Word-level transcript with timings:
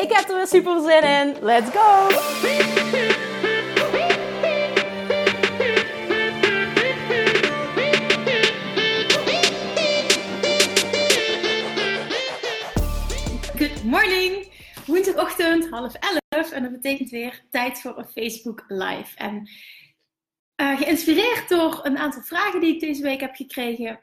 Ik 0.00 0.12
heb 0.12 0.28
er 0.28 0.36
weer 0.36 0.46
super 0.46 0.80
zin 0.80 1.02
in. 1.02 1.36
Let's 1.44 1.70
go! 1.70 2.08
Good 13.56 13.84
morning! 13.84 14.52
Woensdagochtend, 14.86 15.68
half 15.70 15.94
elf. 15.94 16.50
En 16.50 16.62
dat 16.62 16.72
betekent 16.72 17.10
weer 17.10 17.42
tijd 17.50 17.80
voor 17.80 17.98
een 17.98 18.08
Facebook 18.08 18.64
Live. 18.68 19.16
En 19.16 19.48
uh, 20.56 20.78
geïnspireerd 20.78 21.48
door 21.48 21.80
een 21.82 21.98
aantal 21.98 22.22
vragen 22.22 22.60
die 22.60 22.74
ik 22.74 22.80
deze 22.80 23.02
week 23.02 23.20
heb 23.20 23.34
gekregen 23.34 24.00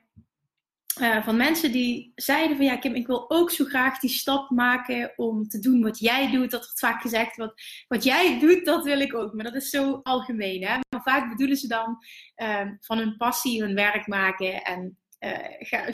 uh, 1.01 1.23
van 1.23 1.37
mensen 1.37 1.71
die 1.71 2.11
zeiden 2.15 2.57
van 2.57 2.65
ja 2.65 2.77
Kim, 2.77 2.93
ik 2.95 3.07
wil 3.07 3.29
ook 3.29 3.51
zo 3.51 3.65
graag 3.65 3.99
die 3.99 4.09
stap 4.09 4.49
maken 4.49 5.13
om 5.15 5.47
te 5.47 5.59
doen 5.59 5.81
wat 5.81 5.99
jij 5.99 6.31
doet. 6.31 6.51
Dat 6.51 6.63
wordt 6.63 6.79
vaak 6.79 7.01
gezegd, 7.01 7.35
wat, 7.35 7.53
wat 7.87 8.03
jij 8.03 8.39
doet, 8.39 8.65
dat 8.65 8.83
wil 8.83 8.99
ik 8.99 9.15
ook. 9.15 9.33
Maar 9.33 9.43
dat 9.43 9.55
is 9.55 9.69
zo 9.69 9.99
algemeen. 10.03 10.63
Hè? 10.63 10.79
Maar 10.89 11.01
vaak 11.01 11.29
bedoelen 11.29 11.57
ze 11.57 11.67
dan 11.67 11.97
uh, 12.35 12.71
van 12.79 12.97
hun 12.97 13.17
passie 13.17 13.61
hun 13.61 13.75
werk 13.75 14.07
maken 14.07 14.63
en 14.63 14.97
uh, 15.19 15.37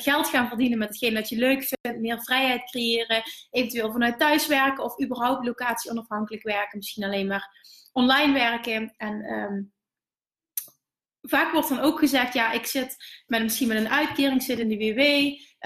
geld 0.02 0.28
gaan 0.28 0.48
verdienen 0.48 0.78
met 0.78 0.88
hetgeen 0.88 1.14
dat 1.14 1.30
je 1.30 1.38
leuk 1.38 1.64
vindt, 1.64 2.02
meer 2.02 2.22
vrijheid 2.22 2.70
creëren, 2.70 3.24
eventueel 3.50 3.92
vanuit 3.92 4.20
thuis 4.20 4.48
werken 4.48 4.84
of 4.84 5.04
überhaupt 5.04 5.46
locatie 5.46 5.92
onafhankelijk 5.92 6.44
werken, 6.44 6.78
misschien 6.78 7.04
alleen 7.04 7.28
maar 7.28 7.50
online 7.92 8.34
werken. 8.34 8.94
En 8.98 9.14
um, 9.34 9.72
vaak 11.24 11.52
wordt 11.52 11.70
dan 11.70 11.80
ook 11.80 12.00
gezegd, 12.00 12.34
ja, 12.34 12.52
ik 12.52 12.66
zit 12.66 12.96
met, 13.28 13.42
misschien 13.42 13.68
met 13.68 13.78
een 13.78 13.90
uitkering, 13.90 14.44
zit 14.44 14.60
in 14.60 14.68
de 14.68 14.78
WW, 14.78 15.00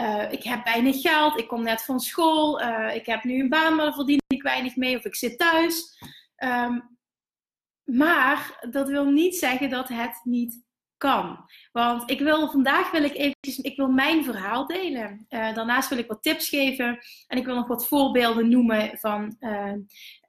uh, 0.01 0.31
ik 0.31 0.43
heb 0.43 0.63
weinig 0.63 1.01
geld, 1.01 1.39
ik 1.39 1.47
kom 1.47 1.63
net 1.63 1.81
van 1.81 1.99
school, 1.99 2.61
uh, 2.61 2.95
ik 2.95 3.05
heb 3.05 3.23
nu 3.23 3.39
een 3.39 3.49
baan, 3.49 3.75
maar 3.75 3.85
daar 3.85 3.93
verdien 3.93 4.21
ik 4.27 4.41
weinig 4.41 4.75
mee, 4.75 4.97
of 4.97 5.05
ik 5.05 5.15
zit 5.15 5.37
thuis. 5.37 6.01
Um, 6.43 6.97
maar 7.83 8.67
dat 8.69 8.87
wil 8.87 9.05
niet 9.05 9.35
zeggen 9.35 9.69
dat 9.69 9.87
het 9.87 10.19
niet 10.23 10.65
kan. 10.97 11.49
Want 11.71 12.11
ik 12.11 12.19
wil 12.19 12.51
vandaag 12.51 12.91
wil 12.91 13.03
ik 13.03 13.15
eventjes, 13.15 13.57
ik 13.57 13.77
wil 13.77 13.87
mijn 13.87 14.23
verhaal 14.23 14.65
delen. 14.65 15.25
Uh, 15.29 15.53
daarnaast 15.53 15.89
wil 15.89 15.97
ik 15.97 16.07
wat 16.07 16.23
tips 16.23 16.49
geven 16.49 16.99
en 17.27 17.37
ik 17.37 17.45
wil 17.45 17.55
nog 17.55 17.67
wat 17.67 17.87
voorbeelden 17.87 18.49
noemen 18.49 18.97
van 18.97 19.37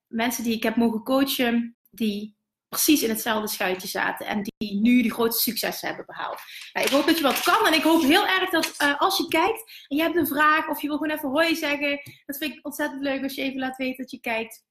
mensen 0.07 0.45
die 0.45 0.55
ik 0.55 0.63
heb 0.63 0.77
mogen 0.77 1.03
coachen, 1.03 1.77
die 1.91 2.38
precies 2.69 3.03
in 3.03 3.09
hetzelfde 3.09 3.49
schuitje 3.49 3.89
zaten 3.89 4.27
en 4.27 4.43
die 4.43 4.81
nu 4.81 5.03
de 5.03 5.11
grootste 5.11 5.43
successen 5.51 5.89
hebben 5.89 6.07
behaald. 6.07 6.41
Nou, 6.73 6.87
ik 6.87 6.93
hoop 6.93 7.07
dat 7.07 7.17
je 7.17 7.23
wat 7.23 7.43
kan 7.43 7.67
en 7.67 7.73
ik 7.73 7.83
hoop 7.83 8.03
heel 8.03 8.27
erg 8.27 8.51
dat 8.51 8.75
uh, 8.83 9.01
als 9.01 9.19
je 9.19 9.29
kijkt 9.29 9.85
en 9.89 9.97
je 9.97 10.03
hebt 10.03 10.17
een 10.17 10.27
vraag 10.27 10.69
of 10.69 10.81
je 10.81 10.89
wil 10.89 10.97
gewoon 10.97 11.17
even 11.17 11.29
hoi 11.29 11.57
zeggen, 11.57 12.01
dat 12.27 12.37
vind 12.37 12.55
ik 12.55 12.65
ontzettend 12.65 13.03
leuk 13.03 13.23
als 13.23 13.35
je 13.35 13.43
even 13.43 13.59
laat 13.59 13.77
weten 13.77 13.97
dat 13.97 14.11
je 14.11 14.21
kijkt. 14.21 14.65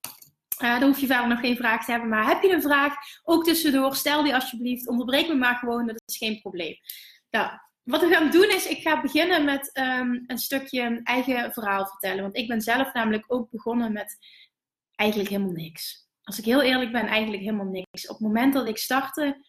Uh, 0.64 0.80
dan 0.80 0.90
hoef 0.90 1.00
je 1.00 1.08
verder 1.08 1.28
nog 1.28 1.40
geen 1.40 1.56
vraag 1.56 1.86
te 1.86 1.92
hebben, 1.92 2.10
maar 2.10 2.28
heb 2.28 2.42
je 2.42 2.54
een 2.54 2.62
vraag, 2.62 2.94
ook 3.24 3.44
tussendoor, 3.44 3.96
stel 3.96 4.24
die 4.24 4.36
alsjeblieft, 4.36 4.88
onderbreek 4.88 5.28
me 5.28 5.36
maar 5.36 5.56
gewoon, 5.56 5.88
dat 5.88 6.02
is 6.06 6.18
geen 6.18 6.42
probleem. 6.42 6.76
Nou, 7.30 7.52
wat 7.84 8.02
we 8.02 8.10
gaan 8.10 8.32
doen 8.32 8.50
is, 8.50 8.68
ik 8.68 8.82
ga 8.82 9.02
beginnen 9.02 9.46
met 9.46 9.70
um, 9.74 10.24
een 10.28 10.38
stukje 10.38 11.02
eigen 11.04 11.54
verhaal 11.54 11.88
vertellen, 11.88 12.22
want 12.22 12.38
ik 12.38 12.48
ben 12.48 12.62
zelf 12.62 12.94
namelijk 12.94 13.24
ook 13.28 13.50
begonnen 13.50 13.94
met 13.94 14.18
eigenlijk 14.96 15.30
helemaal 15.30 15.52
niks 15.52 16.07
als 16.28 16.40
ik 16.40 16.46
heel 16.46 16.62
eerlijk 16.62 16.92
ben, 16.92 17.06
eigenlijk 17.06 17.44
helemaal 17.44 17.66
niks. 17.66 18.08
Op 18.08 18.18
het 18.18 18.28
moment 18.28 18.54
dat 18.54 18.68
ik 18.68 18.78
startte, 18.78 19.46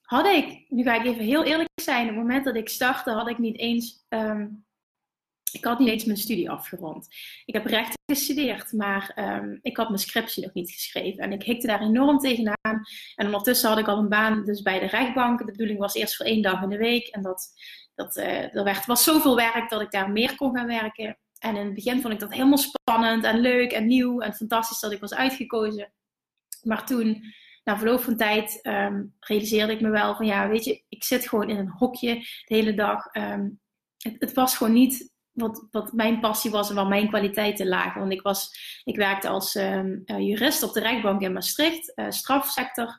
had 0.00 0.26
ik, 0.26 0.64
nu 0.68 0.82
ga 0.82 0.94
ik 0.94 1.04
even 1.04 1.24
heel 1.24 1.44
eerlijk 1.44 1.68
zijn, 1.74 2.02
op 2.02 2.08
het 2.08 2.18
moment 2.18 2.44
dat 2.44 2.56
ik 2.56 2.68
startte, 2.68 3.10
had 3.10 3.28
ik 3.28 3.38
niet 3.38 3.58
eens, 3.58 4.04
um, 4.08 4.64
ik 5.52 5.64
had 5.64 5.78
niet 5.78 5.88
eens 5.88 6.04
mijn 6.04 6.18
studie 6.18 6.50
afgerond. 6.50 7.06
Ik 7.44 7.54
heb 7.54 7.66
rechten 7.66 7.98
gestudeerd, 8.06 8.72
maar 8.72 9.12
um, 9.16 9.58
ik 9.62 9.76
had 9.76 9.88
mijn 9.88 10.00
scriptie 10.00 10.42
nog 10.42 10.52
niet 10.52 10.70
geschreven. 10.70 11.22
En 11.22 11.32
ik 11.32 11.42
hikte 11.42 11.66
daar 11.66 11.80
enorm 11.80 12.18
tegenaan. 12.18 12.82
En 13.14 13.26
ondertussen 13.26 13.68
had 13.68 13.78
ik 13.78 13.88
al 13.88 13.98
een 13.98 14.08
baan 14.08 14.44
dus 14.44 14.62
bij 14.62 14.78
de 14.78 14.86
rechtbank. 14.86 15.38
De 15.38 15.44
bedoeling 15.44 15.78
was 15.78 15.94
eerst 15.94 16.16
voor 16.16 16.26
één 16.26 16.42
dag 16.42 16.62
in 16.62 16.68
de 16.68 16.76
week. 16.76 17.06
En 17.06 17.22
dat, 17.22 17.48
dat, 17.94 18.16
uh, 18.16 18.54
er 18.56 18.64
werd, 18.64 18.86
was 18.86 19.04
zoveel 19.04 19.36
werk 19.36 19.70
dat 19.70 19.80
ik 19.80 19.90
daar 19.90 20.10
meer 20.10 20.36
kon 20.36 20.56
gaan 20.56 20.66
werken. 20.66 21.18
En 21.40 21.56
in 21.56 21.64
het 21.64 21.74
begin 21.74 22.00
vond 22.00 22.14
ik 22.14 22.20
dat 22.20 22.32
helemaal 22.32 22.58
spannend 22.58 23.24
en 23.24 23.40
leuk 23.40 23.72
en 23.72 23.86
nieuw 23.86 24.20
en 24.20 24.34
fantastisch 24.34 24.80
dat 24.80 24.92
ik 24.92 25.00
was 25.00 25.14
uitgekozen. 25.14 25.92
Maar 26.62 26.86
toen, 26.86 27.24
na 27.64 27.78
verloop 27.78 28.00
van 28.00 28.16
tijd, 28.16 28.58
um, 28.62 29.16
realiseerde 29.20 29.72
ik 29.72 29.80
me 29.80 29.90
wel 29.90 30.16
van 30.16 30.26
ja, 30.26 30.48
weet 30.48 30.64
je, 30.64 30.84
ik 30.88 31.04
zit 31.04 31.28
gewoon 31.28 31.50
in 31.50 31.56
een 31.56 31.70
hokje 31.70 32.14
de 32.14 32.54
hele 32.54 32.74
dag. 32.74 33.14
Um, 33.14 33.60
het, 33.96 34.16
het, 34.18 34.32
was 34.32 34.56
gewoon 34.56 34.72
niet 34.72 35.12
wat, 35.32 35.66
wat 35.70 35.92
mijn 35.92 36.20
passie 36.20 36.50
was 36.50 36.68
en 36.68 36.74
waar 36.74 36.86
mijn 36.86 37.08
kwaliteiten 37.08 37.68
lagen. 37.68 38.00
Want 38.00 38.12
ik, 38.12 38.22
was, 38.22 38.50
ik 38.84 38.96
werkte 38.96 39.28
als 39.28 39.54
um, 39.54 40.02
uh, 40.06 40.18
jurist 40.18 40.62
op 40.62 40.72
de 40.72 40.80
rechtbank 40.80 41.20
in 41.20 41.32
Maastricht, 41.32 41.92
uh, 41.94 42.10
strafsector. 42.10 42.98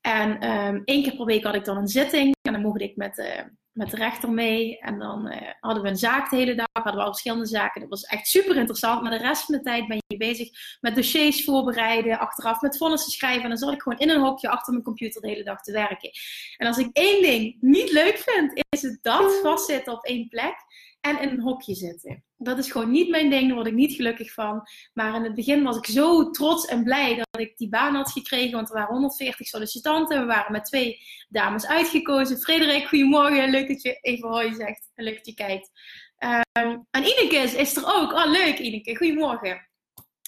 En 0.00 0.38
één 0.84 1.02
keer 1.02 1.16
per 1.16 1.24
week 1.24 1.44
had 1.44 1.54
ik 1.54 1.64
dan 1.64 1.76
een 1.76 1.88
zitting 1.88 2.34
en 2.42 2.52
dan 2.52 2.62
mocht 2.62 2.80
ik 2.80 2.96
met. 2.96 3.44
Met 3.74 3.90
de 3.90 3.96
rechter 3.96 4.30
mee. 4.30 4.78
En 4.78 4.98
dan 4.98 5.32
uh, 5.32 5.36
hadden 5.60 5.82
we 5.82 5.88
een 5.88 5.96
zaak 5.96 6.30
de 6.30 6.36
hele 6.36 6.54
dag, 6.54 6.66
hadden 6.72 6.94
we 6.94 7.00
al 7.00 7.10
verschillende 7.10 7.46
zaken. 7.46 7.80
Dat 7.80 7.90
was 7.90 8.02
echt 8.02 8.26
super 8.26 8.56
interessant. 8.56 9.02
Maar 9.02 9.10
de 9.10 9.24
rest 9.24 9.44
van 9.44 9.54
de 9.54 9.60
tijd 9.60 9.88
ben 9.88 9.98
je 10.06 10.16
bezig 10.16 10.48
met 10.80 10.94
dossiers 10.94 11.44
voorbereiden, 11.44 12.18
achteraf 12.18 12.60
met 12.60 12.76
vonnissen 12.76 13.12
schrijven. 13.12 13.42
En 13.42 13.48
dan 13.48 13.58
zat 13.58 13.72
ik 13.72 13.82
gewoon 13.82 13.98
in 13.98 14.10
een 14.10 14.20
hokje 14.20 14.48
achter 14.48 14.72
mijn 14.72 14.84
computer 14.84 15.20
de 15.20 15.28
hele 15.28 15.44
dag 15.44 15.62
te 15.62 15.72
werken. 15.72 16.10
En 16.56 16.66
als 16.66 16.78
ik 16.78 16.88
één 16.92 17.22
ding 17.22 17.56
niet 17.60 17.92
leuk 17.92 18.18
vind, 18.18 18.64
is 18.68 18.82
het 18.82 18.98
dat 19.02 19.40
vastzitten 19.42 19.92
op 19.92 20.04
één 20.04 20.28
plek 20.28 20.63
en 21.04 21.20
in 21.20 21.28
een 21.28 21.40
hokje 21.40 21.74
zitten. 21.74 22.24
Dat 22.36 22.58
is 22.58 22.70
gewoon 22.70 22.90
niet 22.90 23.08
mijn 23.08 23.30
ding, 23.30 23.46
daar 23.46 23.54
word 23.54 23.66
ik 23.66 23.74
niet 23.74 23.94
gelukkig 23.94 24.32
van. 24.32 24.62
Maar 24.92 25.14
in 25.14 25.22
het 25.22 25.34
begin 25.34 25.62
was 25.62 25.76
ik 25.76 25.86
zo 25.86 26.30
trots 26.30 26.64
en 26.64 26.84
blij 26.84 27.14
dat 27.14 27.40
ik 27.40 27.56
die 27.56 27.68
baan 27.68 27.94
had 27.94 28.10
gekregen, 28.10 28.54
want 28.54 28.68
er 28.68 28.74
waren 28.74 28.92
140 28.92 29.46
sollicitanten. 29.46 30.20
We 30.20 30.26
waren 30.26 30.52
met 30.52 30.64
twee 30.64 30.98
dames 31.28 31.66
uitgekozen. 31.66 32.38
Frederik, 32.38 32.88
goedemorgen, 32.88 33.50
leuk 33.50 33.68
dat 33.68 33.82
je 33.82 33.98
even 34.00 34.28
hoi 34.28 34.54
zegt 34.54 34.92
leuk 34.94 35.16
dat 35.16 35.26
je 35.26 35.34
kijkt. 35.34 35.70
Um, 36.18 36.86
en 36.90 37.02
Ineke 37.02 37.36
is, 37.36 37.54
is 37.54 37.76
er 37.76 37.84
ook. 37.86 38.12
Oh, 38.12 38.26
leuk 38.26 38.58
Ineke, 38.58 38.96
goedemorgen. 38.96 39.68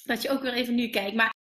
Dat 0.05 0.23
je 0.23 0.31
ook 0.31 0.43
weer 0.43 0.53
even 0.53 0.75
nu 0.75 0.89
kijkt. 0.89 1.17
Maar 1.17 1.33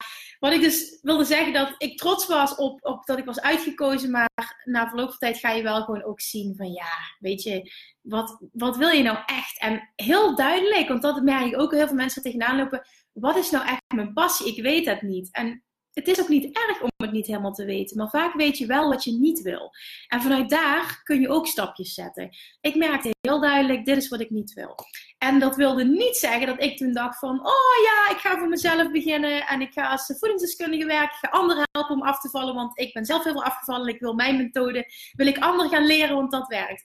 wat 0.46 0.54
ik 0.54 0.62
dus 0.62 1.00
wilde 1.02 1.26
zeggen, 1.26 1.54
dat 1.54 1.76
ik 1.78 1.98
trots 1.98 2.28
was 2.28 2.56
op, 2.56 2.86
op 2.86 3.06
dat 3.06 3.18
ik 3.18 3.26
was 3.26 3.42
uitgekozen, 3.42 4.12
maar 4.12 4.30
na 4.64 4.88
verloop 4.88 5.10
van 5.10 5.18
tijd 5.18 5.38
ga 5.38 5.52
je 5.52 5.64
wel 5.64 5.84
gewoon 5.84 6.04
ook 6.04 6.22
zien 6.22 6.56
van 6.56 6.72
ja, 6.72 6.92
weet 7.20 7.44
je, 7.44 7.72
wat, 8.02 8.48
wat 8.52 8.78
wil 8.78 8.90
je 8.90 9.04
nou 9.04 9.18
echt? 9.26 9.60
En 9.60 9.92
heel 9.96 10.36
duidelijk, 10.36 10.88
want 10.88 11.02
dat 11.02 11.22
merk 11.22 11.46
ik 11.46 11.60
ook 11.60 11.72
heel 11.72 11.88
veel 11.88 11.96
mensen 11.96 12.22
tegenaan 12.22 12.58
lopen, 12.58 12.88
wat 13.12 13.38
is 13.38 13.50
nou 13.50 13.66
echt 13.68 13.82
mijn 13.96 14.14
passie? 14.14 14.56
Ik 14.56 14.64
weet 14.64 14.86
het 14.86 15.02
niet. 15.02 15.30
En 15.32 15.65
het 15.96 16.08
is 16.08 16.22
ook 16.22 16.28
niet 16.28 16.58
erg 16.58 16.82
om 16.82 16.90
het 16.98 17.12
niet 17.12 17.28
helemaal 17.28 17.54
te 17.54 17.66
weten, 17.66 17.98
maar 17.98 18.10
vaak 18.10 18.34
weet 18.34 18.58
je 18.58 18.66
wel 18.66 18.90
wat 18.90 19.04
je 19.04 19.12
niet 19.12 19.42
wil. 19.42 19.72
En 20.08 20.22
vanuit 20.22 20.50
daar 20.50 21.02
kun 21.04 21.22
je 21.22 21.30
ook 21.30 21.48
stapjes 21.48 21.94
zetten. 21.94 22.30
Ik 22.62 22.76
merkte 22.76 23.16
heel 23.22 23.40
duidelijk, 23.40 23.86
dit 23.86 23.98
is 23.98 24.08
wat 24.08 24.20
ik 24.20 24.30
niet 24.30 24.54
wil. 24.54 24.76
En 25.18 25.40
dat 25.40 25.56
wilde 25.56 25.84
niet 25.84 26.16
zeggen 26.16 26.48
dat 26.48 26.64
ik 26.64 26.78
toen 26.78 26.94
dacht 26.94 27.20
van, 27.20 27.40
oh 27.40 27.76
ja, 27.84 28.14
ik 28.14 28.18
ga 28.18 28.38
voor 28.38 28.48
mezelf 28.48 28.92
beginnen 28.92 29.48
en 29.48 29.62
ik 29.62 29.74
ga 29.74 29.90
als 29.90 30.14
voedingsdeskundige 30.18 30.86
werken, 30.86 31.18
ik 31.22 31.30
ga 31.30 31.38
anderen 31.38 31.64
helpen 31.72 31.96
om 31.96 32.02
af 32.02 32.20
te 32.20 32.30
vallen, 32.30 32.56
want 32.56 32.80
ik 32.80 32.94
ben 32.94 33.06
zelf 33.06 33.24
heel 33.24 33.34
veel 33.34 33.44
afgevallen, 33.44 33.94
ik 33.94 34.00
wil 34.00 34.14
mijn 34.14 34.38
methode, 34.38 34.86
wil 35.12 35.28
ik 35.28 35.38
anderen 35.38 35.72
gaan 35.72 35.86
leren, 35.86 36.16
want 36.16 36.32
dat 36.32 36.48
werkt. 36.48 36.84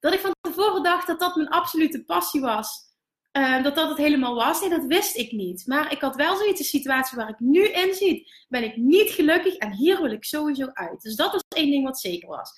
Dat 0.00 0.12
ik 0.12 0.20
van 0.20 0.34
tevoren 0.40 0.82
dacht 0.82 1.06
dat 1.06 1.20
dat 1.20 1.36
mijn 1.36 1.48
absolute 1.48 2.04
passie 2.04 2.40
was. 2.40 2.91
Uh, 3.38 3.62
dat 3.62 3.74
dat 3.74 3.88
het 3.88 3.98
helemaal 3.98 4.34
was. 4.34 4.60
Nee, 4.60 4.70
dat 4.70 4.84
wist 4.84 5.16
ik 5.16 5.32
niet. 5.32 5.66
Maar 5.66 5.92
ik 5.92 6.00
had 6.00 6.16
wel 6.16 6.36
zoiets, 6.36 6.60
een 6.60 6.66
situatie 6.66 7.16
waar 7.16 7.28
ik 7.28 7.38
nu 7.38 7.68
in 7.68 7.94
zit, 7.94 8.44
ben 8.48 8.64
ik 8.64 8.76
niet 8.76 9.10
gelukkig 9.10 9.56
en 9.56 9.72
hier 9.72 10.02
wil 10.02 10.10
ik 10.10 10.24
sowieso 10.24 10.70
uit. 10.72 11.02
Dus 11.02 11.16
dat 11.16 11.32
was 11.32 11.42
één 11.48 11.70
ding 11.70 11.84
wat 11.84 12.00
zeker 12.00 12.28
was. 12.28 12.52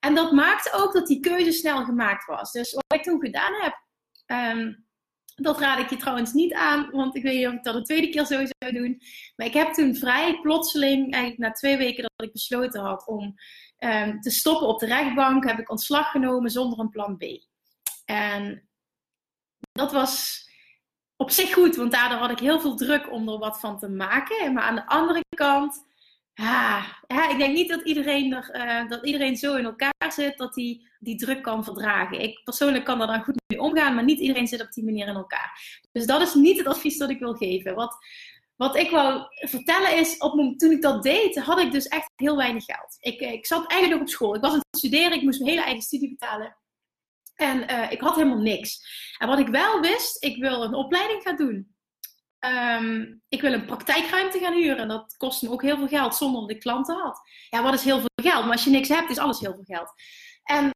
En 0.00 0.14
dat 0.14 0.32
maakte 0.32 0.72
ook 0.72 0.92
dat 0.92 1.06
die 1.06 1.20
keuze 1.20 1.52
snel 1.52 1.84
gemaakt 1.84 2.26
was. 2.26 2.52
Dus 2.52 2.72
wat 2.72 2.98
ik 2.98 3.02
toen 3.02 3.20
gedaan 3.20 3.52
heb, 3.54 3.82
um, 4.56 4.86
dat 5.34 5.58
raad 5.58 5.78
ik 5.78 5.90
je 5.90 5.96
trouwens 5.96 6.32
niet 6.32 6.54
aan, 6.54 6.90
want 6.90 7.16
ik 7.16 7.22
weet 7.22 7.36
niet 7.36 7.46
of 7.46 7.52
ik 7.52 7.62
dat 7.62 7.74
de 7.74 7.82
tweede 7.82 8.08
keer 8.08 8.24
zo 8.24 8.44
zou 8.58 8.72
doen. 8.72 9.00
Maar 9.36 9.46
ik 9.46 9.52
heb 9.52 9.72
toen 9.72 9.94
vrij 9.94 10.40
plotseling, 10.40 11.12
eigenlijk 11.12 11.38
na 11.38 11.50
twee 11.50 11.76
weken 11.76 12.02
dat 12.02 12.26
ik 12.26 12.32
besloten 12.32 12.80
had 12.80 13.06
om 13.06 13.34
um, 13.78 14.20
te 14.20 14.30
stoppen 14.30 14.68
op 14.68 14.78
de 14.78 14.86
rechtbank, 14.86 15.44
heb 15.44 15.58
ik 15.58 15.70
ontslag 15.70 16.10
genomen 16.10 16.50
zonder 16.50 16.78
een 16.78 16.90
plan 16.90 17.16
B. 17.16 17.22
En 18.04 18.67
dat 19.72 19.92
was 19.92 20.46
op 21.16 21.30
zich 21.30 21.52
goed, 21.52 21.76
want 21.76 21.92
daardoor 21.92 22.18
had 22.18 22.30
ik 22.30 22.38
heel 22.38 22.60
veel 22.60 22.76
druk 22.76 23.12
om 23.12 23.28
er 23.28 23.38
wat 23.38 23.60
van 23.60 23.78
te 23.78 23.88
maken. 23.88 24.52
Maar 24.52 24.62
aan 24.62 24.74
de 24.74 24.86
andere 24.86 25.24
kant, 25.36 25.86
ja, 26.34 26.84
ik 27.30 27.38
denk 27.38 27.54
niet 27.54 27.68
dat 27.68 27.80
iedereen, 27.82 28.32
er, 28.32 28.56
uh, 28.56 28.88
dat 28.88 29.06
iedereen 29.06 29.36
zo 29.36 29.56
in 29.56 29.64
elkaar 29.64 30.12
zit 30.12 30.38
dat 30.38 30.54
die, 30.54 30.88
die 30.98 31.16
druk 31.16 31.42
kan 31.42 31.64
verdragen. 31.64 32.20
Ik 32.20 32.44
persoonlijk 32.44 32.84
kan 32.84 33.00
er 33.00 33.06
dan 33.06 33.24
goed 33.24 33.42
mee 33.46 33.60
omgaan, 33.60 33.94
maar 33.94 34.04
niet 34.04 34.18
iedereen 34.18 34.46
zit 34.46 34.60
op 34.60 34.72
die 34.72 34.84
manier 34.84 35.08
in 35.08 35.14
elkaar. 35.14 35.80
Dus 35.92 36.06
dat 36.06 36.20
is 36.20 36.34
niet 36.34 36.58
het 36.58 36.66
advies 36.66 36.98
dat 36.98 37.10
ik 37.10 37.18
wil 37.18 37.34
geven. 37.34 37.74
Wat, 37.74 37.96
wat 38.56 38.76
ik 38.76 38.90
wou 38.90 39.22
vertellen 39.28 39.96
is, 39.96 40.18
op, 40.18 40.58
toen 40.58 40.70
ik 40.70 40.82
dat 40.82 41.02
deed, 41.02 41.38
had 41.38 41.60
ik 41.60 41.72
dus 41.72 41.86
echt 41.86 42.10
heel 42.16 42.36
weinig 42.36 42.64
geld. 42.64 42.96
Ik, 43.00 43.20
ik 43.20 43.46
zat 43.46 43.70
eigenlijk 43.70 44.00
nog 44.00 44.00
op 44.00 44.14
school. 44.14 44.34
Ik 44.34 44.40
was 44.40 44.52
aan 44.52 44.62
het 44.68 44.78
studeren, 44.78 45.16
ik 45.16 45.22
moest 45.22 45.40
mijn 45.40 45.50
hele 45.50 45.64
eigen 45.64 45.82
studie 45.82 46.08
betalen. 46.08 46.56
En 47.40 47.70
uh, 47.70 47.90
ik 47.90 48.00
had 48.00 48.14
helemaal 48.14 48.40
niks. 48.40 48.80
En 49.18 49.28
wat 49.28 49.38
ik 49.38 49.48
wel 49.48 49.80
wist, 49.80 50.24
ik 50.24 50.36
wil 50.36 50.62
een 50.62 50.74
opleiding 50.74 51.22
gaan 51.22 51.36
doen. 51.36 51.76
Um, 52.80 53.22
ik 53.28 53.40
wil 53.40 53.52
een 53.52 53.64
praktijkruimte 53.64 54.38
gaan 54.38 54.52
huren. 54.52 54.88
Dat 54.88 55.16
kost 55.16 55.42
me 55.42 55.50
ook 55.50 55.62
heel 55.62 55.76
veel 55.76 55.88
geld 55.88 56.14
zonder 56.14 56.40
dat 56.40 56.50
ik 56.50 56.60
klanten 56.60 56.96
had. 56.96 57.20
Ja, 57.50 57.62
wat 57.62 57.74
is 57.74 57.84
heel 57.84 57.98
veel 57.98 58.22
geld? 58.22 58.44
Maar 58.44 58.52
als 58.52 58.64
je 58.64 58.70
niks 58.70 58.88
hebt, 58.88 59.10
is 59.10 59.18
alles 59.18 59.40
heel 59.40 59.54
veel 59.54 59.76
geld. 59.76 59.92
En 60.42 60.70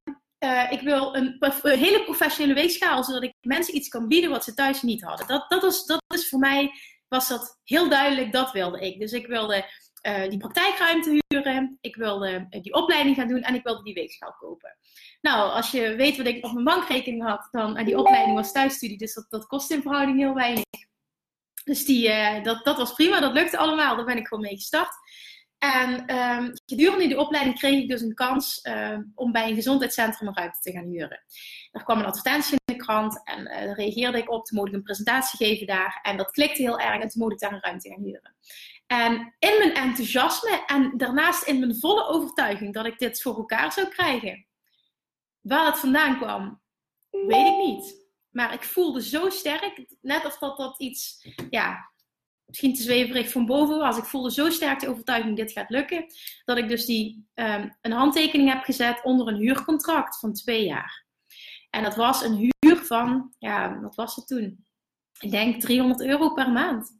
uh, 0.44 0.73
ik 0.73 0.81
wil 0.81 1.17
een, 1.17 1.37
een, 1.41 1.79
hele 1.79 2.05
professionele 2.05 2.55
weegschaal, 2.55 3.05
zodat 3.05 3.23
ik 3.23 3.35
mensen 3.41 3.76
iets 3.76 3.88
kan 3.88 4.08
bieden 4.08 4.31
wat 4.31 4.44
ze 4.44 4.55
thuis 4.55 4.82
niet 4.82 5.03
hadden. 5.03 5.26
Dat, 5.26 5.50
dat, 5.50 5.62
was, 5.62 5.87
dat 5.87 6.03
is 6.08 6.29
voor 6.29 6.38
mij, 6.38 6.70
was 7.08 7.29
dat 7.29 7.61
heel 7.65 7.88
duidelijk, 7.88 8.32
dat 8.32 8.53
wilde 8.53 8.81
ik. 8.81 9.00
Dus 9.00 9.12
ik 9.12 9.26
wilde 9.26 9.65
uh, 10.02 10.28
die 10.28 10.38
praktijkruimte 10.38 11.20
huren, 11.28 11.78
ik 11.81 11.96
wilde 11.96 12.46
die 12.50 12.75
opleiding 12.75 13.16
gaan 13.16 13.28
doen 13.28 13.43
en 13.43 13.54
ik 13.54 13.62
wilde 13.62 13.82
die 13.82 13.94
weegschaal 13.94 14.34
kopen. 14.38 14.76
Nou, 15.20 15.50
als 15.50 15.70
je 15.70 15.94
weet 15.94 16.16
wat 16.16 16.26
ik 16.26 16.44
op 16.44 16.52
mijn 16.52 16.64
bankrekening 16.64 17.22
had, 17.22 17.49
dan, 17.50 17.76
en 17.76 17.84
die 17.84 17.99
opleiding 17.99 18.37
was 18.37 18.52
thuisstudie, 18.52 18.99
dus 18.99 19.26
dat, 19.28 19.46
kost 19.46 19.70
in 19.70 19.82
verhouding 19.82 20.19
heel 20.19 20.34
weinig. 20.34 20.64
Dus 21.64 21.84
die, 21.84 22.08
uh, 22.08 22.43
dat, 22.43 22.64
dat 22.64 22.76
was 22.76 22.94
prima, 22.94 23.20
dat 23.20 23.32
lukte 23.32 23.58
allemaal, 23.58 23.96
daar 23.96 24.04
ben 24.04 24.16
ik 24.16 24.26
gewoon 24.26 24.43
mee 24.43 24.56
gestart. 24.56 24.94
En 25.62 26.17
um, 26.19 26.53
gedurende 26.67 27.06
die 27.06 27.19
opleiding 27.19 27.59
kreeg 27.59 27.82
ik 27.82 27.88
dus 27.88 28.00
een 28.00 28.14
kans 28.14 28.61
uh, 28.62 28.99
om 29.14 29.32
bij 29.32 29.49
een 29.49 29.55
gezondheidscentrum 29.55 30.29
een 30.29 30.37
ruimte 30.37 30.61
te 30.61 30.73
gaan 30.73 30.87
huren. 30.87 31.25
Er 31.70 31.82
kwam 31.85 31.99
een 31.99 32.05
advertentie 32.05 32.59
in 32.64 32.75
de 32.75 32.82
krant 32.85 33.20
en 33.25 33.41
uh, 33.41 33.49
daar 33.49 33.76
reageerde 33.76 34.19
ik 34.19 34.31
op. 34.31 34.44
Toen 34.44 34.59
mocht 34.59 34.69
ik 34.69 34.75
een 34.75 34.82
presentatie 34.82 35.47
geven 35.47 35.67
daar 35.67 35.99
en 36.03 36.17
dat 36.17 36.31
klikte 36.31 36.62
heel 36.62 36.79
erg 36.79 37.03
en 37.03 37.09
toen 37.09 37.23
mocht 37.23 37.32
ik 37.32 37.38
daar 37.38 37.53
een 37.53 37.61
ruimte 37.61 37.88
gaan 37.88 38.03
huren. 38.03 38.35
En 38.87 39.35
in 39.38 39.59
mijn 39.59 39.75
enthousiasme 39.75 40.62
en 40.67 40.97
daarnaast 40.97 41.47
in 41.47 41.59
mijn 41.59 41.79
volle 41.79 42.06
overtuiging 42.06 42.75
dat 42.75 42.87
ik 42.87 42.99
dit 42.99 43.23
voor 43.23 43.37
elkaar 43.37 43.73
zou 43.73 43.88
krijgen, 43.88 44.47
Waar 45.43 45.67
het 45.67 45.79
vandaan 45.79 46.19
kwam, 46.19 46.61
weet 47.11 47.47
ik 47.47 47.56
niet. 47.56 48.11
Maar 48.31 48.53
ik 48.53 48.62
voelde 48.62 49.03
zo 49.03 49.29
sterk, 49.29 49.85
net 50.00 50.25
of 50.25 50.38
dat 50.38 50.56
dat 50.56 50.81
iets, 50.81 51.29
ja, 51.50 51.92
misschien 52.52 52.75
te 52.75 52.82
zweverig 52.82 53.31
van 53.31 53.46
boven 53.46 53.78
was. 53.78 53.99
Ik 53.99 54.04
voelde 54.04 54.32
zo 54.32 54.50
sterk 54.50 54.81
de 54.81 54.88
overtuiging, 54.88 55.37
dit 55.37 55.52
gaat 55.52 55.70
lukken. 55.70 56.06
Dat 56.44 56.58
ik 56.58 56.69
dus 56.69 56.84
die, 56.84 57.26
um, 57.34 57.76
een 57.81 57.93
handtekening 57.93 58.49
heb 58.49 58.64
gezet 58.64 59.00
onder 59.02 59.28
een 59.28 59.40
huurcontract 59.40 60.19
van 60.19 60.32
twee 60.32 60.64
jaar. 60.64 61.04
En 61.70 61.82
dat 61.82 61.96
was 61.96 62.22
een 62.22 62.34
huur 62.34 62.76
van, 62.76 63.34
ja, 63.38 63.81
wat 63.81 63.94
was 63.94 64.16
het 64.16 64.26
toen? 64.26 64.64
Ik 65.20 65.31
denk 65.31 65.60
300 65.60 66.00
euro 66.00 66.34
per 66.34 66.50
maand. 66.50 66.90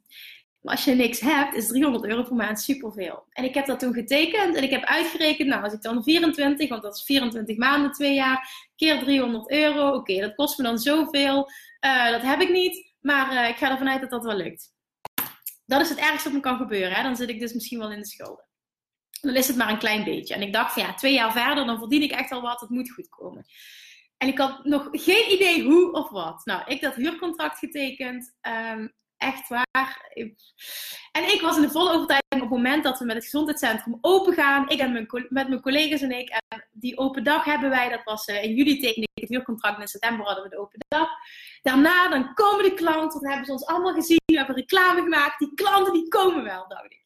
Maar 0.61 0.75
als 0.75 0.85
je 0.85 0.95
niks 0.95 1.19
hebt, 1.19 1.55
is 1.55 1.67
300 1.67 2.05
euro 2.05 2.23
per 2.23 2.35
maand 2.35 2.61
superveel. 2.61 3.23
En 3.29 3.43
ik 3.43 3.53
heb 3.53 3.65
dat 3.65 3.79
toen 3.79 3.93
getekend 3.93 4.55
en 4.55 4.63
ik 4.63 4.71
heb 4.71 4.83
uitgerekend, 4.83 5.49
nou 5.49 5.63
als 5.63 5.73
ik 5.73 5.81
dan 5.81 6.03
24, 6.03 6.69
want 6.69 6.81
dat 6.81 6.95
is 6.95 7.03
24 7.03 7.57
maanden, 7.57 7.91
twee 7.91 8.13
jaar, 8.13 8.69
keer 8.75 8.99
300 8.99 9.51
euro. 9.51 9.93
Oké, 9.93 10.19
dat 10.19 10.35
kost 10.35 10.57
me 10.57 10.63
dan 10.63 10.79
zoveel. 10.79 11.49
Uh, 11.85 12.11
dat 12.11 12.21
heb 12.21 12.41
ik 12.41 12.49
niet, 12.49 12.93
maar 12.99 13.33
uh, 13.33 13.49
ik 13.49 13.55
ga 13.55 13.71
ervan 13.71 13.89
uit 13.89 14.01
dat 14.01 14.09
dat 14.09 14.23
wel 14.23 14.35
lukt. 14.35 14.72
Dat 15.65 15.81
is 15.81 15.89
het 15.89 15.97
ergste 15.97 16.23
wat 16.23 16.33
me 16.33 16.39
kan 16.39 16.57
gebeuren. 16.57 16.91
Hè? 16.91 17.03
Dan 17.03 17.15
zit 17.15 17.29
ik 17.29 17.39
dus 17.39 17.53
misschien 17.53 17.79
wel 17.79 17.91
in 17.91 17.99
de 17.99 18.05
schulden. 18.05 18.45
Dan 19.21 19.35
is 19.35 19.47
het 19.47 19.57
maar 19.57 19.69
een 19.69 19.77
klein 19.77 20.03
beetje. 20.03 20.33
En 20.33 20.41
ik 20.41 20.53
dacht 20.53 20.73
van 20.73 20.83
ja, 20.83 20.93
twee 20.93 21.13
jaar 21.13 21.31
verder, 21.31 21.65
dan 21.65 21.77
verdien 21.77 22.01
ik 22.01 22.11
echt 22.11 22.31
al 22.31 22.41
wat. 22.41 22.59
Het 22.59 22.69
moet 22.69 22.91
goed 22.91 23.09
komen. 23.09 23.45
En 24.17 24.27
ik 24.27 24.37
had 24.37 24.63
nog 24.63 24.87
geen 24.91 25.31
idee 25.31 25.63
hoe 25.63 25.91
of 25.91 26.09
wat. 26.09 26.45
Nou, 26.45 26.63
ik 26.65 26.81
dat 26.81 26.95
huurcontract 26.95 27.59
getekend. 27.59 28.33
Um, 28.41 28.93
echt 29.23 29.47
waar. 29.47 30.11
En 31.11 31.23
ik 31.23 31.41
was 31.41 31.55
in 31.55 31.61
de 31.61 31.69
volle 31.69 31.89
overtuiging 31.89 32.33
op 32.33 32.39
het 32.39 32.49
moment 32.49 32.83
dat 32.83 32.99
we 32.99 33.05
met 33.05 33.15
het 33.15 33.23
gezondheidscentrum 33.23 33.97
open 34.01 34.33
gaan. 34.33 34.69
Ik 34.69 34.79
en 34.79 34.91
mijn, 34.91 35.07
met 35.29 35.47
mijn 35.47 35.61
collega's 35.61 36.01
en 36.01 36.19
ik. 36.19 36.29
En 36.29 36.67
die 36.71 36.97
open 36.97 37.23
dag 37.23 37.43
hebben 37.43 37.69
wij. 37.69 37.89
Dat 37.89 38.03
was 38.03 38.27
uh, 38.27 38.43
in 38.43 38.53
juli 38.53 38.79
tekende 38.79 39.07
ik 39.13 39.21
het 39.21 39.29
huurcontract. 39.29 39.81
In 39.81 39.87
september 39.87 40.25
hadden 40.25 40.43
we 40.43 40.49
de 40.49 40.59
open 40.59 40.79
dag. 40.87 41.09
Daarna 41.61 42.09
dan 42.09 42.33
komen 42.33 42.63
de 42.63 42.73
klanten. 42.73 43.21
Dan 43.21 43.29
hebben 43.29 43.45
ze 43.45 43.51
ons 43.51 43.65
allemaal 43.65 43.93
gezien. 43.93 44.21
We 44.25 44.37
hebben 44.37 44.55
reclame 44.55 45.01
gemaakt. 45.01 45.39
Die 45.39 45.53
klanten 45.53 45.93
die 45.93 46.07
komen 46.07 46.43
wel, 46.43 46.67
dacht 46.67 46.85
ik. 46.85 47.03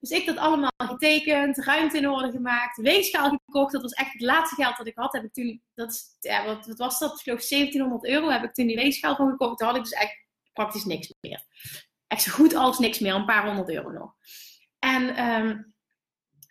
Dus 0.00 0.18
ik 0.18 0.26
dat 0.26 0.36
allemaal 0.36 0.70
getekend, 0.76 1.58
ruimte 1.58 1.98
in 1.98 2.08
orde 2.08 2.30
gemaakt, 2.30 2.76
weegschaal 2.76 3.38
gekocht. 3.46 3.72
Dat 3.72 3.82
was 3.82 3.92
echt 3.92 4.12
het 4.12 4.20
laatste 4.20 4.54
geld 4.54 4.76
dat 4.76 4.86
ik 4.86 4.96
had. 4.96 5.12
Heb 5.12 5.24
ik 5.24 5.32
toen, 5.32 5.62
dat 5.74 6.02
ja, 6.20 6.44
wat, 6.44 6.66
wat 6.66 6.78
was 6.78 6.98
dat? 6.98 7.12
Ik 7.12 7.20
geloof 7.22 7.48
1700 7.48 8.06
euro 8.06 8.28
heb 8.28 8.44
ik 8.44 8.54
toen 8.54 8.66
die 8.66 8.76
weegschaal 8.76 9.16
van 9.16 9.30
gekocht. 9.30 9.58
Toen 9.58 9.66
had 9.66 9.76
ik 9.76 9.82
dus 9.82 9.92
echt 9.92 10.23
praktisch 10.54 10.84
niks 10.84 11.12
meer. 11.20 11.44
Echt 12.06 12.22
zo 12.22 12.32
goed 12.32 12.54
als 12.54 12.78
niks 12.78 12.98
meer, 12.98 13.14
een 13.14 13.24
paar 13.24 13.46
honderd 13.46 13.70
euro 13.70 13.90
nog. 13.90 14.14
En 14.78 15.28
um, 15.28 15.74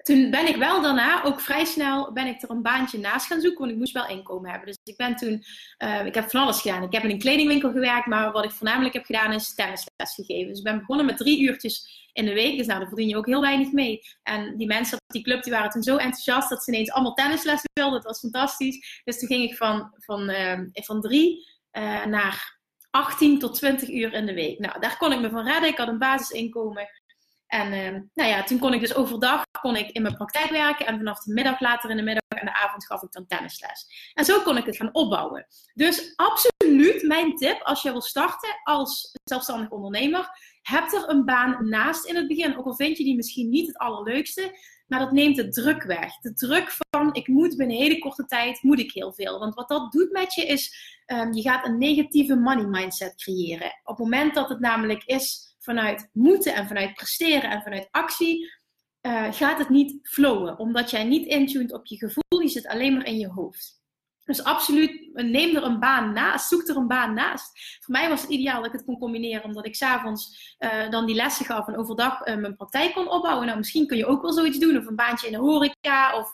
toen 0.03 0.29
ben 0.29 0.47
ik 0.47 0.55
wel 0.55 0.81
daarna, 0.81 1.23
ook 1.23 1.39
vrij 1.39 1.65
snel, 1.65 2.13
ben 2.13 2.27
ik 2.27 2.41
er 2.41 2.49
een 2.49 2.61
baantje 2.61 2.97
naast 2.97 3.27
gaan 3.27 3.41
zoeken, 3.41 3.59
want 3.59 3.71
ik 3.71 3.77
moest 3.77 3.93
wel 3.93 4.07
inkomen 4.07 4.49
hebben. 4.49 4.67
Dus 4.67 4.77
ik 4.83 4.97
ben 4.97 5.15
toen, 5.15 5.43
uh, 5.83 6.05
ik 6.05 6.15
heb 6.15 6.29
van 6.29 6.41
alles 6.41 6.61
gedaan. 6.61 6.83
Ik 6.83 6.91
heb 6.91 7.03
in 7.03 7.09
een 7.09 7.19
kledingwinkel 7.19 7.71
gewerkt, 7.71 8.07
maar 8.07 8.31
wat 8.31 8.43
ik 8.43 8.51
voornamelijk 8.51 8.93
heb 8.93 9.05
gedaan 9.05 9.33
is 9.33 9.55
tennisles 9.55 10.13
gegeven. 10.15 10.47
Dus 10.47 10.57
ik 10.57 10.63
ben 10.63 10.79
begonnen 10.79 11.05
met 11.05 11.17
drie 11.17 11.41
uurtjes 11.41 12.09
in 12.13 12.25
de 12.25 12.33
week, 12.33 12.57
dus 12.57 12.67
nou, 12.67 12.79
daar 12.79 12.87
verdien 12.87 13.07
je 13.07 13.17
ook 13.17 13.25
heel 13.25 13.41
weinig 13.41 13.71
mee. 13.71 14.01
En 14.23 14.57
die 14.57 14.67
mensen 14.67 14.97
op 14.97 15.13
die 15.13 15.23
club, 15.23 15.43
die 15.43 15.53
waren 15.53 15.69
toen 15.69 15.83
zo 15.83 15.97
enthousiast 15.97 16.49
dat 16.49 16.63
ze 16.63 16.71
ineens 16.71 16.91
allemaal 16.91 17.13
tennislessen 17.13 17.69
wilden. 17.73 17.93
Dat 17.93 18.03
was 18.03 18.19
fantastisch. 18.19 19.01
Dus 19.03 19.19
toen 19.19 19.27
ging 19.27 19.49
ik 19.49 19.55
van, 19.55 19.93
van, 19.97 20.29
uh, 20.29 20.59
van 20.73 21.01
drie 21.01 21.47
uh, 21.71 22.05
naar 22.05 22.61
18 22.93 23.39
tot 23.39 23.55
20 23.55 23.89
uur 23.89 24.13
in 24.13 24.25
de 24.25 24.33
week. 24.33 24.59
Nou, 24.59 24.79
daar 24.79 24.97
kon 24.97 25.11
ik 25.11 25.19
me 25.19 25.29
van 25.29 25.45
redden. 25.45 25.69
Ik 25.69 25.77
had 25.77 25.87
een 25.87 25.97
basisinkomen. 25.97 26.89
En 27.47 27.73
uh, 27.73 28.01
nou 28.13 28.29
ja, 28.29 28.43
toen 28.43 28.59
kon 28.59 28.73
ik 28.73 28.79
dus 28.79 28.95
overdag 28.95 29.43
kon 29.61 29.75
ik 29.75 29.89
in 29.89 30.01
mijn 30.01 30.15
praktijk 30.15 30.49
werken. 30.49 30.85
En 30.85 30.97
vanaf 30.97 31.19
de 31.19 31.33
middag, 31.33 31.59
later 31.59 31.89
in 31.89 31.97
de 31.97 32.03
middag 32.03 32.39
en 32.39 32.45
de 32.45 32.53
avond 32.53 32.85
gaf 32.85 33.01
ik 33.01 33.11
dan 33.11 33.25
tennisles. 33.25 34.11
En 34.13 34.25
zo 34.25 34.41
kon 34.41 34.57
ik 34.57 34.65
het 34.65 34.75
gaan 34.75 34.93
opbouwen. 34.93 35.45
Dus 35.73 36.13
absoluut 36.15 37.03
mijn 37.03 37.35
tip 37.35 37.61
als 37.61 37.81
je 37.81 37.91
wil 37.91 38.01
starten 38.01 38.59
als 38.63 39.11
zelfstandig 39.23 39.69
ondernemer. 39.69 40.29
Heb 40.63 40.91
er 40.91 41.09
een 41.09 41.25
baan 41.25 41.69
naast 41.69 42.05
in 42.05 42.15
het 42.15 42.27
begin. 42.27 42.57
Ook 42.57 42.65
al 42.65 42.75
vind 42.75 42.97
je 42.97 43.03
die 43.03 43.15
misschien 43.15 43.49
niet 43.49 43.67
het 43.67 43.77
allerleukste. 43.77 44.57
Maar 44.87 44.99
dat 44.99 45.11
neemt 45.11 45.35
de 45.35 45.49
druk 45.49 45.83
weg. 45.83 46.19
De 46.19 46.33
druk 46.33 46.77
van 46.89 47.13
ik 47.13 47.27
moet 47.27 47.55
binnen 47.55 47.77
hele 47.77 47.99
korte 47.99 48.25
tijd, 48.25 48.63
moet 48.63 48.79
ik 48.79 48.91
heel 48.91 49.13
veel. 49.13 49.39
Want 49.39 49.53
wat 49.53 49.67
dat 49.67 49.91
doet 49.91 50.11
met 50.11 50.33
je 50.33 50.45
is, 50.45 50.75
um, 51.07 51.33
je 51.33 51.41
gaat 51.41 51.65
een 51.65 51.77
negatieve 51.77 52.35
money 52.35 52.65
mindset 52.65 53.15
creëren. 53.15 53.67
Op 53.83 53.97
het 53.97 53.97
moment 53.97 54.33
dat 54.33 54.49
het 54.49 54.59
namelijk 54.59 55.03
is 55.03 55.55
vanuit 55.59 56.09
moeten 56.13 56.55
en 56.55 56.67
vanuit 56.67 56.93
presteren 56.93 57.49
en 57.49 57.61
vanuit 57.61 57.87
actie, 57.91 58.51
uh, 59.01 59.33
gaat 59.33 59.57
het 59.57 59.69
niet 59.69 59.99
flowen. 60.01 60.59
Omdat 60.59 60.89
jij 60.89 61.03
niet 61.03 61.25
intuned 61.25 61.73
op 61.73 61.85
je 61.85 61.97
gevoel, 61.97 62.41
je 62.41 62.47
zit 62.47 62.67
alleen 62.67 62.93
maar 62.93 63.05
in 63.05 63.17
je 63.17 63.27
hoofd. 63.27 63.82
Dus 64.25 64.43
absoluut, 64.43 65.09
neem 65.13 65.55
er 65.55 65.63
een 65.63 65.79
baan 65.79 66.13
naast, 66.13 66.47
zoek 66.47 66.67
er 66.67 66.75
een 66.75 66.87
baan 66.87 67.13
naast. 67.13 67.77
Voor 67.79 67.93
mij 67.93 68.09
was 68.09 68.21
het 68.21 68.29
ideaal 68.29 68.57
dat 68.57 68.65
ik 68.65 68.71
het 68.71 68.85
kon 68.85 68.99
combineren, 68.99 69.43
omdat 69.43 69.65
ik 69.65 69.75
s'avonds 69.75 70.55
uh, 70.59 70.89
dan 70.89 71.05
die 71.05 71.15
lessen 71.15 71.45
gaf 71.45 71.67
en 71.67 71.77
overdag 71.77 72.27
uh, 72.27 72.35
mijn 72.35 72.55
praktijk 72.55 72.93
kon 72.93 73.09
opbouwen. 73.09 73.45
Nou, 73.45 73.57
misschien 73.57 73.87
kun 73.87 73.97
je 73.97 74.05
ook 74.05 74.21
wel 74.21 74.33
zoiets 74.33 74.59
doen, 74.59 74.77
of 74.77 74.85
een 74.85 74.95
baantje 74.95 75.27
in 75.27 75.33
de 75.33 75.39
horeca, 75.39 76.17
of 76.17 76.33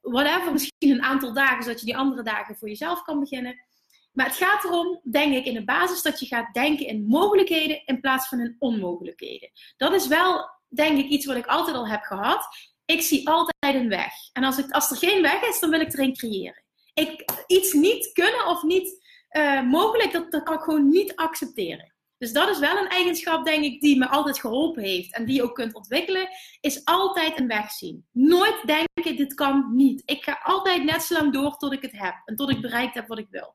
whatever. 0.00 0.52
Misschien 0.52 0.90
een 0.90 1.02
aantal 1.02 1.32
dagen, 1.32 1.62
zodat 1.62 1.80
je 1.80 1.86
die 1.86 1.96
andere 1.96 2.22
dagen 2.22 2.56
voor 2.56 2.68
jezelf 2.68 3.02
kan 3.02 3.20
beginnen. 3.20 3.66
Maar 4.12 4.26
het 4.26 4.36
gaat 4.36 4.64
erom, 4.64 5.00
denk 5.10 5.34
ik, 5.34 5.44
in 5.44 5.54
de 5.54 5.64
basis 5.64 6.02
dat 6.02 6.20
je 6.20 6.26
gaat 6.26 6.54
denken 6.54 6.86
in 6.86 7.06
mogelijkheden 7.06 7.82
in 7.84 8.00
plaats 8.00 8.28
van 8.28 8.40
in 8.40 8.56
onmogelijkheden. 8.58 9.50
Dat 9.76 9.92
is 9.92 10.06
wel, 10.06 10.50
denk 10.68 10.98
ik, 10.98 11.08
iets 11.08 11.26
wat 11.26 11.36
ik 11.36 11.46
altijd 11.46 11.76
al 11.76 11.88
heb 11.88 12.02
gehad. 12.02 12.48
Ik 12.84 13.02
zie 13.02 13.28
altijd 13.28 13.74
een 13.74 13.88
weg. 13.88 14.12
En 14.32 14.44
als, 14.44 14.58
ik, 14.58 14.70
als 14.70 14.90
er 14.90 14.96
geen 14.96 15.22
weg 15.22 15.42
is, 15.42 15.60
dan 15.60 15.70
wil 15.70 15.80
ik 15.80 15.92
erin 15.92 16.16
creëren 16.16 16.66
ik, 16.98 17.24
iets 17.46 17.72
niet 17.72 18.12
kunnen 18.12 18.46
of 18.46 18.62
niet 18.62 19.06
uh, 19.30 19.62
mogelijk, 19.62 20.12
dat, 20.12 20.30
dat 20.30 20.42
kan 20.42 20.54
ik 20.54 20.60
gewoon 20.60 20.88
niet 20.88 21.16
accepteren. 21.16 21.92
Dus 22.18 22.32
dat 22.32 22.48
is 22.48 22.58
wel 22.58 22.76
een 22.76 22.88
eigenschap, 22.88 23.44
denk 23.44 23.64
ik, 23.64 23.80
die 23.80 23.98
me 23.98 24.08
altijd 24.08 24.40
geholpen 24.40 24.82
heeft 24.82 25.14
en 25.14 25.24
die 25.24 25.34
je 25.34 25.42
ook 25.42 25.54
kunt 25.54 25.74
ontwikkelen, 25.74 26.28
is 26.60 26.84
altijd 26.84 27.38
een 27.38 27.48
weg 27.48 27.70
zien. 27.70 28.06
Nooit 28.12 28.66
denken, 28.66 29.16
dit 29.16 29.34
kan 29.34 29.70
niet. 29.74 30.02
Ik 30.04 30.24
ga 30.24 30.40
altijd 30.42 30.84
net 30.84 31.02
zo 31.02 31.14
lang 31.14 31.32
door 31.32 31.56
tot 31.56 31.72
ik 31.72 31.82
het 31.82 31.92
heb 31.92 32.14
en 32.24 32.36
tot 32.36 32.50
ik 32.50 32.60
bereikt 32.60 32.94
heb 32.94 33.08
wat 33.08 33.18
ik 33.18 33.26
wil. 33.30 33.54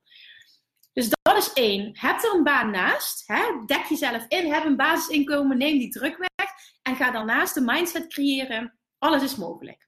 Dus 0.94 1.10
dat 1.22 1.38
is 1.38 1.54
één. 1.54 1.90
Heb 2.00 2.24
er 2.24 2.34
een 2.34 2.44
baan 2.44 2.72
naast. 2.72 3.24
Hè? 3.28 3.44
Dek 3.66 3.86
jezelf 3.86 4.26
in. 4.28 4.54
Heb 4.54 4.66
een 4.66 4.76
basisinkomen. 4.76 5.58
Neem 5.58 5.78
die 5.78 5.90
druk 5.90 6.18
weg. 6.18 6.50
En 6.82 6.96
ga 6.96 7.12
daarnaast 7.12 7.54
de 7.54 7.62
mindset 7.62 8.08
creëren. 8.08 8.80
Alles 8.98 9.24
is 9.24 9.36
mogelijk. 9.36 9.88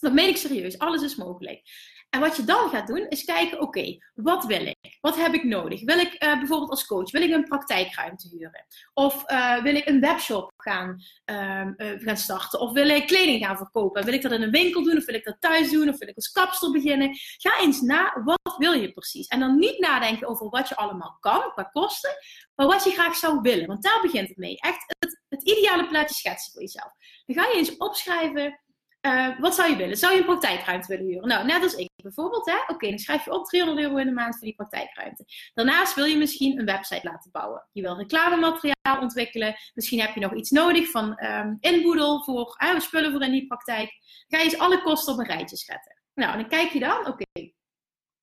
Dat 0.00 0.12
meen 0.12 0.28
ik 0.28 0.36
serieus. 0.36 0.78
Alles 0.78 1.02
is 1.02 1.16
mogelijk. 1.16 1.62
En 2.10 2.20
wat 2.20 2.36
je 2.36 2.44
dan 2.44 2.68
gaat 2.68 2.86
doen, 2.86 3.06
is 3.08 3.24
kijken, 3.24 3.60
oké, 3.60 3.98
wat 4.14 4.44
wil 4.44 4.66
ik? 4.66 4.98
Wat 5.00 5.16
heb 5.16 5.34
ik 5.34 5.44
nodig? 5.44 5.84
Wil 5.84 5.98
ik 5.98 6.24
uh, 6.24 6.38
bijvoorbeeld 6.38 6.70
als 6.70 6.86
coach, 6.86 7.10
wil 7.10 7.22
ik 7.22 7.32
een 7.32 7.44
praktijkruimte 7.44 8.28
huren? 8.28 8.66
Of 8.94 9.30
uh, 9.30 9.62
wil 9.62 9.74
ik 9.74 9.88
een 9.88 10.00
webshop 10.00 10.52
gaan, 10.56 11.02
uh, 11.30 11.66
gaan 11.76 12.16
starten? 12.16 12.60
Of 12.60 12.72
wil 12.72 12.88
ik 12.88 13.06
kleding 13.06 13.44
gaan 13.44 13.56
verkopen? 13.56 14.04
Wil 14.04 14.14
ik 14.14 14.22
dat 14.22 14.32
in 14.32 14.42
een 14.42 14.50
winkel 14.50 14.82
doen? 14.82 14.96
Of 14.96 15.04
wil 15.04 15.14
ik 15.14 15.24
dat 15.24 15.36
thuis 15.40 15.70
doen? 15.70 15.88
Of 15.88 15.98
wil 15.98 16.08
ik 16.08 16.16
als 16.16 16.30
kapsel 16.30 16.72
beginnen? 16.72 17.10
Ga 17.36 17.60
eens 17.60 17.80
na, 17.80 18.22
wat 18.24 18.56
wil 18.56 18.72
je 18.72 18.92
precies? 18.92 19.26
En 19.26 19.40
dan 19.40 19.58
niet 19.58 19.78
nadenken 19.78 20.28
over 20.28 20.48
wat 20.48 20.68
je 20.68 20.76
allemaal 20.76 21.16
kan, 21.20 21.50
qua 21.52 21.62
kosten, 21.62 22.10
maar 22.54 22.66
wat 22.66 22.84
je 22.84 22.90
graag 22.90 23.16
zou 23.16 23.40
willen. 23.40 23.66
Want 23.66 23.82
daar 23.82 24.00
begint 24.02 24.28
het 24.28 24.36
mee. 24.36 24.56
Echt 24.60 24.94
het, 24.98 25.20
het 25.28 25.42
ideale 25.42 25.86
plaatje 25.86 26.14
schetsen 26.14 26.52
voor 26.52 26.62
jezelf. 26.62 26.92
Dan 27.26 27.36
ga 27.36 27.50
je 27.50 27.56
eens 27.56 27.76
opschrijven 27.76 28.60
uh, 29.06 29.38
wat 29.40 29.54
zou 29.54 29.70
je 29.70 29.76
willen? 29.76 29.96
Zou 29.96 30.12
je 30.12 30.18
een 30.18 30.24
praktijkruimte 30.24 30.88
willen 30.88 31.06
huren? 31.06 31.28
Nou, 31.28 31.46
net 31.46 31.62
als 31.62 31.74
ik 31.74 31.88
bijvoorbeeld. 32.02 32.46
Hè? 32.46 32.56
Oké, 32.66 32.88
dan 32.88 32.98
schrijf 32.98 33.24
je 33.24 33.32
op 33.32 33.44
300 33.44 33.86
euro 33.86 33.96
in 33.96 34.06
de 34.06 34.12
maand 34.12 34.34
voor 34.34 34.46
die 34.46 34.54
praktijkruimte. 34.54 35.24
Daarnaast 35.54 35.94
wil 35.94 36.04
je 36.04 36.16
misschien 36.16 36.58
een 36.58 36.66
website 36.66 37.08
laten 37.08 37.30
bouwen. 37.30 37.68
Je 37.72 37.82
wil 37.82 37.96
reclamemateriaal 37.96 39.00
ontwikkelen. 39.00 39.54
Misschien 39.74 40.00
heb 40.00 40.14
je 40.14 40.20
nog 40.20 40.34
iets 40.34 40.50
nodig 40.50 40.90
van 40.90 41.24
um, 41.24 41.56
inboedel 41.60 42.24
voor 42.24 42.56
uh, 42.64 42.80
spullen 42.80 43.12
voor 43.12 43.22
in 43.22 43.32
die 43.32 43.46
praktijk. 43.46 43.90
Ga 44.28 44.38
je 44.38 44.44
eens 44.44 44.58
alle 44.58 44.82
kosten 44.82 45.12
op 45.12 45.18
een 45.18 45.26
rijtje 45.26 45.56
zetten. 45.56 46.02
Nou, 46.14 46.36
dan 46.36 46.48
kijk 46.48 46.72
je 46.72 46.80
dan, 46.80 47.06
oké, 47.06 47.24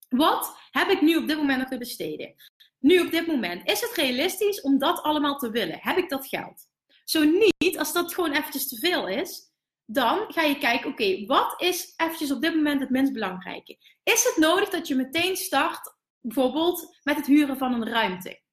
wat 0.10 0.58
heb 0.72 0.90
ik 0.90 1.02
nu 1.02 1.16
op 1.16 1.28
dit 1.28 1.38
moment 1.38 1.58
nog 1.58 1.68
te 1.68 1.78
besteden? 1.78 2.36
Nu 2.80 3.00
op 3.00 3.12
dit 3.12 3.28
moment, 3.28 3.70
is 3.70 3.82
het 3.82 3.92
realistisch 3.94 4.62
om 4.62 4.78
dat 4.78 5.02
allemaal 5.02 5.38
te 5.38 5.50
willen? 5.50 5.78
Heb 5.82 5.98
ik 5.98 6.10
dat 6.10 6.28
geld? 6.28 6.68
Zo 7.04 7.24
niet, 7.24 7.78
als 7.78 7.94
dat 7.94 8.14
gewoon 8.14 8.32
eventjes 8.32 8.68
te 8.68 8.80
veel 8.80 9.08
is, 9.08 9.54
dan 9.86 10.26
ga 10.28 10.42
je 10.42 10.58
kijken, 10.58 10.90
oké, 10.90 11.26
wat 11.26 11.62
is 11.62 11.94
eventjes 11.98 12.32
op 12.32 12.42
dit 12.42 12.56
moment 12.56 12.80
het 12.80 12.90
minst 12.90 13.14
belangrijke? 13.14 13.78
Is 14.04 14.24
het 14.24 14.38
nodig 14.38 14.70
dat 14.70 14.88
je 14.88 14.96
meteen 14.96 15.36
start, 15.36 15.96
bijvoorbeeld 16.22 16.98
met 17.04 17.16
het 17.16 17.26
huren 17.26 17.58
van 17.58 17.74
een 17.74 17.90
ruimte? 17.90 18.44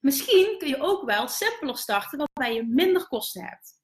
Misschien 0.00 0.54
kun 0.58 0.68
je 0.68 0.80
ook 0.80 1.04
wel 1.04 1.28
simpeler 1.28 1.76
starten, 1.76 2.18
waarbij 2.18 2.54
je 2.54 2.66
minder 2.66 3.08
kosten 3.08 3.44
hebt. 3.44 3.76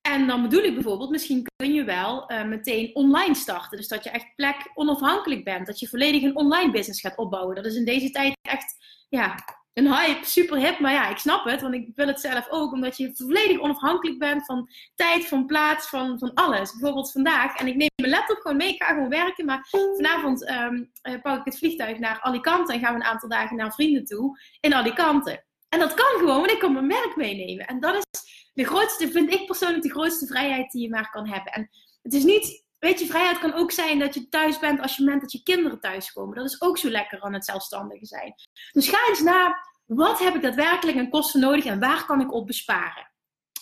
En 0.00 0.26
dan 0.26 0.42
bedoel 0.42 0.62
ik 0.62 0.74
bijvoorbeeld, 0.74 1.10
misschien 1.10 1.46
kun 1.56 1.74
je 1.74 1.84
wel 1.84 2.32
uh, 2.32 2.44
meteen 2.44 2.94
online 2.94 3.34
starten. 3.34 3.78
Dus 3.78 3.88
dat 3.88 4.04
je 4.04 4.10
echt 4.10 4.34
plek 4.34 4.70
onafhankelijk 4.74 5.44
bent. 5.44 5.66
Dat 5.66 5.78
je 5.78 5.88
volledig 5.88 6.22
een 6.22 6.36
online 6.36 6.70
business 6.70 7.00
gaat 7.00 7.16
opbouwen. 7.16 7.54
Dat 7.54 7.66
is 7.66 7.74
in 7.74 7.84
deze 7.84 8.10
tijd 8.10 8.36
echt 8.40 8.76
ja, 9.08 9.34
een 9.74 9.94
hype, 9.94 10.26
super 10.26 10.58
hip. 10.58 10.78
Maar 10.78 10.92
ja, 10.92 11.08
ik 11.08 11.18
snap 11.18 11.44
het, 11.44 11.60
want 11.60 11.74
ik 11.74 11.88
wil 11.94 12.06
het 12.06 12.20
zelf 12.20 12.46
ook. 12.50 12.72
Omdat 12.72 12.96
je 12.96 13.10
volledig 13.14 13.60
onafhankelijk 13.60 14.18
bent 14.18 14.44
van 14.44 14.68
tijd, 14.94 15.26
van 15.26 15.46
plaats, 15.46 15.88
van, 15.88 16.18
van 16.18 16.34
alles. 16.34 16.70
Bijvoorbeeld 16.70 17.12
vandaag, 17.12 17.56
en 17.56 17.66
ik 17.66 17.76
neem 17.76 17.88
mijn 17.96 18.14
laptop 18.14 18.36
gewoon 18.36 18.56
mee, 18.56 18.68
ik 18.68 18.82
ga 18.82 18.88
gewoon 18.88 19.08
werken. 19.08 19.44
Maar 19.44 19.68
vanavond 19.96 20.50
um, 20.50 20.90
pak 21.22 21.38
ik 21.38 21.44
het 21.44 21.58
vliegtuig 21.58 21.98
naar 21.98 22.20
Alicante 22.20 22.72
en 22.72 22.80
gaan 22.80 22.94
we 22.94 23.00
een 23.00 23.06
aantal 23.06 23.28
dagen 23.28 23.56
naar 23.56 23.72
vrienden 23.72 24.04
toe 24.04 24.38
in 24.60 24.74
Alicante. 24.74 25.44
En 25.68 25.78
dat 25.78 25.94
kan 25.94 26.18
gewoon, 26.18 26.38
want 26.38 26.50
ik 26.50 26.58
kan 26.58 26.72
mijn 26.72 26.86
merk 26.86 27.16
meenemen. 27.16 27.66
En 27.66 27.80
dat 27.80 27.94
is 27.94 28.50
de 28.54 28.64
grootste, 28.64 29.10
vind 29.10 29.32
ik 29.32 29.46
persoonlijk, 29.46 29.82
de 29.82 29.90
grootste 29.90 30.26
vrijheid 30.26 30.70
die 30.70 30.82
je 30.82 30.90
maar 30.90 31.10
kan 31.10 31.28
hebben. 31.28 31.52
En 31.52 31.70
het 32.02 32.14
is 32.14 32.24
niet, 32.24 32.64
weet 32.84 33.00
je, 33.00 33.06
vrijheid 33.06 33.38
kan 33.38 33.54
ook 33.54 33.70
zijn 33.70 33.98
dat 33.98 34.14
je 34.14 34.28
thuis 34.28 34.58
bent 34.58 34.80
als 34.80 34.96
je 34.96 35.02
moment 35.02 35.20
dat 35.20 35.32
je 35.32 35.42
kinderen 35.42 35.80
thuiskomen. 35.80 36.36
Dat 36.36 36.44
is 36.44 36.60
ook 36.62 36.78
zo 36.78 36.90
lekker 36.90 37.20
aan 37.20 37.32
het 37.32 37.44
zelfstandige 37.44 38.06
zijn. 38.06 38.34
Dus 38.72 38.88
ga 38.88 39.08
eens 39.08 39.20
na, 39.20 39.56
wat 39.86 40.18
heb 40.18 40.34
ik 40.34 40.42
daadwerkelijk 40.42 40.98
aan 40.98 41.10
kosten 41.10 41.40
nodig 41.40 41.64
en 41.64 41.80
waar 41.80 42.04
kan 42.06 42.20
ik 42.20 42.32
op 42.32 42.46
besparen? 42.46 43.10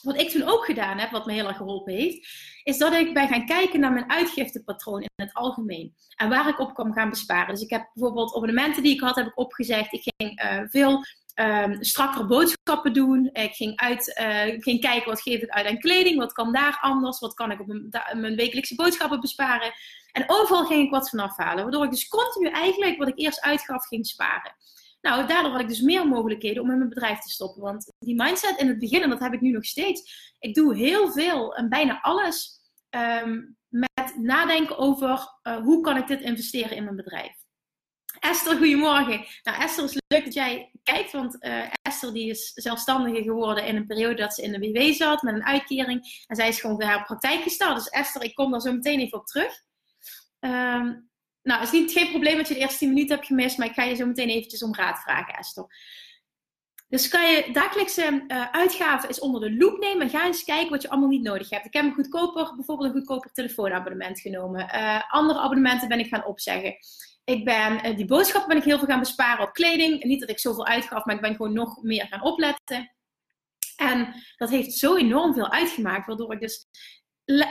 Wat 0.03 0.21
ik 0.21 0.31
toen 0.31 0.49
ook 0.49 0.65
gedaan 0.65 0.99
heb, 0.99 1.11
wat 1.11 1.27
me 1.27 1.33
heel 1.33 1.47
erg 1.47 1.57
geholpen 1.57 1.93
heeft, 1.93 2.29
is 2.63 2.79
dat 2.79 2.93
ik 2.93 3.15
ben 3.15 3.29
gaan 3.29 3.47
kijken 3.47 3.81
naar 3.81 3.93
mijn 3.93 4.11
uitgiftepatroon 4.11 5.03
in 5.03 5.11
het 5.15 5.35
algemeen. 5.35 5.95
En 6.17 6.29
waar 6.29 6.49
ik 6.49 6.59
op 6.59 6.75
kan 6.75 6.93
gaan 6.93 7.11
besparen. 7.11 7.55
Dus 7.55 7.63
ik 7.63 7.71
heb 7.71 7.91
bijvoorbeeld 7.95 8.35
abonnementen 8.35 8.83
die 8.83 8.95
ik 8.95 9.01
had, 9.01 9.17
heb 9.17 9.27
ik 9.27 9.39
opgezegd. 9.39 9.93
Ik 9.93 10.13
ging 10.17 10.43
uh, 10.43 10.61
veel 10.69 11.05
um, 11.35 11.85
strakker 11.85 12.27
boodschappen 12.27 12.93
doen. 12.93 13.31
Ik 13.33 13.55
ging, 13.55 13.77
uit, 13.77 14.21
uh, 14.21 14.63
ging 14.63 14.81
kijken 14.81 15.09
wat 15.09 15.23
geef 15.23 15.41
ik 15.41 15.51
uit 15.51 15.67
aan 15.67 15.79
kleding, 15.79 16.19
wat 16.19 16.33
kan 16.33 16.53
daar 16.53 16.79
anders, 16.81 17.19
wat 17.19 17.35
kan 17.35 17.51
ik 17.51 17.61
op 17.61 17.67
mijn, 17.67 17.91
mijn 18.21 18.37
wekelijkse 18.37 18.75
boodschappen 18.75 19.21
besparen. 19.21 19.73
En 20.13 20.25
overal 20.27 20.67
ging 20.67 20.85
ik 20.85 20.91
wat 20.91 21.11
van 21.11 21.19
afhalen, 21.19 21.63
waardoor 21.63 21.85
ik 21.85 21.91
dus 21.91 22.09
continu 22.09 22.49
eigenlijk 22.49 22.99
wat 22.99 23.09
ik 23.09 23.19
eerst 23.19 23.41
uitgaf 23.41 23.87
ging 23.87 24.07
sparen. 24.07 24.55
Nou, 25.01 25.27
daardoor 25.27 25.53
had 25.53 25.61
ik 25.61 25.69
dus 25.69 25.81
meer 25.81 26.09
mogelijkheden 26.09 26.63
om 26.63 26.71
in 26.71 26.77
mijn 26.77 26.89
bedrijf 26.89 27.19
te 27.19 27.31
stoppen. 27.31 27.63
Want 27.63 27.93
die 27.99 28.23
mindset 28.23 28.59
in 28.59 28.69
het 28.69 28.79
begin, 28.79 29.03
en 29.03 29.11
dat 29.11 29.21
heb 29.21 29.33
ik 29.33 29.41
nu 29.41 29.51
nog 29.51 29.65
steeds, 29.65 30.33
ik 30.39 30.55
doe 30.55 30.77
heel 30.77 31.13
veel 31.13 31.55
en 31.55 31.69
bijna 31.69 32.01
alles 32.01 32.61
um, 33.25 33.57
met 33.69 34.17
nadenken 34.17 34.79
over 34.79 35.39
uh, 35.43 35.57
hoe 35.57 35.81
kan 35.81 35.97
ik 35.97 36.07
dit 36.07 36.21
investeren 36.21 36.77
in 36.77 36.85
mijn 36.85 36.97
bedrijf. 36.97 37.33
Esther, 38.19 38.57
goedemorgen. 38.57 39.27
Nou, 39.43 39.63
Esther, 39.63 39.85
is 39.85 40.01
leuk 40.09 40.25
dat 40.25 40.35
jij 40.35 40.71
kijkt, 40.83 41.13
want 41.13 41.37
uh, 41.41 41.65
Esther 41.83 42.13
die 42.13 42.31
is 42.31 42.53
zelfstandige 42.55 43.23
geworden 43.23 43.67
in 43.67 43.77
een 43.77 43.87
periode 43.87 44.15
dat 44.15 44.35
ze 44.35 44.43
in 44.43 44.53
de 44.53 44.59
WW 44.59 44.93
zat 44.93 45.23
met 45.23 45.35
een 45.35 45.45
uitkering. 45.45 46.25
En 46.27 46.37
zij 46.37 46.49
is 46.49 46.61
gewoon 46.61 46.77
weer 46.77 46.87
haar 46.87 47.05
praktijk 47.05 47.43
gestart. 47.43 47.77
Dus 47.77 47.89
Esther, 47.89 48.23
ik 48.23 48.35
kom 48.35 48.51
daar 48.51 48.61
zo 48.61 48.73
meteen 48.73 49.01
even 49.01 49.19
op 49.19 49.27
terug. 49.27 49.63
Um, 50.41 51.11
nou, 51.43 51.61
het 51.61 51.73
is 51.73 51.81
niet, 51.81 51.93
geen 51.93 52.11
probleem 52.11 52.37
dat 52.37 52.49
je 52.49 52.55
de 52.55 52.61
eerste 52.61 52.79
10 52.79 52.89
minuten 52.89 53.15
hebt 53.15 53.27
gemist, 53.27 53.59
maar 53.59 53.67
ik 53.67 53.75
ga 53.75 53.83
je 53.83 53.95
zo 53.95 54.07
meteen 54.07 54.29
eventjes 54.29 54.63
om 54.63 54.75
raad 54.75 54.99
vragen, 54.99 55.35
Esther. 55.35 55.67
Dus 56.89 57.09
kan 57.09 57.31
je 57.31 57.49
dagelijkse 57.53 58.25
uh, 58.29 58.51
uitgaven 58.51 59.09
eens 59.09 59.21
onder 59.21 59.41
de 59.41 59.57
loep 59.57 59.79
nemen 59.79 60.03
en 60.03 60.11
ga 60.11 60.27
eens 60.27 60.45
kijken 60.45 60.71
wat 60.71 60.83
je 60.83 60.91
allemaal 60.91 61.09
niet 61.09 61.23
nodig 61.23 61.51
hebt. 61.51 61.67
Ik 61.67 61.73
heb 61.73 61.85
een 61.85 61.95
goedkoper, 61.95 62.55
bijvoorbeeld 62.57 62.89
een 62.89 62.97
goedkoper 62.97 63.33
telefoonabonnement 63.33 64.21
genomen. 64.21 64.61
Uh, 64.75 65.13
andere 65.13 65.39
abonnementen 65.39 65.89
ben 65.89 65.99
ik 65.99 66.09
gaan 66.09 66.25
opzeggen. 66.25 66.77
Ik 67.25 67.45
ben, 67.45 67.87
uh, 67.87 67.97
die 67.97 68.05
boodschappen 68.05 68.49
ben 68.49 68.59
ik 68.59 68.65
heel 68.65 68.79
veel 68.79 68.89
gaan 68.89 68.99
besparen 68.99 69.47
op 69.47 69.53
kleding. 69.53 70.05
Niet 70.05 70.21
dat 70.21 70.31
ik 70.31 70.39
zoveel 70.39 70.67
uitgaf, 70.67 71.05
maar 71.05 71.15
ik 71.15 71.21
ben 71.21 71.37
gewoon 71.37 71.53
nog 71.53 71.83
meer 71.83 72.07
gaan 72.07 72.23
opletten. 72.23 72.95
En 73.77 74.15
dat 74.37 74.51
heeft 74.51 74.73
zo 74.73 74.97
enorm 74.97 75.35
veel 75.35 75.51
uitgemaakt, 75.51 76.07
waardoor 76.07 76.33
ik 76.33 76.41
dus 76.41 76.67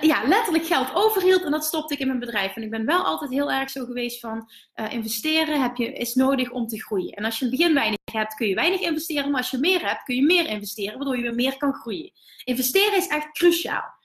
ja, 0.02 0.28
letterlijk 0.28 0.66
geld 0.66 0.94
overhield 0.94 1.44
en 1.44 1.52
dat 1.52 1.66
stopte 1.66 1.94
ik 1.94 2.00
in 2.00 2.08
mijn 2.08 2.20
bedrijf. 2.20 2.56
En 2.56 2.64
ik 2.64 2.70
ben 2.70 2.86
wel 2.86 3.04
altijd 3.04 3.32
heel 3.32 3.52
erg 3.52 3.70
zo 3.70 3.86
geweest 3.86 4.20
van 4.20 4.50
uh, 4.76 4.92
investeren 4.92 5.62
heb 5.62 5.76
je, 5.76 5.94
is 5.94 6.14
nodig 6.14 6.52
om 6.52 6.68
te 6.68 6.82
groeien. 6.82 7.12
En 7.12 7.26
als 7.26 7.40
je 7.40 7.46
in 7.46 7.52
het 7.52 7.60
begin 7.60 7.76
weinig 7.76 7.98
hebt, 8.12 8.34
kun 8.34 8.48
je 8.48 8.56
weinig 8.56 8.80
investeren. 8.80 9.32
Maar 9.32 9.42
als 9.42 9.52
je 9.52 9.58
meer 9.58 9.88
hebt, 9.88 10.04
kun 10.04 10.16
je 10.16 10.24
meer 10.24 10.48
investeren, 10.48 10.98
waardoor 10.98 11.16
je 11.16 11.22
weer 11.22 11.36
meer 11.36 11.58
kan 11.58 11.74
groeien. 11.74 12.12
Investeren 12.44 12.98
is 12.98 13.08
echt 13.08 13.32
cruciaal. 13.32 13.98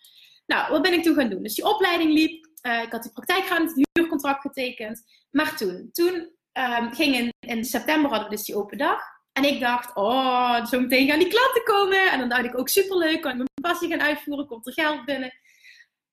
Nou, 0.47 0.71
wat 0.71 0.83
ben 0.83 0.93
ik 0.93 1.03
toen 1.03 1.15
gaan 1.15 1.31
doen? 1.31 1.43
Dus 1.43 1.55
die 1.55 1.69
opleiding 1.69 2.13
liep. 2.13 2.47
Uh, 2.67 2.83
ik 2.83 2.93
had 2.93 3.03
die 3.03 3.13
praktijkruimte, 3.13 3.73
het 3.75 3.89
huurcontract 3.93 4.41
getekend. 4.41 5.03
Maar 5.31 5.57
toen, 5.57 5.89
toen 5.93 6.15
um, 6.53 6.93
ging 6.93 7.15
in, 7.17 7.33
in 7.41 7.65
september 7.65 8.11
hadden 8.11 8.29
we 8.29 8.35
dus 8.35 8.45
die 8.45 8.57
open 8.57 8.79
dag. 8.79 9.01
En 9.33 9.45
ik 9.45 9.61
dacht, 9.61 9.97
oh, 9.97 10.67
zo 10.67 10.81
meteen 10.81 11.09
gaan 11.09 11.19
die 11.19 11.29
klanten 11.29 11.65
komen. 11.65 12.11
En 12.11 12.19
dan 12.19 12.29
dacht 12.29 12.45
ik 12.45 12.59
ook 12.59 12.69
superleuk, 12.69 13.21
kan 13.21 13.31
ik 13.31 13.37
mijn 13.37 13.49
passie 13.63 13.89
gaan 13.89 14.01
uitvoeren, 14.01 14.47
komt 14.47 14.67
er 14.67 14.73
geld 14.73 15.05
binnen. 15.05 15.33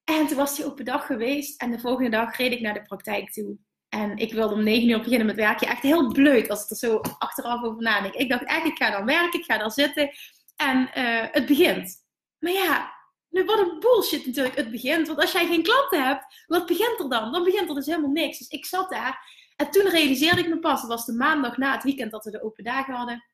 En 0.03 0.27
toen 0.27 0.37
was 0.37 0.55
die 0.55 0.65
open 0.65 0.85
dag 0.85 1.05
geweest. 1.05 1.61
En 1.61 1.71
de 1.71 1.79
volgende 1.79 2.09
dag 2.09 2.37
reed 2.37 2.51
ik 2.51 2.61
naar 2.61 2.73
de 2.73 2.81
praktijk 2.81 3.31
toe. 3.31 3.57
En 3.89 4.17
ik 4.17 4.33
wilde 4.33 4.53
om 4.53 4.63
negen 4.63 4.89
uur 4.89 5.01
beginnen 5.01 5.27
met 5.27 5.35
werken. 5.35 5.67
Echt 5.67 5.81
heel 5.81 6.11
bleut 6.11 6.49
als 6.49 6.63
ik 6.63 6.69
er 6.69 6.75
zo 6.75 7.01
achteraf 7.17 7.63
over 7.63 7.81
nadenk. 7.81 8.13
Ik 8.13 8.29
dacht 8.29 8.43
echt, 8.43 8.65
ik 8.65 8.77
ga 8.77 8.91
dan 8.91 9.05
werken, 9.05 9.39
ik 9.39 9.45
ga 9.45 9.57
dan 9.57 9.71
zitten. 9.71 10.11
En 10.55 10.89
uh, 10.95 11.25
het 11.31 11.45
begint. 11.45 11.95
Maar 12.39 12.51
ja, 12.51 12.93
wat 13.31 13.59
een 13.59 13.79
bullshit 13.79 14.25
natuurlijk, 14.25 14.55
het 14.55 14.71
begint. 14.71 15.07
Want 15.07 15.19
als 15.19 15.31
jij 15.31 15.47
geen 15.47 15.63
klanten 15.63 16.03
hebt, 16.03 16.43
wat 16.47 16.65
begint 16.65 16.99
er 16.99 17.09
dan? 17.09 17.31
Dan 17.31 17.43
begint 17.43 17.69
er 17.69 17.75
dus 17.75 17.85
helemaal 17.85 18.11
niks. 18.11 18.37
Dus 18.37 18.47
ik 18.47 18.65
zat 18.65 18.89
daar. 18.89 19.39
En 19.55 19.71
toen 19.71 19.89
realiseerde 19.89 20.41
ik 20.41 20.49
me 20.49 20.59
pas, 20.59 20.81
het 20.81 20.89
was 20.89 21.05
de 21.05 21.13
maandag 21.13 21.57
na 21.57 21.71
het 21.71 21.83
weekend 21.83 22.11
dat 22.11 22.25
we 22.25 22.31
de 22.31 22.43
open 22.43 22.63
dagen 22.63 22.93
hadden. 22.93 23.25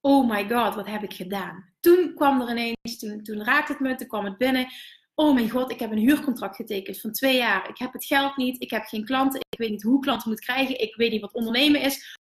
Oh 0.00 0.28
my 0.28 0.48
god, 0.48 0.74
wat 0.74 0.86
heb 0.86 1.02
ik 1.02 1.12
gedaan? 1.12 1.74
Toen 1.80 2.14
kwam 2.14 2.40
er 2.40 2.50
ineens, 2.50 2.98
toen, 2.98 3.22
toen 3.22 3.44
raakte 3.44 3.72
het 3.72 3.80
me, 3.80 3.94
toen 3.94 4.06
kwam 4.06 4.24
het 4.24 4.38
binnen 4.38 4.72
oh 5.14 5.34
mijn 5.34 5.50
god, 5.50 5.70
ik 5.70 5.78
heb 5.78 5.90
een 5.90 5.98
huurcontract 5.98 6.56
getekend 6.56 7.00
van 7.00 7.12
twee 7.12 7.36
jaar. 7.36 7.68
Ik 7.68 7.78
heb 7.78 7.92
het 7.92 8.04
geld 8.04 8.36
niet, 8.36 8.62
ik 8.62 8.70
heb 8.70 8.84
geen 8.84 9.04
klanten, 9.04 9.40
ik 9.48 9.58
weet 9.58 9.70
niet 9.70 9.82
hoe 9.82 10.00
klanten 10.00 10.28
moet 10.28 10.40
krijgen, 10.40 10.80
ik 10.80 10.96
weet 10.96 11.10
niet 11.10 11.20
wat 11.20 11.32
ondernemen 11.32 11.80
is. 11.80 12.16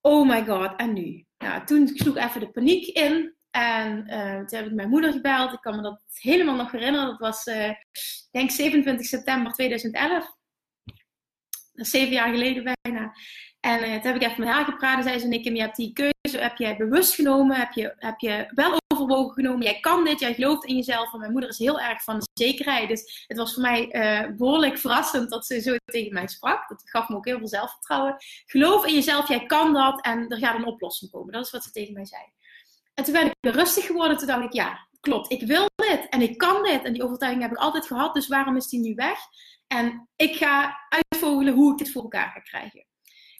Oh 0.00 0.28
my 0.28 0.44
god, 0.44 0.76
en 0.76 0.92
nu? 0.92 1.24
Nou, 1.38 1.64
toen 1.64 1.88
sloeg 1.88 2.16
even 2.16 2.40
de 2.40 2.50
paniek 2.50 2.86
in. 2.86 3.36
En 3.50 4.06
uh, 4.10 4.36
toen 4.36 4.58
heb 4.58 4.66
ik 4.66 4.72
mijn 4.72 4.88
moeder 4.88 5.12
gebeld. 5.12 5.52
Ik 5.52 5.60
kan 5.60 5.76
me 5.76 5.82
dat 5.82 6.02
helemaal 6.12 6.54
nog 6.54 6.70
herinneren. 6.70 7.06
Dat 7.06 7.18
was, 7.18 7.46
ik 7.46 8.28
denk 8.30 8.50
27 8.50 9.06
september 9.06 9.52
2011. 9.52 10.36
Dat 11.72 11.86
is 11.86 11.90
zeven 11.90 12.12
jaar 12.12 12.30
geleden 12.30 12.76
bijna. 12.82 13.12
En 13.60 13.78
uh, 13.78 13.92
toen 13.92 14.12
heb 14.12 14.14
ik 14.14 14.22
even 14.22 14.44
met 14.44 14.48
haar 14.48 14.64
gepraat. 14.64 14.96
En 14.96 15.02
zei 15.02 15.18
ze, 15.18 15.52
je 15.52 15.60
hebt 15.60 15.76
die 15.76 15.92
keuze, 15.92 16.38
heb 16.38 16.56
jij 16.56 16.76
bewust 16.76 17.14
genomen? 17.14 17.56
Heb 17.56 17.72
je, 17.72 17.94
heb 17.96 18.18
je 18.18 18.50
wel 18.54 18.78
overwogen 18.86 19.34
genomen? 19.34 19.62
Jij 19.62 19.80
kan 19.80 20.04
dit, 20.04 20.20
jij 20.20 20.34
gelooft 20.34 20.64
in 20.64 20.76
jezelf. 20.76 21.12
En 21.12 21.18
mijn 21.18 21.32
moeder 21.32 21.50
is 21.50 21.58
heel 21.58 21.80
erg 21.80 22.02
van 22.02 22.18
de 22.18 22.28
zekerheid. 22.32 22.88
Dus 22.88 23.24
het 23.26 23.36
was 23.36 23.54
voor 23.54 23.62
mij 23.62 23.88
behoorlijk 24.36 24.78
verrassend 24.78 25.30
dat 25.30 25.46
ze 25.46 25.60
zo 25.60 25.76
tegen 25.84 26.12
mij 26.12 26.28
sprak. 26.28 26.68
Dat 26.68 26.82
gaf 26.84 27.08
me 27.08 27.16
ook 27.16 27.24
heel 27.24 27.38
veel 27.38 27.48
zelfvertrouwen. 27.48 28.16
Geloof 28.46 28.86
in 28.86 28.94
jezelf, 28.94 29.28
jij 29.28 29.46
kan 29.46 29.72
dat. 29.72 30.04
En 30.04 30.28
er 30.28 30.38
gaat 30.38 30.54
een 30.54 30.66
oplossing 30.66 31.10
komen. 31.10 31.32
Dat 31.32 31.44
is 31.44 31.50
wat 31.50 31.64
ze 31.64 31.70
tegen 31.70 31.94
mij 31.94 32.06
zei. 32.06 32.22
En 32.98 33.04
toen 33.04 33.12
ben 33.12 33.26
ik 33.26 33.54
rustig 33.54 33.86
geworden. 33.86 34.16
Toen 34.16 34.26
dacht 34.26 34.44
ik, 34.44 34.52
ja, 34.52 34.88
klopt, 35.00 35.32
ik 35.32 35.46
wil 35.46 35.66
dit 35.76 36.08
en 36.08 36.22
ik 36.22 36.38
kan 36.38 36.62
dit. 36.62 36.84
En 36.84 36.92
die 36.92 37.02
overtuiging 37.02 37.42
heb 37.42 37.52
ik 37.52 37.58
altijd 37.58 37.86
gehad, 37.86 38.14
dus 38.14 38.28
waarom 38.28 38.56
is 38.56 38.66
die 38.66 38.80
nu 38.80 38.94
weg? 38.94 39.18
En 39.66 40.08
ik 40.16 40.36
ga 40.36 40.78
uitvogelen 40.88 41.54
hoe 41.54 41.72
ik 41.72 41.78
dit 41.78 41.92
voor 41.92 42.02
elkaar 42.02 42.30
ga 42.30 42.40
krijgen. 42.40 42.87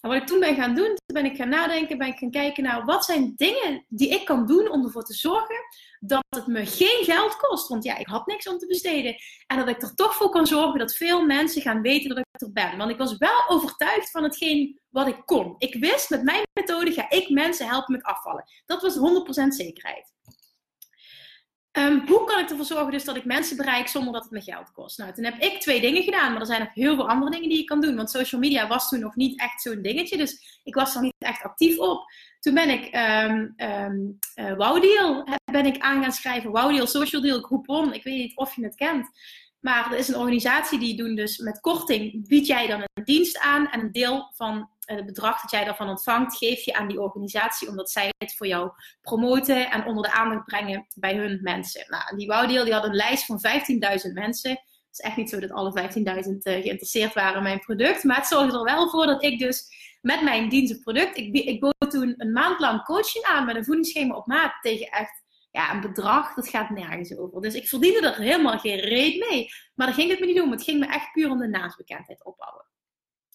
En 0.01 0.11
wat 0.11 0.21
ik 0.21 0.27
toen 0.27 0.41
ben 0.41 0.55
gaan 0.55 0.75
doen, 0.75 0.87
toen 0.87 1.23
ben 1.23 1.25
ik 1.25 1.37
gaan 1.37 1.49
nadenken, 1.49 1.99
ben 1.99 2.09
ik 2.09 2.19
gaan 2.19 2.31
kijken 2.31 2.63
naar 2.63 2.85
wat 2.85 3.05
zijn 3.05 3.33
dingen 3.37 3.85
die 3.89 4.09
ik 4.09 4.25
kan 4.25 4.47
doen 4.47 4.71
om 4.71 4.85
ervoor 4.85 5.05
te 5.05 5.15
zorgen 5.15 5.57
dat 6.01 6.25
het 6.29 6.47
me 6.47 6.67
geen 6.67 7.05
geld 7.05 7.37
kost. 7.37 7.69
Want 7.69 7.85
ja, 7.85 7.97
ik 7.97 8.07
had 8.07 8.27
niks 8.27 8.49
om 8.49 8.59
te 8.59 8.67
besteden. 8.67 9.17
En 9.47 9.57
dat 9.57 9.69
ik 9.69 9.83
er 9.83 9.95
toch 9.95 10.15
voor 10.15 10.31
kan 10.31 10.47
zorgen 10.47 10.79
dat 10.79 10.97
veel 10.97 11.27
mensen 11.27 11.63
gaan 11.63 11.81
weten 11.81 12.09
dat 12.09 12.19
ik 12.19 12.41
er 12.41 12.53
ben. 12.53 12.77
Want 12.77 12.91
ik 12.91 12.99
was 12.99 13.17
wel 13.17 13.49
overtuigd 13.49 14.11
van 14.11 14.23
hetgeen 14.23 14.81
wat 14.89 15.07
ik 15.07 15.23
kon. 15.25 15.55
Ik 15.59 15.75
wist, 15.75 16.11
met 16.11 16.23
mijn 16.23 16.43
methode 16.53 16.93
ga 16.93 17.11
ik 17.11 17.29
mensen 17.29 17.67
helpen 17.67 17.93
met 17.93 18.03
afvallen. 18.03 18.45
Dat 18.67 18.83
was 18.83 18.97
100% 18.97 19.01
zekerheid. 19.49 20.13
Ehm, 21.73 22.07
hoe 22.07 22.25
kan 22.25 22.41
ik 22.41 22.51
ervoor 22.51 22.65
zorgen 22.65 22.93
dus 22.93 23.05
dat 23.05 23.17
ik 23.17 23.25
mensen 23.25 23.57
bereik 23.57 23.89
zonder 23.89 24.13
dat 24.13 24.23
het 24.23 24.33
me 24.33 24.41
geld 24.41 24.73
kost? 24.73 24.99
Nou, 24.99 25.13
toen 25.13 25.25
heb 25.25 25.39
ik 25.39 25.61
twee 25.61 25.81
dingen 25.81 26.03
gedaan, 26.03 26.33
maar 26.33 26.41
er 26.41 26.47
zijn 26.47 26.61
nog 26.61 26.75
heel 26.75 26.95
veel 26.95 27.09
andere 27.09 27.31
dingen 27.31 27.49
die 27.49 27.59
je 27.59 27.65
kan 27.65 27.81
doen. 27.81 27.97
Want 27.97 28.11
social 28.11 28.41
media 28.41 28.69
was 28.69 28.89
toen 28.89 29.01
nog 29.01 29.17
niet 29.17 29.41
echt 29.41 29.63
zo'n 29.63 29.83
dingetje, 29.83 30.17
dus 30.17 30.61
ik 30.65 30.75
was 30.75 30.95
er 30.95 31.03
niet 31.03 31.15
echt 31.19 31.43
actief 31.43 31.79
op. 31.79 32.05
Toen 32.41 32.55
ben 32.55 32.69
ik 32.69 32.95
um, 32.95 33.55
um, 33.57 34.19
uh, 34.35 34.57
Wowdeal 34.57 35.25
ben 35.53 35.67
ik 35.67 35.79
aan 35.79 36.03
gaan 36.03 36.13
schrijven. 36.13 36.51
Wowdeal, 36.51 36.87
Social 36.87 37.23
Deal, 37.23 37.41
Groupon. 37.41 37.93
Ik 37.93 38.03
weet 38.03 38.15
niet 38.15 38.37
of 38.37 38.57
je 38.57 38.65
het 38.65 38.75
kent. 38.75 39.09
Maar 39.61 39.93
er 39.93 39.99
is 39.99 40.09
een 40.09 40.17
organisatie 40.17 40.79
die 40.79 40.97
doen 40.97 41.15
dus 41.15 41.39
met 41.39 41.61
korting 41.61 42.29
bied 42.29 42.47
jij 42.47 42.67
dan 42.67 42.81
een 42.81 43.05
dienst 43.05 43.39
aan 43.39 43.69
en 43.69 43.81
een 43.81 43.93
deel 43.93 44.33
van 44.35 44.71
het 44.97 45.07
bedrag 45.07 45.41
dat 45.41 45.51
jij 45.51 45.65
daarvan 45.65 45.89
ontvangt, 45.89 46.37
geef 46.37 46.65
je 46.65 46.75
aan 46.75 46.89
die 46.89 47.01
organisatie, 47.01 47.69
omdat 47.69 47.91
zij 47.91 48.13
het 48.19 48.37
voor 48.37 48.47
jou 48.47 48.71
promoten 49.01 49.71
en 49.71 49.87
onder 49.87 50.03
de 50.03 50.13
aandacht 50.13 50.45
brengen 50.45 50.87
bij 50.95 51.17
hun 51.17 51.39
mensen. 51.43 51.85
Nou, 51.89 52.17
die 52.17 52.27
Wowdeal 52.27 52.65
die 52.65 52.75
had 52.75 52.85
een 52.85 52.95
lijst 52.95 53.25
van 53.25 53.41
15.000 54.07 54.13
mensen. 54.13 54.51
Het 54.51 54.99
is 54.99 55.01
echt 55.01 55.17
niet 55.17 55.31
zo 55.31 55.41
dat 55.41 55.51
alle 55.51 55.81
15.000 55.81 55.89
uh, 56.03 56.23
geïnteresseerd 56.43 57.15
waren 57.15 57.37
in 57.37 57.43
mijn 57.43 57.59
product, 57.59 58.05
maar 58.05 58.17
het 58.17 58.27
zorgde 58.27 58.59
er 58.59 58.65
wel 58.65 58.91
voor 58.91 59.07
dat 59.07 59.23
ik 59.23 59.39
dus 59.39 59.67
met 60.01 60.23
mijn 60.23 60.49
dienst 60.49 60.75
of 60.75 60.83
product, 60.83 61.17
ik, 61.17 61.35
ik 61.35 61.61
bood 61.61 61.91
toen 61.91 62.15
een 62.17 62.33
maand 62.33 62.61
lang 62.61 62.85
coaching 62.85 63.25
aan 63.25 63.45
met 63.45 63.57
een 63.57 63.65
voedingsschema 63.65 64.15
op 64.15 64.27
maat 64.27 64.53
tegen 64.61 64.87
echt 64.87 65.23
ja, 65.51 65.75
een 65.75 65.81
bedrag, 65.81 66.35
dat 66.35 66.49
gaat 66.49 66.71
nergens 66.71 67.17
over. 67.17 67.41
Dus 67.41 67.55
ik 67.55 67.69
verdiende 67.69 68.09
er 68.09 68.17
helemaal 68.17 68.59
geen 68.59 68.79
reet 68.79 69.29
mee. 69.29 69.49
Maar 69.75 69.87
daar 69.87 69.97
ging 69.97 70.11
het 70.11 70.21
me 70.21 70.27
niet 70.27 70.41
om. 70.41 70.51
Het 70.51 70.63
ging 70.63 70.79
me 70.79 70.87
echt 70.87 71.13
puur 71.13 71.31
om 71.31 71.39
de 71.39 71.49
naamsbekendheid 71.49 72.25
opbouwen. 72.25 72.65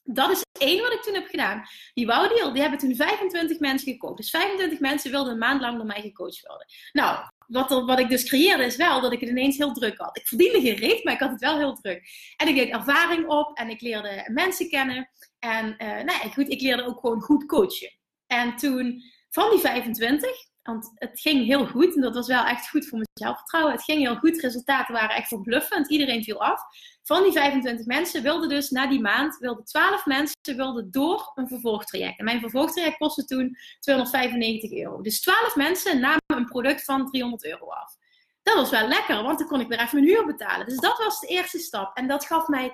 Dat 0.03 0.31
is 0.31 0.41
één 0.59 0.81
wat 0.81 0.93
ik 0.93 1.01
toen 1.01 1.13
heb 1.13 1.27
gedaan. 1.27 1.63
Die 1.93 2.05
Wowdeal, 2.05 2.51
die 2.51 2.61
hebben 2.61 2.79
toen 2.79 2.95
25 2.95 3.59
mensen 3.59 3.91
gekocht. 3.91 4.17
Dus 4.17 4.29
25 4.29 4.79
mensen 4.79 5.11
wilden 5.11 5.33
een 5.33 5.39
maand 5.39 5.61
lang 5.61 5.77
door 5.77 5.85
mij 5.85 6.01
gecoacht 6.01 6.47
worden. 6.47 6.67
Nou, 6.91 7.29
wat, 7.47 7.69
wat 7.69 7.99
ik 7.99 8.09
dus 8.09 8.23
creëerde 8.23 8.63
is 8.63 8.75
wel 8.75 9.01
dat 9.01 9.13
ik 9.13 9.19
het 9.19 9.29
ineens 9.29 9.57
heel 9.57 9.73
druk 9.73 9.97
had. 9.97 10.17
Ik 10.17 10.27
verdiende 10.27 10.61
geen 10.61 10.75
reet, 10.75 11.03
maar 11.03 11.13
ik 11.13 11.19
had 11.19 11.31
het 11.31 11.39
wel 11.39 11.57
heel 11.57 11.73
druk. 11.73 12.03
En 12.37 12.47
ik 12.47 12.55
deed 12.55 12.69
ervaring 12.69 13.27
op 13.27 13.57
en 13.57 13.69
ik 13.69 13.81
leerde 13.81 14.29
mensen 14.31 14.69
kennen. 14.69 15.09
En 15.39 15.65
uh, 15.77 15.87
nou 15.87 16.05
ja, 16.05 16.29
goed, 16.33 16.49
ik 16.49 16.61
leerde 16.61 16.85
ook 16.85 16.99
gewoon 16.99 17.21
goed 17.21 17.45
coachen. 17.45 17.97
En 18.27 18.55
toen, 18.55 19.01
van 19.29 19.49
die 19.49 19.59
25, 19.59 20.29
want 20.63 20.91
het 20.95 21.19
ging 21.19 21.45
heel 21.45 21.67
goed 21.67 21.95
en 21.95 22.01
dat 22.01 22.15
was 22.15 22.27
wel 22.27 22.45
echt 22.45 22.69
goed 22.69 22.87
voor 22.87 22.97
mijn 22.97 23.09
zelfvertrouwen. 23.13 23.73
Het 23.73 23.83
ging 23.83 23.99
heel 23.99 24.15
goed, 24.15 24.39
resultaten 24.39 24.93
waren 24.93 25.15
echt 25.15 25.27
verbluffend. 25.27 25.89
Iedereen 25.89 26.23
viel 26.23 26.41
af. 26.41 26.61
Van 27.03 27.23
die 27.23 27.31
25 27.31 27.85
mensen 27.85 28.23
wilden 28.23 28.49
dus 28.49 28.69
na 28.69 28.87
die 28.87 29.01
maand, 29.01 29.37
wilden 29.37 29.65
12 29.65 30.05
mensen 30.05 30.55
wilden 30.55 30.91
door 30.91 31.31
een 31.35 31.47
vervolgtraject. 31.47 32.19
En 32.19 32.25
mijn 32.25 32.39
vervolgtraject 32.39 32.97
kostte 32.97 33.25
toen 33.25 33.57
295 33.79 34.71
euro. 34.71 35.01
Dus 35.01 35.21
12 35.21 35.55
mensen 35.55 35.99
namen 35.99 36.21
een 36.27 36.45
product 36.45 36.83
van 36.83 37.09
300 37.09 37.45
euro 37.45 37.69
af. 37.69 37.95
Dat 38.43 38.55
was 38.55 38.69
wel 38.69 38.87
lekker, 38.87 39.23
want 39.23 39.39
dan 39.39 39.47
kon 39.47 39.59
ik 39.59 39.67
weer 39.67 39.79
even 39.79 39.99
mijn 39.99 40.07
huur 40.07 40.25
betalen. 40.25 40.65
Dus 40.65 40.79
dat 40.79 40.97
was 40.97 41.19
de 41.19 41.27
eerste 41.27 41.59
stap. 41.59 41.97
En 41.97 42.07
dat 42.07 42.25
gaf 42.25 42.47
mij, 42.47 42.71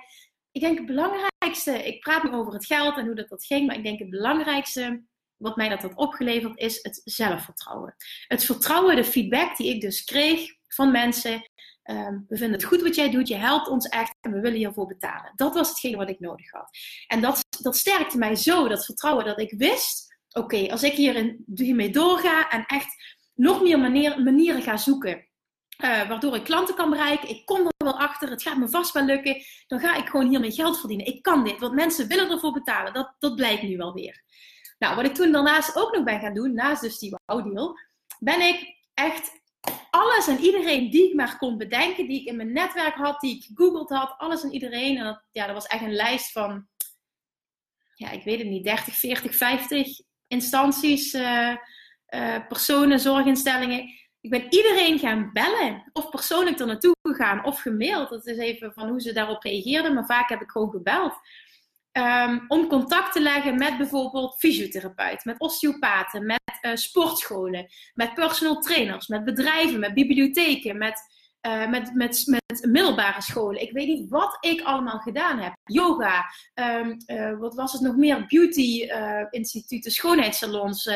ik 0.52 0.60
denk 0.60 0.78
het 0.78 0.86
belangrijkste, 0.86 1.86
ik 1.86 2.00
praat 2.00 2.22
nu 2.22 2.32
over 2.32 2.52
het 2.52 2.66
geld 2.66 2.96
en 2.96 3.06
hoe 3.06 3.14
dat, 3.14 3.28
dat 3.28 3.44
ging, 3.44 3.66
maar 3.66 3.76
ik 3.76 3.84
denk 3.84 3.98
het 3.98 4.10
belangrijkste 4.10 5.02
wat 5.40 5.56
mij 5.56 5.68
dat 5.68 5.82
had 5.82 5.94
opgeleverd 5.94 6.58
is 6.58 6.78
het 6.82 7.00
zelfvertrouwen. 7.04 7.94
Het 8.26 8.44
vertrouwen, 8.44 8.96
de 8.96 9.04
feedback 9.04 9.56
die 9.56 9.74
ik 9.74 9.80
dus 9.80 10.04
kreeg 10.04 10.54
van 10.68 10.90
mensen. 10.90 11.50
Ehm, 11.82 12.18
we 12.28 12.36
vinden 12.36 12.52
het 12.52 12.64
goed 12.64 12.82
wat 12.82 12.94
jij 12.94 13.10
doet, 13.10 13.28
je 13.28 13.34
helpt 13.34 13.68
ons 13.68 13.88
echt 13.88 14.14
en 14.20 14.32
we 14.32 14.40
willen 14.40 14.58
hiervoor 14.58 14.86
betalen. 14.86 15.32
Dat 15.34 15.54
was 15.54 15.68
hetgeen 15.68 15.96
wat 15.96 16.08
ik 16.08 16.20
nodig 16.20 16.50
had. 16.50 16.68
En 17.06 17.20
dat, 17.20 17.40
dat 17.62 17.76
sterkte 17.76 18.18
mij 18.18 18.34
zo, 18.36 18.68
dat 18.68 18.84
vertrouwen, 18.84 19.24
dat 19.24 19.40
ik 19.40 19.54
wist: 19.56 20.16
oké, 20.30 20.70
als 20.70 20.82
ik 20.82 20.92
hierin, 20.92 21.44
hiermee 21.54 21.90
doorga 21.90 22.50
en 22.50 22.64
echt 22.66 23.18
nog 23.34 23.62
meer 23.62 23.78
manier, 23.78 24.22
manieren 24.22 24.62
ga 24.62 24.76
zoeken. 24.76 25.28
Uh, 25.84 26.08
waardoor 26.08 26.36
ik 26.36 26.44
klanten 26.44 26.74
kan 26.74 26.90
bereiken. 26.90 27.28
Ik 27.28 27.46
kom 27.46 27.66
er 27.66 27.84
wel 27.84 27.98
achter. 27.98 28.30
Het 28.30 28.42
gaat 28.42 28.56
me 28.56 28.68
vast 28.68 28.92
wel 28.92 29.04
lukken. 29.04 29.42
Dan 29.66 29.80
ga 29.80 29.96
ik 29.96 30.08
gewoon 30.08 30.28
hiermee 30.28 30.50
geld 30.50 30.78
verdienen. 30.78 31.06
Ik 31.06 31.22
kan 31.22 31.44
dit. 31.44 31.58
Want 31.58 31.74
mensen 31.74 32.08
willen 32.08 32.30
ervoor 32.30 32.52
betalen. 32.52 32.92
Dat, 32.92 33.14
dat 33.18 33.34
blijkt 33.34 33.62
nu 33.62 33.76
wel 33.76 33.92
weer. 33.92 34.22
Nou, 34.80 34.96
wat 34.96 35.04
ik 35.04 35.14
toen 35.14 35.32
daarnaast 35.32 35.76
ook 35.76 35.94
nog 35.94 36.04
ben 36.04 36.20
gaan 36.20 36.34
doen, 36.34 36.54
naast 36.54 36.82
dus 36.82 36.98
die 36.98 37.16
wow 37.26 37.76
ben 38.18 38.40
ik 38.40 38.76
echt 38.94 39.40
alles 39.90 40.28
en 40.28 40.38
iedereen 40.38 40.90
die 40.90 41.08
ik 41.08 41.14
maar 41.14 41.38
kon 41.38 41.58
bedenken, 41.58 42.06
die 42.06 42.20
ik 42.20 42.26
in 42.26 42.36
mijn 42.36 42.52
netwerk 42.52 42.94
had, 42.94 43.20
die 43.20 43.36
ik 43.36 43.44
gegoogeld 43.44 43.90
had, 43.90 44.14
alles 44.18 44.42
en 44.42 44.52
iedereen. 44.52 44.96
En 44.96 45.04
dat, 45.04 45.24
ja, 45.32 45.46
dat 45.46 45.54
was 45.54 45.66
echt 45.66 45.82
een 45.82 45.94
lijst 45.94 46.32
van, 46.32 46.66
ja, 47.94 48.10
ik 48.10 48.24
weet 48.24 48.38
het 48.38 48.48
niet, 48.48 48.64
30, 48.64 48.94
40, 48.94 49.36
50 49.36 50.00
instanties, 50.26 51.14
uh, 51.14 51.56
uh, 52.08 52.46
personen, 52.48 53.00
zorginstellingen. 53.00 53.88
Ik 54.20 54.30
ben 54.30 54.46
iedereen 54.50 54.98
gaan 54.98 55.30
bellen, 55.32 55.90
of 55.92 56.10
persoonlijk 56.10 56.58
er 56.58 56.66
naartoe 56.66 56.96
gegaan, 57.02 57.44
of 57.44 57.60
gemaild. 57.60 58.08
Dat 58.08 58.26
is 58.26 58.36
even 58.36 58.72
van 58.72 58.88
hoe 58.88 59.00
ze 59.00 59.12
daarop 59.12 59.42
reageerden, 59.42 59.94
maar 59.94 60.06
vaak 60.06 60.28
heb 60.28 60.40
ik 60.40 60.50
gewoon 60.50 60.70
gebeld. 60.70 61.14
Um, 61.92 62.44
om 62.48 62.68
contact 62.68 63.12
te 63.12 63.20
leggen 63.20 63.58
met 63.58 63.76
bijvoorbeeld 63.76 64.38
fysiotherapeuten, 64.38 65.20
met 65.24 65.40
osteopaten, 65.40 66.26
met 66.26 66.58
uh, 66.62 66.74
sportscholen, 66.74 67.66
met 67.94 68.14
personal 68.14 68.60
trainers, 68.60 69.06
met 69.06 69.24
bedrijven, 69.24 69.80
met 69.80 69.94
bibliotheken, 69.94 70.78
met, 70.78 71.00
uh, 71.46 71.68
met, 71.68 71.94
met, 71.94 72.22
met 72.26 72.66
middelbare 72.66 73.22
scholen. 73.22 73.62
Ik 73.62 73.72
weet 73.72 73.86
niet 73.86 74.10
wat 74.10 74.36
ik 74.40 74.60
allemaal 74.60 74.98
gedaan 74.98 75.38
heb. 75.38 75.52
Yoga, 75.64 76.24
um, 76.54 76.96
uh, 77.06 77.38
wat 77.38 77.54
was 77.54 77.72
het 77.72 77.82
nog 77.82 77.96
meer? 77.96 78.26
Beauty 78.26 78.88
instituten, 79.30 79.90
schoonheidssalons. 79.90 80.90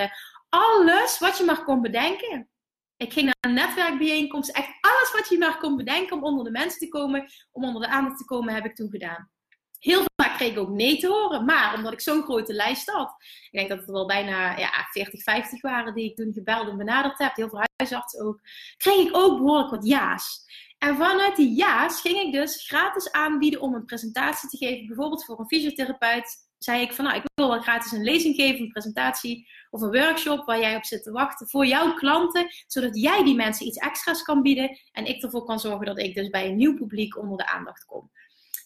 alles 0.49 1.19
wat 1.19 1.39
je 1.39 1.45
maar 1.45 1.65
kon 1.65 1.83
bedenken. 1.83 2.49
Ik 2.97 3.13
ging 3.13 3.25
naar 3.25 3.37
een 3.41 3.55
netwerkbijeenkomst. 3.55 4.51
Echt 4.51 4.71
alles 4.81 5.13
wat 5.13 5.29
je 5.29 5.39
maar 5.39 5.59
kon 5.59 5.77
bedenken 5.77 6.17
om 6.17 6.25
onder 6.25 6.45
de 6.45 6.51
mensen 6.51 6.79
te 6.79 6.89
komen, 6.89 7.27
om 7.53 7.65
onder 7.65 7.83
de 7.83 7.89
aandacht 7.89 8.19
te 8.19 8.25
komen, 8.25 8.55
heb 8.55 8.65
ik 8.65 8.75
toen 8.75 8.91
gedaan. 8.91 9.31
Heel 9.79 10.03
vaak 10.23 10.34
ook 10.59 10.69
nee 10.69 10.99
te 10.99 11.09
horen, 11.09 11.45
maar 11.45 11.75
omdat 11.75 11.93
ik 11.93 12.01
zo'n 12.01 12.23
grote 12.23 12.53
lijst 12.53 12.91
had, 12.91 13.15
ik 13.51 13.53
denk 13.53 13.69
dat 13.69 13.79
het 13.79 13.87
er 13.87 13.95
wel 13.95 14.07
bijna 14.07 14.59
ja, 14.59 14.71
40, 14.91 15.23
50 15.23 15.61
waren 15.61 15.95
die 15.95 16.11
ik 16.11 16.17
toen 16.17 16.33
gebeld 16.33 16.69
en 16.69 16.77
benaderd 16.77 17.19
heb, 17.19 17.37
heel 17.37 17.49
veel 17.49 17.65
huisartsen 17.77 18.25
ook, 18.27 18.41
kreeg 18.77 19.07
ik 19.07 19.17
ook 19.17 19.39
behoorlijk 19.39 19.71
wat 19.71 19.87
ja's. 19.87 20.45
En 20.79 20.97
vanuit 20.97 21.37
die 21.37 21.55
ja's 21.55 22.01
ging 22.01 22.19
ik 22.19 22.33
dus 22.33 22.67
gratis 22.67 23.13
aanbieden 23.13 23.61
om 23.61 23.75
een 23.75 23.85
presentatie 23.85 24.49
te 24.49 24.57
geven, 24.57 24.87
bijvoorbeeld 24.87 25.25
voor 25.25 25.39
een 25.39 25.47
fysiotherapeut. 25.47 26.43
Zei 26.59 26.83
ik 26.83 26.93
van 26.93 27.05
nou, 27.05 27.17
ik 27.17 27.23
wil 27.35 27.49
wel 27.49 27.61
gratis 27.61 27.93
een 27.93 28.03
lezing 28.03 28.35
geven, 28.35 28.61
een 28.61 28.71
presentatie 28.71 29.49
of 29.71 29.81
een 29.81 29.91
workshop 29.93 30.45
waar 30.45 30.59
jij 30.59 30.77
op 30.77 30.85
zit 30.85 31.03
te 31.03 31.11
wachten 31.11 31.49
voor 31.49 31.67
jouw 31.67 31.95
klanten, 31.95 32.47
zodat 32.67 33.01
jij 33.01 33.25
die 33.25 33.35
mensen 33.35 33.67
iets 33.67 33.79
extra's 33.79 34.23
kan 34.23 34.43
bieden 34.43 34.79
en 34.93 35.07
ik 35.07 35.23
ervoor 35.23 35.45
kan 35.45 35.61
zorgen 35.61 35.87
dat 35.87 35.99
ik 35.99 36.15
dus 36.15 36.29
bij 36.29 36.49
een 36.49 36.57
nieuw 36.57 36.75
publiek 36.75 37.19
onder 37.19 37.37
de 37.37 37.47
aandacht 37.47 37.85
kom. 37.85 38.11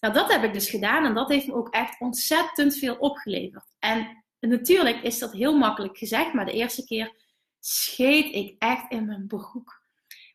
Nou, 0.01 0.15
dat 0.15 0.33
heb 0.33 0.45
ik 0.45 0.53
dus 0.53 0.71
gedaan 0.71 1.05
en 1.05 1.15
dat 1.15 1.29
heeft 1.29 1.47
me 1.47 1.55
ook 1.55 1.69
echt 1.69 2.01
ontzettend 2.01 2.77
veel 2.77 2.95
opgeleverd. 2.95 3.65
En 3.79 4.25
natuurlijk 4.41 5.03
is 5.03 5.19
dat 5.19 5.33
heel 5.33 5.57
makkelijk 5.57 5.99
gezegd, 5.99 6.33
maar 6.33 6.45
de 6.45 6.53
eerste 6.53 6.85
keer 6.85 7.17
scheet 7.61 8.35
ik 8.35 8.55
echt 8.59 8.93
in 8.93 9.07
mijn 9.07 9.27
broek. 9.27 9.83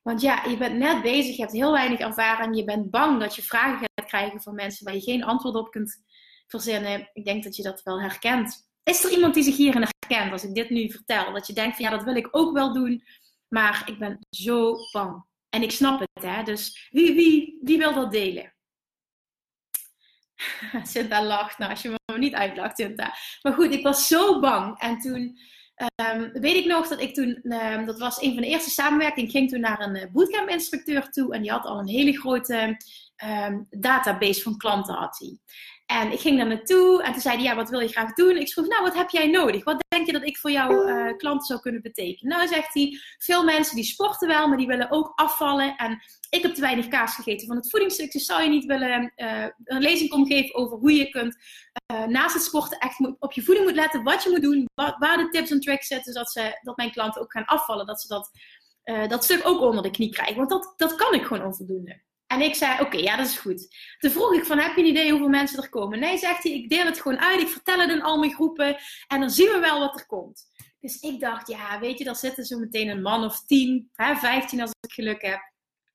Want 0.01 0.21
ja, 0.21 0.45
je 0.45 0.57
bent 0.57 0.77
net 0.77 1.01
bezig, 1.01 1.35
je 1.35 1.41
hebt 1.41 1.53
heel 1.53 1.71
weinig 1.71 1.99
ervaring 1.99 2.55
je 2.55 2.63
bent 2.63 2.89
bang 2.89 3.19
dat 3.19 3.35
je 3.35 3.41
vragen 3.41 3.77
gaat 3.95 4.07
krijgen 4.07 4.41
van 4.41 4.55
mensen 4.55 4.85
waar 4.85 4.95
je 4.95 5.01
geen 5.01 5.23
antwoord 5.23 5.55
op 5.55 5.71
kunt 5.71 6.03
verzinnen. 6.47 7.09
Ik 7.13 7.25
denk 7.25 7.43
dat 7.43 7.55
je 7.55 7.63
dat 7.63 7.83
wel 7.83 8.01
herkent. 8.01 8.69
Is 8.83 9.03
er 9.03 9.11
iemand 9.11 9.33
die 9.33 9.43
zich 9.43 9.57
hierin 9.57 9.87
herkent 9.99 10.31
als 10.31 10.43
ik 10.43 10.55
dit 10.55 10.69
nu 10.69 10.91
vertel? 10.91 11.33
Dat 11.33 11.47
je 11.47 11.53
denkt 11.53 11.75
van 11.75 11.85
ja, 11.85 11.91
dat 11.91 12.03
wil 12.03 12.15
ik 12.15 12.27
ook 12.31 12.53
wel 12.53 12.73
doen, 12.73 13.03
maar 13.47 13.83
ik 13.85 13.99
ben 13.99 14.19
zo 14.29 14.75
bang. 14.91 15.25
En 15.49 15.61
ik 15.61 15.71
snap 15.71 15.99
het, 15.99 16.23
hè? 16.23 16.43
Dus 16.43 16.89
wie, 16.91 17.13
wie, 17.13 17.59
wie 17.61 17.77
wil 17.77 17.93
dat 17.93 18.11
delen? 18.11 18.53
Sinta 20.93 21.23
lacht. 21.23 21.57
Nou, 21.57 21.71
als 21.71 21.81
je 21.81 21.89
me 21.89 22.17
niet 22.17 22.33
uitlacht, 22.33 22.77
Sinta. 22.77 23.13
Maar 23.41 23.53
goed, 23.53 23.73
ik 23.73 23.83
was 23.83 24.07
zo 24.07 24.39
bang. 24.39 24.79
En 24.79 24.99
toen 24.99 25.37
um, 26.01 26.31
weet 26.33 26.55
ik 26.55 26.65
nog 26.65 26.87
dat 26.87 27.01
ik 27.01 27.13
toen, 27.13 27.53
um, 27.53 27.85
dat 27.85 27.99
was 27.99 28.21
een 28.21 28.33
van 28.33 28.41
de 28.41 28.47
eerste 28.47 28.69
samenwerkingen, 28.69 29.29
ging 29.29 29.49
toen 29.49 29.59
naar 29.59 29.81
een 29.81 29.95
uh, 29.95 30.03
bootcamp-instructeur 30.11 31.09
toe. 31.09 31.33
En 31.33 31.41
die 31.41 31.51
had 31.51 31.65
al 31.65 31.79
een 31.79 31.87
hele 31.87 32.19
grote 32.19 32.77
um, 33.23 33.67
database 33.69 34.41
van 34.41 34.57
klanten 34.57 34.95
had 34.95 35.19
hij. 35.19 35.37
En 35.85 36.11
ik 36.11 36.19
ging 36.19 36.37
daar 36.37 36.47
naartoe 36.47 37.03
en 37.03 37.11
toen 37.11 37.21
zei 37.21 37.35
hij, 37.35 37.43
ja, 37.43 37.55
wat 37.55 37.69
wil 37.69 37.79
je 37.79 37.87
graag 37.87 38.13
doen? 38.13 38.37
Ik 38.37 38.51
vroeg, 38.51 38.67
nou, 38.67 38.83
wat 38.83 38.95
heb 38.95 39.09
jij 39.09 39.27
nodig? 39.27 39.63
Wat 39.63 39.83
denk 39.87 40.05
je 40.05 40.11
dat 40.11 40.23
ik 40.23 40.37
voor 40.37 40.51
jouw 40.51 40.87
uh, 40.87 41.17
klanten 41.17 41.45
zou 41.45 41.59
kunnen 41.59 41.81
betekenen? 41.81 42.37
Nou, 42.37 42.47
zegt 42.47 42.73
hij, 42.73 42.99
veel 43.17 43.43
mensen 43.43 43.75
die 43.75 43.83
sporten 43.83 44.27
wel, 44.27 44.47
maar 44.47 44.57
die 44.57 44.67
willen 44.67 44.91
ook 44.91 45.11
afvallen. 45.15 45.75
En 45.75 46.01
ik 46.29 46.41
heb 46.41 46.53
te 46.53 46.61
weinig 46.61 46.87
kaas 46.87 47.15
gegeten 47.15 47.47
van 47.47 47.55
het 47.55 47.69
voedingsstuk, 47.69 48.11
dus 48.11 48.25
zou 48.25 48.43
je 48.43 48.49
niet 48.49 48.65
willen 48.65 49.13
uh, 49.15 49.45
een 49.63 49.81
lezing 49.81 50.09
komen 50.09 50.27
geven 50.27 50.55
over 50.55 50.77
hoe 50.77 50.93
je 50.93 51.09
kunt 51.09 51.37
uh, 51.91 52.05
naast 52.05 52.33
het 52.33 52.43
sporten 52.43 52.77
echt 52.77 53.15
op 53.19 53.31
je 53.31 53.43
voeding 53.43 53.65
moet 53.65 53.75
letten, 53.75 54.03
wat 54.03 54.23
je 54.23 54.29
moet 54.29 54.41
doen, 54.41 54.69
wat, 54.73 54.95
waar 54.99 55.17
de 55.17 55.29
tips 55.29 55.51
en 55.51 55.59
tricks 55.59 55.87
zitten, 55.87 56.13
zodat 56.13 56.31
ze, 56.31 56.59
dat 56.61 56.77
mijn 56.77 56.91
klanten 56.91 57.21
ook 57.21 57.31
gaan 57.31 57.45
afvallen, 57.45 57.85
dat 57.85 58.01
ze 58.01 58.07
dat, 58.07 58.31
dat 59.09 59.23
stuk 59.23 59.47
ook 59.47 59.61
onder 59.61 59.83
de 59.83 59.91
knie 59.91 60.09
krijgen. 60.09 60.35
Want 60.35 60.49
dat, 60.49 60.73
dat 60.77 60.95
kan 60.95 61.13
ik 61.13 61.23
gewoon 61.23 61.45
onvoldoende. 61.45 62.01
En 62.33 62.41
ik 62.41 62.55
zei, 62.55 62.81
oké, 62.81 62.97
ja, 62.97 63.15
dat 63.15 63.27
is 63.27 63.37
goed. 63.37 63.67
Toen 63.97 64.11
vroeg 64.11 64.33
ik 64.33 64.45
van, 64.45 64.59
heb 64.59 64.75
je 64.75 64.81
een 64.81 64.87
idee 64.87 65.09
hoeveel 65.09 65.29
mensen 65.29 65.63
er 65.63 65.69
komen? 65.69 65.99
Nee, 65.99 66.17
zegt 66.17 66.43
hij, 66.43 66.51
ik 66.51 66.69
deel 66.69 66.85
het 66.85 67.01
gewoon 67.01 67.19
uit. 67.19 67.41
Ik 67.41 67.47
vertel 67.47 67.79
het 67.79 67.89
in 67.89 68.01
al 68.01 68.17
mijn 68.17 68.33
groepen. 68.33 68.77
En 69.07 69.19
dan 69.19 69.29
zien 69.29 69.51
we 69.51 69.59
wel 69.59 69.79
wat 69.79 69.99
er 69.99 70.05
komt. 70.05 70.45
Dus 70.79 70.99
ik 70.99 71.19
dacht, 71.19 71.47
ja, 71.47 71.79
weet 71.79 71.97
je, 71.97 72.03
daar 72.03 72.15
zitten 72.15 72.45
zo 72.45 72.57
meteen 72.57 72.89
een 72.89 73.01
man 73.01 73.23
of 73.23 73.45
tien, 73.45 73.89
hè, 73.93 74.15
vijftien 74.15 74.61
als 74.61 74.71
ik 74.81 74.93
geluk 74.93 75.21
heb. 75.21 75.51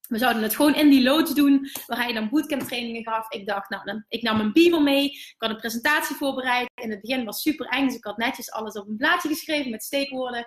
We 0.09 0.19
zouden 0.19 0.43
het 0.43 0.57
gewoon 0.57 0.75
in 0.75 0.91
die 0.91 1.03
loods 1.03 1.35
doen, 1.35 1.71
waar 1.87 1.99
hij 1.99 2.13
dan 2.13 2.29
bootcamp 2.29 2.63
trainingen 2.63 3.03
gaf. 3.03 3.31
Ik 3.31 3.47
dacht, 3.47 3.71
nou, 3.71 3.85
dan, 3.85 4.05
ik 4.09 4.23
nam 4.23 4.41
een 4.41 4.53
beamer 4.53 4.83
mee. 4.83 5.05
Ik 5.05 5.35
had 5.39 5.51
een 5.51 5.57
presentatie 5.57 6.17
voorbereid. 6.17 6.69
In 6.75 6.91
het 6.91 7.01
begin 7.01 7.25
was 7.25 7.43
super 7.43 7.67
eng, 7.67 7.87
dus 7.87 7.97
ik 7.97 8.05
had 8.05 8.17
netjes 8.17 8.51
alles 8.51 8.75
op 8.75 8.89
een 8.89 8.97
blaadje 8.97 9.29
geschreven 9.29 9.71
met 9.71 9.83
steekwoorden. 9.83 10.47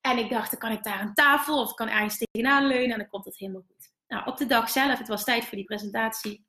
En 0.00 0.18
ik 0.18 0.30
dacht, 0.30 0.50
dan 0.50 0.60
kan 0.60 0.72
ik 0.72 0.82
daar 0.82 1.00
een 1.00 1.14
tafel 1.14 1.60
of 1.60 1.74
kan 1.74 1.88
ergens 1.88 2.18
tegenaan 2.18 2.66
leunen 2.66 2.90
en 2.90 2.98
dan 2.98 3.08
komt 3.08 3.24
het 3.24 3.38
helemaal 3.38 3.64
goed. 3.68 3.89
Nou, 4.10 4.26
op 4.26 4.36
de 4.36 4.46
dag 4.46 4.70
zelf, 4.70 4.98
het 4.98 5.08
was 5.08 5.24
tijd 5.24 5.44
voor 5.44 5.56
die 5.56 5.66
presentatie. 5.66 6.46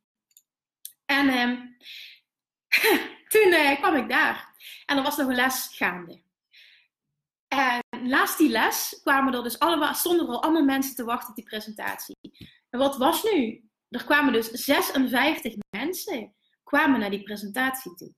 En 1.05 1.29
ehm, 1.29 1.55
toen 3.33 3.47
uh, 3.47 3.79
kwam 3.79 3.95
ik 3.95 4.09
daar. 4.09 4.55
En 4.85 4.97
er 4.97 5.03
was 5.03 5.17
nog 5.17 5.27
een 5.27 5.35
les 5.35 5.67
gaande. 5.75 6.23
En 7.47 7.79
naast 8.03 8.37
die 8.37 8.49
les 8.49 8.99
kwamen 9.03 9.33
er 9.33 9.43
dus 9.43 9.59
allemaal, 9.59 9.93
al 10.03 10.43
allemaal 10.43 10.63
mensen 10.63 10.95
te 10.95 11.03
wachten 11.03 11.29
op 11.29 11.35
die 11.35 11.45
presentatie. 11.45 12.15
En 12.69 12.79
wat 12.79 12.97
was 12.97 13.23
nu? 13.23 13.69
Er 13.89 14.03
kwamen 14.03 14.33
dus 14.33 14.49
56 14.49 15.53
mensen 15.69 16.35
kwamen 16.63 16.99
naar 16.99 17.09
die 17.09 17.23
presentatie 17.23 17.95
toe. 17.95 18.13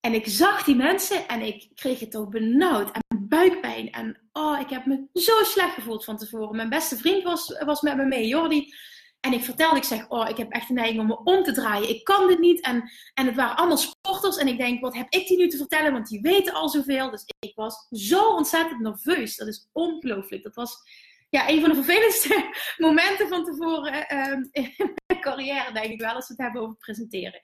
En 0.00 0.14
ik 0.14 0.26
zag 0.26 0.64
die 0.64 0.74
mensen 0.74 1.28
en 1.28 1.40
ik 1.40 1.68
kreeg 1.74 2.00
het 2.00 2.16
ook 2.16 2.30
benauwd 2.30 2.90
en 2.90 3.26
buikpijn. 3.28 3.90
En 3.90 4.20
oh, 4.32 4.60
ik 4.60 4.70
heb 4.70 4.86
me 4.86 5.06
zo 5.14 5.32
slecht 5.42 5.74
gevoeld 5.74 6.04
van 6.04 6.16
tevoren. 6.16 6.56
Mijn 6.56 6.68
beste 6.68 6.96
vriend 6.96 7.22
was, 7.22 7.62
was 7.64 7.80
met 7.80 7.96
me 7.96 8.04
mee, 8.04 8.26
Jordi. 8.26 8.74
En 9.20 9.32
ik 9.32 9.44
vertelde, 9.44 9.76
ik 9.76 9.84
zeg, 9.84 10.08
oh, 10.08 10.28
ik 10.28 10.36
heb 10.36 10.50
echt 10.50 10.68
een 10.68 10.74
neiging 10.74 11.00
om 11.00 11.06
me 11.06 11.22
om 11.24 11.42
te 11.42 11.52
draaien. 11.52 11.88
Ik 11.88 12.04
kan 12.04 12.28
dit 12.28 12.38
niet. 12.38 12.60
En, 12.60 12.90
en 13.14 13.26
het 13.26 13.36
waren 13.36 13.56
allemaal 13.56 13.76
sporters. 13.76 14.36
En 14.36 14.48
ik 14.48 14.58
denk, 14.58 14.80
wat 14.80 14.94
heb 14.94 15.06
ik 15.12 15.26
die 15.26 15.36
nu 15.36 15.48
te 15.48 15.56
vertellen? 15.56 15.92
Want 15.92 16.08
die 16.08 16.20
weten 16.20 16.54
al 16.54 16.68
zoveel. 16.68 17.10
Dus 17.10 17.24
ik 17.38 17.52
was 17.54 17.86
zo 17.90 18.28
ontzettend 18.28 18.80
nerveus. 18.80 19.36
Dat 19.36 19.48
is 19.48 19.68
ongelooflijk. 19.72 20.42
Dat 20.42 20.54
was 20.54 20.82
ja, 21.30 21.48
een 21.48 21.60
van 21.60 21.70
de 21.70 21.74
vervelendste 21.74 22.50
momenten 22.86 23.28
van 23.28 23.44
tevoren 23.44 24.06
uh, 24.12 24.48
in 24.50 24.74
mijn 25.06 25.20
carrière, 25.20 25.72
denk 25.72 25.92
ik 25.92 26.00
wel, 26.00 26.14
als 26.14 26.28
we 26.28 26.32
het 26.32 26.42
hebben 26.42 26.62
over 26.62 26.76
presenteren. 26.76 27.40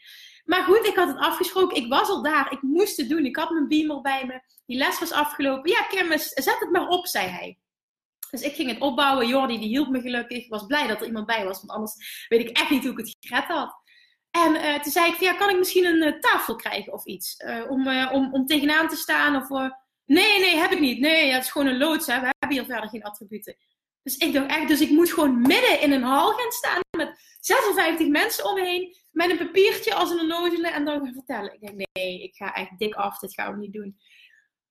Maar 0.46 0.62
goed, 0.62 0.86
ik 0.86 0.96
had 0.96 1.08
het 1.08 1.18
afgesproken. 1.18 1.76
Ik 1.76 1.88
was 1.88 2.08
al 2.08 2.22
daar. 2.22 2.52
Ik 2.52 2.62
moest 2.62 2.96
het 2.96 3.08
doen. 3.08 3.24
Ik 3.24 3.36
had 3.36 3.50
mijn 3.50 3.68
beamer 3.68 4.00
bij 4.00 4.26
me. 4.26 4.40
Die 4.66 4.76
les 4.76 4.98
was 4.98 5.12
afgelopen. 5.12 5.70
Ja, 5.70 5.82
Kim, 5.82 6.18
zet 6.18 6.56
het 6.58 6.70
maar 6.70 6.88
op, 6.88 7.06
zei 7.06 7.28
hij. 7.28 7.58
Dus 8.30 8.40
ik 8.40 8.54
ging 8.54 8.70
het 8.70 8.80
opbouwen. 8.80 9.28
Jordi 9.28 9.58
die 9.58 9.68
hielp 9.68 9.88
me 9.88 10.00
gelukkig. 10.00 10.38
Ik 10.38 10.50
was 10.50 10.66
blij 10.66 10.86
dat 10.86 11.00
er 11.00 11.06
iemand 11.06 11.26
bij 11.26 11.44
was, 11.44 11.58
want 11.58 11.70
anders 11.70 12.26
weet 12.28 12.48
ik 12.48 12.58
echt 12.58 12.70
niet 12.70 12.82
hoe 12.82 12.92
ik 12.92 12.98
het 12.98 13.16
gered 13.20 13.44
had. 13.44 13.74
En 14.30 14.54
uh, 14.54 14.74
toen 14.80 14.92
zei 14.92 15.12
ik, 15.12 15.20
ja, 15.20 15.32
kan 15.32 15.50
ik 15.50 15.58
misschien 15.58 15.84
een 15.84 16.14
uh, 16.14 16.20
tafel 16.20 16.56
krijgen 16.56 16.92
of 16.92 17.04
iets? 17.04 17.40
Uh, 17.46 17.70
om, 17.70 17.88
om, 17.88 18.32
om 18.32 18.46
tegenaan 18.46 18.88
te 18.88 18.96
staan 18.96 19.36
of... 19.36 19.48
nee, 20.04 20.38
nee, 20.38 20.56
heb 20.56 20.70
ik 20.70 20.80
niet. 20.80 21.00
Nee, 21.00 21.32
het 21.32 21.42
is 21.42 21.50
gewoon 21.50 21.66
een 21.66 21.78
loods. 21.78 22.06
Hè. 22.06 22.20
We 22.20 22.34
hebben 22.38 22.58
hier 22.58 22.66
verder 22.66 22.88
geen 22.88 23.02
attributen. 23.02 23.56
Dus 24.06 24.16
ik 24.16 24.32
dacht 24.32 24.50
echt, 24.50 24.68
dus 24.68 24.80
ik 24.80 24.90
moet 24.90 25.12
gewoon 25.12 25.40
midden 25.40 25.80
in 25.80 25.92
een 25.92 26.02
hal 26.02 26.32
gaan 26.32 26.50
staan 26.50 26.80
met 26.96 27.36
56 27.40 28.08
mensen 28.08 28.44
om 28.44 28.54
me 28.54 28.64
heen. 28.64 28.96
Met 29.10 29.30
een 29.30 29.38
papiertje 29.38 29.94
als 29.94 30.10
een 30.10 30.20
onnozele 30.20 30.68
en 30.68 30.84
dan 30.84 31.04
gaan 31.04 31.12
vertellen. 31.12 31.54
Ik 31.54 31.60
denk, 31.60 31.88
nee, 31.92 32.22
ik 32.22 32.34
ga 32.34 32.54
echt 32.54 32.78
dik 32.78 32.94
af, 32.94 33.18
dit 33.18 33.34
gaan 33.34 33.52
we 33.52 33.58
niet 33.58 33.72
doen. 33.72 33.96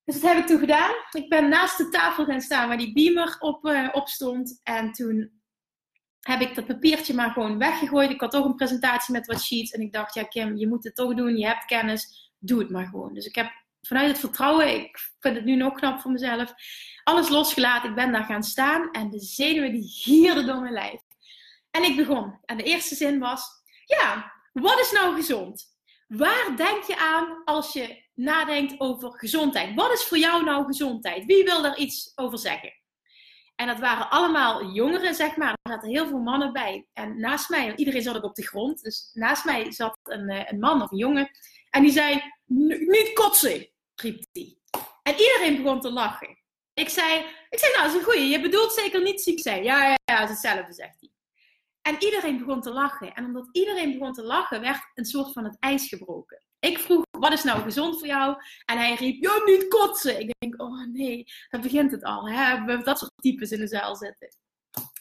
Dus 0.03 0.21
dat 0.21 0.31
heb 0.31 0.41
ik 0.41 0.47
toen 0.47 0.59
gedaan. 0.59 0.93
Ik 1.11 1.29
ben 1.29 1.49
naast 1.49 1.77
de 1.77 1.89
tafel 1.89 2.25
gaan 2.25 2.41
staan 2.41 2.67
waar 2.67 2.77
die 2.77 2.93
beamer 2.93 3.35
op, 3.39 3.65
uh, 3.65 3.89
op 3.91 4.07
stond. 4.07 4.59
En 4.63 4.91
toen 4.91 5.41
heb 6.19 6.41
ik 6.41 6.55
dat 6.55 6.65
papiertje 6.65 7.13
maar 7.13 7.31
gewoon 7.31 7.57
weggegooid. 7.57 8.09
Ik 8.09 8.21
had 8.21 8.31
toch 8.31 8.45
een 8.45 8.55
presentatie 8.55 9.13
met 9.13 9.25
wat 9.25 9.41
sheets. 9.41 9.71
En 9.71 9.81
ik 9.81 9.93
dacht, 9.93 10.13
ja 10.13 10.23
Kim, 10.23 10.55
je 10.55 10.67
moet 10.67 10.83
het 10.83 10.95
toch 10.95 11.13
doen. 11.13 11.37
Je 11.37 11.45
hebt 11.45 11.65
kennis. 11.65 12.31
Doe 12.39 12.59
het 12.59 12.69
maar 12.69 12.87
gewoon. 12.87 13.13
Dus 13.13 13.25
ik 13.25 13.35
heb 13.35 13.64
vanuit 13.87 14.07
het 14.07 14.19
vertrouwen, 14.19 14.75
ik 14.75 14.99
vind 15.19 15.35
het 15.35 15.45
nu 15.45 15.55
nog 15.55 15.73
knap 15.73 15.99
voor 15.99 16.11
mezelf, 16.11 16.53
alles 17.03 17.29
losgelaten. 17.29 17.89
Ik 17.89 17.95
ben 17.95 18.11
daar 18.11 18.23
gaan 18.23 18.43
staan 18.43 18.91
en 18.91 19.09
de 19.09 19.19
zenuwen 19.19 19.71
die 19.71 19.89
gierden 19.89 20.45
door 20.45 20.59
mijn 20.59 20.73
lijf. 20.73 20.99
En 21.71 21.83
ik 21.83 21.95
begon. 21.95 22.39
En 22.45 22.57
de 22.57 22.63
eerste 22.63 22.95
zin 22.95 23.19
was, 23.19 23.47
ja, 23.85 24.33
wat 24.53 24.79
is 24.79 24.91
nou 24.91 25.15
gezond? 25.15 25.73
Waar 26.07 26.53
denk 26.55 26.83
je 26.83 26.97
aan 26.97 27.43
als 27.43 27.73
je 27.73 28.03
nadenkt 28.13 28.79
over 28.79 29.11
gezondheid? 29.11 29.75
Wat 29.75 29.91
is 29.91 30.03
voor 30.03 30.17
jou 30.17 30.43
nou 30.43 30.65
gezondheid? 30.65 31.25
Wie 31.25 31.43
wil 31.43 31.61
daar 31.61 31.77
iets 31.77 32.11
over 32.15 32.37
zeggen? 32.37 32.73
En 33.55 33.67
dat 33.67 33.79
waren 33.79 34.09
allemaal 34.09 34.71
jongeren, 34.71 35.15
zeg 35.15 35.35
maar. 35.35 35.49
Er 35.61 35.71
zaten 35.71 35.89
heel 35.89 36.07
veel 36.07 36.19
mannen 36.19 36.53
bij. 36.53 36.87
En 36.93 37.19
naast 37.19 37.49
mij, 37.49 37.75
iedereen 37.75 38.01
zat 38.01 38.15
ook 38.15 38.23
op 38.23 38.35
de 38.35 38.47
grond. 38.47 38.81
Dus 38.81 39.09
naast 39.13 39.45
mij 39.45 39.71
zat 39.71 39.97
een, 40.03 40.29
eh, 40.29 40.51
een 40.51 40.59
man 40.59 40.81
of 40.81 40.91
een 40.91 40.97
jongen. 40.97 41.29
En 41.69 41.81
die 41.81 41.91
zei, 41.91 42.21
niet 42.45 43.11
kotsen, 43.13 43.67
riep 43.95 44.23
hij. 44.31 44.57
En 45.03 45.13
iedereen 45.13 45.63
begon 45.63 45.81
te 45.81 45.91
lachen. 45.91 46.37
Ik 46.73 46.89
zei, 46.89 47.25
ik 47.49 47.59
zei, 47.59 47.71
nou, 47.71 47.83
dat 47.83 47.93
is 47.93 47.99
een 47.99 48.13
goeie. 48.13 48.29
Je 48.29 48.41
bedoelt 48.41 48.73
zeker 48.73 49.01
niet 49.01 49.21
ziek 49.21 49.39
zijn. 49.39 49.63
Ja, 49.63 49.83
ja, 49.83 49.97
ja, 50.05 50.19
dat 50.19 50.29
is 50.29 50.29
hetzelfde, 50.29 50.73
zegt 50.73 50.95
hij. 50.99 51.09
En 51.81 52.03
iedereen 52.03 52.37
begon 52.37 52.61
te 52.61 52.71
lachen. 52.71 53.13
En 53.13 53.25
omdat 53.25 53.49
iedereen 53.51 53.91
begon 53.91 54.13
te 54.13 54.23
lachen, 54.23 54.61
werd 54.61 54.91
een 54.93 55.05
soort 55.05 55.31
van 55.31 55.43
het 55.43 55.57
ijs 55.59 55.87
gebroken. 55.87 56.43
Ik 56.59 56.79
vroeg, 56.79 57.03
wat 57.11 57.33
is 57.33 57.43
nou 57.43 57.61
gezond 57.61 57.97
voor 57.99 58.07
jou? 58.07 58.35
En 58.65 58.77
hij 58.77 58.95
riep, 58.95 59.23
ja, 59.23 59.41
niet 59.45 59.67
kotsen. 59.67 60.19
Ik 60.19 60.33
denk, 60.37 60.61
oh 60.61 60.85
nee, 60.87 61.25
dan 61.49 61.61
begint 61.61 61.91
het 61.91 62.03
al. 62.03 62.29
Hè? 62.29 62.33
We 62.33 62.39
hebben 62.39 62.83
dat 62.83 62.99
soort 62.99 63.11
types 63.15 63.51
in 63.51 63.59
de 63.59 63.67
zaal 63.67 63.95
zitten. 63.95 64.29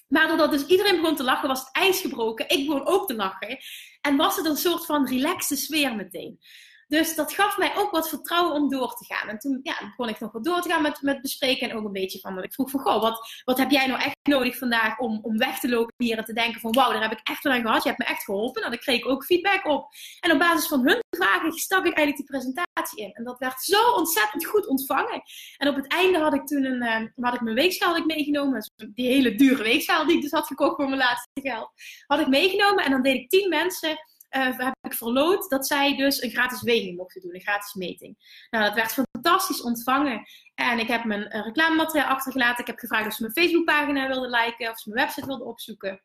Maar 0.08 0.28
doordat 0.28 0.50
dus 0.50 0.66
iedereen 0.66 1.00
begon 1.00 1.16
te 1.16 1.22
lachen, 1.22 1.48
was 1.48 1.60
het 1.60 1.72
ijs 1.72 2.00
gebroken. 2.00 2.48
Ik 2.48 2.66
begon 2.66 2.86
ook 2.86 3.08
te 3.08 3.14
lachen. 3.14 3.58
En 4.00 4.16
was 4.16 4.36
het 4.36 4.46
een 4.46 4.56
soort 4.56 4.86
van 4.86 5.08
relaxte 5.08 5.56
sfeer 5.56 5.96
meteen. 5.96 6.38
Dus 6.88 7.14
dat 7.14 7.32
gaf 7.32 7.58
mij 7.58 7.76
ook 7.76 7.90
wat 7.90 8.08
vertrouwen 8.08 8.52
om 8.52 8.68
door 8.68 8.94
te 8.94 9.04
gaan. 9.04 9.28
En 9.28 9.38
toen 9.38 9.60
ja, 9.62 9.74
begon 9.80 10.08
ik 10.08 10.20
nog 10.20 10.32
wat 10.32 10.44
door 10.44 10.60
te 10.60 10.68
gaan 10.68 10.82
met, 10.82 11.02
met 11.02 11.20
bespreken. 11.20 11.70
En 11.70 11.76
ook 11.76 11.84
een 11.84 11.92
beetje 11.92 12.18
van, 12.18 12.42
ik 12.42 12.52
vroeg 12.52 12.70
van, 12.70 12.80
goh, 12.80 13.00
wat, 13.00 13.42
wat 13.44 13.58
heb 13.58 13.70
jij 13.70 13.86
nou 13.86 14.00
echt 14.00 14.16
nodig 14.22 14.58
vandaag 14.58 14.98
om, 14.98 15.18
om 15.22 15.38
weg 15.38 15.58
te 15.58 15.68
lopen 15.68 15.94
hier 15.96 16.18
en 16.18 16.24
te 16.24 16.32
denken 16.32 16.60
van, 16.60 16.72
wauw, 16.72 16.92
daar 16.92 17.02
heb 17.02 17.12
ik 17.12 17.20
echt 17.22 17.42
wel 17.42 17.52
aan 17.52 17.60
gehad. 17.60 17.82
Je 17.82 17.88
hebt 17.88 18.00
me 18.00 18.06
echt 18.06 18.24
geholpen. 18.24 18.62
En 18.62 18.68
nou, 18.68 18.70
dan 18.70 18.84
kreeg 18.84 18.98
ik 18.98 19.10
ook 19.10 19.24
feedback 19.24 19.66
op. 19.66 19.88
En 20.20 20.32
op 20.32 20.38
basis 20.38 20.68
van 20.68 20.86
hun 20.86 21.00
vragen 21.10 21.52
stak 21.52 21.86
ik 21.86 21.96
eigenlijk 21.96 22.16
die 22.16 22.26
presentatie 22.26 23.04
in. 23.04 23.12
En 23.12 23.24
dat 23.24 23.38
werd 23.38 23.62
zo 23.62 23.90
ontzettend 23.90 24.44
goed 24.44 24.66
ontvangen. 24.66 25.22
En 25.56 25.68
op 25.68 25.76
het 25.76 25.88
einde 25.92 26.18
had 26.18 26.34
ik 26.34 26.46
toen 26.46 26.64
een, 26.64 26.82
uh, 27.16 27.24
had 27.24 27.34
ik 27.34 27.40
mijn 27.40 27.56
weegschaal 27.56 27.94
had 27.94 28.06
meegenomen. 28.06 28.70
Die 28.94 29.08
hele 29.08 29.34
dure 29.34 29.62
weegschaal 29.62 30.06
die 30.06 30.16
ik 30.16 30.22
dus 30.22 30.30
had 30.30 30.46
gekocht 30.46 30.76
voor 30.76 30.88
mijn 30.88 30.98
laatste 30.98 31.40
geld. 31.40 31.70
Had 32.06 32.20
ik 32.20 32.28
meegenomen 32.28 32.84
en 32.84 32.90
dan 32.90 33.02
deed 33.02 33.14
ik 33.14 33.28
tien 33.28 33.48
mensen 33.48 33.98
uh, 34.36 34.58
heb 34.58 34.74
ik 34.82 34.94
verloot 34.94 35.50
dat 35.50 35.66
zij 35.66 35.96
dus 35.96 36.22
een 36.22 36.30
gratis 36.30 36.62
weging 36.62 36.96
mochten 36.96 37.20
doen, 37.20 37.34
een 37.34 37.40
gratis 37.40 37.74
meting. 37.74 38.46
Nou, 38.50 38.64
dat 38.64 38.74
werd 38.74 39.06
fantastisch 39.12 39.62
ontvangen. 39.62 40.26
En 40.54 40.78
ik 40.78 40.88
heb 40.88 41.04
mijn 41.04 41.36
uh, 41.36 41.44
reclamemateriaal 41.44 42.08
achtergelaten. 42.08 42.60
Ik 42.60 42.66
heb 42.66 42.78
gevraagd 42.78 43.06
of 43.06 43.12
ze 43.12 43.22
mijn 43.22 43.34
Facebookpagina 43.34 44.08
wilden 44.08 44.30
liken, 44.30 44.70
of 44.70 44.78
ze 44.78 44.88
mijn 44.90 45.04
website 45.04 45.26
wilden 45.26 45.46
opzoeken 45.46 46.02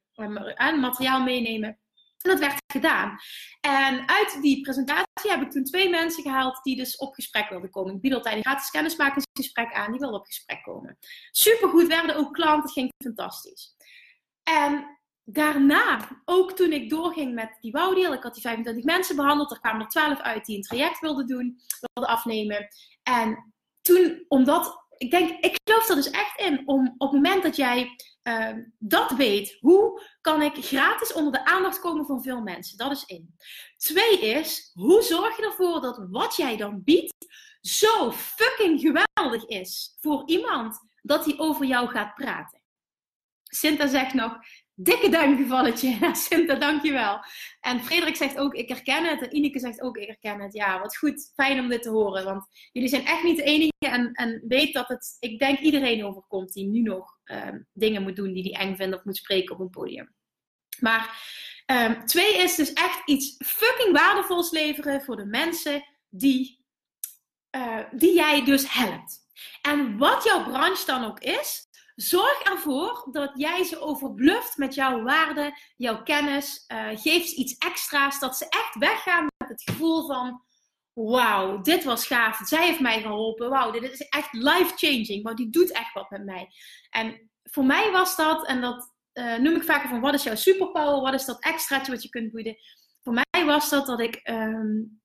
en 0.55 0.79
materiaal 0.79 1.23
meenemen. 1.23 1.79
En 2.21 2.29
dat 2.29 2.39
werd 2.39 2.57
gedaan. 2.73 3.17
En 3.61 4.09
uit 4.09 4.37
die 4.41 4.61
presentatie 4.61 5.31
heb 5.31 5.41
ik 5.41 5.51
toen 5.51 5.63
twee 5.63 5.89
mensen 5.89 6.23
gehaald 6.23 6.63
die 6.63 6.75
dus 6.75 6.97
op 6.97 7.13
gesprek 7.13 7.49
wilden 7.49 7.69
komen. 7.69 7.95
Ik 7.95 8.01
bied 8.01 8.13
altijd 8.13 8.35
een 8.35 8.43
gratis 8.43 8.69
kennismakingsgesprek 8.69 9.73
aan, 9.73 9.91
die 9.91 9.99
wilden 9.99 10.19
op 10.19 10.25
gesprek 10.25 10.63
komen. 10.63 10.97
Supergoed, 11.31 11.87
werden 11.87 12.15
ook 12.15 12.33
klanten, 12.33 12.61
het 12.61 12.71
ging 12.71 12.93
fantastisch. 13.03 13.75
En 14.43 14.98
daarna, 15.33 16.07
ook 16.25 16.51
toen 16.51 16.71
ik 16.71 16.89
doorging 16.89 17.33
met 17.33 17.57
die 17.61 17.71
bouwdeel, 17.71 18.13
ik 18.13 18.23
had 18.23 18.33
die 18.33 18.41
25 18.41 18.83
mensen 18.83 19.15
behandeld, 19.15 19.51
er 19.51 19.59
kwamen 19.59 19.81
er 19.81 19.87
12 19.87 20.19
uit 20.19 20.45
die 20.45 20.55
een 20.55 20.61
traject 20.61 20.99
wilden 20.99 21.27
doen, 21.27 21.59
wilden 21.93 22.11
afnemen. 22.11 22.67
En 23.03 23.53
toen, 23.81 24.25
omdat, 24.27 24.85
ik 24.97 25.11
denk, 25.11 25.29
ik 25.29 25.55
geloof 25.63 25.89
er 25.89 25.95
dus 25.95 26.09
echt 26.09 26.39
in, 26.39 26.67
om 26.67 26.95
op 26.97 27.11
het 27.11 27.21
moment 27.21 27.43
dat 27.43 27.55
jij 27.55 27.95
uh, 28.23 28.55
dat 28.77 29.11
weet, 29.11 29.57
hoe 29.59 30.01
kan 30.21 30.41
ik 30.41 30.65
gratis 30.65 31.13
onder 31.13 31.31
de 31.31 31.45
aandacht 31.45 31.79
komen 31.79 32.05
van 32.05 32.21
veel 32.23 32.41
mensen? 32.41 32.77
Dat 32.77 32.91
is 32.91 33.05
één. 33.05 33.35
Twee 33.77 34.19
is, 34.19 34.71
hoe 34.73 35.01
zorg 35.01 35.37
je 35.37 35.45
ervoor 35.45 35.81
dat 35.81 36.05
wat 36.09 36.35
jij 36.35 36.57
dan 36.57 36.83
biedt 36.83 37.13
zo 37.61 38.11
fucking 38.11 38.79
geweldig 38.79 39.45
is 39.45 39.97
voor 39.99 40.23
iemand 40.25 40.79
dat 41.01 41.25
hij 41.25 41.37
over 41.37 41.65
jou 41.65 41.87
gaat 41.87 42.15
praten? 42.15 42.61
Sinta 43.43 43.87
zegt 43.87 44.13
nog, 44.13 44.37
Dikke 44.81 45.09
duimgevalletje. 45.09 46.09
Sinta, 46.27 46.55
dankjewel. 46.55 47.19
En 47.59 47.83
Frederik 47.83 48.15
zegt 48.15 48.37
ook, 48.37 48.53
ik 48.53 48.69
herken 48.69 49.05
het. 49.05 49.21
En 49.21 49.35
Ineke 49.35 49.59
zegt 49.59 49.81
ook, 49.81 49.97
ik 49.97 50.07
herken 50.07 50.41
het. 50.41 50.53
Ja, 50.53 50.79
wat 50.79 50.97
goed. 50.97 51.31
Fijn 51.33 51.59
om 51.59 51.69
dit 51.69 51.81
te 51.81 51.89
horen. 51.89 52.23
Want 52.23 52.45
jullie 52.71 52.89
zijn 52.89 53.05
echt 53.05 53.23
niet 53.23 53.37
de 53.37 53.43
enige. 53.43 53.71
En, 53.79 54.11
en 54.13 54.43
weet 54.47 54.73
dat 54.73 54.87
het, 54.87 55.17
ik 55.19 55.39
denk 55.39 55.59
iedereen 55.59 56.05
overkomt 56.05 56.53
die 56.53 56.67
nu 56.67 56.81
nog 56.81 57.17
um, 57.25 57.67
dingen 57.73 58.01
moet 58.01 58.15
doen 58.15 58.33
die 58.33 58.43
hij 58.43 58.61
eng 58.61 58.75
vindt 58.75 58.95
of 58.95 59.03
moet 59.03 59.17
spreken 59.17 59.55
op 59.55 59.61
een 59.61 59.69
podium. 59.69 60.13
Maar 60.79 61.23
um, 61.65 62.05
twee 62.05 62.37
is 62.37 62.55
dus 62.55 62.73
echt 62.73 63.01
iets 63.05 63.35
fucking 63.45 63.91
waardevols 63.91 64.51
leveren 64.51 65.01
voor 65.01 65.15
de 65.15 65.25
mensen 65.25 65.83
die, 66.09 66.65
uh, 67.55 67.83
die 67.91 68.13
jij 68.13 68.45
dus 68.45 68.73
helpt. 68.73 69.17
En 69.61 69.97
wat 69.97 70.23
jouw 70.23 70.43
branche 70.43 70.85
dan 70.85 71.03
ook 71.03 71.19
is, 71.19 71.68
zorg 72.01 72.41
ervoor 72.41 73.07
dat 73.11 73.31
jij 73.33 73.63
ze 73.63 73.79
overbluft 73.79 74.57
met 74.57 74.73
jouw 74.73 75.03
waarde, 75.03 75.57
jouw 75.77 76.03
kennis. 76.03 76.65
Uh, 76.67 76.87
geef 76.87 77.25
ze 77.25 77.35
iets 77.35 77.57
extra's, 77.57 78.19
dat 78.19 78.37
ze 78.37 78.45
echt 78.49 78.75
weggaan 78.75 79.27
met 79.37 79.49
het 79.49 79.61
gevoel 79.61 80.07
van: 80.07 80.43
wauw, 80.93 81.61
dit 81.61 81.83
was 81.83 82.07
gaaf. 82.07 82.41
Zij 82.43 82.65
heeft 82.65 82.79
mij 82.79 83.01
geholpen. 83.01 83.49
Wauw, 83.49 83.71
dit 83.71 83.91
is 83.91 84.01
echt 84.01 84.33
life-changing. 84.33 85.23
Want 85.23 85.37
die 85.37 85.49
doet 85.49 85.71
echt 85.71 85.93
wat 85.93 86.09
met 86.09 86.25
mij. 86.25 86.47
En 86.89 87.29
voor 87.43 87.65
mij 87.65 87.91
was 87.91 88.15
dat, 88.15 88.47
en 88.47 88.61
dat 88.61 88.93
uh, 89.13 89.37
noem 89.37 89.55
ik 89.55 89.63
vaker 89.63 89.89
van: 89.89 90.01
wat 90.01 90.13
is 90.13 90.23
jouw 90.23 90.35
superpower? 90.35 91.01
Wat 91.01 91.13
is 91.13 91.25
dat 91.25 91.43
extraatje 91.43 91.91
wat 91.91 92.03
je 92.03 92.09
kunt 92.09 92.31
bieden? 92.31 92.57
Voor 93.03 93.13
mij 93.13 93.45
was 93.45 93.69
dat 93.69 93.85
dat 93.85 93.99
ik. 93.99 94.19
Um, 94.23 94.98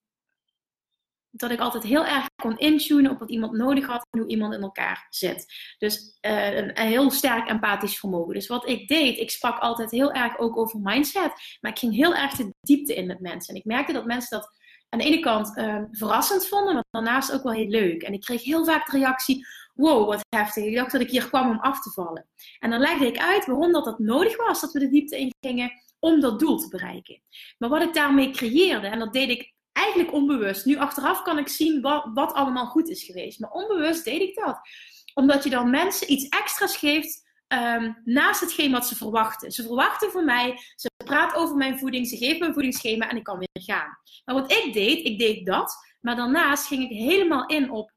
dat 1.36 1.50
ik 1.50 1.60
altijd 1.60 1.82
heel 1.82 2.06
erg 2.06 2.26
kon 2.42 2.58
intunen 2.58 3.10
op 3.10 3.18
wat 3.18 3.30
iemand 3.30 3.52
nodig 3.52 3.86
had 3.86 4.06
en 4.10 4.20
hoe 4.20 4.28
iemand 4.28 4.54
in 4.54 4.62
elkaar 4.62 5.06
zit. 5.10 5.46
Dus 5.78 6.18
uh, 6.26 6.56
een, 6.56 6.76
heel 6.76 7.10
sterk 7.10 7.48
empathisch 7.48 7.98
vermogen. 7.98 8.34
Dus 8.34 8.46
wat 8.46 8.68
ik 8.68 8.88
deed, 8.88 9.18
ik 9.18 9.30
sprak 9.30 9.58
altijd 9.58 9.90
heel 9.90 10.12
erg 10.12 10.38
ook 10.38 10.56
over 10.56 10.80
mindset, 10.82 11.32
maar 11.60 11.70
ik 11.70 11.78
ging 11.78 11.94
heel 11.94 12.14
erg 12.14 12.34
de 12.34 12.54
diepte 12.60 12.94
in 12.94 13.06
met 13.06 13.20
mensen. 13.20 13.54
En 13.54 13.60
ik 13.60 13.66
merkte 13.66 13.92
dat 13.92 14.04
mensen 14.04 14.38
dat 14.38 14.50
aan 14.88 14.98
de 14.98 15.04
ene 15.04 15.20
kant 15.20 15.58
uh, 15.58 15.82
verrassend 15.90 16.48
vonden, 16.48 16.74
maar 16.74 16.84
daarnaast 16.90 17.32
ook 17.32 17.42
wel 17.42 17.52
heel 17.52 17.68
leuk. 17.68 18.02
En 18.02 18.12
ik 18.12 18.20
kreeg 18.20 18.44
heel 18.44 18.64
vaak 18.64 18.90
de 18.90 18.98
reactie: 18.98 19.46
wow, 19.74 20.06
wat 20.06 20.24
heftig. 20.28 20.64
Ik 20.64 20.74
dacht 20.74 20.92
dat 20.92 21.00
ik 21.00 21.10
hier 21.10 21.28
kwam 21.28 21.50
om 21.50 21.58
af 21.58 21.82
te 21.82 21.90
vallen. 21.90 22.28
En 22.58 22.70
dan 22.70 22.80
legde 22.80 23.06
ik 23.06 23.18
uit 23.18 23.46
waarom 23.46 23.72
dat, 23.72 23.84
dat 23.84 23.98
nodig 23.98 24.36
was, 24.36 24.60
dat 24.60 24.72
we 24.72 24.78
de 24.78 24.88
diepte 24.88 25.20
in 25.20 25.32
gingen 25.40 25.72
om 25.98 26.20
dat 26.20 26.38
doel 26.38 26.58
te 26.58 26.68
bereiken. 26.68 27.22
Maar 27.58 27.68
wat 27.68 27.82
ik 27.82 27.94
daarmee 27.94 28.30
creëerde, 28.30 28.86
en 28.86 28.98
dat 28.98 29.12
deed 29.12 29.28
ik 29.28 29.53
eigenlijk 29.74 30.12
onbewust. 30.12 30.64
Nu 30.64 30.76
achteraf 30.76 31.22
kan 31.22 31.38
ik 31.38 31.48
zien 31.48 31.80
wat, 31.80 32.10
wat 32.14 32.32
allemaal 32.32 32.66
goed 32.66 32.88
is 32.88 33.02
geweest. 33.02 33.40
Maar 33.40 33.50
onbewust 33.50 34.04
deed 34.04 34.20
ik 34.20 34.34
dat. 34.34 34.60
Omdat 35.14 35.44
je 35.44 35.50
dan 35.50 35.70
mensen 35.70 36.12
iets 36.12 36.28
extra's 36.28 36.76
geeft 36.76 37.24
um, 37.48 38.00
naast 38.04 38.40
hetgeen 38.40 38.72
wat 38.72 38.86
ze 38.86 38.96
verwachten. 38.96 39.52
Ze 39.52 39.62
verwachten 39.62 40.10
van 40.10 40.24
mij, 40.24 40.58
ze 40.74 40.90
praat 41.04 41.34
over 41.34 41.56
mijn 41.56 41.78
voeding, 41.78 42.06
ze 42.06 42.16
geeft 42.16 42.40
me 42.40 42.46
een 42.46 42.52
voedingsschema 42.52 43.10
en 43.10 43.16
ik 43.16 43.24
kan 43.24 43.38
weer 43.38 43.64
gaan. 43.64 43.98
Maar 44.24 44.34
wat 44.34 44.52
ik 44.52 44.72
deed, 44.72 45.06
ik 45.06 45.18
deed 45.18 45.46
dat. 45.46 45.74
Maar 46.00 46.16
daarnaast 46.16 46.66
ging 46.66 46.82
ik 46.82 46.96
helemaal 46.96 47.46
in 47.46 47.70
op 47.70 47.93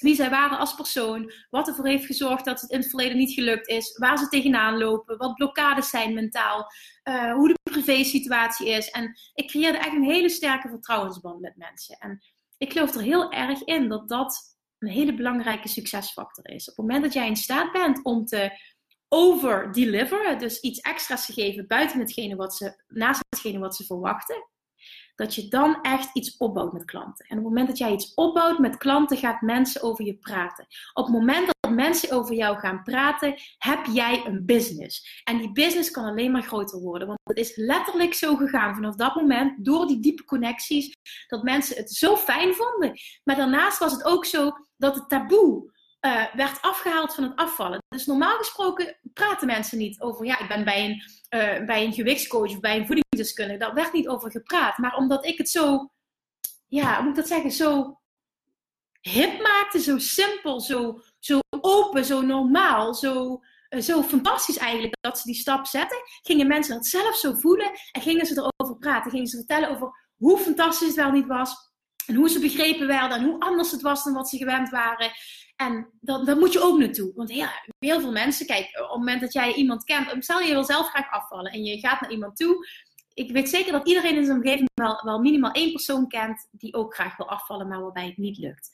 wie 0.00 0.14
zij 0.14 0.30
waren 0.30 0.58
als 0.58 0.74
persoon, 0.74 1.32
wat 1.50 1.68
ervoor 1.68 1.86
heeft 1.86 2.06
gezorgd 2.06 2.44
dat 2.44 2.60
het 2.60 2.70
in 2.70 2.78
het 2.78 2.88
verleden 2.88 3.16
niet 3.16 3.32
gelukt 3.32 3.68
is, 3.68 3.98
waar 3.98 4.18
ze 4.18 4.28
tegenaan 4.28 4.78
lopen, 4.78 5.18
wat 5.18 5.34
blokkades 5.34 5.90
zijn 5.90 6.14
mentaal, 6.14 6.66
uh, 7.04 7.32
hoe 7.32 7.48
de 7.48 7.58
privé-situatie 7.70 8.68
is. 8.68 8.90
En 8.90 9.18
ik 9.34 9.48
creëerde 9.48 9.78
echt 9.78 9.94
een 9.94 10.04
hele 10.04 10.28
sterke 10.28 10.68
vertrouwensband 10.68 11.40
met 11.40 11.56
mensen. 11.56 11.96
En 11.98 12.22
ik 12.58 12.72
geloof 12.72 12.94
er 12.94 13.02
heel 13.02 13.32
erg 13.32 13.62
in 13.62 13.88
dat 13.88 14.08
dat 14.08 14.56
een 14.78 14.88
hele 14.88 15.14
belangrijke 15.14 15.68
succesfactor 15.68 16.48
is. 16.48 16.70
Op 16.70 16.76
het 16.76 16.86
moment 16.86 17.04
dat 17.04 17.12
jij 17.12 17.26
in 17.26 17.36
staat 17.36 17.72
bent 17.72 18.04
om 18.04 18.24
te 18.24 18.58
over-deliveren, 19.08 20.38
dus 20.38 20.60
iets 20.60 20.80
extra's 20.80 21.26
te 21.26 21.32
geven 21.32 21.66
buiten 21.66 21.98
hetgene 21.98 22.36
wat 22.36 22.56
ze, 22.56 22.82
naast 22.88 23.24
hetgene 23.28 23.58
wat 23.58 23.76
ze 23.76 23.84
verwachten, 23.84 24.46
dat 25.16 25.34
je 25.34 25.48
dan 25.48 25.78
echt 25.82 26.10
iets 26.12 26.36
opbouwt 26.36 26.72
met 26.72 26.84
klanten. 26.84 27.26
En 27.28 27.38
op 27.38 27.44
het 27.44 27.52
moment 27.52 27.68
dat 27.68 27.78
jij 27.78 27.92
iets 27.92 28.14
opbouwt 28.14 28.58
met 28.58 28.76
klanten, 28.76 29.16
gaat 29.16 29.40
mensen 29.40 29.82
over 29.82 30.04
je 30.04 30.14
praten. 30.14 30.66
Op 30.92 31.04
het 31.04 31.14
moment 31.14 31.46
dat 31.60 31.72
mensen 31.72 32.10
over 32.10 32.34
jou 32.34 32.58
gaan 32.58 32.82
praten, 32.82 33.34
heb 33.58 33.86
jij 33.92 34.26
een 34.26 34.46
business. 34.46 35.22
En 35.24 35.38
die 35.38 35.52
business 35.52 35.90
kan 35.90 36.04
alleen 36.04 36.30
maar 36.30 36.42
groter 36.42 36.80
worden. 36.80 37.06
Want 37.06 37.20
het 37.22 37.38
is 37.38 37.56
letterlijk 37.56 38.14
zo 38.14 38.36
gegaan 38.36 38.74
vanaf 38.74 38.94
dat 38.94 39.14
moment, 39.14 39.64
door 39.64 39.86
die 39.86 40.00
diepe 40.00 40.24
connecties, 40.24 40.92
dat 41.26 41.42
mensen 41.42 41.76
het 41.76 41.90
zo 41.90 42.16
fijn 42.16 42.54
vonden. 42.54 42.92
Maar 43.24 43.36
daarnaast 43.36 43.78
was 43.78 43.92
het 43.92 44.04
ook 44.04 44.24
zo 44.24 44.52
dat 44.76 44.94
het 44.94 45.08
taboe 45.08 45.74
uh, 46.00 46.34
werd 46.34 46.62
afgehaald 46.62 47.14
van 47.14 47.24
het 47.24 47.36
afvallen. 47.36 47.78
Dus 47.88 48.06
normaal 48.06 48.36
gesproken 48.36 48.98
praten 49.12 49.46
mensen 49.46 49.78
niet 49.78 50.00
over, 50.00 50.26
ja, 50.26 50.38
ik 50.38 50.48
ben 50.48 50.64
bij 50.64 50.84
een, 50.84 51.02
uh, 51.36 51.66
bij 51.66 51.84
een 51.84 51.92
gewichtscoach 51.92 52.50
of 52.50 52.60
bij 52.60 52.76
een 52.76 52.86
voedingsdeskundige. 52.86 53.58
Daar 53.58 53.74
werd 53.74 53.92
niet 53.92 54.08
over 54.08 54.30
gepraat. 54.30 54.78
Maar 54.78 54.96
omdat 54.96 55.26
ik 55.26 55.38
het 55.38 55.50
zo, 55.50 55.90
ja, 56.66 56.94
hoe 56.94 57.02
moet 57.02 57.10
ik 57.10 57.16
dat 57.16 57.28
zeggen, 57.28 57.50
zo 57.50 58.00
hip 59.00 59.42
maakte, 59.42 59.80
zo 59.80 59.98
simpel, 59.98 60.60
zo, 60.60 61.00
zo 61.18 61.40
open, 61.60 62.04
zo 62.04 62.20
normaal, 62.20 62.94
zo, 62.94 63.40
uh, 63.70 63.80
zo 63.80 64.02
fantastisch 64.02 64.56
eigenlijk 64.56 64.96
dat 65.00 65.18
ze 65.18 65.26
die 65.26 65.34
stap 65.34 65.66
zetten, 65.66 65.98
gingen 66.22 66.46
mensen 66.46 66.74
dat 66.74 66.86
zelf 66.86 67.16
zo 67.16 67.32
voelen 67.32 67.70
en 67.92 68.02
gingen 68.02 68.26
ze 68.26 68.32
erover 68.34 68.78
praten. 68.78 69.10
Gingen 69.10 69.26
ze 69.26 69.36
vertellen 69.36 69.70
over 69.70 70.12
hoe 70.16 70.38
fantastisch 70.38 70.86
het 70.86 70.96
wel 70.96 71.10
niet 71.10 71.26
was. 71.26 71.74
En 72.06 72.14
hoe 72.14 72.28
ze 72.28 72.40
begrepen 72.40 72.86
werden 72.86 73.18
en 73.18 73.24
hoe 73.24 73.40
anders 73.40 73.70
het 73.70 73.82
was 73.82 74.04
dan 74.04 74.14
wat 74.14 74.28
ze 74.28 74.36
gewend 74.36 74.68
waren. 74.68 75.10
En 75.56 75.90
dan 76.00 76.38
moet 76.38 76.52
je 76.52 76.62
ook 76.62 76.78
naartoe. 76.78 77.12
Want 77.14 77.30
heel 77.78 78.00
veel 78.00 78.12
mensen, 78.12 78.46
kijk, 78.46 78.64
op 78.64 78.88
het 78.88 78.98
moment 78.98 79.20
dat 79.20 79.32
jij 79.32 79.54
iemand 79.54 79.84
kent, 79.84 80.24
stel 80.24 80.40
je 80.40 80.52
wil 80.52 80.64
zelf 80.64 80.88
graag 80.88 81.10
afvallen 81.10 81.52
en 81.52 81.64
je 81.64 81.78
gaat 81.78 82.00
naar 82.00 82.10
iemand 82.10 82.36
toe. 82.36 82.66
Ik 83.14 83.30
weet 83.32 83.48
zeker 83.48 83.72
dat 83.72 83.88
iedereen 83.88 84.16
in 84.16 84.24
zijn 84.24 84.36
omgeving 84.36 84.70
wel, 84.74 85.00
wel 85.04 85.18
minimaal 85.18 85.52
één 85.52 85.72
persoon 85.72 86.08
kent 86.08 86.48
die 86.50 86.74
ook 86.74 86.94
graag 86.94 87.16
wil 87.16 87.28
afvallen, 87.28 87.68
maar 87.68 87.82
waarbij 87.82 88.06
het 88.06 88.16
niet 88.16 88.38
lukt. 88.38 88.70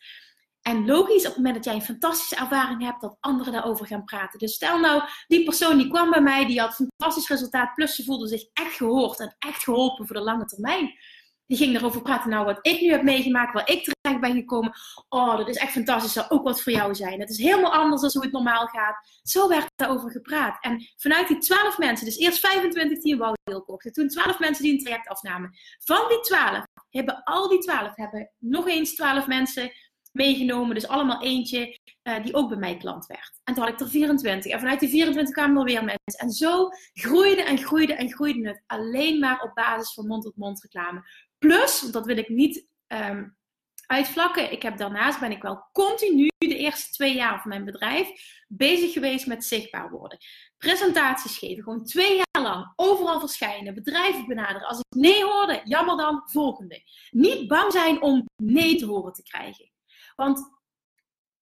En 0.62 0.86
logisch, 0.86 1.22
op 1.22 1.34
het 1.34 1.36
moment 1.36 1.54
dat 1.54 1.64
jij 1.64 1.74
een 1.74 1.82
fantastische 1.82 2.36
ervaring 2.36 2.82
hebt, 2.82 3.00
dat 3.00 3.16
anderen 3.20 3.52
daarover 3.52 3.86
gaan 3.86 4.04
praten. 4.04 4.38
Dus 4.38 4.54
stel 4.54 4.78
nou, 4.78 5.02
die 5.26 5.44
persoon 5.44 5.78
die 5.78 5.88
kwam 5.88 6.10
bij 6.10 6.20
mij, 6.22 6.46
die 6.46 6.60
had 6.60 6.78
een 6.78 6.90
fantastisch 6.96 7.28
resultaat, 7.28 7.74
plus 7.74 7.94
ze 7.94 8.04
voelde 8.04 8.28
zich 8.28 8.44
echt 8.52 8.76
gehoord 8.76 9.20
en 9.20 9.36
echt 9.38 9.62
geholpen 9.62 10.06
voor 10.06 10.16
de 10.16 10.22
lange 10.22 10.44
termijn. 10.44 10.98
Die 11.46 11.56
ging 11.56 11.76
erover 11.76 12.02
praten, 12.02 12.30
nou 12.30 12.44
wat 12.44 12.58
ik 12.62 12.80
nu 12.80 12.90
heb 12.90 13.02
meegemaakt, 13.02 13.52
waar 13.52 13.70
ik 13.70 13.84
terecht 13.84 14.20
ben 14.20 14.34
gekomen. 14.34 14.72
Oh, 15.08 15.36
dat 15.36 15.48
is 15.48 15.56
echt 15.56 15.72
fantastisch, 15.72 16.12
dat 16.12 16.24
zou 16.24 16.38
ook 16.40 16.46
wat 16.46 16.62
voor 16.62 16.72
jou 16.72 16.94
zijn. 16.94 17.20
Het 17.20 17.30
is 17.30 17.38
helemaal 17.38 17.72
anders 17.72 18.00
dan 18.00 18.10
hoe 18.12 18.22
het 18.22 18.32
normaal 18.32 18.66
gaat. 18.66 19.20
Zo 19.22 19.48
werd 19.48 19.66
daarover 19.74 20.10
gepraat. 20.10 20.56
En 20.60 20.86
vanuit 20.96 21.28
die 21.28 21.38
12 21.38 21.78
mensen, 21.78 22.06
dus 22.06 22.18
eerst 22.18 22.40
25 22.40 23.02
die 23.02 23.12
een 23.12 23.18
bouwdeel 23.18 23.62
kochten, 23.62 23.92
toen 23.92 24.08
12 24.08 24.38
mensen 24.38 24.64
die 24.64 24.72
een 24.72 24.84
traject 24.84 25.08
afnamen. 25.08 25.50
Van 25.84 26.08
die 26.08 26.20
12 26.20 26.64
hebben 26.90 27.22
al 27.24 27.48
die 27.48 27.58
12 27.58 27.96
hebben 27.96 28.30
nog 28.38 28.68
eens 28.68 28.94
12 28.94 29.26
mensen 29.26 29.72
meegenomen. 30.12 30.74
Dus 30.74 30.88
allemaal 30.88 31.22
eentje 31.22 31.78
uh, 32.02 32.22
die 32.22 32.34
ook 32.34 32.48
bij 32.48 32.58
mij 32.58 32.76
klant 32.76 33.06
werd. 33.06 33.40
En 33.44 33.54
toen 33.54 33.64
had 33.64 33.72
ik 33.72 33.80
er 33.80 33.88
24. 33.88 34.52
En 34.52 34.58
vanuit 34.58 34.80
die 34.80 34.88
24 34.88 35.34
kwamen 35.34 35.56
er 35.56 35.64
weer 35.64 35.84
mensen. 35.84 36.20
En 36.20 36.30
zo 36.30 36.68
groeide 36.92 37.42
en 37.42 37.58
groeide 37.58 37.94
en 37.94 38.12
groeide 38.12 38.48
het. 38.48 38.62
Alleen 38.66 39.18
maar 39.18 39.42
op 39.42 39.54
basis 39.54 39.94
van 39.94 40.06
mond-tot-mond 40.06 40.50
-mond 40.50 40.62
reclame. 40.62 41.02
Plus, 41.42 41.80
dat 41.80 42.06
wil 42.06 42.16
ik 42.16 42.28
niet 42.28 42.66
um, 42.86 43.36
uitvlakken. 43.86 44.52
Ik 44.52 44.62
heb 44.62 44.76
daarnaast 44.76 45.20
ben 45.20 45.30
ik 45.30 45.42
wel 45.42 45.68
continu 45.72 46.28
de 46.38 46.56
eerste 46.56 46.90
twee 46.90 47.14
jaar 47.14 47.40
van 47.40 47.48
mijn 47.48 47.64
bedrijf 47.64 48.08
bezig 48.48 48.92
geweest 48.92 49.26
met 49.26 49.44
zichtbaar 49.44 49.90
worden. 49.90 50.18
Presentaties 50.58 51.38
geven, 51.38 51.62
gewoon 51.62 51.84
twee 51.84 52.16
jaar 52.16 52.42
lang 52.42 52.72
overal 52.76 53.20
verschijnen, 53.20 53.74
bedrijven 53.74 54.26
benaderen. 54.26 54.68
Als 54.68 54.78
ik 54.78 55.00
nee 55.00 55.24
hoorde, 55.24 55.60
jammer 55.64 55.96
dan, 55.96 56.22
volgende. 56.24 56.82
Niet 57.10 57.48
bang 57.48 57.72
zijn 57.72 58.02
om 58.02 58.28
nee 58.36 58.76
te 58.76 58.86
horen 58.86 59.12
te 59.12 59.22
krijgen. 59.22 59.70
Want 60.16 60.50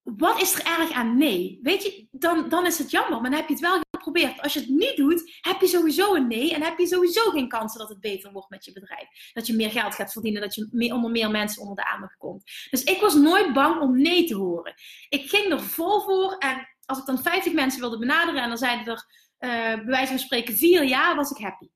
wat 0.03 0.41
is 0.41 0.55
er 0.55 0.67
erg 0.67 0.91
aan 0.93 1.19
nee? 1.19 1.59
Weet 1.63 1.83
je, 1.83 2.09
dan, 2.11 2.49
dan 2.49 2.67
is 2.67 2.79
het 2.79 2.91
jammer, 2.91 3.21
maar 3.21 3.31
dan 3.31 3.41
heb 3.41 3.49
je 3.49 3.55
het 3.55 3.63
wel 3.63 3.81
geprobeerd. 4.03 4.41
Als 4.43 4.53
je 4.53 4.61
het 4.61 4.69
niet 4.69 4.97
doet, 4.97 5.39
heb 5.41 5.61
je 5.61 5.67
sowieso 5.67 6.15
een 6.15 6.27
nee 6.27 6.55
en 6.55 6.63
heb 6.63 6.79
je 6.79 6.87
sowieso 6.87 7.31
geen 7.31 7.49
kansen 7.49 7.81
dat 7.81 7.89
het 7.89 8.01
beter 8.01 8.33
wordt 8.33 8.51
met 8.51 8.65
je 8.65 8.73
bedrijf. 8.73 9.33
Dat 9.33 9.47
je 9.47 9.55
meer 9.55 9.71
geld 9.71 9.95
gaat 9.95 10.13
verdienen, 10.13 10.41
dat 10.41 10.55
je 10.55 10.69
meer, 10.71 10.95
onder 10.95 11.11
meer 11.11 11.31
mensen 11.31 11.63
onder 11.63 11.77
de 11.77 11.91
aandacht 11.91 12.17
komt. 12.17 12.43
Dus 12.71 12.83
ik 12.83 13.01
was 13.01 13.15
nooit 13.15 13.53
bang 13.53 13.81
om 13.81 14.01
nee 14.01 14.25
te 14.25 14.35
horen. 14.35 14.75
Ik 15.09 15.29
ging 15.29 15.53
er 15.53 15.61
vol 15.61 16.01
voor 16.01 16.37
en 16.39 16.69
als 16.85 16.99
ik 16.99 17.07
dan 17.07 17.23
50 17.23 17.53
mensen 17.53 17.81
wilde 17.81 17.99
benaderen 17.99 18.43
en 18.43 18.49
dan 18.49 18.59
zeiden 18.59 18.87
er 18.87 19.05
uh, 19.39 19.77
bij 19.77 19.85
wijze 19.85 20.09
van 20.09 20.19
spreken 20.19 20.57
vier 20.57 20.85
ja, 20.85 21.17
was 21.17 21.31
ik 21.31 21.43
happy. 21.43 21.69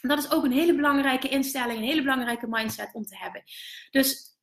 En 0.00 0.08
dat 0.08 0.18
is 0.18 0.30
ook 0.30 0.44
een 0.44 0.52
hele 0.52 0.74
belangrijke 0.74 1.28
instelling, 1.28 1.78
een 1.78 1.84
hele 1.84 2.02
belangrijke 2.02 2.46
mindset 2.48 2.90
om 2.92 3.04
te 3.04 3.16
hebben. 3.16 3.42
Dus 3.90 4.36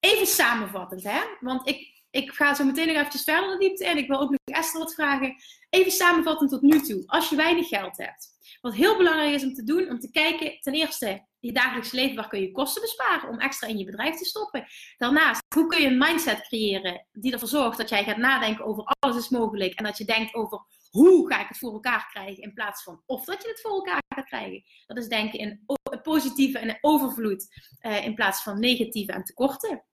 even 0.00 0.26
samenvattend, 0.26 1.02
hè? 1.02 1.20
Want 1.40 1.68
ik, 1.68 1.95
ik 2.16 2.32
ga 2.32 2.54
zo 2.54 2.64
meteen 2.64 2.86
nog 2.86 2.96
eventjes 2.96 3.24
verder 3.24 3.50
de 3.50 3.58
diepte 3.58 3.84
in. 3.84 3.96
Ik 3.96 4.08
wil 4.08 4.20
ook 4.20 4.30
nog 4.30 4.38
Esther 4.44 4.80
wat 4.80 4.94
vragen. 4.94 5.34
Even 5.70 5.92
samenvattend 5.92 6.50
tot 6.50 6.62
nu 6.62 6.80
toe. 6.80 7.02
Als 7.06 7.28
je 7.28 7.36
weinig 7.36 7.68
geld 7.68 7.96
hebt. 7.96 8.34
Wat 8.60 8.74
heel 8.74 8.96
belangrijk 8.96 9.34
is 9.34 9.44
om 9.44 9.54
te 9.54 9.62
doen, 9.62 9.90
om 9.90 9.98
te 9.98 10.10
kijken, 10.10 10.60
ten 10.60 10.72
eerste, 10.72 11.26
je 11.38 11.52
dagelijks 11.52 11.90
leven, 11.90 12.16
waar 12.16 12.28
kun 12.28 12.40
je 12.40 12.52
kosten 12.52 12.82
besparen 12.82 13.28
om 13.28 13.38
extra 13.38 13.68
in 13.68 13.78
je 13.78 13.84
bedrijf 13.84 14.16
te 14.16 14.24
stoppen. 14.24 14.66
Daarnaast, 14.96 15.42
hoe 15.54 15.66
kun 15.66 15.80
je 15.80 15.86
een 15.86 15.98
mindset 15.98 16.40
creëren 16.40 17.06
die 17.12 17.32
ervoor 17.32 17.48
zorgt 17.48 17.78
dat 17.78 17.88
jij 17.88 18.04
gaat 18.04 18.16
nadenken 18.16 18.64
over 18.64 18.84
alles 18.98 19.16
is 19.16 19.28
mogelijk 19.28 19.74
en 19.74 19.84
dat 19.84 19.98
je 19.98 20.04
denkt 20.04 20.34
over 20.34 20.60
hoe 20.90 21.28
ga 21.32 21.40
ik 21.40 21.48
het 21.48 21.58
voor 21.58 21.72
elkaar 21.72 22.08
krijgen 22.10 22.42
in 22.42 22.52
plaats 22.52 22.82
van 22.82 23.02
of 23.06 23.24
dat 23.24 23.42
je 23.42 23.48
het 23.48 23.60
voor 23.60 23.70
elkaar 23.70 24.02
gaat 24.14 24.26
krijgen. 24.26 24.62
Dat 24.86 24.96
is 24.96 25.08
denken 25.08 25.38
in 25.38 25.64
positieve 26.02 26.58
en 26.58 26.78
overvloed 26.80 27.46
uh, 27.80 28.04
in 28.04 28.14
plaats 28.14 28.42
van 28.42 28.60
negatieve 28.60 29.12
en 29.12 29.24
tekorten. 29.24 29.84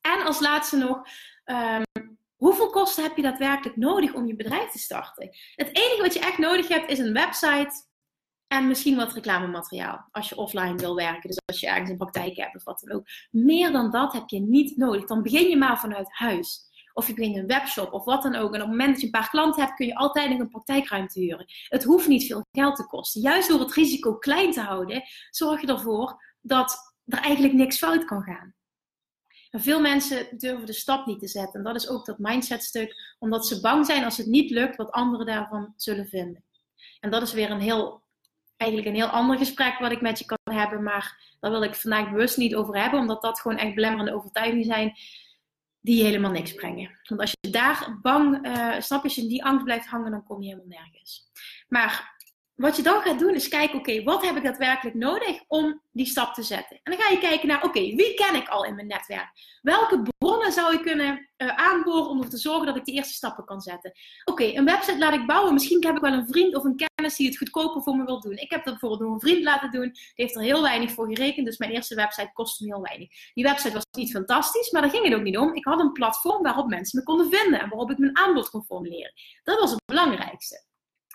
En 0.00 0.22
als 0.24 0.40
laatste 0.40 0.76
nog, 0.76 1.02
um, 1.44 2.18
hoeveel 2.36 2.70
kosten 2.70 3.02
heb 3.02 3.16
je 3.16 3.22
daadwerkelijk 3.22 3.76
nodig 3.76 4.12
om 4.12 4.26
je 4.26 4.36
bedrijf 4.36 4.70
te 4.70 4.78
starten? 4.78 5.28
Het 5.54 5.76
enige 5.76 6.02
wat 6.02 6.14
je 6.14 6.20
echt 6.20 6.38
nodig 6.38 6.68
hebt 6.68 6.90
is 6.90 6.98
een 6.98 7.12
website 7.12 7.88
en 8.46 8.66
misschien 8.66 8.96
wat 8.96 9.12
reclamemateriaal 9.12 10.08
als 10.10 10.28
je 10.28 10.36
offline 10.36 10.74
wil 10.74 10.94
werken. 10.94 11.28
Dus 11.28 11.38
als 11.44 11.60
je 11.60 11.66
ergens 11.66 11.90
een 11.90 11.96
praktijk 11.96 12.36
hebt 12.36 12.56
of 12.56 12.64
wat 12.64 12.80
dan 12.80 12.96
ook. 12.96 13.06
Meer 13.30 13.72
dan 13.72 13.90
dat 13.90 14.12
heb 14.12 14.28
je 14.28 14.40
niet 14.40 14.76
nodig. 14.76 15.04
Dan 15.04 15.22
begin 15.22 15.48
je 15.48 15.56
maar 15.56 15.78
vanuit 15.78 16.08
huis. 16.10 16.68
Of 16.92 17.06
je 17.06 17.14
begint 17.14 17.36
een 17.36 17.46
webshop 17.46 17.92
of 17.92 18.04
wat 18.04 18.22
dan 18.22 18.34
ook. 18.34 18.54
En 18.54 18.62
op 18.62 18.68
het 18.68 18.76
moment 18.76 18.90
dat 18.90 19.00
je 19.00 19.04
een 19.04 19.12
paar 19.12 19.30
klanten 19.30 19.62
hebt, 19.62 19.76
kun 19.76 19.86
je 19.86 19.94
altijd 19.94 20.30
nog 20.30 20.38
een 20.38 20.48
praktijkruimte 20.48 21.20
huren. 21.20 21.46
Het 21.68 21.84
hoeft 21.84 22.08
niet 22.08 22.26
veel 22.26 22.42
geld 22.52 22.76
te 22.76 22.86
kosten. 22.86 23.20
Juist 23.20 23.48
door 23.48 23.60
het 23.60 23.74
risico 23.74 24.14
klein 24.14 24.52
te 24.52 24.60
houden, 24.60 25.02
zorg 25.30 25.60
je 25.60 25.66
ervoor 25.66 26.36
dat 26.40 26.94
er 27.06 27.18
eigenlijk 27.18 27.54
niks 27.54 27.78
fout 27.78 28.04
kan 28.04 28.22
gaan. 28.22 28.54
Veel 29.50 29.80
mensen 29.80 30.38
durven 30.38 30.66
de 30.66 30.72
stap 30.72 31.06
niet 31.06 31.20
te 31.20 31.28
zetten. 31.28 31.54
En 31.54 31.62
dat 31.62 31.76
is 31.76 31.88
ook 31.88 32.06
dat 32.06 32.18
mindsetstuk, 32.18 33.16
omdat 33.18 33.46
ze 33.46 33.60
bang 33.60 33.86
zijn 33.86 34.04
als 34.04 34.16
het 34.16 34.26
niet 34.26 34.50
lukt, 34.50 34.76
wat 34.76 34.90
anderen 34.90 35.26
daarvan 35.26 35.72
zullen 35.76 36.08
vinden. 36.08 36.44
En 37.00 37.10
dat 37.10 37.22
is 37.22 37.32
weer 37.32 37.50
een 37.50 37.60
heel, 37.60 38.02
eigenlijk 38.56 38.90
een 38.90 39.00
heel 39.00 39.06
ander 39.06 39.38
gesprek 39.38 39.78
wat 39.78 39.92
ik 39.92 40.00
met 40.00 40.18
je 40.18 40.24
kan 40.24 40.54
hebben, 40.54 40.82
maar 40.82 41.36
daar 41.40 41.50
wil 41.50 41.62
ik 41.62 41.74
vandaag 41.74 42.10
bewust 42.10 42.36
niet 42.36 42.54
over 42.54 42.80
hebben, 42.80 43.00
omdat 43.00 43.22
dat 43.22 43.40
gewoon 43.40 43.58
echt 43.58 43.74
belemmerende 43.74 44.14
overtuigingen 44.14 44.64
zijn 44.64 44.92
die 45.80 46.04
helemaal 46.04 46.30
niks 46.30 46.54
brengen. 46.54 46.98
Want 47.08 47.20
als 47.20 47.32
je 47.40 47.50
daar 47.50 47.98
bang, 48.02 48.46
uh, 48.46 48.80
snap 48.80 48.98
je, 48.98 49.04
als 49.04 49.14
je 49.14 49.22
in 49.22 49.28
die 49.28 49.44
angst 49.44 49.64
blijft 49.64 49.86
hangen, 49.86 50.10
dan 50.10 50.24
kom 50.24 50.42
je 50.42 50.48
helemaal 50.48 50.80
nergens. 50.80 51.30
Maar 51.68 52.19
wat 52.60 52.76
je 52.76 52.82
dan 52.82 53.02
gaat 53.02 53.18
doen 53.18 53.34
is 53.34 53.48
kijken, 53.48 53.78
oké, 53.78 54.02
wat 54.02 54.24
heb 54.24 54.36
ik 54.36 54.42
daadwerkelijk 54.42 54.96
nodig 54.96 55.40
om 55.46 55.82
die 55.92 56.06
stap 56.06 56.34
te 56.34 56.42
zetten? 56.42 56.80
En 56.82 56.92
dan 56.92 57.00
ga 57.00 57.10
je 57.10 57.18
kijken 57.18 57.48
naar, 57.48 57.64
oké, 57.64 57.80
wie 57.80 58.14
ken 58.14 58.34
ik 58.34 58.48
al 58.48 58.64
in 58.64 58.74
mijn 58.74 58.86
netwerk? 58.86 59.30
Welke 59.62 60.02
bronnen 60.18 60.52
zou 60.52 60.74
ik 60.74 60.82
kunnen 60.82 61.28
uh, 61.36 61.48
aanboren 61.48 62.08
om 62.08 62.16
ervoor 62.16 62.30
te 62.30 62.38
zorgen 62.38 62.66
dat 62.66 62.76
ik 62.76 62.84
de 62.84 62.92
eerste 62.92 63.14
stappen 63.14 63.44
kan 63.44 63.60
zetten? 63.60 63.92
Oké, 64.24 64.44
een 64.44 64.64
website 64.64 64.98
laat 64.98 65.12
ik 65.12 65.26
bouwen. 65.26 65.52
Misschien 65.52 65.86
heb 65.86 65.96
ik 65.96 66.02
wel 66.02 66.12
een 66.12 66.28
vriend 66.28 66.56
of 66.56 66.64
een 66.64 66.82
kennis 66.94 67.16
die 67.16 67.26
het 67.26 67.38
goedkoper 67.38 67.82
voor 67.82 67.96
me 67.96 68.04
wil 68.04 68.20
doen. 68.20 68.36
Ik 68.36 68.50
heb 68.50 68.64
dat 68.64 68.72
bijvoorbeeld 68.72 69.00
door 69.00 69.12
een 69.12 69.20
vriend 69.20 69.42
laten 69.42 69.70
doen. 69.70 69.90
Die 69.92 70.12
heeft 70.14 70.36
er 70.36 70.42
heel 70.42 70.62
weinig 70.62 70.92
voor 70.92 71.06
gerekend, 71.06 71.46
dus 71.46 71.58
mijn 71.58 71.70
eerste 71.70 71.94
website 71.94 72.30
kostte 72.32 72.64
me 72.64 72.74
heel 72.74 72.82
weinig. 72.82 73.08
Die 73.34 73.44
website 73.44 73.74
was 73.74 73.86
niet 73.90 74.10
fantastisch, 74.10 74.70
maar 74.70 74.82
daar 74.82 74.90
ging 74.90 75.04
het 75.04 75.14
ook 75.14 75.22
niet 75.22 75.38
om. 75.38 75.54
Ik 75.54 75.64
had 75.64 75.80
een 75.80 75.92
platform 75.92 76.42
waarop 76.42 76.68
mensen 76.68 76.98
me 76.98 77.04
konden 77.04 77.30
vinden 77.30 77.60
en 77.60 77.68
waarop 77.68 77.90
ik 77.90 77.98
mijn 77.98 78.18
aanbod 78.18 78.50
kon 78.50 78.64
formuleren. 78.64 79.12
Dat 79.42 79.60
was 79.60 79.70
het 79.70 79.82
belangrijkste. 79.84 80.64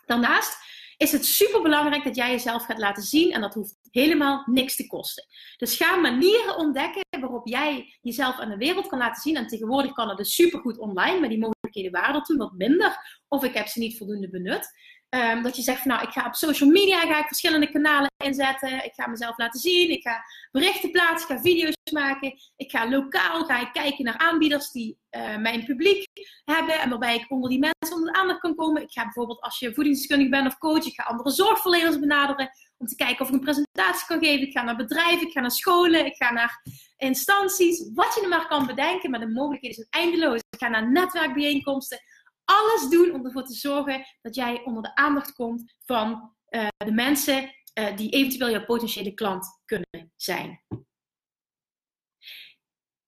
Daarnaast 0.05 0.58
is 0.97 1.12
het 1.12 1.25
super 1.25 1.62
belangrijk 1.62 2.03
dat 2.03 2.15
jij 2.15 2.31
jezelf 2.31 2.65
gaat 2.65 2.77
laten 2.77 3.03
zien 3.03 3.31
en 3.31 3.41
dat 3.41 3.53
hoeft 3.53 3.77
helemaal 3.91 4.43
niks 4.45 4.75
te 4.75 4.88
kosten. 4.88 5.25
Dus 5.58 5.75
ga 5.77 5.95
manieren 5.95 6.58
ontdekken 6.58 7.03
waarop 7.19 7.47
jij 7.47 7.97
jezelf 8.01 8.39
aan 8.39 8.49
de 8.49 8.58
wereld 8.58 8.88
kan 8.88 8.99
laten 8.99 9.21
zien. 9.21 9.36
En 9.36 9.47
tegenwoordig 9.47 9.91
kan 9.91 10.10
het 10.10 10.17
dus 10.17 10.36
supergoed 10.36 10.77
online, 10.77 11.19
maar 11.19 11.29
die 11.29 11.39
mogelijkheden 11.39 11.91
waren 11.91 12.15
er 12.15 12.21
toen 12.21 12.38
wat 12.38 12.53
minder. 12.53 13.21
Of 13.27 13.43
ik 13.43 13.53
heb 13.53 13.67
ze 13.67 13.79
niet 13.79 13.97
voldoende 13.97 14.29
benut. 14.29 14.69
Um, 15.15 15.43
dat 15.43 15.56
je 15.56 15.62
zegt 15.62 15.82
van 15.82 15.91
nou, 15.91 16.04
ik 16.04 16.10
ga 16.10 16.25
op 16.25 16.36
social 16.36 16.69
media 16.69 16.99
ga 16.99 17.19
ik 17.19 17.28
verschillende 17.28 17.71
kanalen 17.71 18.12
inzetten. 18.23 18.86
Ik 18.86 18.93
ga 18.93 19.08
mezelf 19.08 19.38
laten 19.38 19.60
zien. 19.60 19.89
Ik 19.89 20.01
ga 20.01 20.23
berichten 20.51 20.91
plaatsen. 20.91 21.30
Ik 21.30 21.36
ga 21.36 21.41
video's 21.41 21.73
maken. 21.91 22.34
Ik 22.56 22.71
ga 22.71 22.89
lokaal 22.89 23.45
ga 23.45 23.62
ik 23.62 23.73
kijken 23.73 24.06
naar 24.06 24.17
aanbieders 24.17 24.71
die 24.71 24.97
uh, 25.12 25.38
mijn 25.38 25.65
publiek 25.65 26.08
hebben. 26.45 26.80
En 26.80 26.89
waarbij 26.89 27.15
ik 27.15 27.32
onder 27.32 27.49
die 27.49 27.60
mensen 27.60 27.97
onder 27.97 28.13
de 28.13 28.19
aandacht 28.19 28.39
kan 28.39 28.56
komen. 28.56 28.82
Ik 28.82 28.91
ga 28.91 29.04
bijvoorbeeld 29.04 29.41
als 29.41 29.60
je 29.60 29.73
voedingsdeskundige 29.73 30.30
bent 30.30 30.47
of 30.47 30.58
coach. 30.58 30.86
Ik 30.86 30.93
ga 30.93 31.04
andere 31.04 31.30
zorgverleners 31.30 31.99
benaderen. 31.99 32.49
Om 32.78 32.88
te 32.88 32.95
kijken 32.95 33.21
of 33.21 33.28
ik 33.28 33.34
een 33.34 33.39
presentatie 33.39 34.08
kan 34.08 34.23
geven. 34.23 34.47
Ik 34.47 34.51
ga 34.51 34.63
naar 34.63 34.75
bedrijven. 34.75 35.28
Ik 35.28 35.34
ga 35.34 35.41
naar 35.41 35.51
scholen. 35.51 36.06
Ik 36.06 36.15
ga 36.15 36.32
naar 36.32 36.62
instanties. 36.97 37.89
Wat 37.93 38.15
je 38.15 38.21
er 38.21 38.28
maar 38.28 38.47
kan 38.47 38.65
bedenken. 38.65 39.10
Maar 39.10 39.19
de 39.19 39.28
mogelijkheden 39.28 39.75
zijn 39.75 39.88
eindeloos. 39.89 40.39
Ik 40.49 40.60
ga 40.60 40.67
naar 40.67 40.91
netwerkbijeenkomsten 40.91 41.99
alles 42.45 42.89
doen 42.89 43.13
om 43.13 43.25
ervoor 43.25 43.45
te 43.45 43.53
zorgen 43.53 44.05
dat 44.21 44.36
jij 44.36 44.63
onder 44.63 44.84
de 44.84 44.95
aandacht 44.95 45.34
komt 45.34 45.75
van 45.86 46.36
uh, 46.49 46.67
de 46.77 46.91
mensen 46.91 47.53
uh, 47.79 47.97
die 47.97 48.10
eventueel 48.10 48.49
jouw 48.49 48.65
potentiële 48.65 49.13
klant 49.13 49.62
kunnen 49.65 50.12
zijn. 50.15 50.63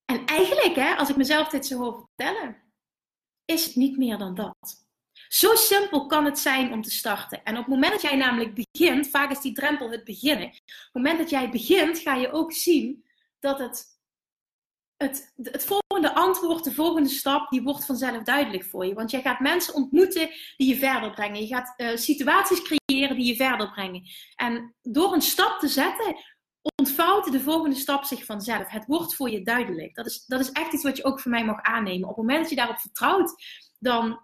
En 0.05 0.25
eigenlijk, 0.25 0.75
hè, 0.75 0.95
als 0.95 1.09
ik 1.09 1.15
mezelf 1.15 1.49
dit 1.49 1.65
zo 1.65 1.77
hoor 1.77 1.97
vertellen, 1.97 2.73
is 3.45 3.65
het 3.65 3.75
niet 3.75 3.97
meer 3.97 4.17
dan 4.17 4.35
dat. 4.35 4.85
Zo 5.27 5.55
simpel 5.55 6.05
kan 6.05 6.25
het 6.25 6.39
zijn 6.39 6.71
om 6.71 6.81
te 6.81 6.91
starten. 6.91 7.43
En 7.43 7.53
op 7.53 7.65
het 7.65 7.73
moment 7.73 7.91
dat 7.91 8.01
jij 8.01 8.15
namelijk 8.15 8.67
begint, 8.71 9.09
vaak 9.09 9.31
is 9.31 9.41
die 9.41 9.53
drempel 9.53 9.91
het 9.91 10.03
beginnen. 10.03 10.47
Op 10.47 10.53
het 10.53 10.93
moment 10.93 11.17
dat 11.17 11.29
jij 11.29 11.49
begint, 11.49 11.99
ga 11.99 12.15
je 12.15 12.31
ook 12.31 12.53
zien 12.53 13.05
dat 13.39 13.59
het 13.59 13.96
het, 14.97 15.33
het 15.41 15.65
volgende 15.65 16.13
antwoord, 16.13 16.63
de 16.63 16.73
volgende 16.73 17.09
stap, 17.09 17.49
die 17.49 17.63
wordt 17.63 17.85
vanzelf 17.85 18.23
duidelijk 18.23 18.63
voor 18.63 18.85
je. 18.85 18.93
Want 18.93 19.11
jij 19.11 19.21
gaat 19.21 19.39
mensen 19.39 19.73
ontmoeten 19.73 20.29
die 20.57 20.67
je 20.67 20.75
verder 20.75 21.11
brengen. 21.11 21.41
Je 21.41 21.47
gaat 21.47 21.73
uh, 21.77 21.95
situaties 21.95 22.61
creëren 22.61 23.15
die 23.15 23.25
je 23.25 23.35
verder 23.35 23.71
brengen. 23.71 24.03
En 24.35 24.75
door 24.81 25.13
een 25.13 25.21
stap 25.21 25.59
te 25.59 25.67
zetten, 25.67 26.15
ontvouwt 26.75 27.31
de 27.31 27.39
volgende 27.39 27.75
stap 27.75 28.03
zich 28.03 28.25
vanzelf. 28.25 28.67
Het 28.67 28.85
wordt 28.85 29.15
voor 29.15 29.29
je 29.29 29.43
duidelijk. 29.43 29.95
Dat 29.95 30.05
is, 30.05 30.25
dat 30.25 30.39
is 30.39 30.51
echt 30.51 30.73
iets 30.73 30.83
wat 30.83 30.97
je 30.97 31.05
ook 31.05 31.19
van 31.19 31.31
mij 31.31 31.45
mag 31.45 31.61
aannemen. 31.61 32.09
Op 32.09 32.15
het 32.15 32.25
moment 32.25 32.41
dat 32.41 32.49
je 32.49 32.55
daarop 32.55 32.79
vertrouwt, 32.79 33.35
dan 33.79 34.19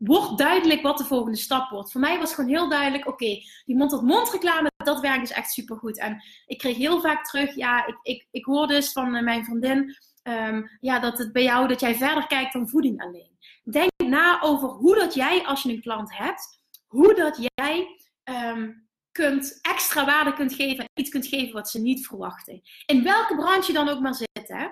wordt 0.00 0.38
duidelijk 0.38 0.82
wat 0.82 0.98
de 0.98 1.04
volgende 1.04 1.38
stap 1.38 1.70
wordt. 1.70 1.92
Voor 1.92 2.00
mij 2.00 2.18
was 2.18 2.34
gewoon 2.34 2.50
heel 2.50 2.68
duidelijk, 2.68 3.06
oké, 3.08 3.40
die 3.64 3.76
mond-tot-mond 3.76 4.30
reclame, 4.30 4.70
dat 4.84 5.00
werkt 5.00 5.20
dus 5.20 5.30
echt 5.30 5.50
supergoed. 5.50 5.98
En 5.98 6.22
ik 6.46 6.58
kreeg 6.58 6.76
heel 6.76 7.00
vaak 7.00 7.24
terug, 7.24 7.54
ja, 7.54 7.86
ik, 7.86 7.98
ik, 8.02 8.26
ik 8.30 8.44
hoor 8.44 8.66
dus 8.66 8.92
van 8.92 9.14
eh, 9.14 9.22
mijn 9.22 9.44
vriendin, 9.44 9.96
um, 10.22 10.78
ja, 10.80 10.98
dat 10.98 11.18
het 11.18 11.32
bij 11.32 11.42
jou, 11.42 11.68
dat 11.68 11.80
jij 11.80 11.94
verder 11.94 12.26
kijkt 12.26 12.52
dan 12.52 12.68
voeding 12.68 13.02
alleen. 13.02 13.38
Denk 13.64 13.90
na 13.96 14.40
over 14.42 14.68
hoe 14.68 14.94
dat 14.94 15.14
jij, 15.14 15.44
als 15.44 15.62
je 15.62 15.72
een 15.72 15.80
klant 15.80 16.16
hebt, 16.16 16.60
hoe 16.86 17.14
dat 17.14 17.48
jij 17.54 17.96
um, 18.24 18.88
kunt, 19.12 19.58
extra 19.62 20.04
waarde 20.04 20.32
kunt 20.32 20.54
geven, 20.54 20.84
iets 20.94 21.10
kunt 21.10 21.26
geven 21.26 21.52
wat 21.52 21.68
ze 21.68 21.80
niet 21.80 22.06
verwachten. 22.06 22.60
In 22.86 23.02
welke 23.02 23.36
branche 23.36 23.72
dan 23.72 23.88
ook 23.88 24.00
maar 24.00 24.14
zit, 24.14 24.48
hè. 24.48 24.66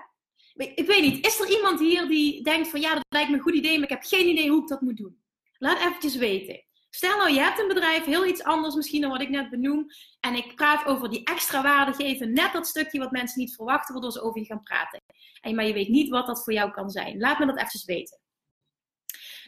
Ik 0.65 0.87
weet 0.87 1.01
niet, 1.01 1.25
is 1.25 1.39
er 1.39 1.49
iemand 1.49 1.79
hier 1.79 2.07
die 2.07 2.43
denkt 2.43 2.67
van 2.67 2.81
ja, 2.81 2.93
dat 2.93 3.03
lijkt 3.09 3.29
me 3.29 3.35
een 3.35 3.41
goed 3.41 3.55
idee, 3.55 3.73
maar 3.73 3.83
ik 3.83 3.89
heb 3.89 4.03
geen 4.03 4.27
idee 4.27 4.49
hoe 4.49 4.61
ik 4.61 4.67
dat 4.67 4.81
moet 4.81 4.97
doen? 4.97 5.21
Laat 5.57 5.79
eventjes 5.79 6.15
weten. 6.15 6.63
Stel 6.89 7.17
nou, 7.17 7.31
je 7.31 7.39
hebt 7.39 7.59
een 7.59 7.67
bedrijf, 7.67 8.05
heel 8.05 8.25
iets 8.25 8.43
anders 8.43 8.75
misschien 8.75 9.01
dan 9.01 9.09
wat 9.09 9.21
ik 9.21 9.29
net 9.29 9.49
benoem. 9.49 9.85
En 10.19 10.35
ik 10.35 10.55
praat 10.55 10.85
over 10.85 11.09
die 11.09 11.23
extra 11.23 11.61
waarde 11.61 11.93
geven, 11.93 12.33
net 12.33 12.53
dat 12.53 12.67
stukje 12.67 12.99
wat 12.99 13.11
mensen 13.11 13.39
niet 13.39 13.55
verwachten, 13.55 13.93
waardoor 13.93 14.11
ze 14.11 14.21
over 14.21 14.39
je 14.39 14.45
gaan 14.45 14.63
praten. 14.63 15.01
En, 15.41 15.55
maar 15.55 15.65
je 15.65 15.73
weet 15.73 15.87
niet 15.89 16.09
wat 16.09 16.27
dat 16.27 16.43
voor 16.43 16.53
jou 16.53 16.71
kan 16.71 16.89
zijn. 16.89 17.19
Laat 17.19 17.39
me 17.39 17.45
dat 17.45 17.55
eventjes 17.55 17.85
weten. 17.85 18.19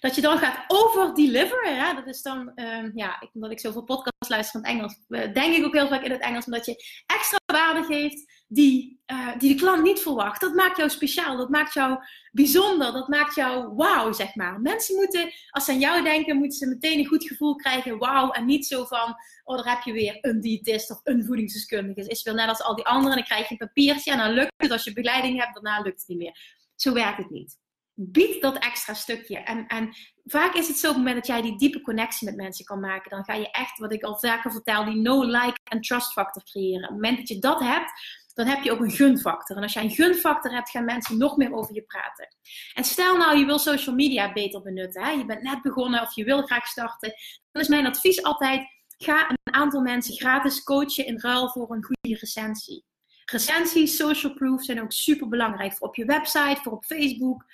Dat 0.02 0.16
je 0.16 0.22
dan 0.22 0.38
gaat 0.38 0.64
over-deliveren. 0.68 1.76
Ja, 1.76 1.94
dat 1.94 2.08
is 2.08 2.22
dan, 2.22 2.52
um, 2.56 2.92
ja, 2.96 3.24
omdat 3.34 3.52
ik 3.52 3.60
zoveel 3.60 3.84
podcasts 3.84 4.30
luister 4.30 4.60
in 4.60 4.66
het 4.66 4.76
Engels, 4.76 4.98
eh, 5.08 5.34
denk 5.34 5.56
ik 5.56 5.66
ook 5.66 5.74
heel 5.74 5.88
vaak 5.88 6.04
in 6.04 6.12
het 6.12 6.22
Engels, 6.22 6.46
omdat 6.46 6.66
je 6.66 7.04
extra 7.06 7.38
waarde 7.46 7.84
geeft 7.84 8.44
die, 8.48 9.02
uh, 9.08 9.38
die 9.38 9.54
de 9.54 9.62
klant 9.62 9.84
niet 9.84 10.00
verwacht. 10.00 10.42
Dat 10.42 10.54
maakt 10.54 10.78
jou 10.78 10.90
speciaal, 10.90 11.38
dat 11.38 11.50
maakt 11.50 11.74
jou 11.74 11.98
bijzonder, 12.32 12.92
dat 12.92 13.08
maakt 13.08 13.36
jou 13.36 13.76
wauw, 13.76 14.12
zeg 14.12 14.36
maar. 14.36 14.62
Mensen 14.62 14.96
moeten, 14.96 15.32
als 15.50 15.66
ze 15.66 15.72
aan 15.72 15.80
jou 15.80 16.04
denken, 16.04 16.38
moeten 16.38 16.58
ze 16.58 16.68
meteen 16.68 17.00
een 17.00 17.06
goed 17.06 17.28
gevoel 17.28 17.56
krijgen, 17.56 17.98
wauw, 17.98 18.32
en 18.32 18.46
niet 18.46 18.66
zo 18.66 18.86
van, 18.86 19.16
oh, 19.44 19.56
daar 19.58 19.76
heb 19.76 19.84
je 19.84 19.92
weer 19.92 20.18
een 20.22 20.42
diëtist 20.42 20.92
of 20.92 21.00
een 21.04 21.26
voedingsdeskundige. 21.26 22.10
Is 22.10 22.24
wel 22.24 22.34
net 22.34 22.48
als 22.48 22.62
al 22.62 22.76
die 22.76 22.86
anderen, 22.86 23.16
dan 23.16 23.26
krijg 23.26 23.50
je 23.50 23.52
een 23.52 23.68
papiertje 23.68 24.12
en 24.12 24.18
dan 24.18 24.32
lukt 24.32 24.54
het. 24.58 24.72
Als 24.72 24.84
je 24.84 24.94
begeleiding 24.94 25.40
hebt, 25.40 25.54
daarna 25.54 25.82
lukt 25.82 26.00
het 26.00 26.08
niet 26.08 26.18
meer. 26.18 26.60
Zo 26.76 26.94
werkt 26.94 27.18
het 27.18 27.30
niet 27.30 27.61
bied 27.94 28.42
dat 28.42 28.58
extra 28.58 28.94
stukje. 28.94 29.38
En, 29.38 29.68
en 29.68 29.96
vaak 30.26 30.54
is 30.54 30.68
het 30.68 30.78
zo 30.78 30.88
op 30.88 30.94
het 30.94 31.04
moment 31.04 31.16
dat 31.16 31.28
jij 31.28 31.42
die 31.42 31.58
diepe 31.58 31.82
connectie 31.82 32.28
met 32.28 32.36
mensen 32.36 32.66
kan 32.66 32.80
maken, 32.80 33.10
dan 33.10 33.24
ga 33.24 33.34
je 33.34 33.52
echt, 33.52 33.78
wat 33.78 33.94
ik 33.94 34.04
al 34.04 34.20
vaker 34.20 34.52
vertel, 34.52 34.86
die 34.86 34.96
no, 34.96 35.24
like 35.24 35.60
en 35.64 35.82
trust 35.82 36.12
factor 36.12 36.44
creëren. 36.44 36.84
Op 36.84 36.90
het 36.90 37.02
moment 37.02 37.18
dat 37.18 37.28
je 37.28 37.40
dat 37.40 37.60
hebt, 37.60 37.92
dan 38.34 38.48
heb 38.48 38.64
je 38.64 38.72
ook 38.72 38.80
een 38.80 38.92
gunfactor. 38.92 39.58
En 39.58 39.64
als 39.64 39.74
jij 39.74 39.84
een 39.84 39.90
gunfactor 39.90 40.52
hebt, 40.52 40.70
gaan 40.70 40.86
mensen 40.86 41.18
nog 41.18 41.38
meer 41.38 41.54
over 41.54 41.76
je 41.76 41.82
praten. 41.82 42.36
En 42.74 42.84
stel 42.84 43.18
nou, 43.18 43.38
je 43.38 43.46
wil 43.46 43.60
social 43.60 43.96
media 43.96 44.34
beter 44.34 44.62
benutten. 44.62 45.04
Hè? 45.04 45.10
Je 45.10 45.26
bent 45.26 45.42
net 45.42 45.62
begonnen 45.62 46.02
of 46.02 46.16
je 46.16 46.24
wil 46.24 46.42
graag 46.42 46.68
starten. 46.68 47.14
Dan 47.52 47.62
is 47.62 47.68
mijn 47.68 47.86
advies 47.86 48.24
altijd, 48.24 48.68
ga 48.98 49.30
een 49.30 49.54
aantal 49.54 49.82
mensen 49.82 50.16
gratis 50.16 50.64
coachen 50.64 51.06
in 51.06 51.20
ruil 51.20 51.50
voor 51.50 51.72
een 51.72 51.84
goede 51.84 52.20
recensie. 52.20 52.86
Recensies, 53.32 53.96
social 53.96 54.34
proof 54.34 54.64
zijn 54.64 54.82
ook 54.82 54.92
super 54.92 55.28
belangrijk 55.28 55.74
voor 55.74 55.88
op 55.88 55.96
je 55.96 56.06
website, 56.06 56.60
voor 56.62 56.72
op 56.72 56.86
Facebook. 56.86 57.46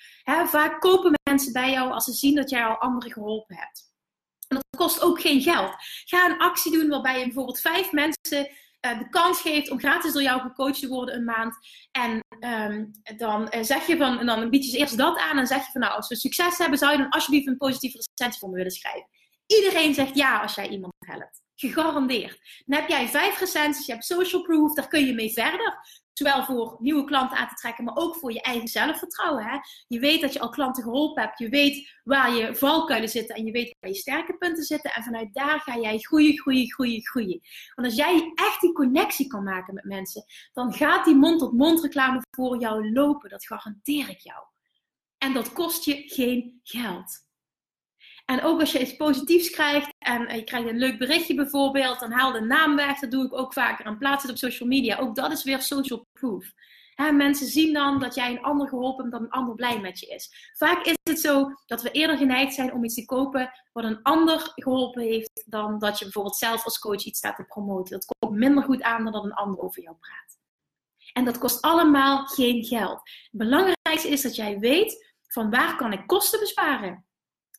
vaak 0.46 0.82
kopen 0.82 1.14
mensen 1.30 1.54
bij 1.54 1.72
jou 1.72 1.92
als 1.92 2.04
ze 2.04 2.14
zien 2.14 2.36
dat 2.36 2.50
jij 2.50 2.66
al 2.66 2.78
anderen 2.78 3.12
geholpen 3.12 3.56
hebt. 3.56 3.92
En 4.48 4.56
dat 4.56 4.66
kost 4.78 5.02
ook 5.02 5.22
geen 5.22 5.42
geld. 5.42 5.76
Ga 6.06 6.26
een 6.26 6.38
actie 6.38 6.72
doen 6.72 6.90
waarbij 6.90 7.20
je 7.20 7.26
bijvoorbeeld 7.26 7.60
vijf 7.60 7.92
mensen 7.92 8.50
uh, 8.82 9.00
de 9.00 9.10
kans 9.10 9.42
geeft 9.42 9.70
om 9.70 9.80
gratis 9.80 10.14
door 10.14 10.22
jou 10.22 10.42
gecoacht 10.42 10.80
te 10.80 10.88
worden 10.88 11.16
een 11.16 11.24
maand. 11.24 11.56
En 11.92 12.20
um, 12.40 12.92
dan 13.18 13.42
uh, 13.56 13.64
zeg 13.64 13.88
je 13.88 13.98
van, 13.98 14.20
en 14.20 14.26
dan 14.26 14.50
bied 14.50 14.72
je 14.72 14.78
eerst 14.78 14.98
dat 14.98 15.18
aan 15.18 15.38
en 15.38 15.48
zeg 15.48 15.66
je 15.66 15.72
van 15.72 15.82
nou, 15.82 15.94
als 15.94 16.08
we 16.08 16.16
succes 16.16 16.58
hebben, 16.58 16.78
zou 16.78 16.92
je 16.92 16.98
dan 16.98 17.10
alsjeblieft 17.10 17.48
een 17.48 17.58
positieve 17.58 17.98
recensie 17.98 18.40
voor 18.40 18.50
me 18.50 18.56
willen 18.56 18.72
schrijven. 18.72 19.10
Iedereen 19.46 19.94
zegt 19.94 20.16
ja 20.16 20.42
als 20.42 20.56
jij 20.56 20.70
iemand 20.70 20.94
helpt. 21.06 21.46
Gegarandeerd. 21.60 22.64
Dan 22.66 22.80
heb 22.80 22.90
jij 22.90 23.08
vijf 23.08 23.40
recensies, 23.40 23.86
je 23.86 23.92
hebt 23.92 24.06
social 24.06 24.42
proof, 24.42 24.74
daar 24.74 24.88
kun 24.88 25.06
je 25.06 25.14
mee 25.14 25.32
verder. 25.32 25.80
Zowel 26.14 26.44
voor 26.44 26.76
nieuwe 26.80 27.04
klanten 27.04 27.38
aan 27.38 27.48
te 27.48 27.54
trekken, 27.54 27.84
maar 27.84 27.96
ook 27.96 28.16
voor 28.16 28.34
je 28.34 28.42
eigen 28.42 28.68
zelfvertrouwen. 28.68 29.44
Hè? 29.44 29.58
Je 29.88 30.00
weet 30.00 30.22
dat 30.22 30.34
je 30.34 30.40
al 30.40 30.50
klanten 30.50 30.84
geholpen 30.84 31.24
hebt. 31.24 31.40
Je 31.40 31.50
weet 31.50 32.00
waar 32.04 32.34
je 32.34 32.56
valkuilen 32.56 33.10
zitten 33.10 33.36
en 33.36 33.46
je 33.46 33.52
weet 33.52 33.76
waar 33.80 33.90
je 33.90 33.96
sterke 33.96 34.38
punten 34.38 34.64
zitten. 34.64 34.92
En 34.92 35.04
vanuit 35.04 35.34
daar 35.34 35.60
ga 35.60 35.78
jij 35.80 35.98
groeien, 35.98 36.40
groeien, 36.40 36.72
groeien, 36.72 37.06
groeien. 37.06 37.42
Want 37.76 37.88
als 37.88 37.98
jij 37.98 38.32
echt 38.36 38.62
die 38.62 38.72
connectie 38.72 39.28
kan 39.28 39.44
maken 39.44 39.74
met 39.74 39.84
mensen, 39.84 40.26
dan 40.54 40.74
gaat 40.74 41.06
die 41.06 41.16
mond-tot-mond 41.16 41.82
reclame 41.82 42.22
voor 42.32 42.60
jou 42.60 42.92
lopen. 42.92 43.30
Dat 43.30 43.46
garandeer 43.46 44.10
ik 44.10 44.20
jou. 44.20 44.44
En 45.18 45.34
dat 45.34 45.54
kost 45.54 45.86
je 45.86 46.04
geen 46.06 46.60
geld. 46.64 47.27
En 48.32 48.44
ook 48.44 48.60
als 48.60 48.72
je 48.72 48.80
iets 48.80 48.96
positiefs 48.96 49.50
krijgt 49.50 49.94
en 50.00 50.36
je 50.36 50.44
krijgt 50.44 50.70
een 50.70 50.78
leuk 50.78 50.98
berichtje 50.98 51.36
bijvoorbeeld, 51.36 52.00
dan 52.00 52.12
haal 52.12 52.32
de 52.32 52.42
naam 52.42 52.76
weg. 52.76 53.00
Dat 53.00 53.12
doe 53.12 53.26
ik 53.26 53.34
ook 53.34 53.54
vaker 53.54 53.86
en 53.86 53.98
plaats 53.98 54.22
het 54.22 54.32
op 54.32 54.38
social 54.38 54.70
media. 54.70 54.98
Ook 54.98 55.16
dat 55.16 55.32
is 55.32 55.44
weer 55.44 55.62
social 55.62 56.08
proof. 56.14 56.52
mensen 56.96 57.48
zien 57.48 57.74
dan 57.74 58.00
dat 58.00 58.16
jij 58.16 58.32
een 58.32 58.42
ander 58.42 58.68
geholpen 58.68 59.04
hebt, 59.04 59.12
dat 59.12 59.22
een 59.22 59.40
ander 59.40 59.56
blij 59.56 59.80
met 59.80 60.00
je 60.00 60.08
is. 60.08 60.52
Vaak 60.58 60.86
is 60.86 60.96
het 61.04 61.20
zo 61.20 61.52
dat 61.66 61.82
we 61.82 61.92
eerder 61.92 62.18
geneigd 62.18 62.54
zijn 62.54 62.74
om 62.74 62.84
iets 62.84 62.96
te 62.96 63.06
kopen 63.06 63.52
wat 63.74 63.84
een 63.84 64.02
ander 64.02 64.52
geholpen 64.56 65.04
heeft, 65.04 65.44
dan 65.46 65.80
dat 65.80 65.98
je 65.98 66.04
bijvoorbeeld 66.04 66.36
zelf 66.36 66.64
als 66.64 66.80
coach 66.80 67.04
iets 67.04 67.18
staat 67.18 67.36
te 67.36 67.44
promoten. 67.44 68.00
Dat 68.00 68.16
komt 68.20 68.38
minder 68.38 68.64
goed 68.64 68.82
aan 68.82 69.04
dan 69.04 69.14
dat 69.14 69.24
een 69.24 69.34
ander 69.34 69.60
over 69.60 69.82
jou 69.82 69.96
praat. 69.96 70.38
En 71.14 71.26
dat 71.26 71.38
kost 71.38 71.62
allemaal 71.62 72.26
geen 72.26 72.64
geld. 72.64 73.02
Het 73.04 73.30
belangrijkste 73.32 74.10
is 74.10 74.22
dat 74.22 74.36
jij 74.36 74.60
weet 74.60 75.14
van 75.28 75.50
waar 75.50 75.76
kan 75.76 75.94
ik 75.94 76.08
kosten 76.08 76.40
besparen. 76.40 77.07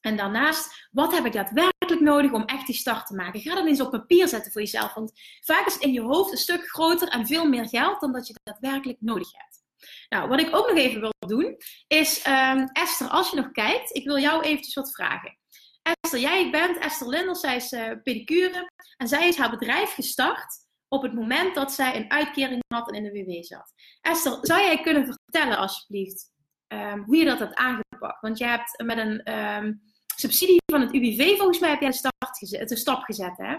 En 0.08 0.16
daarnaast, 0.16 0.88
wat 0.90 1.12
heb 1.12 1.24
ik 1.24 1.32
daadwerkelijk 1.32 2.00
nodig 2.00 2.32
om 2.32 2.44
echt 2.44 2.66
die 2.66 2.74
start 2.74 3.06
te 3.06 3.14
maken? 3.14 3.40
Ga 3.40 3.54
dat 3.54 3.66
eens 3.66 3.80
op 3.80 3.90
papier 3.90 4.28
zetten 4.28 4.52
voor 4.52 4.60
jezelf. 4.60 4.94
Want 4.94 5.12
vaak 5.40 5.66
is 5.66 5.72
het 5.72 5.82
in 5.82 5.92
je 5.92 6.00
hoofd 6.00 6.30
een 6.30 6.38
stuk 6.38 6.68
groter 6.68 7.08
en 7.08 7.26
veel 7.26 7.48
meer 7.48 7.68
geld 7.68 8.00
dan 8.00 8.12
dat 8.12 8.26
je 8.26 8.34
daadwerkelijk 8.42 9.00
nodig 9.00 9.28
hebt. 9.32 9.62
Nou, 10.08 10.28
wat 10.28 10.40
ik 10.40 10.56
ook 10.56 10.68
nog 10.68 10.76
even 10.76 11.00
wil 11.00 11.12
doen, 11.26 11.56
is 11.86 12.26
um, 12.26 12.64
Esther, 12.72 13.08
als 13.08 13.30
je 13.30 13.36
nog 13.36 13.50
kijkt, 13.50 13.96
ik 13.96 14.04
wil 14.04 14.18
jou 14.18 14.42
eventjes 14.42 14.74
wat 14.74 14.92
vragen. 14.92 15.38
Esther, 15.82 16.20
jij 16.20 16.50
bent 16.50 16.78
Esther 16.78 17.08
Linders, 17.08 17.40
zij 17.40 17.56
is 17.56 17.72
uh, 17.72 17.90
pedicure 18.02 18.70
en 18.96 19.08
zij 19.08 19.28
is 19.28 19.36
haar 19.36 19.50
bedrijf 19.50 19.94
gestart 19.94 20.66
op 20.88 21.02
het 21.02 21.14
moment 21.14 21.54
dat 21.54 21.72
zij 21.72 21.96
een 21.96 22.10
uitkering 22.10 22.62
had 22.74 22.88
en 22.88 22.94
in 22.94 23.02
de 23.02 23.22
WW 23.22 23.44
zat. 23.44 23.72
Esther, 24.00 24.38
zou 24.40 24.60
jij 24.60 24.80
kunnen 24.80 25.04
vertellen 25.04 25.58
alsjeblieft 25.58 26.32
um, 26.68 27.02
hoe 27.04 27.16
je 27.16 27.24
dat 27.24 27.38
hebt 27.38 27.54
aangepakt? 27.54 28.20
Want 28.20 28.38
je 28.38 28.44
hebt 28.44 28.82
met 28.84 28.98
een 28.98 29.34
um, 29.34 29.82
subsidie 30.20 30.62
van 30.72 30.80
het 30.80 30.94
UWV, 30.94 31.36
volgens 31.36 31.58
mij 31.58 31.70
heb 31.70 31.80
jij 31.80 31.90
de, 31.90 32.10
gezet, 32.18 32.78
stap 32.78 33.02
gezet. 33.02 33.36
Hè? 33.36 33.56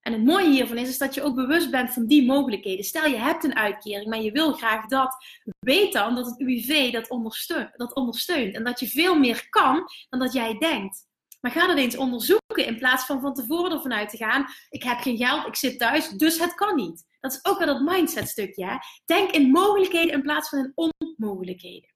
En 0.00 0.12
het 0.12 0.24
mooie 0.24 0.50
hiervan 0.50 0.76
is, 0.76 0.88
is 0.88 0.98
dat 0.98 1.14
je 1.14 1.22
ook 1.22 1.34
bewust 1.34 1.70
bent 1.70 1.90
van 1.90 2.06
die 2.06 2.26
mogelijkheden. 2.26 2.84
Stel 2.84 3.06
je 3.06 3.16
hebt 3.16 3.44
een 3.44 3.56
uitkering, 3.56 4.08
maar 4.08 4.20
je 4.20 4.32
wil 4.32 4.52
graag 4.52 4.86
dat. 4.86 5.16
Weet 5.58 5.92
dan 5.92 6.14
dat 6.14 6.26
het 6.26 6.40
UWV 6.40 6.92
dat 6.92 7.10
ondersteunt, 7.10 7.70
dat 7.76 7.94
ondersteunt. 7.94 8.54
En 8.54 8.64
dat 8.64 8.80
je 8.80 8.88
veel 8.88 9.18
meer 9.18 9.46
kan 9.48 9.84
dan 10.08 10.20
dat 10.20 10.32
jij 10.32 10.58
denkt. 10.58 11.06
Maar 11.40 11.50
ga 11.50 11.66
dat 11.66 11.76
eens 11.76 11.96
onderzoeken 11.96 12.66
in 12.66 12.78
plaats 12.78 13.04
van 13.04 13.20
van 13.20 13.34
tevoren 13.34 13.72
ervan 13.72 13.92
uit 13.92 14.10
te 14.10 14.16
gaan. 14.16 14.46
Ik 14.68 14.82
heb 14.82 14.98
geen 14.98 15.16
geld, 15.16 15.46
ik 15.46 15.56
zit 15.56 15.78
thuis, 15.78 16.08
dus 16.08 16.38
het 16.38 16.54
kan 16.54 16.74
niet. 16.74 17.04
Dat 17.20 17.32
is 17.32 17.44
ook 17.44 17.58
wel 17.58 17.66
dat 17.66 17.80
mindset 17.80 18.28
stukje. 18.28 18.66
Hè? 18.66 18.76
Denk 19.04 19.30
in 19.30 19.50
mogelijkheden 19.50 20.12
in 20.12 20.22
plaats 20.22 20.48
van 20.48 20.58
in 20.58 20.72
onmogelijkheden. 20.74 21.91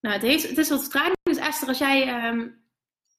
Nou, 0.00 0.26
het, 0.26 0.48
het 0.48 0.58
is 0.58 0.68
wat 0.68 0.80
vertraging. 0.80 1.16
Dus 1.22 1.36
Esther, 1.36 1.68
als 1.68 1.78
jij, 1.78 2.08
ehm, 2.08 2.48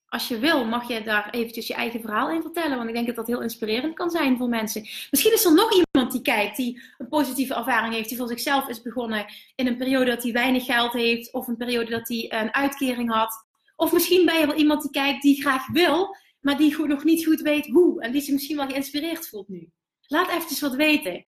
als 0.06 0.28
je 0.28 0.40
wil, 0.40 0.66
mag 0.66 0.88
je 0.88 1.04
daar 1.04 1.30
eventjes 1.30 1.68
je 1.68 1.74
eigen 1.74 2.02
verhaal 2.02 2.30
in 2.30 2.42
vertellen. 2.42 2.78
Want 2.78 2.90
ik 2.90 2.96
denk 2.96 3.08
dat 3.08 3.16
dat 3.16 3.28
heel 3.28 3.42
inspirerend 3.42 3.94
kan 3.94 4.10
zijn 4.10 4.38
voor 4.38 4.50
mensen. 4.50 4.82
Misschien 5.12 5.34
is 5.34 5.46
er 5.46 5.54
nog 5.54 5.72
iemand 5.72 6.12
die 6.12 6.22
kijkt, 6.22 6.58
die 6.58 6.82
een 6.98 7.08
positieve 7.08 7.56
ervaring 7.56 7.94
heeft, 7.94 8.10
die 8.10 8.18
voor 8.18 8.28
zichzelf 8.28 8.68
is 8.68 8.82
begonnen 8.82 9.26
in 9.56 9.68
een 9.68 9.78
periode 9.78 10.06
dat 10.06 10.24
hij 10.24 10.32
weinig 10.32 10.66
geld 10.66 10.94
heeft, 10.94 11.34
of 11.34 11.48
een 11.48 11.58
periode 11.58 11.90
dat 11.90 12.08
hij 12.08 12.42
een 12.42 12.54
uitkering 12.54 13.12
had. 13.12 13.46
Of 13.76 13.92
misschien 13.92 14.26
ben 14.26 14.40
je 14.40 14.46
wel 14.48 14.56
iemand 14.56 14.82
die 14.82 14.92
kijkt 14.92 15.22
die 15.22 15.42
graag 15.42 15.68
wil, 15.68 16.16
maar 16.40 16.58
die 16.58 16.86
nog 16.86 17.04
niet 17.04 17.26
goed 17.26 17.42
weet 17.42 17.68
hoe. 17.68 18.02
En 18.02 18.12
die 18.12 18.22
zich 18.22 18.34
misschien 18.34 18.58
wel 18.58 18.68
geïnspireerd 18.68 19.30
voelt 19.30 19.48
nu. 19.48 19.72
Laat 20.08 20.30
eventjes 20.30 20.60
wat 20.60 20.76
weten. 20.76 21.26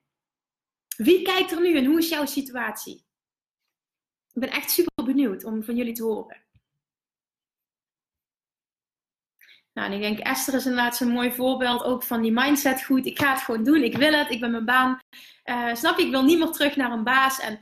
Wie 0.97 1.23
kijkt 1.23 1.53
er 1.53 1.61
nu 1.61 1.77
en 1.77 1.85
hoe 1.85 1.99
is 1.99 2.09
jouw 2.09 2.27
situatie? 2.27 3.05
Ik 4.33 4.41
ben 4.41 4.51
echt 4.51 4.71
super 4.71 5.05
benieuwd 5.05 5.45
om 5.45 5.63
van 5.63 5.77
jullie 5.77 5.95
te 5.95 6.03
horen. 6.03 6.43
Nou, 9.73 9.89
en 9.89 9.93
ik 9.93 10.01
denk 10.01 10.19
Esther 10.19 10.55
is 10.55 10.65
inderdaad 10.65 10.97
zo'n 10.97 11.09
mooi 11.09 11.33
voorbeeld 11.33 11.83
ook 11.83 12.03
van 12.03 12.23
die 12.23 12.33
mindset. 12.33 12.85
Goed, 12.85 13.07
ik 13.07 13.19
ga 13.19 13.33
het 13.33 13.41
gewoon 13.41 13.65
doen. 13.65 13.83
Ik 13.83 13.97
wil 13.97 14.13
het. 14.13 14.31
Ik 14.31 14.41
ben 14.41 14.51
mijn 14.51 14.65
baan. 14.65 14.99
Uh, 15.45 15.75
snap 15.75 15.99
je? 15.99 16.05
Ik 16.05 16.11
wil 16.11 16.25
niet 16.25 16.39
meer 16.39 16.51
terug 16.51 16.77
naar 16.77 16.93
een 16.93 17.05
baas. 17.05 17.41
En 17.41 17.61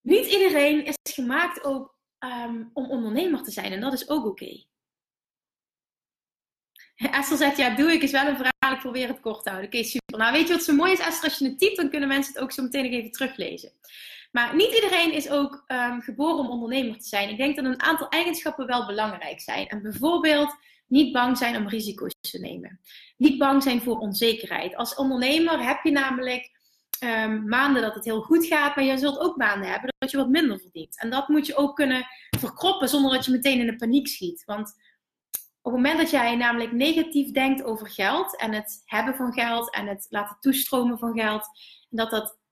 niet 0.00 0.26
iedereen 0.26 0.84
is 0.84 0.94
gemaakt 1.12 1.64
ook 1.64 1.98
um, 2.18 2.70
om 2.72 2.90
ondernemer 2.90 3.42
te 3.42 3.50
zijn. 3.50 3.72
En 3.72 3.80
dat 3.80 3.92
is 3.92 4.08
ook 4.08 4.24
oké. 4.24 4.64
Esther 6.94 7.36
zegt, 7.36 7.56
ja, 7.56 7.74
doe 7.74 7.92
ik 7.92 8.02
is 8.02 8.10
wel 8.10 8.26
een 8.26 8.36
verhaal. 8.36 8.74
Ik 8.74 8.80
probeer 8.80 9.08
het 9.08 9.20
kort 9.20 9.42
te 9.42 9.50
houden. 9.50 9.70
Oké, 9.70 9.84
super. 9.84 10.18
Nou, 10.18 10.32
weet 10.32 10.48
je 10.48 10.54
wat 10.54 10.62
zo 10.62 10.74
mooi 10.74 10.92
is, 10.92 10.98
Esther? 10.98 11.28
Als 11.28 11.38
je 11.38 11.48
het 11.48 11.58
typt, 11.58 11.76
dan 11.76 11.90
kunnen 11.90 12.08
mensen 12.08 12.32
het 12.32 12.42
ook 12.42 12.52
zo 12.52 12.62
meteen 12.62 12.82
nog 12.82 12.92
even 12.92 13.10
teruglezen. 13.10 13.72
Maar 14.34 14.54
niet 14.54 14.74
iedereen 14.74 15.12
is 15.12 15.30
ook 15.30 15.64
um, 15.66 16.00
geboren 16.00 16.38
om 16.38 16.50
ondernemer 16.50 16.98
te 16.98 17.08
zijn. 17.08 17.28
Ik 17.28 17.36
denk 17.36 17.56
dat 17.56 17.64
een 17.64 17.82
aantal 17.82 18.08
eigenschappen 18.08 18.66
wel 18.66 18.86
belangrijk 18.86 19.40
zijn. 19.40 19.66
En 19.66 19.82
bijvoorbeeld 19.82 20.56
niet 20.86 21.12
bang 21.12 21.38
zijn 21.38 21.56
om 21.56 21.68
risico's 21.68 22.14
te 22.20 22.38
nemen. 22.38 22.80
Niet 23.16 23.38
bang 23.38 23.62
zijn 23.62 23.80
voor 23.80 23.98
onzekerheid. 23.98 24.76
Als 24.76 24.94
ondernemer 24.94 25.66
heb 25.66 25.84
je 25.84 25.90
namelijk 25.90 26.50
um, 27.04 27.48
maanden 27.48 27.82
dat 27.82 27.94
het 27.94 28.04
heel 28.04 28.22
goed 28.22 28.46
gaat, 28.46 28.76
maar 28.76 28.84
je 28.84 28.98
zult 28.98 29.18
ook 29.18 29.36
maanden 29.36 29.70
hebben 29.70 29.92
dat 29.98 30.10
je 30.10 30.16
wat 30.16 30.28
minder 30.28 30.60
verdient. 30.60 31.00
En 31.00 31.10
dat 31.10 31.28
moet 31.28 31.46
je 31.46 31.56
ook 31.56 31.76
kunnen 31.76 32.06
verkroppen 32.38 32.88
zonder 32.88 33.12
dat 33.12 33.24
je 33.24 33.32
meteen 33.32 33.60
in 33.60 33.66
de 33.66 33.76
paniek 33.76 34.08
schiet. 34.08 34.44
Want 34.44 34.68
op 35.62 35.72
het 35.72 35.82
moment 35.82 35.98
dat 35.98 36.10
jij 36.10 36.36
namelijk 36.36 36.72
negatief 36.72 37.30
denkt 37.30 37.64
over 37.64 37.90
geld 37.90 38.36
en 38.36 38.52
het 38.52 38.82
hebben 38.84 39.14
van 39.14 39.32
geld 39.32 39.74
en 39.74 39.86
het 39.86 40.06
laten 40.08 40.36
toestromen 40.40 40.98
van 40.98 41.18
geld, 41.18 41.46
dat 41.90 42.10
dat 42.10 42.42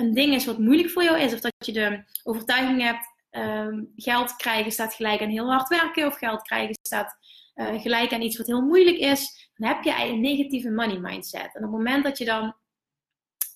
een 0.00 0.14
ding 0.14 0.34
is 0.34 0.44
wat 0.44 0.58
moeilijk 0.58 0.90
voor 0.90 1.02
jou 1.02 1.18
is, 1.18 1.32
of 1.32 1.40
dat 1.40 1.52
je 1.58 1.72
de 1.72 2.04
overtuiging 2.22 2.82
hebt, 2.82 3.12
um, 3.30 3.92
geld 3.96 4.36
krijgen 4.36 4.72
staat 4.72 4.94
gelijk 4.94 5.20
aan 5.20 5.28
heel 5.28 5.52
hard 5.52 5.68
werken, 5.68 6.06
of 6.06 6.18
geld 6.18 6.42
krijgen 6.42 6.76
staat 6.82 7.18
uh, 7.54 7.80
gelijk 7.80 8.12
aan 8.12 8.22
iets 8.22 8.36
wat 8.36 8.46
heel 8.46 8.62
moeilijk 8.62 8.96
is, 8.96 9.50
dan 9.54 9.68
heb 9.68 9.82
je 9.82 10.04
een 10.04 10.20
negatieve 10.20 10.70
money 10.70 10.98
mindset. 10.98 11.54
En 11.54 11.64
op 11.64 11.70
het 11.70 11.70
moment 11.70 12.04
dat 12.04 12.18
je 12.18 12.24
dan 12.24 12.54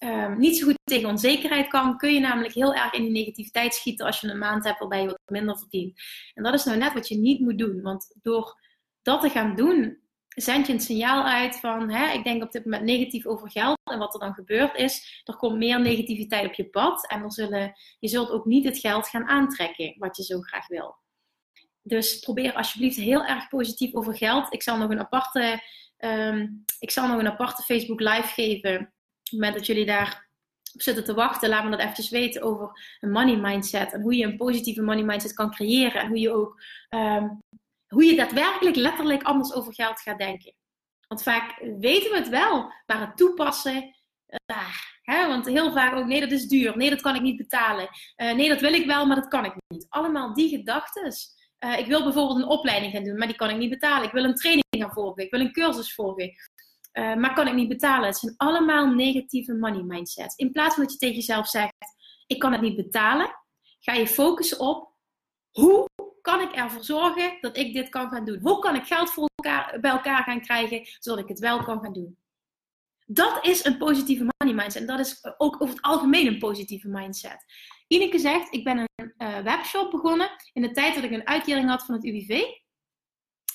um, 0.04 0.38
niet 0.38 0.56
zo 0.56 0.64
goed 0.64 0.78
tegen 0.84 1.08
onzekerheid 1.08 1.68
kan, 1.68 1.96
kun 1.96 2.14
je 2.14 2.20
namelijk 2.20 2.54
heel 2.54 2.74
erg 2.74 2.92
in 2.92 3.02
die 3.02 3.10
negativiteit 3.10 3.74
schieten 3.74 4.06
als 4.06 4.20
je 4.20 4.28
een 4.28 4.38
maand 4.38 4.64
hebt 4.64 4.78
waarbij 4.78 5.00
je 5.00 5.06
wat 5.06 5.20
minder 5.26 5.58
verdient. 5.58 6.00
En 6.34 6.42
dat 6.42 6.54
is 6.54 6.64
nou 6.64 6.78
net 6.78 6.92
wat 6.92 7.08
je 7.08 7.16
niet 7.16 7.40
moet 7.40 7.58
doen, 7.58 7.82
want 7.82 8.14
door 8.22 8.60
dat 9.02 9.20
te 9.20 9.30
gaan 9.30 9.56
doen, 9.56 9.98
zend 10.34 10.66
je 10.66 10.72
een 10.72 10.80
signaal 10.80 11.24
uit 11.24 11.60
van, 11.60 11.90
hè, 11.90 12.12
ik 12.12 12.24
denk 12.24 12.42
op 12.42 12.52
dit 12.52 12.64
moment 12.64 12.84
negatief 12.84 13.26
over 13.26 13.50
geld. 13.50 13.78
En 13.84 13.98
wat 13.98 14.14
er 14.14 14.20
dan 14.20 14.34
gebeurt 14.34 14.76
is, 14.76 15.22
er 15.24 15.36
komt 15.36 15.56
meer 15.56 15.80
negativiteit 15.80 16.46
op 16.46 16.54
je 16.54 16.68
pad. 16.68 17.06
En 17.10 17.30
zullen, 17.30 17.72
je 17.98 18.08
zult 18.08 18.30
ook 18.30 18.44
niet 18.44 18.64
het 18.64 18.78
geld 18.78 19.08
gaan 19.08 19.28
aantrekken 19.28 19.94
wat 19.98 20.16
je 20.16 20.22
zo 20.22 20.40
graag 20.40 20.66
wil. 20.66 20.96
Dus 21.82 22.18
probeer 22.18 22.54
alsjeblieft 22.54 22.96
heel 22.96 23.24
erg 23.24 23.48
positief 23.48 23.94
over 23.94 24.16
geld. 24.16 24.52
Ik 24.52 24.62
zal 24.62 24.76
nog 24.76 24.90
een 24.90 25.00
aparte, 25.00 25.62
um, 25.98 26.64
ik 26.78 26.90
zal 26.90 27.08
nog 27.08 27.18
een 27.18 27.28
aparte 27.28 27.62
Facebook 27.62 28.00
live 28.00 28.28
geven. 28.28 28.74
Op 28.74 28.90
het 29.22 29.32
moment 29.32 29.54
dat 29.54 29.66
jullie 29.66 29.86
daar 29.86 30.28
op 30.74 30.82
zitten 30.82 31.04
te 31.04 31.14
wachten, 31.14 31.48
laat 31.48 31.64
me 31.64 31.70
dat 31.70 31.80
eventjes 31.80 32.10
weten 32.10 32.42
over 32.42 32.96
een 33.00 33.10
money 33.10 33.36
mindset. 33.36 33.92
En 33.92 34.00
hoe 34.00 34.16
je 34.16 34.24
een 34.24 34.36
positieve 34.36 34.82
money 34.82 35.04
mindset 35.04 35.34
kan 35.34 35.50
creëren. 35.50 36.00
En 36.00 36.08
hoe 36.08 36.18
je 36.18 36.32
ook 36.32 36.62
um, 36.90 37.40
hoe 37.94 38.04
je 38.04 38.16
daadwerkelijk 38.16 38.76
letterlijk 38.76 39.22
anders 39.22 39.54
over 39.54 39.74
geld 39.74 40.00
gaat 40.00 40.18
denken. 40.18 40.54
Want 41.08 41.22
vaak 41.22 41.58
weten 41.78 42.10
we 42.10 42.16
het 42.16 42.28
wel, 42.28 42.72
maar 42.86 43.00
het 43.00 43.16
toepassen, 43.16 43.94
uh, 44.50 44.68
hè, 45.02 45.26
want 45.26 45.46
heel 45.46 45.72
vaak 45.72 45.94
ook, 45.94 46.06
nee 46.06 46.20
dat 46.20 46.30
is 46.30 46.46
duur, 46.46 46.76
nee 46.76 46.90
dat 46.90 47.00
kan 47.00 47.14
ik 47.14 47.22
niet 47.22 47.36
betalen, 47.36 47.88
uh, 48.16 48.32
nee 48.32 48.48
dat 48.48 48.60
wil 48.60 48.72
ik 48.72 48.86
wel, 48.86 49.06
maar 49.06 49.16
dat 49.16 49.28
kan 49.28 49.44
ik 49.44 49.54
niet. 49.68 49.86
Allemaal 49.88 50.34
die 50.34 50.48
gedachten. 50.48 51.12
Uh, 51.64 51.78
ik 51.78 51.86
wil 51.86 52.02
bijvoorbeeld 52.02 52.38
een 52.38 52.48
opleiding 52.48 52.92
gaan 52.92 53.04
doen, 53.04 53.18
maar 53.18 53.26
die 53.26 53.36
kan 53.36 53.50
ik 53.50 53.56
niet 53.56 53.70
betalen. 53.70 54.06
Ik 54.06 54.12
wil 54.12 54.24
een 54.24 54.34
training 54.34 54.64
gaan 54.70 54.92
volgen, 54.92 55.24
ik 55.24 55.30
wil 55.30 55.40
een 55.40 55.52
cursus 55.52 55.94
volgen, 55.94 56.32
maar 56.92 57.34
kan 57.34 57.46
ik 57.46 57.54
niet 57.54 57.68
betalen. 57.68 58.06
Het 58.06 58.18
zijn 58.18 58.34
allemaal 58.36 58.86
negatieve 58.86 59.54
money 59.54 59.82
mindsets. 59.82 60.36
In 60.36 60.52
plaats 60.52 60.74
van 60.74 60.82
dat 60.82 60.92
je 60.92 60.98
tegen 60.98 61.14
jezelf 61.14 61.48
zegt, 61.48 61.72
ik 62.26 62.38
kan 62.38 62.52
het 62.52 62.60
niet 62.60 62.76
betalen, 62.76 63.34
ga 63.80 63.92
je 63.92 64.06
focussen 64.06 64.60
op 64.60 64.92
hoe 65.50 65.88
kan 66.24 66.40
ik 66.40 66.52
ervoor 66.52 66.84
zorgen 66.84 67.36
dat 67.40 67.56
ik 67.56 67.74
dit 67.74 67.88
kan 67.88 68.08
gaan 68.08 68.24
doen? 68.24 68.38
Hoe 68.42 68.58
kan 68.58 68.74
ik 68.74 68.84
geld 68.84 69.10
voor 69.10 69.30
elkaar, 69.34 69.80
bij 69.80 69.90
elkaar 69.90 70.22
gaan 70.22 70.40
krijgen, 70.40 70.86
zodat 70.98 71.22
ik 71.22 71.28
het 71.28 71.38
wel 71.38 71.62
kan 71.62 71.80
gaan 71.80 71.92
doen? 71.92 72.18
Dat 73.06 73.46
is 73.46 73.64
een 73.64 73.76
positieve 73.76 74.26
money 74.38 74.54
mindset. 74.54 74.80
En 74.80 74.86
dat 74.86 74.98
is 74.98 75.24
ook 75.36 75.62
over 75.62 75.74
het 75.74 75.84
algemeen 75.84 76.26
een 76.26 76.38
positieve 76.38 76.88
mindset. 76.88 77.44
Ineke 77.86 78.18
zegt, 78.18 78.54
ik 78.54 78.64
ben 78.64 78.78
een 78.78 79.14
uh, 79.18 79.38
webshop 79.38 79.90
begonnen 79.90 80.30
in 80.52 80.62
de 80.62 80.70
tijd 80.70 80.94
dat 80.94 81.04
ik 81.04 81.10
een 81.10 81.26
uitkering 81.26 81.68
had 81.68 81.84
van 81.84 81.94
het 81.94 82.04
UWV. 82.04 82.42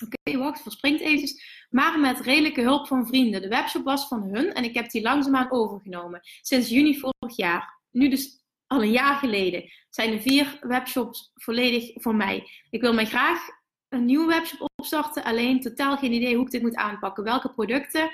Oké, 0.03 0.37
wacht, 0.37 0.61
verspringt 0.61 1.01
eventjes. 1.01 1.65
Maar 1.69 1.99
met 1.99 2.19
redelijke 2.19 2.61
hulp 2.61 2.87
van 2.87 3.07
vrienden. 3.07 3.41
De 3.41 3.47
webshop 3.47 3.83
was 3.83 4.07
van 4.07 4.23
hun 4.23 4.53
en 4.53 4.63
ik 4.63 4.73
heb 4.73 4.89
die 4.89 5.01
langzaamaan 5.01 5.51
overgenomen. 5.51 6.19
Sinds 6.41 6.69
juni 6.69 6.99
vorig 6.99 7.35
jaar. 7.35 7.79
Nu 7.91 8.09
dus 8.09 8.38
al 8.69 8.81
een 8.81 8.91
jaar 8.91 9.15
geleden 9.15 9.71
zijn 9.89 10.11
de 10.11 10.21
vier 10.21 10.57
webshops 10.61 11.31
volledig 11.33 11.91
voor 11.93 12.15
mij. 12.15 12.49
Ik 12.69 12.81
wil 12.81 12.93
mij 12.93 13.05
graag 13.05 13.47
een 13.89 14.05
nieuwe 14.05 14.25
webshop 14.25 14.69
opstarten. 14.75 15.23
Alleen 15.23 15.61
totaal 15.61 15.97
geen 15.97 16.13
idee 16.13 16.35
hoe 16.35 16.45
ik 16.45 16.51
dit 16.51 16.61
moet 16.61 16.75
aanpakken. 16.75 17.23
Welke 17.23 17.53
producten 17.53 18.11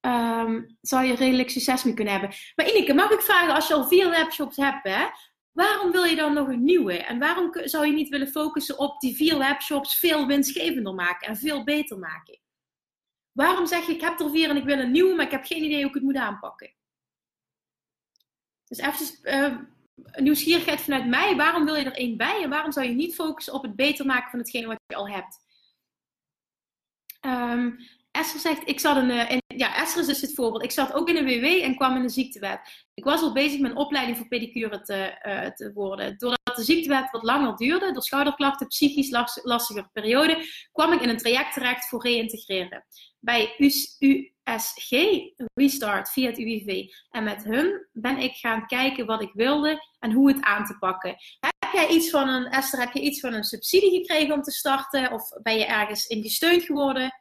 um, 0.00 0.76
zou 0.80 1.04
je 1.04 1.14
redelijk 1.14 1.50
succes 1.50 1.84
mee 1.84 1.94
kunnen 1.94 2.12
hebben. 2.12 2.36
Maar 2.56 2.70
Ineke, 2.70 2.94
mag 2.94 3.10
ik 3.10 3.20
vragen, 3.20 3.54
als 3.54 3.68
je 3.68 3.74
al 3.74 3.88
vier 3.88 4.10
webshops 4.10 4.56
hebt, 4.56 4.88
hè, 4.88 5.06
waarom 5.52 5.90
wil 5.90 6.04
je 6.04 6.16
dan 6.16 6.34
nog 6.34 6.48
een 6.48 6.64
nieuwe? 6.64 6.98
En 6.98 7.18
waarom 7.18 7.50
zou 7.52 7.86
je 7.86 7.92
niet 7.92 8.08
willen 8.08 8.28
focussen 8.28 8.78
op 8.78 9.00
die 9.00 9.16
vier 9.16 9.38
webshops 9.38 9.98
veel 9.98 10.26
winstgevender 10.26 10.94
maken 10.94 11.28
en 11.28 11.36
veel 11.36 11.64
beter 11.64 11.98
maken? 11.98 12.40
Waarom 13.32 13.66
zeg 13.66 13.86
je, 13.86 13.92
ik 13.92 14.00
heb 14.00 14.20
er 14.20 14.30
vier 14.30 14.50
en 14.50 14.56
ik 14.56 14.64
wil 14.64 14.78
een 14.78 14.90
nieuwe, 14.90 15.14
maar 15.14 15.24
ik 15.24 15.30
heb 15.30 15.44
geen 15.44 15.64
idee 15.64 15.78
hoe 15.80 15.88
ik 15.88 15.94
het 15.94 16.02
moet 16.02 16.16
aanpakken? 16.16 16.74
Dus 18.70 18.78
even 18.78 19.18
uh, 19.22 19.56
nieuwsgierigheid 20.22 20.80
vanuit 20.80 21.06
mij. 21.06 21.36
Waarom 21.36 21.64
wil 21.64 21.74
je 21.74 21.84
er 21.84 21.96
één 21.96 22.16
bij? 22.16 22.42
En 22.42 22.50
waarom 22.50 22.72
zou 22.72 22.86
je 22.86 22.94
niet 22.94 23.14
focussen 23.14 23.52
op 23.52 23.62
het 23.62 23.76
beter 23.76 24.06
maken 24.06 24.30
van 24.30 24.38
hetgene 24.38 24.66
wat 24.66 24.80
je 24.86 24.96
al 24.96 25.08
hebt? 25.08 25.38
Um, 27.20 27.78
Esther 28.10 28.40
zegt, 28.40 28.68
ik 28.68 28.80
zat 28.80 28.96
in, 28.96 29.10
in, 29.10 29.39
ja, 29.60 29.76
Esther 29.76 30.00
is 30.00 30.06
dus 30.06 30.20
het 30.20 30.34
voorbeeld. 30.34 30.62
Ik 30.62 30.70
zat 30.70 30.92
ook 30.92 31.08
in 31.08 31.16
een 31.16 31.24
WW 31.24 31.44
en 31.44 31.76
kwam 31.76 31.96
in 31.96 32.02
een 32.02 32.10
ziektewet. 32.10 32.60
Ik 32.94 33.04
was 33.04 33.22
al 33.22 33.32
bezig 33.32 33.60
een 33.60 33.76
opleiding 33.76 34.16
voor 34.16 34.28
pedicure 34.28 34.80
te, 34.80 35.20
uh, 35.26 35.46
te 35.46 35.72
worden. 35.72 36.18
Doordat 36.18 36.56
de 36.56 36.62
ziektewet 36.62 37.10
wat 37.10 37.22
langer 37.22 37.56
duurde, 37.56 37.92
door 37.92 38.02
schouderklachten, 38.02 38.66
psychisch 38.66 39.10
lastige 39.42 39.88
periode, 39.92 40.46
kwam 40.72 40.92
ik 40.92 41.00
in 41.00 41.08
een 41.08 41.16
traject 41.16 41.52
terecht 41.52 41.88
voor 41.88 42.02
reïntegreren. 42.02 42.84
Bij 43.18 43.54
USG, 43.58 44.90
Restart, 45.54 46.10
via 46.10 46.26
het 46.26 46.38
UWV. 46.38 46.84
En 47.10 47.24
met 47.24 47.44
hun 47.44 47.88
ben 47.92 48.18
ik 48.18 48.34
gaan 48.34 48.66
kijken 48.66 49.06
wat 49.06 49.22
ik 49.22 49.30
wilde 49.32 49.78
en 49.98 50.12
hoe 50.12 50.28
het 50.28 50.42
aan 50.42 50.64
te 50.64 50.78
pakken. 50.78 51.16
Heb 51.40 51.72
jij 51.72 51.88
iets 51.88 52.10
van 52.10 52.28
een, 52.28 52.46
Esther, 52.46 52.80
heb 52.80 52.92
je 52.92 53.00
iets 53.00 53.20
van 53.20 53.32
een 53.32 53.44
subsidie 53.44 53.90
gekregen 53.90 54.34
om 54.34 54.42
te 54.42 54.50
starten? 54.50 55.12
Of 55.12 55.22
ben 55.42 55.58
je 55.58 55.64
ergens 55.64 56.06
in 56.06 56.22
gesteund 56.22 56.62
geworden? 56.62 57.19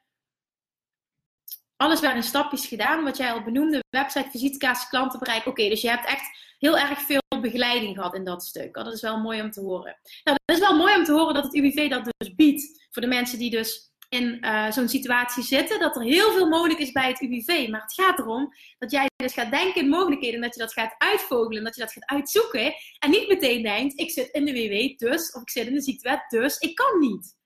Alles 1.79 2.01
in 2.01 2.23
stapjes 2.23 2.67
gedaan. 2.67 3.03
Wat 3.03 3.17
jij 3.17 3.31
al 3.31 3.43
benoemde, 3.43 3.83
website, 3.89 4.29
visitekaartjes, 4.29 4.89
klantenbereik. 4.89 5.45
Oké, 5.45 5.69
dus 5.69 5.81
je 5.81 5.89
hebt 5.89 6.05
echt 6.05 6.55
heel 6.57 6.77
erg 6.77 7.01
veel 7.01 7.21
begeleiding 7.41 7.95
gehad 7.95 8.15
in 8.15 8.23
dat 8.23 8.43
stuk. 8.43 8.73
Dat 8.73 8.93
is 8.93 9.01
wel 9.01 9.19
mooi 9.19 9.41
om 9.41 9.51
te 9.51 9.61
horen. 9.61 9.97
Nou, 10.23 10.37
dat 10.45 10.55
is 10.57 10.67
wel 10.67 10.77
mooi 10.77 10.95
om 10.95 11.03
te 11.03 11.11
horen 11.11 11.33
dat 11.33 11.43
het 11.43 11.55
UWV 11.55 11.89
dat 11.89 12.11
dus 12.17 12.35
biedt. 12.35 12.87
Voor 12.91 13.01
de 13.01 13.07
mensen 13.07 13.39
die 13.39 13.49
dus 13.49 13.91
in 14.09 14.37
uh, 14.41 14.71
zo'n 14.71 14.89
situatie 14.89 15.43
zitten. 15.43 15.79
Dat 15.79 15.95
er 15.95 16.01
heel 16.01 16.31
veel 16.31 16.47
mogelijk 16.47 16.79
is 16.79 16.91
bij 16.91 17.07
het 17.07 17.21
UWV. 17.21 17.67
Maar 17.69 17.81
het 17.81 17.93
gaat 17.93 18.19
erom 18.19 18.53
dat 18.77 18.91
jij 18.91 19.07
dus 19.15 19.33
gaat 19.33 19.51
denken 19.51 19.81
in 19.81 19.89
mogelijkheden. 19.89 20.41
Dat 20.41 20.53
je 20.53 20.59
dat 20.59 20.73
gaat 20.73 20.95
uitvogelen. 20.97 21.63
Dat 21.63 21.75
je 21.75 21.81
dat 21.81 21.91
gaat 21.91 22.09
uitzoeken. 22.09 22.73
En 22.99 23.09
niet 23.09 23.27
meteen 23.27 23.63
denkt, 23.63 23.99
ik 23.99 24.11
zit 24.11 24.29
in 24.31 24.45
de 24.45 24.51
WW 24.51 24.97
dus. 24.97 25.31
Of 25.31 25.41
ik 25.41 25.49
zit 25.49 25.67
in 25.67 25.73
de 25.73 25.81
ziektewet 25.81 26.25
dus. 26.29 26.57
Ik 26.57 26.75
kan 26.75 26.99
niet. 26.99 27.37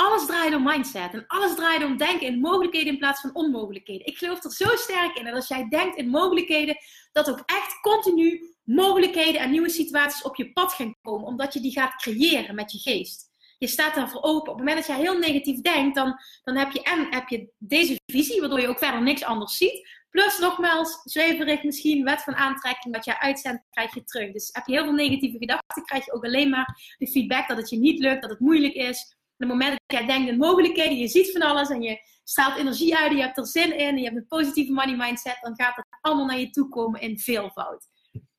Alles 0.00 0.26
draait 0.26 0.54
om 0.54 0.62
mindset 0.62 1.12
en 1.12 1.24
alles 1.26 1.54
draait 1.54 1.84
om 1.84 1.96
denken 1.96 2.26
in 2.26 2.40
mogelijkheden 2.40 2.92
in 2.92 2.98
plaats 2.98 3.20
van 3.20 3.34
onmogelijkheden. 3.34 4.06
Ik 4.06 4.18
geloof 4.18 4.44
er 4.44 4.52
zo 4.52 4.76
sterk 4.76 5.16
in 5.16 5.24
dat 5.24 5.34
als 5.34 5.48
jij 5.48 5.68
denkt 5.68 5.96
in 5.96 6.08
mogelijkheden, 6.08 6.76
dat 7.12 7.30
ook 7.30 7.42
echt 7.46 7.80
continu 7.80 8.56
mogelijkheden 8.64 9.40
en 9.40 9.50
nieuwe 9.50 9.68
situaties 9.68 10.22
op 10.22 10.36
je 10.36 10.52
pad 10.52 10.72
gaan 10.72 10.94
komen, 11.02 11.26
omdat 11.26 11.52
je 11.52 11.60
die 11.60 11.72
gaat 11.72 11.94
creëren 11.94 12.54
met 12.54 12.72
je 12.72 12.78
geest. 12.78 13.30
Je 13.58 13.66
staat 13.66 13.94
daarvoor 13.94 14.22
open. 14.22 14.52
Op 14.52 14.58
het 14.58 14.66
moment 14.66 14.76
dat 14.76 14.86
jij 14.86 15.04
heel 15.04 15.18
negatief 15.18 15.60
denkt, 15.60 15.94
dan, 15.94 16.20
dan 16.44 16.56
heb 16.56 16.72
je 16.72 16.82
en 16.82 17.06
heb 17.10 17.28
je 17.28 17.52
deze 17.58 18.00
visie, 18.06 18.40
waardoor 18.40 18.60
je 18.60 18.68
ook 18.68 18.78
verder 18.78 19.02
niks 19.02 19.24
anders 19.24 19.56
ziet. 19.56 19.88
Plus 20.10 20.38
nogmaals, 20.38 21.00
zweverig 21.04 21.62
misschien, 21.62 22.04
wet 22.04 22.22
van 22.22 22.34
aantrekking, 22.34 22.94
wat 22.94 23.04
jij 23.04 23.18
uitzendt, 23.18 23.62
krijg 23.70 23.94
je 23.94 24.04
terug. 24.04 24.32
Dus 24.32 24.48
heb 24.52 24.66
je 24.66 24.72
heel 24.72 24.84
veel 24.84 24.92
negatieve 24.92 25.38
gedachten, 25.38 25.84
krijg 25.84 26.04
je 26.04 26.12
ook 26.12 26.24
alleen 26.24 26.50
maar 26.50 26.94
de 26.98 27.08
feedback 27.08 27.48
dat 27.48 27.56
het 27.56 27.70
je 27.70 27.76
niet 27.76 27.98
lukt, 27.98 28.20
dat 28.20 28.30
het 28.30 28.40
moeilijk 28.40 28.74
is 28.74 29.16
het 29.38 29.48
moment 29.48 29.70
dat 29.70 29.98
jij 29.98 30.06
denkt 30.06 30.28
in 30.30 30.38
mogelijkheden, 30.38 30.98
je 30.98 31.08
ziet 31.08 31.32
van 31.32 31.42
alles 31.42 31.68
en 31.68 31.82
je 31.82 32.00
straalt 32.24 32.56
energie 32.56 32.96
uit, 32.96 33.12
je 33.12 33.20
hebt 33.20 33.38
er 33.38 33.46
zin 33.46 33.78
in, 33.78 33.98
je 33.98 34.04
hebt 34.04 34.16
een 34.16 34.26
positieve 34.26 34.72
money 34.72 34.96
mindset, 34.96 35.38
dan 35.40 35.54
gaat 35.56 35.76
het 35.76 35.86
allemaal 36.00 36.26
naar 36.26 36.38
je 36.38 36.50
toe 36.50 36.68
komen 36.68 37.00
in 37.00 37.18
veelvoud. 37.18 37.86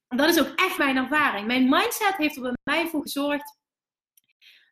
En 0.08 0.18
dat 0.18 0.30
is 0.30 0.39
ook 0.39 0.54
echt 0.56 0.78
mijn 0.78 0.97
ervaring. 0.97 1.47
Mijn 1.47 1.70
mindset 1.70 2.16
heeft 2.18 2.36
er 2.36 2.41
bij 2.41 2.54
mij 2.64 2.88
voor 2.88 3.02
gezorgd 3.02 3.58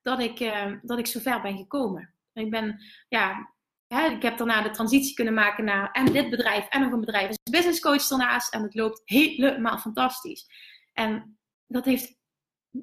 dat 0.02 0.20
ik, 0.20 0.40
uh, 0.40 0.74
dat 0.82 1.00
ik 1.00 1.08
zo 1.08 1.20
ver 1.20 1.42
ben 1.42 1.58
gekomen. 1.58 2.14
Ik 2.34 2.50
ben, 2.50 2.82
ja, 3.08 3.54
hè, 3.88 4.08
ik 4.08 4.22
heb 4.22 4.38
daarna 4.38 4.62
de 4.62 4.70
transitie 4.70 5.14
kunnen 5.14 5.34
maken 5.34 5.64
naar 5.66 5.92
en 5.92 6.06
dit 6.06 6.30
bedrijf 6.30 6.68
en 6.68 6.82
nog 6.82 6.92
een 6.92 7.00
bedrijf 7.00 7.28
als 7.28 7.38
business 7.52 7.80
coach 7.80 8.08
daarnaast. 8.08 8.54
En 8.54 8.62
het 8.62 8.76
loopt 8.76 9.02
helemaal 9.06 9.78
fantastisch. 9.78 10.46
En 10.94 11.40
dat 11.68 11.86
heeft 11.86 12.17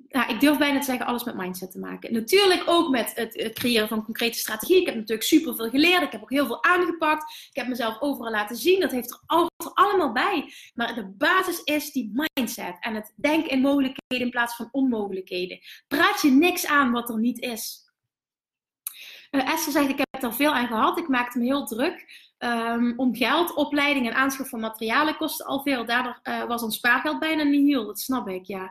ja, 0.08 0.28
ik 0.28 0.40
durf 0.40 0.58
bijna 0.58 0.78
te 0.78 0.84
zeggen, 0.84 1.06
alles 1.06 1.24
met 1.24 1.34
mindset 1.34 1.70
te 1.70 1.78
maken. 1.78 2.12
Natuurlijk 2.12 2.62
ook 2.66 2.90
met 2.90 3.12
het, 3.14 3.52
creëren 3.52 3.88
van 3.88 4.04
concrete 4.04 4.38
strategieën. 4.38 4.80
Ik 4.80 4.86
heb 4.86 4.94
natuurlijk 4.94 5.22
super 5.22 5.54
veel 5.56 5.68
geleerd. 5.68 6.02
Ik 6.02 6.12
heb 6.12 6.22
ook 6.22 6.30
heel 6.30 6.46
veel 6.46 6.64
aangepakt. 6.64 7.48
Ik 7.50 7.56
heb 7.56 7.68
mezelf 7.68 8.00
overal 8.00 8.30
laten 8.30 8.56
zien. 8.56 8.80
Dat 8.80 8.90
heeft 8.90 9.10
er, 9.10 9.20
allemaal 9.74 10.12
bij. 10.12 10.52
Maar 10.74 10.94
de 10.94 11.06
basis 11.06 11.62
is 11.62 11.92
die 11.92 12.12
mindset. 12.12 12.76
En 12.80 12.94
het 12.94 13.12
denken 13.16 13.50
in 13.50 13.60
mogelijkheden 13.60 14.26
in 14.26 14.30
plaats 14.30 14.56
van 14.56 14.68
onmogelijkheden. 14.70 15.58
Praat 15.88 16.22
je 16.22 16.30
niks 16.30 16.66
aan 16.66 16.92
wat 16.92 17.08
er 17.08 17.18
niet 17.18 17.40
is. 17.40 17.82
Uh, 19.30 19.52
Esther 19.52 19.72
zegt, 19.72 19.88
ik 19.88 19.98
heb 20.10 20.22
er 20.22 20.34
veel 20.34 20.54
aan 20.54 20.66
gehad. 20.66 20.98
Ik 20.98 21.08
maakte 21.08 21.38
me 21.38 21.44
heel 21.44 21.66
druk. 21.66 22.22
Um, 22.38 22.94
om 22.96 23.16
geld, 23.16 23.54
opleiding 23.54 24.06
en 24.06 24.14
aanschaf 24.14 24.48
van 24.48 24.60
materialen 24.60 25.16
kostte 25.16 25.44
al 25.44 25.62
veel. 25.62 25.84
Daardoor 25.84 26.20
uh, 26.22 26.44
was 26.44 26.62
ons 26.62 26.76
spaargeld 26.76 27.18
bijna 27.18 27.42
niet 27.42 27.66
heel. 27.66 27.86
Dat 27.86 28.00
snap 28.00 28.28
ik, 28.28 28.44
ja. 28.44 28.70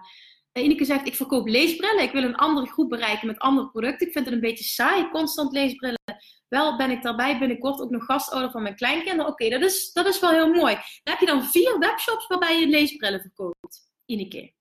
Ineke 0.53 0.85
zegt, 0.85 1.07
ik 1.07 1.15
verkoop 1.15 1.47
leesbrillen. 1.47 2.03
Ik 2.03 2.11
wil 2.11 2.23
een 2.23 2.35
andere 2.35 2.65
groep 2.67 2.89
bereiken 2.89 3.27
met 3.27 3.39
andere 3.39 3.69
producten. 3.69 4.07
Ik 4.07 4.13
vind 4.13 4.25
het 4.25 4.33
een 4.33 4.39
beetje 4.39 4.63
saai, 4.63 5.09
constant 5.09 5.51
leesbrillen. 5.53 5.99
Wel 6.47 6.77
ben 6.77 6.91
ik 6.91 7.01
daarbij 7.01 7.39
binnenkort 7.39 7.81
ook 7.81 7.89
nog 7.89 8.05
gastouder 8.05 8.51
van 8.51 8.61
mijn 8.61 8.75
kleinkinderen. 8.75 9.31
Oké, 9.31 9.49
dat, 9.49 9.61
is, 9.61 9.91
dat 9.91 10.05
is 10.05 10.19
wel 10.19 10.31
heel 10.31 10.53
mooi. 10.53 10.73
Dan 10.73 11.13
heb 11.13 11.19
je 11.19 11.25
dan 11.25 11.43
vier 11.43 11.79
webshops 11.79 12.27
waarbij 12.27 12.59
je 12.59 12.67
leesbrillen 12.67 13.21
verkoopt, 13.21 13.89
Ineke. 14.05 14.53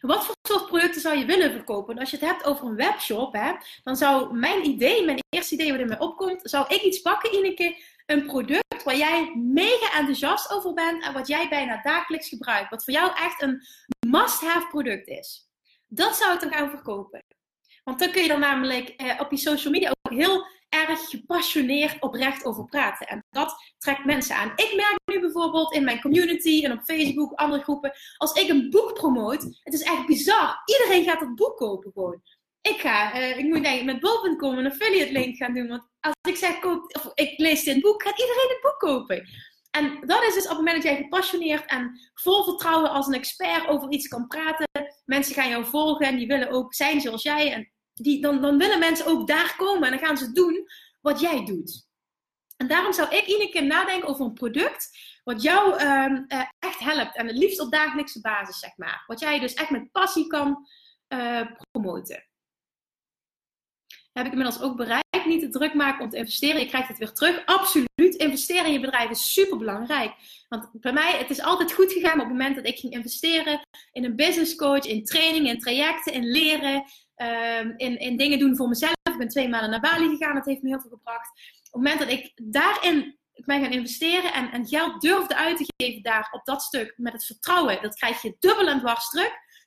Wat 0.00 0.24
voor 0.24 0.34
soort 0.48 0.66
producten 0.66 1.00
zou 1.00 1.18
je 1.18 1.24
willen 1.24 1.52
verkopen? 1.52 1.98
Als 1.98 2.10
je 2.10 2.16
het 2.16 2.26
hebt 2.26 2.44
over 2.44 2.66
een 2.66 2.76
webshop, 2.76 3.32
hè, 3.32 3.52
dan 3.82 3.96
zou 3.96 4.34
mijn 4.34 4.66
idee, 4.66 5.04
mijn 5.04 5.18
eerste 5.28 5.54
idee 5.54 5.70
wat 5.70 5.80
in 5.80 5.88
mij 5.88 6.00
opkomt, 6.00 6.40
zou 6.42 6.66
ik 6.68 6.82
iets 6.82 7.00
pakken, 7.00 7.34
Ineke, 7.34 7.76
een 8.06 8.26
product 8.26 8.82
waar 8.84 8.96
jij 8.96 9.34
mega 9.36 9.98
enthousiast 9.98 10.52
over 10.52 10.72
bent 10.72 11.04
en 11.04 11.12
wat 11.12 11.28
jij 11.28 11.48
bijna 11.48 11.82
dagelijks 11.82 12.28
gebruikt. 12.28 12.70
Wat 12.70 12.84
voor 12.84 12.94
jou 12.94 13.12
echt 13.16 13.42
een 13.42 13.62
must-have 14.12 14.66
product 14.68 15.08
is. 15.08 15.48
Dat 15.86 16.16
zou 16.16 16.34
ik 16.34 16.40
dan 16.40 16.52
gaan 16.52 16.70
verkopen. 16.70 17.24
Want 17.84 17.98
dan 17.98 18.10
kun 18.10 18.22
je 18.22 18.32
er 18.32 18.38
namelijk 18.38 18.88
eh, 18.88 19.20
op 19.20 19.30
je 19.30 19.36
social 19.36 19.72
media 19.72 19.88
ook 19.88 20.12
heel 20.12 20.46
erg 20.68 21.00
gepassioneerd 21.00 22.02
oprecht 22.02 22.44
over 22.44 22.64
praten. 22.64 23.06
En 23.06 23.24
dat 23.30 23.54
trekt 23.78 24.04
mensen 24.04 24.36
aan. 24.36 24.52
Ik 24.56 24.72
merk 24.76 24.96
nu 25.04 25.20
bijvoorbeeld 25.20 25.74
in 25.74 25.84
mijn 25.84 26.00
community 26.00 26.64
en 26.64 26.72
op 26.72 26.82
Facebook, 26.84 27.32
andere 27.32 27.62
groepen, 27.62 27.92
als 28.16 28.32
ik 28.32 28.48
een 28.48 28.70
boek 28.70 28.94
promoot, 28.94 29.42
het 29.42 29.74
is 29.74 29.82
echt 29.82 30.06
bizar. 30.06 30.62
Iedereen 30.64 31.04
gaat 31.04 31.20
dat 31.20 31.34
boek 31.34 31.56
kopen 31.56 31.92
gewoon. 31.92 32.22
Ik 32.60 32.80
ga, 32.80 33.16
uh, 33.16 33.38
ik 33.38 33.44
moet 33.44 33.84
met 33.84 34.00
bol.com 34.00 34.58
een 34.58 34.66
affiliate 34.66 35.12
link 35.12 35.36
gaan 35.36 35.54
doen. 35.54 35.68
Want 35.68 35.88
als 36.00 36.14
ik 36.28 36.36
zeg, 36.36 36.58
koop, 36.58 36.96
of 36.96 37.10
ik 37.14 37.38
lees 37.38 37.64
dit 37.64 37.80
boek, 37.80 38.02
gaat 38.02 38.20
iedereen 38.20 38.48
het 38.48 38.60
boek 38.62 38.78
kopen. 38.78 39.28
En 39.72 40.00
dat 40.06 40.22
is 40.22 40.34
dus 40.34 40.42
op 40.42 40.48
het 40.48 40.58
moment 40.58 40.82
dat 40.82 40.92
jij 40.92 41.02
gepassioneerd 41.02 41.66
en 41.66 42.00
vol 42.14 42.44
vertrouwen 42.44 42.90
als 42.90 43.06
een 43.06 43.14
expert 43.14 43.68
over 43.68 43.90
iets 43.90 44.08
kan 44.08 44.26
praten. 44.26 44.66
Mensen 45.04 45.34
gaan 45.34 45.48
jou 45.48 45.64
volgen 45.64 46.06
en 46.06 46.16
die 46.16 46.26
willen 46.26 46.50
ook 46.50 46.74
zijn 46.74 47.00
zoals 47.00 47.22
jij. 47.22 47.52
En 47.52 47.72
die, 47.94 48.22
dan, 48.22 48.42
dan 48.42 48.58
willen 48.58 48.78
mensen 48.78 49.06
ook 49.06 49.26
daar 49.26 49.54
komen 49.56 49.82
en 49.82 49.90
dan 49.90 50.06
gaan 50.06 50.16
ze 50.16 50.32
doen 50.32 50.66
wat 51.00 51.20
jij 51.20 51.44
doet. 51.44 51.86
En 52.56 52.66
daarom 52.66 52.92
zou 52.92 53.16
ik 53.16 53.26
iedere 53.26 53.50
keer 53.50 53.66
nadenken 53.66 54.08
over 54.08 54.24
een 54.24 54.32
product 54.32 54.98
wat 55.24 55.42
jou 55.42 55.82
uh, 55.82 56.44
echt 56.58 56.78
helpt. 56.78 57.16
En 57.16 57.26
het 57.26 57.36
liefst 57.36 57.60
op 57.60 57.70
dagelijkse 57.70 58.20
basis, 58.20 58.58
zeg 58.58 58.76
maar. 58.76 59.04
Wat 59.06 59.20
jij 59.20 59.38
dus 59.38 59.54
echt 59.54 59.70
met 59.70 59.92
passie 59.92 60.26
kan 60.26 60.66
uh, 61.08 61.46
promoten 61.70 62.26
heb 64.12 64.26
ik 64.26 64.32
inmiddels 64.32 64.60
ook 64.60 64.76
bereikt. 64.76 65.00
Niet 65.26 65.40
te 65.40 65.48
druk 65.48 65.74
maken 65.74 66.04
om 66.04 66.10
te 66.10 66.16
investeren. 66.16 66.60
Je 66.60 66.66
krijgt 66.66 66.88
het 66.88 66.98
weer 66.98 67.12
terug. 67.12 67.44
Absoluut. 67.44 68.14
Investeren 68.16 68.66
in 68.66 68.72
je 68.72 68.80
bedrijf 68.80 69.10
is 69.10 69.32
super 69.32 69.58
belangrijk. 69.58 70.12
Want 70.48 70.68
bij 70.72 70.92
mij, 70.92 71.18
het 71.18 71.30
is 71.30 71.42
altijd 71.42 71.72
goed 71.72 71.92
gegaan 71.92 72.12
op 72.12 72.18
het 72.18 72.28
moment 72.28 72.56
dat 72.56 72.66
ik 72.66 72.78
ging 72.78 72.92
investeren 72.92 73.60
in 73.92 74.04
een 74.04 74.16
business 74.16 74.54
coach, 74.54 74.84
in 74.84 75.04
training, 75.04 75.48
in 75.48 75.58
trajecten, 75.58 76.12
in 76.12 76.30
leren, 76.30 76.84
um, 77.16 77.74
in, 77.76 77.98
in 77.98 78.16
dingen 78.16 78.38
doen 78.38 78.56
voor 78.56 78.68
mezelf. 78.68 78.92
Ik 79.02 79.18
ben 79.18 79.28
twee 79.28 79.48
maanden 79.48 79.70
naar 79.70 79.80
Bali 79.80 80.08
gegaan. 80.08 80.34
Dat 80.34 80.46
heeft 80.46 80.62
me 80.62 80.68
heel 80.68 80.80
veel 80.80 80.90
gebracht. 80.90 81.28
Op 81.70 81.82
het 81.82 81.82
moment 81.82 81.98
dat 81.98 82.10
ik 82.10 82.32
daarin 82.42 83.20
ik 83.34 83.44
ben 83.44 83.62
gaan 83.62 83.72
investeren 83.72 84.32
en, 84.32 84.50
en 84.50 84.66
geld 84.66 85.00
durfde 85.00 85.36
uit 85.36 85.56
te 85.56 85.64
geven 85.76 86.02
daar 86.02 86.28
op 86.30 86.44
dat 86.44 86.62
stuk 86.62 86.94
met 86.96 87.12
het 87.12 87.24
vertrouwen, 87.24 87.82
dat 87.82 87.94
krijg 87.94 88.22
je 88.22 88.36
dubbel 88.38 88.68
en 88.68 88.78
dwars 88.78 89.08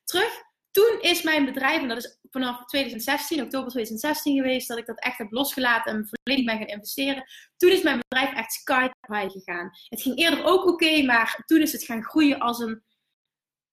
terug 0.04 0.44
toen 0.76 0.98
is 1.02 1.22
mijn 1.24 1.46
bedrijf, 1.46 1.82
en 1.82 1.88
dat 1.88 1.98
is 1.98 2.20
vanaf 2.32 2.66
2016, 2.66 3.42
oktober 3.42 3.70
2016 3.70 4.36
geweest, 4.36 4.68
dat 4.68 4.78
ik 4.78 4.86
dat 4.86 5.00
echt 5.00 5.18
heb 5.18 5.32
losgelaten 5.32 5.94
en 5.94 6.08
volledig 6.08 6.46
ben 6.46 6.58
gaan 6.58 6.68
investeren. 6.68 7.24
Toen 7.58 7.72
is 7.72 7.82
mijn 7.82 8.00
bedrijf 8.08 8.34
echt 8.34 8.54
sky 8.54 8.88
high 9.08 9.32
gegaan. 9.32 9.72
Het 9.90 10.02
ging 10.02 10.18
eerder 10.18 10.44
ook 10.44 10.66
oké, 10.66 11.04
maar 11.04 11.44
toen 11.46 11.62
is 11.62 11.72
het 11.72 11.84
gaan 11.84 12.04
groeien 12.04 12.40
als 12.40 12.60
een, 12.60 12.84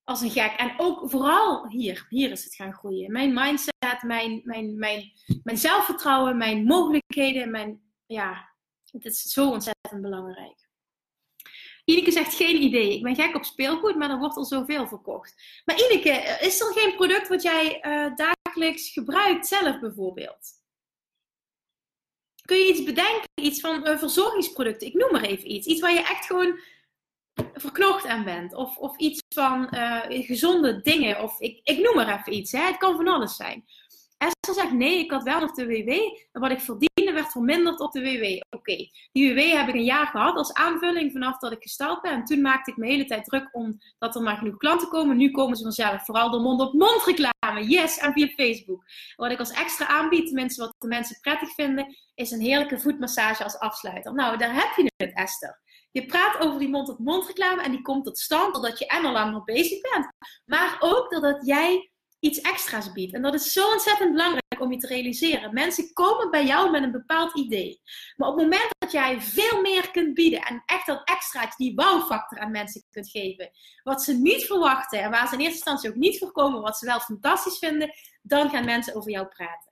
als 0.04 0.20
een 0.20 0.30
gek. 0.30 0.52
En 0.56 0.74
ook 0.76 1.10
vooral 1.10 1.68
hier, 1.68 2.06
hier 2.08 2.30
is 2.30 2.44
het 2.44 2.54
gaan 2.54 2.74
groeien. 2.74 3.12
Mijn 3.12 3.34
mindset, 3.34 4.02
mijn, 4.02 4.40
mijn, 4.44 4.78
mijn, 4.78 5.12
mijn 5.42 5.58
zelfvertrouwen, 5.58 6.36
mijn 6.36 6.64
mogelijkheden, 6.64 7.50
mijn, 7.50 7.80
ja, 8.06 8.54
het 8.90 9.04
is 9.04 9.22
zo 9.22 9.50
ontzettend 9.50 10.02
belangrijk. 10.02 10.61
Ineke 11.84 12.10
zegt 12.10 12.34
geen 12.34 12.62
idee. 12.62 12.94
Ik 12.94 13.02
ben 13.02 13.14
gek 13.14 13.34
op 13.34 13.44
speelgoed, 13.44 13.96
maar 13.96 14.10
er 14.10 14.18
wordt 14.18 14.36
al 14.36 14.44
zoveel 14.44 14.86
verkocht. 14.86 15.62
Maar 15.64 15.80
Ineke, 15.80 16.38
is 16.40 16.60
er 16.60 16.72
geen 16.72 16.94
product 16.94 17.28
wat 17.28 17.42
jij 17.42 17.82
uh, 17.82 18.16
dagelijks 18.16 18.90
gebruikt 18.90 19.46
zelf 19.46 19.80
bijvoorbeeld? 19.80 20.60
Kun 22.44 22.56
je 22.56 22.68
iets 22.68 22.82
bedenken? 22.82 23.28
Iets 23.34 23.60
van 23.60 23.88
uh, 23.88 23.98
verzorgingsproducten? 23.98 24.86
Ik 24.86 24.94
noem 24.94 25.12
maar 25.12 25.24
even 25.24 25.50
iets. 25.50 25.66
Iets 25.66 25.80
waar 25.80 25.92
je 25.92 26.00
echt 26.00 26.26
gewoon 26.26 26.60
verknocht 27.54 28.06
aan 28.06 28.24
bent. 28.24 28.54
Of, 28.54 28.76
of 28.76 28.96
iets 28.96 29.20
van 29.34 29.68
uh, 29.74 30.00
gezonde 30.08 30.80
dingen. 30.80 31.22
Of 31.22 31.40
ik, 31.40 31.60
ik 31.62 31.78
noem 31.78 31.94
maar 31.94 32.18
even 32.18 32.32
iets. 32.32 32.52
Hè? 32.52 32.60
Het 32.60 32.76
kan 32.76 32.96
van 32.96 33.08
alles 33.08 33.36
zijn. 33.36 33.64
Esther 34.18 34.54
zegt 34.54 34.72
nee, 34.72 34.98
ik 34.98 35.10
had 35.10 35.22
wel 35.22 35.40
nog 35.40 35.52
de 35.52 35.66
WW. 35.66 35.92
Wat 36.32 36.50
ik 36.50 36.60
werd 37.14 37.30
verminderd 37.30 37.80
op 37.80 37.92
de 37.92 38.00
WW. 38.00 38.56
Oké, 38.56 38.76
die 39.12 39.34
WW 39.34 39.38
heb 39.38 39.68
ik 39.68 39.74
een 39.74 39.84
jaar 39.84 40.06
gehad 40.06 40.36
als 40.36 40.52
aanvulling 40.52 41.12
vanaf 41.12 41.38
dat 41.38 41.52
ik 41.52 41.62
gestart 41.62 42.02
ben. 42.02 42.12
En 42.12 42.24
toen 42.24 42.40
maakte 42.40 42.70
ik 42.70 42.76
me 42.76 42.86
de 42.86 42.92
hele 42.92 43.04
tijd 43.04 43.24
druk 43.24 43.48
om 43.52 43.78
dat 43.98 44.14
er 44.14 44.22
maar 44.22 44.36
genoeg 44.36 44.56
klanten 44.56 44.88
komen. 44.88 45.16
Nu 45.16 45.30
komen 45.30 45.56
ze 45.56 45.62
vanzelf. 45.62 46.04
Vooral 46.04 46.30
door 46.30 46.40
mond-op-mond 46.40 47.04
reclame. 47.04 47.66
Yes, 47.66 47.98
en 47.98 48.12
via 48.12 48.26
Facebook. 48.26 48.84
Wat 49.16 49.30
ik 49.30 49.38
als 49.38 49.50
extra 49.50 49.86
aanbied, 49.86 50.26
tenminste 50.26 50.62
wat 50.62 50.74
de 50.78 50.88
mensen 50.88 51.20
prettig 51.20 51.54
vinden, 51.54 51.96
is 52.14 52.30
een 52.30 52.40
heerlijke 52.40 52.80
voetmassage 52.80 53.44
als 53.44 53.58
afsluiter. 53.58 54.14
Nou, 54.14 54.36
daar 54.36 54.54
heb 54.54 54.76
je 54.76 54.92
het, 54.96 55.14
Esther. 55.14 55.60
Je 55.90 56.06
praat 56.06 56.40
over 56.40 56.58
die 56.58 56.68
mond-op-mond 56.68 57.26
reclame 57.26 57.62
en 57.62 57.70
die 57.70 57.82
komt 57.82 58.04
tot 58.04 58.18
stand 58.18 58.54
doordat 58.54 58.78
je 58.78 58.86
en 58.86 59.04
al 59.04 59.12
langer 59.12 59.44
bezig 59.44 59.80
bent. 59.80 60.08
Maar 60.44 60.76
ook 60.80 61.10
doordat 61.10 61.46
jij 61.46 61.90
iets 62.18 62.40
extra's 62.40 62.92
biedt. 62.92 63.14
En 63.14 63.22
dat 63.22 63.34
is 63.34 63.52
zo 63.52 63.70
ontzettend 63.70 64.10
belangrijk 64.10 64.41
om 64.62 64.72
je 64.72 64.78
te 64.78 64.86
realiseren. 64.86 65.52
Mensen 65.52 65.92
komen 65.92 66.30
bij 66.30 66.46
jou 66.46 66.70
met 66.70 66.82
een 66.82 66.92
bepaald 66.92 67.36
idee. 67.36 67.80
Maar 68.16 68.28
op 68.28 68.36
het 68.36 68.44
moment 68.44 68.68
dat 68.78 68.92
jij 68.92 69.20
veel 69.20 69.60
meer 69.60 69.90
kunt 69.90 70.14
bieden 70.14 70.40
en 70.40 70.62
echt 70.66 70.86
dat 70.86 71.02
extraatje, 71.04 71.64
die 71.64 71.74
wow-factor 71.74 72.38
aan 72.38 72.50
mensen 72.50 72.84
kunt 72.90 73.10
geven, 73.10 73.50
wat 73.82 74.02
ze 74.02 74.12
niet 74.12 74.44
verwachten 74.44 75.00
en 75.02 75.10
waar 75.10 75.28
ze 75.28 75.34
in 75.34 75.40
eerste 75.40 75.54
instantie 75.54 75.90
ook 75.90 75.96
niet 75.96 76.18
voorkomen, 76.18 76.60
wat 76.60 76.78
ze 76.78 76.86
wel 76.86 77.00
fantastisch 77.00 77.58
vinden, 77.58 77.90
dan 78.22 78.50
gaan 78.50 78.64
mensen 78.64 78.94
over 78.94 79.10
jou 79.10 79.26
praten. 79.26 79.70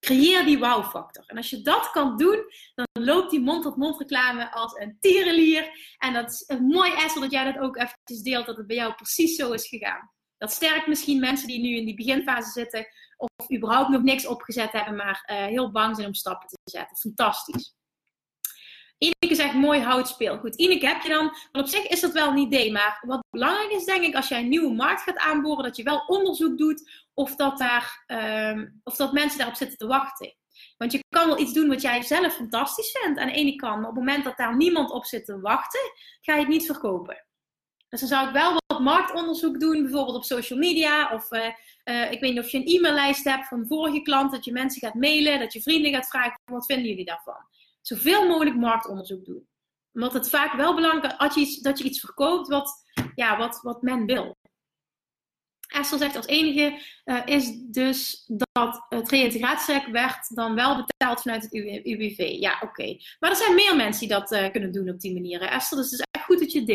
Creëer 0.00 0.44
die 0.44 0.58
wow-factor. 0.58 1.24
En 1.26 1.36
als 1.36 1.50
je 1.50 1.62
dat 1.62 1.90
kan 1.90 2.16
doen, 2.16 2.44
dan 2.74 2.86
loopt 2.92 3.30
die 3.30 3.40
mond-tot-mond 3.40 3.98
reclame 3.98 4.52
als 4.52 4.78
een 4.78 4.96
tierenlier. 5.00 5.70
En 5.98 6.12
dat 6.12 6.30
is 6.30 6.44
een 6.46 6.64
mooi 6.64 6.92
essel 6.92 7.20
dat 7.20 7.30
jij 7.30 7.52
dat 7.52 7.62
ook 7.62 7.76
eventjes 7.76 8.22
deelt, 8.22 8.46
dat 8.46 8.56
het 8.56 8.66
bij 8.66 8.76
jou 8.76 8.94
precies 8.94 9.36
zo 9.36 9.52
is 9.52 9.68
gegaan. 9.68 10.10
Dat 10.38 10.52
sterkt 10.52 10.86
misschien 10.86 11.20
mensen 11.20 11.48
die 11.48 11.60
nu 11.60 11.76
in 11.76 11.84
die 11.84 11.94
beginfase 11.94 12.50
zitten 12.50 12.86
of 13.20 13.52
überhaupt 13.52 13.88
nog 13.88 14.02
niks 14.02 14.26
opgezet 14.26 14.72
hebben, 14.72 14.96
maar 14.96 15.24
uh, 15.30 15.36
heel 15.36 15.70
bang 15.70 15.96
zijn 15.96 16.06
om 16.06 16.14
stappen 16.14 16.48
te 16.48 16.58
zetten. 16.64 16.96
Fantastisch. 16.96 17.74
Ineke 18.98 19.34
zegt 19.34 19.54
mooi 19.54 19.80
houtspeelgoed. 19.80 20.56
Ineke, 20.56 20.86
heb 20.86 21.02
je 21.02 21.08
dan, 21.08 21.36
want 21.52 21.64
op 21.64 21.70
zich 21.70 21.86
is 21.86 22.00
dat 22.00 22.12
wel 22.12 22.28
een 22.28 22.36
idee, 22.36 22.72
maar 22.72 23.02
wat 23.06 23.24
belangrijk 23.30 23.70
is 23.70 23.84
denk 23.84 24.04
ik 24.04 24.14
als 24.14 24.28
jij 24.28 24.40
een 24.40 24.48
nieuwe 24.48 24.74
markt 24.74 25.02
gaat 25.02 25.16
aanboren, 25.16 25.64
dat 25.64 25.76
je 25.76 25.82
wel 25.82 26.04
onderzoek 26.06 26.58
doet 26.58 27.06
of 27.14 27.36
dat, 27.36 27.58
daar, 27.58 28.04
um, 28.06 28.80
of 28.84 28.96
dat 28.96 29.12
mensen 29.12 29.38
daarop 29.38 29.56
zitten 29.56 29.78
te 29.78 29.86
wachten. 29.86 30.34
Want 30.76 30.92
je 30.92 31.00
kan 31.08 31.26
wel 31.26 31.38
iets 31.38 31.52
doen 31.52 31.68
wat 31.68 31.80
jij 31.80 32.02
zelf 32.02 32.34
fantastisch 32.34 32.98
vindt 33.00 33.20
aan 33.20 33.26
de 33.26 33.32
ene 33.32 33.56
kant, 33.56 33.80
maar 33.80 33.90
op 33.90 33.96
het 33.96 34.04
moment 34.04 34.24
dat 34.24 34.36
daar 34.36 34.56
niemand 34.56 34.90
op 34.90 35.04
zit 35.04 35.24
te 35.24 35.40
wachten, 35.40 35.80
ga 36.20 36.34
je 36.34 36.40
het 36.40 36.48
niet 36.48 36.66
verkopen. 36.66 37.24
Dus 37.88 38.00
dan 38.00 38.08
zou 38.08 38.26
ik 38.26 38.32
wel 38.32 38.59
marktonderzoek 38.82 39.60
doen, 39.60 39.82
bijvoorbeeld 39.82 40.16
op 40.16 40.24
social 40.24 40.58
media. 40.58 41.14
Of 41.14 41.32
uh, 41.32 41.46
uh, 41.84 42.10
ik 42.10 42.20
weet 42.20 42.32
niet 42.32 42.44
of 42.44 42.50
je 42.50 42.58
een 42.58 42.76
e-maillijst 42.76 43.24
hebt 43.24 43.48
van 43.48 43.66
vorige 43.66 44.02
klanten, 44.02 44.36
dat 44.36 44.44
je 44.44 44.52
mensen 44.52 44.80
gaat 44.80 44.94
mailen, 44.94 45.38
dat 45.38 45.52
je 45.52 45.62
vrienden 45.62 45.92
gaat 45.92 46.08
vragen, 46.08 46.40
wat 46.44 46.66
vinden 46.66 46.88
jullie 46.88 47.04
daarvan? 47.04 47.46
Zoveel 47.80 48.28
mogelijk 48.28 48.56
marktonderzoek 48.56 49.24
doen. 49.24 49.48
Omdat 49.92 50.12
het 50.12 50.28
vaak 50.28 50.52
wel 50.52 50.74
belangrijk 50.74 51.34
is 51.34 51.58
dat 51.58 51.78
je 51.78 51.84
iets, 51.84 52.00
verkoopt 52.00 52.48
wat, 52.48 52.72
ja, 53.14 53.38
wat, 53.38 53.60
wat 53.62 53.82
men 53.82 54.06
wil. 54.06 54.38
Esther 55.70 55.98
zegt 55.98 56.16
als 56.16 56.26
enige 56.26 56.82
uh, 57.04 57.22
is 57.24 57.52
dus 57.56 58.24
dat 58.26 58.86
het 58.88 59.08
reïntegratietraject 59.08 59.90
werd 59.90 60.34
dan 60.34 60.54
wel 60.54 60.76
betaald 60.76 61.20
vanuit 61.20 61.42
het 61.42 61.54
UWV. 61.84 62.36
Ja, 62.38 62.60
oké. 62.62 62.96
Maar 63.18 63.30
er 63.30 63.36
zijn 63.36 63.54
meer 63.54 63.76
mensen 63.76 64.08
die 64.08 64.16
dat 64.18 64.50
kunnen 64.50 64.72
doen 64.72 64.88
op 64.88 65.00
die 65.00 65.12
manier. 65.12 65.40
Esther, 65.40 65.78
dus 65.78 65.90
het 65.90 66.00
is 66.00 66.06
echt 66.10 66.24
goed 66.24 66.38
dat 66.38 66.52
je 66.52 66.58
het 66.58 66.68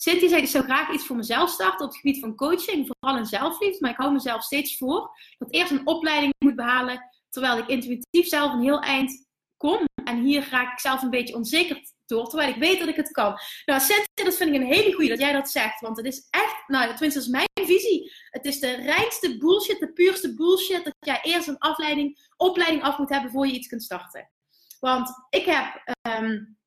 Cynthia 0.00 0.28
zegt, 0.28 0.42
ik 0.42 0.48
zou 0.48 0.64
graag 0.64 0.92
iets 0.92 1.06
voor 1.06 1.16
mezelf 1.16 1.50
starten 1.50 1.86
op 1.86 1.92
het 1.92 2.00
gebied 2.00 2.20
van 2.20 2.36
coaching, 2.36 2.86
vooral 2.86 3.18
in 3.18 3.26
zelfliefde. 3.26 3.78
Maar 3.80 3.90
ik 3.90 3.96
hou 3.96 4.12
mezelf 4.12 4.42
steeds 4.42 4.76
voor 4.76 5.10
dat 5.38 5.52
eerst 5.52 5.70
een 5.70 5.86
opleiding 5.86 6.34
moet 6.38 6.56
behalen, 6.56 7.08
terwijl 7.28 7.58
ik 7.58 7.66
intuïtief 7.66 8.26
zelf 8.26 8.52
een 8.52 8.62
heel 8.62 8.80
eind 8.80 9.26
kom. 9.56 9.84
En 10.04 10.22
hier 10.22 10.48
raak 10.50 10.72
ik 10.72 10.78
zelf 10.78 11.02
een 11.02 11.10
beetje 11.10 11.34
onzeker 11.34 11.80
door, 12.06 12.28
terwijl 12.28 12.50
ik 12.50 12.56
weet 12.56 12.78
dat 12.78 12.88
ik 12.88 12.96
het 12.96 13.10
kan. 13.10 13.38
Nou, 13.64 13.80
Cynthia, 13.80 14.24
dat 14.24 14.36
vind 14.36 14.54
ik 14.54 14.60
een 14.60 14.66
hele 14.66 14.92
goede 14.92 15.08
dat 15.08 15.18
jij 15.18 15.32
dat 15.32 15.50
zegt. 15.50 15.80
Want 15.80 15.96
het 15.96 16.06
is 16.06 16.26
echt, 16.30 16.62
nou, 16.66 16.88
tenminste, 16.88 17.18
dat 17.18 17.28
is 17.28 17.34
mijn 17.34 17.66
visie. 17.66 18.12
Het 18.30 18.44
is 18.44 18.60
de 18.60 18.74
reinste 18.74 19.38
bullshit, 19.38 19.78
de 19.78 19.92
puurste 19.92 20.34
bullshit, 20.34 20.84
dat 20.84 20.94
jij 20.98 21.20
eerst 21.22 21.48
een 21.48 21.58
afleiding, 21.58 22.28
opleiding 22.36 22.82
af 22.82 22.98
moet 22.98 23.08
hebben 23.08 23.30
voor 23.30 23.46
je 23.46 23.52
iets 23.52 23.68
kunt 23.68 23.82
starten. 23.82 24.30
Want 24.80 25.10
ik 25.30 25.44
heb, 25.44 25.94
um, 26.08 26.58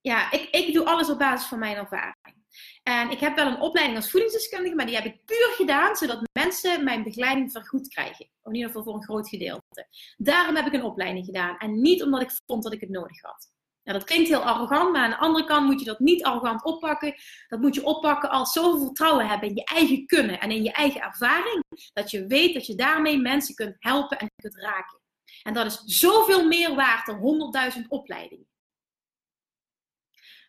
ja, 0.00 0.30
ik, 0.32 0.48
ik 0.50 0.74
doe 0.74 0.84
alles 0.84 1.10
op 1.10 1.18
basis 1.18 1.48
van 1.48 1.58
mijn 1.58 1.76
ervaring. 1.76 2.39
En 2.82 3.10
ik 3.10 3.20
heb 3.20 3.36
wel 3.36 3.46
een 3.46 3.60
opleiding 3.60 3.98
als 3.98 4.10
voedingsdeskundige, 4.10 4.74
maar 4.74 4.86
die 4.86 4.94
heb 4.94 5.04
ik 5.04 5.24
puur 5.24 5.52
gedaan 5.56 5.96
zodat 5.96 6.28
mensen 6.32 6.84
mijn 6.84 7.02
begeleiding 7.02 7.52
vergoed 7.52 7.88
krijgen. 7.88 8.30
in 8.44 8.54
ieder 8.54 8.68
geval 8.68 8.84
voor 8.84 8.94
een 8.94 9.04
groot 9.04 9.28
gedeelte. 9.28 9.88
Daarom 10.16 10.56
heb 10.56 10.66
ik 10.66 10.72
een 10.72 10.84
opleiding 10.84 11.24
gedaan 11.24 11.56
en 11.56 11.80
niet 11.80 12.02
omdat 12.02 12.22
ik 12.22 12.40
vond 12.46 12.62
dat 12.62 12.72
ik 12.72 12.80
het 12.80 12.90
nodig 12.90 13.20
had. 13.20 13.50
Ja, 13.82 13.92
dat 13.92 14.04
klinkt 14.04 14.28
heel 14.28 14.44
arrogant, 14.44 14.92
maar 14.92 15.02
aan 15.02 15.10
de 15.10 15.16
andere 15.16 15.44
kant 15.44 15.66
moet 15.66 15.78
je 15.80 15.86
dat 15.86 15.98
niet 15.98 16.24
arrogant 16.24 16.64
oppakken. 16.64 17.14
Dat 17.48 17.60
moet 17.60 17.74
je 17.74 17.84
oppakken 17.84 18.30
als 18.30 18.52
zoveel 18.52 18.86
vertrouwen 18.86 19.28
hebben 19.28 19.48
in 19.48 19.54
je 19.54 19.64
eigen 19.64 20.06
kunnen 20.06 20.40
en 20.40 20.50
in 20.50 20.62
je 20.62 20.72
eigen 20.72 21.00
ervaring. 21.00 21.64
Dat 21.92 22.10
je 22.10 22.26
weet 22.26 22.54
dat 22.54 22.66
je 22.66 22.74
daarmee 22.74 23.18
mensen 23.18 23.54
kunt 23.54 23.76
helpen 23.78 24.18
en 24.18 24.30
kunt 24.36 24.56
raken. 24.56 25.00
En 25.42 25.54
dat 25.54 25.66
is 25.66 25.82
zoveel 25.84 26.46
meer 26.46 26.74
waard 26.74 27.06
dan 27.06 27.72
100.000 27.76 27.86
opleidingen. 27.88 28.48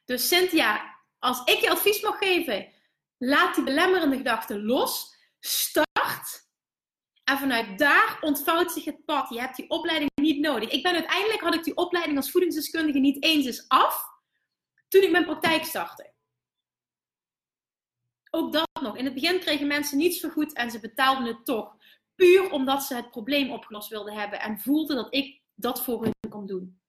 Dus 0.05 0.27
Cynthia, 0.27 1.00
als 1.21 1.41
ik 1.43 1.59
je 1.59 1.69
advies 1.69 2.01
mag 2.01 2.17
geven, 2.17 2.71
laat 3.17 3.55
die 3.55 3.63
belemmerende 3.63 4.17
gedachten 4.17 4.65
los. 4.65 5.15
Start. 5.39 6.49
En 7.23 7.37
vanuit 7.37 7.79
daar 7.79 8.17
ontvouwt 8.21 8.71
zich 8.71 8.85
het 8.85 9.05
pad. 9.05 9.29
Je 9.29 9.39
hebt 9.39 9.55
die 9.55 9.69
opleiding 9.69 10.09
niet 10.21 10.39
nodig. 10.39 10.69
Ik 10.69 10.83
ben 10.83 10.93
uiteindelijk 10.93 11.41
had 11.41 11.55
ik 11.55 11.63
die 11.63 11.75
opleiding 11.75 12.17
als 12.17 12.31
voedingsdeskundige 12.31 12.99
niet 12.99 13.23
eens 13.23 13.45
eens 13.45 13.65
af 13.67 14.05
toen 14.87 15.03
ik 15.03 15.11
mijn 15.11 15.25
praktijk 15.25 15.65
startte. 15.65 16.13
Ook 18.29 18.53
dat 18.53 18.67
nog. 18.81 18.97
In 18.97 19.05
het 19.05 19.13
begin 19.13 19.39
kregen 19.39 19.67
mensen 19.67 19.97
niets 19.97 20.19
vergoed 20.19 20.53
en 20.53 20.71
ze 20.71 20.79
betaalden 20.79 21.25
het 21.25 21.45
toch. 21.45 21.75
Puur 22.15 22.51
omdat 22.51 22.83
ze 22.83 22.95
het 22.95 23.11
probleem 23.11 23.51
opgelost 23.51 23.89
wilden 23.89 24.13
hebben 24.13 24.39
en 24.39 24.59
voelden 24.59 24.95
dat 24.95 25.13
ik 25.13 25.41
dat 25.55 25.83
voor 25.83 26.03
hun 26.03 26.13
kon 26.29 26.45
doen. 26.45 26.80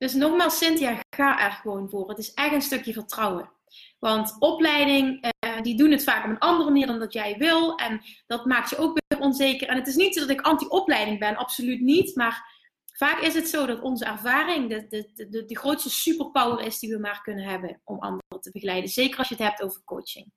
Dus 0.00 0.14
nogmaals, 0.14 0.58
Cynthia, 0.58 1.00
ga 1.16 1.40
er 1.40 1.52
gewoon 1.52 1.90
voor. 1.90 2.08
Het 2.08 2.18
is 2.18 2.34
echt 2.34 2.52
een 2.52 2.62
stukje 2.62 2.92
vertrouwen. 2.92 3.50
Want 3.98 4.36
opleiding, 4.38 5.24
uh, 5.46 5.62
die 5.62 5.76
doen 5.76 5.90
het 5.90 6.04
vaak 6.04 6.24
op 6.24 6.30
een 6.30 6.38
andere 6.38 6.70
manier 6.70 6.86
dan 6.86 6.98
dat 6.98 7.12
jij 7.12 7.36
wil. 7.38 7.76
En 7.76 8.00
dat 8.26 8.44
maakt 8.44 8.70
je 8.70 8.76
ook 8.76 8.98
weer 9.08 9.20
onzeker. 9.20 9.68
En 9.68 9.76
het 9.76 9.86
is 9.86 9.96
niet 9.96 10.14
zo 10.14 10.20
dat 10.20 10.30
ik 10.30 10.40
anti-opleiding 10.40 11.18
ben, 11.18 11.36
absoluut 11.36 11.80
niet. 11.80 12.16
Maar 12.16 12.64
vaak 12.92 13.20
is 13.20 13.34
het 13.34 13.48
zo 13.48 13.66
dat 13.66 13.80
onze 13.80 14.04
ervaring 14.04 14.68
de, 14.68 15.44
de, 15.46 15.58
grootste 15.58 15.90
superpower 15.90 16.64
is 16.66 16.78
die 16.78 16.90
we 16.90 16.98
maar 16.98 17.22
kunnen 17.22 17.44
hebben 17.44 17.80
om 17.84 17.98
anderen 17.98 18.40
te 18.40 18.50
begeleiden. 18.50 18.90
Zeker 18.90 19.18
als 19.18 19.28
je 19.28 19.34
het 19.34 19.44
hebt 19.44 19.62
over 19.62 19.82
coaching. 19.84 20.32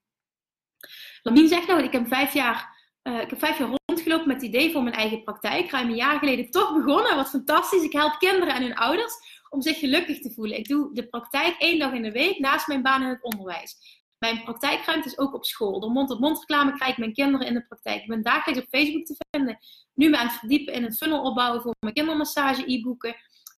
Lamien 1.22 1.47
zegt 1.47 1.68
nou, 1.68 1.84
ik 1.84 1.91
heb 1.91 2.07
vijf 2.07 2.34
jaar 2.34 2.82
uh, 3.03 3.22
ik 3.22 3.30
heb 3.30 3.41
jaar 3.41 3.78
rondgelopen 3.86 4.28
met 4.28 4.36
het 4.36 4.45
idee 4.45 4.72
voor 4.72 4.84
mijn 4.84 4.95
eigen 4.95 5.24
praktijk. 5.24 5.72
Ruim 5.72 5.89
een 5.89 5.95
jaar 5.95 6.20
geleden 6.20 6.51
toch 6.51 6.74
begonnen. 6.74 7.16
Wat 7.16 7.30
fantastisch. 7.30 7.84
Ik 7.84 7.93
help 7.93 8.20
kinderen 8.20 8.55
en 8.55 8.61
hun 8.61 8.76
ouders 8.76 9.41
om 9.54 9.62
zich 9.62 9.80
gelukkig 9.80 10.20
te 10.20 10.32
voelen. 10.32 10.58
Ik 10.58 10.68
doe 10.68 10.93
de 10.93 11.08
praktijk 11.08 11.56
één 11.58 11.80
dag 11.80 11.93
in 11.93 12.01
de 12.01 12.12
week 12.12 12.39
naast 12.39 12.68
mijn 12.68 12.82
baan 12.82 13.01
in 13.01 13.08
het 13.08 13.24
onderwijs. 13.24 13.76
Mijn 14.18 14.43
praktijkruimte 14.43 15.08
is 15.08 15.18
ook 15.18 15.34
op 15.34 15.45
school. 15.45 15.80
Door 15.80 15.91
mond-op-mond 15.91 16.39
reclame 16.39 16.74
krijg 16.74 16.91
ik 16.91 16.97
mijn 16.97 17.14
kinderen 17.14 17.47
in 17.47 17.54
de 17.54 17.66
praktijk. 17.66 18.01
Ik 18.01 18.08
ben 18.08 18.24
dagelijks 18.24 18.62
op 18.62 18.70
Facebook 18.70 19.06
te 19.06 19.16
vinden. 19.30 19.60
Nu 19.93 20.08
ik 20.08 20.16
aan 20.16 20.30
verdiepen 20.30 20.74
in 20.74 20.84
het 20.84 20.97
funnel 20.97 21.24
opbouwen 21.24 21.62
voor 21.62 21.76
mijn 21.80 21.93
kindermassage 21.93 22.72
e-boeken. 22.72 23.16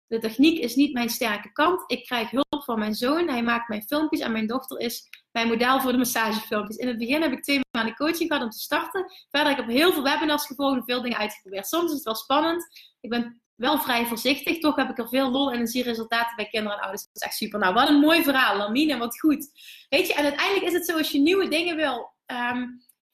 De 0.07 0.19
techniek 0.19 0.59
is 0.59 0.75
niet 0.75 0.93
mijn 0.93 1.09
sterke 1.09 1.53
kant. 1.53 1.85
Ik 1.87 2.05
krijg 2.05 2.31
hulp 2.31 2.65
van 2.65 2.79
mijn 2.79 2.95
zoon. 2.95 3.29
Hij 3.29 3.43
maakt 3.43 3.69
mijn 3.69 3.83
filmpjes 3.83 4.21
en 4.21 4.33
mijn 4.33 4.47
dochter 4.47 4.81
is 4.81 5.09
mijn 5.33 5.49
model 5.49 5.81
voor 5.81 5.93
de 5.93 5.99
massagefilmpjes. 5.99 6.77
In 6.77 6.89
het 6.89 6.99
begin 6.99 7.23
heb 7.23 7.33
ik 7.33 7.43
twee 7.43 7.61
maanden 7.71 7.97
coaching 7.97 8.29
gehad 8.29 8.45
om 8.45 8.51
te 8.51 8.59
starten. 8.59 9.13
Verder 9.31 9.49
heb 9.49 9.59
ik 9.59 9.65
op 9.65 9.71
heel 9.71 9.93
veel 9.93 10.03
webinars 10.03 10.47
gevolgd 10.47 10.77
en 10.77 10.85
veel 10.85 11.03
dingen 11.03 11.19
uitgeprobeerd. 11.19 11.67
Soms 11.67 11.91
is 11.91 11.95
het 11.95 12.05
wel 12.05 12.15
spannend. 12.15 12.67
Ik 13.01 13.11
ben 13.11 13.43
wel 13.57 13.79
vrij 13.79 14.07
voorzichtig. 14.07 14.59
Toch 14.59 14.77
heb 14.77 14.91
ik 14.91 14.99
er 14.99 15.09
veel 15.09 15.31
lol 15.31 15.53
en 15.53 15.67
zie 15.67 15.83
resultaten 15.83 16.37
bij 16.37 16.49
kinderen 16.49 16.77
en 16.77 16.83
ouders. 16.83 17.03
Dat 17.03 17.17
is 17.17 17.23
echt 17.23 17.37
super. 17.37 17.59
Nou, 17.59 17.75
wat 17.75 17.89
een 17.89 18.01
mooi 18.01 18.23
verhaal, 18.23 18.57
Lamine. 18.57 18.97
Wat 18.97 19.21
goed. 19.21 19.49
Weet 19.89 20.07
je, 20.07 20.15
en 20.15 20.25
uiteindelijk 20.25 20.67
is 20.67 20.73
het 20.73 20.87
zo 20.87 20.97
als 20.97 21.11
je 21.11 21.19
nieuwe 21.19 21.49
dingen 21.49 21.77
wil. 21.77 22.13
Ehm, 22.27 22.67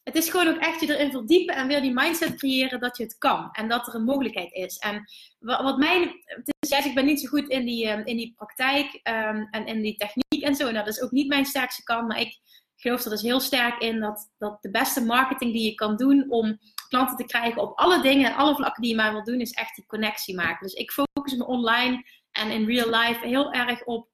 het 0.03 0.17
is 0.17 0.31
gewoon 0.31 0.49
ook 0.49 0.61
echt 0.61 0.81
je 0.81 0.97
erin 0.97 1.11
verdiepen 1.11 1.55
en 1.55 1.67
weer 1.67 1.81
die 1.81 1.93
mindset 1.93 2.37
creëren 2.37 2.81
dat 2.81 2.97
je 2.97 3.03
het 3.03 3.19
kan. 3.19 3.49
En 3.53 3.69
dat 3.69 3.87
er 3.87 3.95
een 3.95 4.05
mogelijkheid 4.05 4.53
is. 4.53 4.77
En 4.77 5.05
wat 5.39 5.79
mijn. 5.79 6.03
Het 6.25 6.57
is 6.59 6.71
juist, 6.71 6.87
ik 6.87 6.95
ben 6.95 7.05
niet 7.05 7.21
zo 7.21 7.29
goed 7.29 7.49
in 7.49 7.65
die, 7.65 7.89
ehm, 7.89 8.03
in 8.05 8.17
die 8.17 8.33
praktijk 8.37 9.01
um, 9.03 9.49
en 9.51 9.67
in 9.67 9.83
die 9.83 9.97
techniek 9.97 10.45
en 10.45 10.55
zo. 10.55 10.67
En 10.67 10.75
dat 10.75 10.89
is 10.89 11.01
ook 11.01 11.11
niet 11.11 11.29
mijn 11.29 11.45
sterkste 11.45 11.83
kant. 11.83 12.09
Maar 12.09 12.21
ik 12.21 12.39
geloof 12.81 13.05
er 13.05 13.11
dus 13.11 13.23
heel 13.23 13.41
sterk 13.41 13.83
in 13.83 14.01
dat, 14.01 14.31
dat 14.39 14.63
de 14.63 14.71
beste 14.71 15.05
marketing 15.05 15.53
die 15.53 15.65
je 15.65 15.75
kan 15.75 15.97
doen 15.97 16.31
om 16.31 16.59
klanten 16.89 17.17
te 17.17 17.25
krijgen 17.25 17.63
op 17.63 17.79
alle 17.79 18.03
dingen 18.03 18.31
en 18.31 18.37
alle 18.37 18.55
vlakken 18.55 18.83
die 18.83 18.91
je 18.91 18.97
maar 18.97 19.13
wil 19.13 19.25
doen, 19.25 19.41
is 19.41 19.53
echt 19.53 19.77
die 19.77 19.87
connectie 19.87 20.35
maken. 20.35 20.67
Dus 20.67 20.73
ik 20.73 20.91
focus 20.91 21.37
me 21.37 21.47
online 21.47 22.05
en 22.31 22.51
in 22.51 22.67
real 22.67 23.01
life 23.01 23.27
heel 23.27 23.53
erg 23.53 23.85
op 23.85 24.09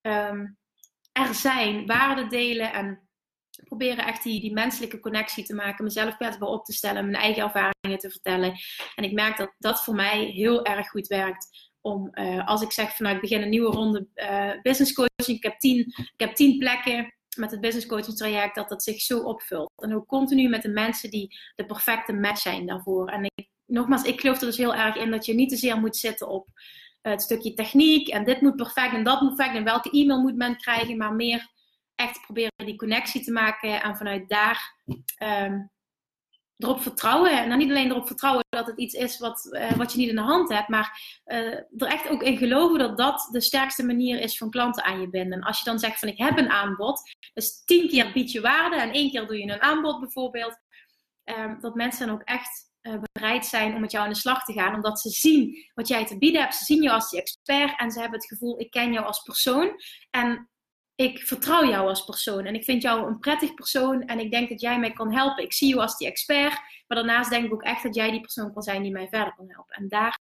um, 0.00 0.58
er 1.12 1.34
zijn, 1.34 1.86
waarde 1.86 2.26
delen 2.26 2.72
en 2.72 3.08
proberen 3.64 4.06
echt 4.06 4.22
die, 4.22 4.40
die 4.40 4.52
menselijke 4.52 5.00
connectie 5.00 5.44
te 5.44 5.54
maken, 5.54 5.84
mezelf 5.84 6.16
kwetsbaar 6.16 6.48
op 6.48 6.64
te 6.64 6.72
stellen, 6.72 7.10
mijn 7.10 7.22
eigen 7.22 7.42
ervaringen 7.42 7.98
te 7.98 8.10
vertellen. 8.10 8.54
En 8.94 9.04
ik 9.04 9.12
merk 9.12 9.36
dat 9.36 9.54
dat 9.58 9.84
voor 9.84 9.94
mij 9.94 10.24
heel 10.24 10.64
erg 10.64 10.88
goed 10.88 11.06
werkt. 11.06 11.70
Om, 11.80 12.08
uh, 12.12 12.46
als 12.46 12.62
ik 12.62 12.72
zeg 12.72 12.96
vanuit 12.96 13.20
begin 13.20 13.42
een 13.42 13.48
nieuwe 13.48 13.70
ronde 13.70 14.08
uh, 14.14 14.62
business 14.62 14.92
coaching, 14.92 15.36
ik 15.36 15.42
heb 15.42 15.58
tien, 15.58 15.78
ik 15.96 16.14
heb 16.16 16.34
tien 16.34 16.58
plekken 16.58 17.17
met 17.36 17.50
het 17.50 17.60
business 17.60 17.86
coaching 17.86 18.16
traject, 18.16 18.54
dat 18.54 18.68
dat 18.68 18.82
zich 18.82 19.00
zo 19.00 19.18
opvult. 19.18 19.72
En 19.76 19.94
ook 19.94 20.06
continu 20.06 20.48
met 20.48 20.62
de 20.62 20.68
mensen 20.68 21.10
die 21.10 21.38
de 21.54 21.66
perfecte 21.66 22.12
match 22.12 22.40
zijn 22.40 22.66
daarvoor. 22.66 23.08
En 23.08 23.24
ik, 23.24 23.48
nogmaals, 23.66 24.02
ik 24.02 24.20
geloof 24.20 24.40
er 24.40 24.46
dus 24.46 24.56
heel 24.56 24.74
erg 24.74 24.96
in 24.96 25.10
dat 25.10 25.26
je 25.26 25.34
niet 25.34 25.48
te 25.48 25.56
zeer 25.56 25.80
moet 25.80 25.96
zitten 25.96 26.28
op 26.28 26.48
uh, 27.02 27.12
het 27.12 27.22
stukje 27.22 27.54
techniek 27.54 28.08
en 28.08 28.24
dit 28.24 28.40
moet 28.40 28.56
perfect 28.56 28.94
en 28.94 29.04
dat 29.04 29.20
moet 29.20 29.34
perfect 29.34 29.56
en 29.56 29.64
welke 29.64 29.90
e-mail 29.90 30.20
moet 30.20 30.36
men 30.36 30.56
krijgen, 30.56 30.96
maar 30.96 31.14
meer 31.14 31.50
echt 31.94 32.20
proberen 32.20 32.52
die 32.56 32.76
connectie 32.76 33.24
te 33.24 33.32
maken 33.32 33.82
en 33.82 33.96
vanuit 33.96 34.28
daar 34.28 34.74
um, 35.22 35.70
erop 36.58 36.80
vertrouwen. 36.80 37.42
En 37.42 37.48
dan 37.48 37.58
niet 37.58 37.70
alleen 37.70 37.90
erop 37.90 38.06
vertrouwen 38.06 38.44
dat 38.48 38.66
het 38.66 38.78
iets 38.78 38.94
is 38.94 39.18
wat, 39.18 39.48
uh, 39.50 39.72
wat 39.72 39.92
je 39.92 39.98
niet 39.98 40.08
in 40.08 40.16
de 40.16 40.20
hand 40.20 40.48
hebt, 40.48 40.68
maar 40.68 41.20
uh, 41.26 41.36
er 41.76 41.86
echt 41.86 42.08
ook 42.08 42.22
in 42.22 42.36
geloven 42.36 42.78
dat 42.78 42.96
dat 42.96 43.28
de 43.30 43.40
sterkste 43.40 43.86
manier 43.86 44.20
is 44.20 44.38
van 44.38 44.50
klanten 44.50 44.84
aan 44.84 45.00
je 45.00 45.10
binden. 45.10 45.38
En 45.38 45.44
als 45.44 45.58
je 45.58 45.64
dan 45.64 45.78
zegt 45.78 45.98
van 45.98 46.08
ik 46.08 46.18
heb 46.18 46.38
een 46.38 46.50
aanbod, 46.50 47.02
dus 47.34 47.64
tien 47.64 47.88
keer 47.88 48.12
bied 48.12 48.32
je 48.32 48.40
waarde 48.40 48.76
en 48.76 48.92
één 48.92 49.10
keer 49.10 49.26
doe 49.26 49.38
je 49.38 49.52
een 49.52 49.62
aanbod 49.62 50.00
bijvoorbeeld, 50.00 50.58
um, 51.24 51.60
dat 51.60 51.74
mensen 51.74 52.06
dan 52.06 52.14
ook 52.14 52.22
echt 52.22 52.66
uh, 52.82 52.94
bereid 53.12 53.46
zijn 53.46 53.74
om 53.74 53.80
met 53.80 53.90
jou 53.90 54.04
aan 54.04 54.12
de 54.12 54.18
slag 54.18 54.44
te 54.44 54.52
gaan, 54.52 54.74
omdat 54.74 55.00
ze 55.00 55.08
zien 55.08 55.70
wat 55.74 55.88
jij 55.88 56.06
te 56.06 56.18
bieden 56.18 56.40
hebt, 56.40 56.54
ze 56.54 56.64
zien 56.64 56.82
jou 56.82 56.94
als 56.94 57.10
die 57.10 57.20
expert 57.20 57.80
en 57.80 57.90
ze 57.90 58.00
hebben 58.00 58.18
het 58.18 58.28
gevoel 58.28 58.60
ik 58.60 58.70
ken 58.70 58.92
jou 58.92 59.06
als 59.06 59.22
persoon. 59.22 59.72
En 60.10 60.50
ik 61.00 61.18
vertrouw 61.18 61.64
jou 61.68 61.88
als 61.88 62.04
persoon 62.04 62.44
en 62.44 62.54
ik 62.54 62.64
vind 62.64 62.82
jou 62.82 63.06
een 63.06 63.18
prettig 63.18 63.54
persoon 63.54 64.02
en 64.02 64.18
ik 64.18 64.30
denk 64.30 64.48
dat 64.48 64.60
jij 64.60 64.78
mij 64.78 64.92
kan 64.92 65.12
helpen. 65.12 65.44
Ik 65.44 65.52
zie 65.52 65.68
jou 65.68 65.80
als 65.80 65.96
die 65.96 66.08
expert, 66.08 66.60
maar 66.86 66.98
daarnaast 66.98 67.30
denk 67.30 67.44
ik 67.44 67.52
ook 67.52 67.62
echt 67.62 67.82
dat 67.82 67.94
jij 67.94 68.10
die 68.10 68.20
persoon 68.20 68.52
kan 68.52 68.62
zijn 68.62 68.82
die 68.82 68.92
mij 68.92 69.08
verder 69.08 69.34
kan 69.34 69.50
helpen. 69.50 69.76
En 69.76 69.88
daar, 69.88 70.18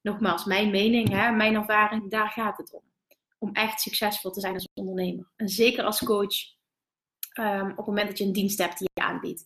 nogmaals, 0.00 0.44
mijn 0.44 0.70
mening, 0.70 1.08
hè, 1.08 1.30
mijn 1.30 1.54
ervaring, 1.54 2.10
daar 2.10 2.28
gaat 2.28 2.56
het 2.56 2.72
om. 2.72 2.82
Om 3.38 3.52
echt 3.52 3.80
succesvol 3.80 4.30
te 4.30 4.40
zijn 4.40 4.54
als 4.54 4.68
ondernemer. 4.74 5.30
En 5.36 5.48
zeker 5.48 5.84
als 5.84 6.04
coach, 6.04 6.36
um, 7.38 7.70
op 7.70 7.76
het 7.76 7.86
moment 7.86 8.08
dat 8.08 8.18
je 8.18 8.24
een 8.24 8.32
dienst 8.32 8.58
hebt 8.58 8.78
die 8.78 8.90
je 8.94 9.02
aanbiedt. 9.02 9.44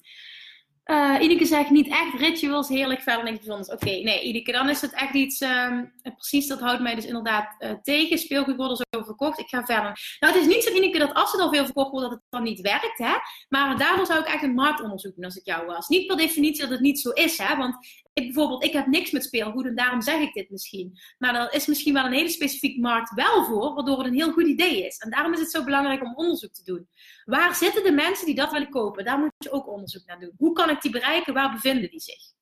Uh, 0.91 1.16
Ineke 1.20 1.45
zegt 1.45 1.70
niet 1.70 1.88
echt 1.88 2.14
rituals, 2.14 2.68
heerlijk, 2.68 3.01
verder 3.01 3.24
niks 3.24 3.36
bijzonders. 3.36 3.70
Oké, 3.70 3.91
nee, 3.91 4.22
Ineke, 4.22 4.53
dan 4.53 4.68
is 4.68 4.80
het 4.80 4.93
echt 4.93 5.14
iets, 5.14 5.41
um, 5.41 5.93
precies, 6.03 6.47
dat 6.47 6.61
houdt 6.61 6.80
mij 6.80 6.95
dus 6.95 7.07
inderdaad 7.07 7.55
uh, 7.59 7.70
tegen. 7.82 8.18
Speelgoed 8.18 8.57
worden 8.57 8.76
zo 8.76 9.03
verkocht, 9.03 9.38
ik 9.38 9.49
ga 9.49 9.64
verder. 9.64 10.16
Nou, 10.20 10.34
het 10.34 10.43
is 10.43 10.55
niet 10.55 10.64
zo, 10.64 10.74
Ineke, 10.74 10.99
dat 10.99 11.14
als 11.14 11.32
het 11.32 11.41
al 11.41 11.53
veel 11.53 11.64
verkocht 11.64 11.91
wordt, 11.91 12.05
dat 12.07 12.14
het 12.14 12.26
dan 12.28 12.43
niet 12.43 12.61
werkt, 12.61 12.99
hè. 12.99 13.14
Maar 13.49 13.78
daarvoor 13.78 14.07
zou 14.07 14.20
ik 14.20 14.26
echt 14.26 14.43
een 14.43 14.55
marktonderzoek 14.55 15.14
doen 15.14 15.24
als 15.24 15.36
ik 15.36 15.47
jou 15.47 15.66
was. 15.66 15.88
Niet 15.88 16.07
per 16.07 16.16
definitie 16.16 16.61
dat 16.61 16.70
het 16.70 16.80
niet 16.80 17.01
zo 17.01 17.11
is, 17.11 17.38
hè. 17.38 17.57
Want 17.57 17.76
ik 18.13 18.25
bijvoorbeeld, 18.25 18.65
ik 18.65 18.73
heb 18.73 18.87
niks 18.87 19.11
met 19.11 19.25
speelgoed 19.25 19.67
en 19.67 19.75
daarom 19.75 20.03
zeg 20.03 20.21
ik 20.21 20.33
dit 20.33 20.51
misschien. 20.51 20.99
Maar 21.19 21.35
er 21.35 21.53
is 21.53 21.67
misschien 21.67 21.95
wel 21.95 22.05
een 22.05 22.13
hele 22.13 22.29
specifieke 22.29 22.81
markt 22.81 23.15
wel 23.15 23.45
voor, 23.45 23.75
waardoor 23.75 23.99
het 23.99 24.07
een 24.07 24.15
heel 24.15 24.33
goed 24.33 24.47
idee 24.47 24.87
is. 24.87 24.99
En 24.99 25.11
daarom 25.11 25.33
is 25.33 25.41
het 25.41 25.51
zo 25.51 25.65
belangrijk 25.65 26.03
om 26.03 26.15
onderzoek 26.15 26.53
te 26.53 26.65
doen. 26.65 26.89
Waar 27.25 27.55
zitten 27.55 27.83
de 27.83 27.93
mensen 27.93 28.27
die 28.27 28.35
dat 28.35 28.53
willen 28.53 28.71
kopen? 28.71 29.05
Daar 29.05 29.19
moet 29.19 29.33
je 29.39 29.53
ook 29.53 29.69
onderzoek 29.69 30.07
naar 30.07 30.19
doen. 30.19 30.35
Hoe 30.37 30.53
kan 30.53 30.71
ik 30.71 30.83
die 30.83 30.91
bereiken? 30.91 31.35
Waar 31.35 31.53
bevinden 31.53 31.91
die 31.91 32.01
zich? 32.01 32.39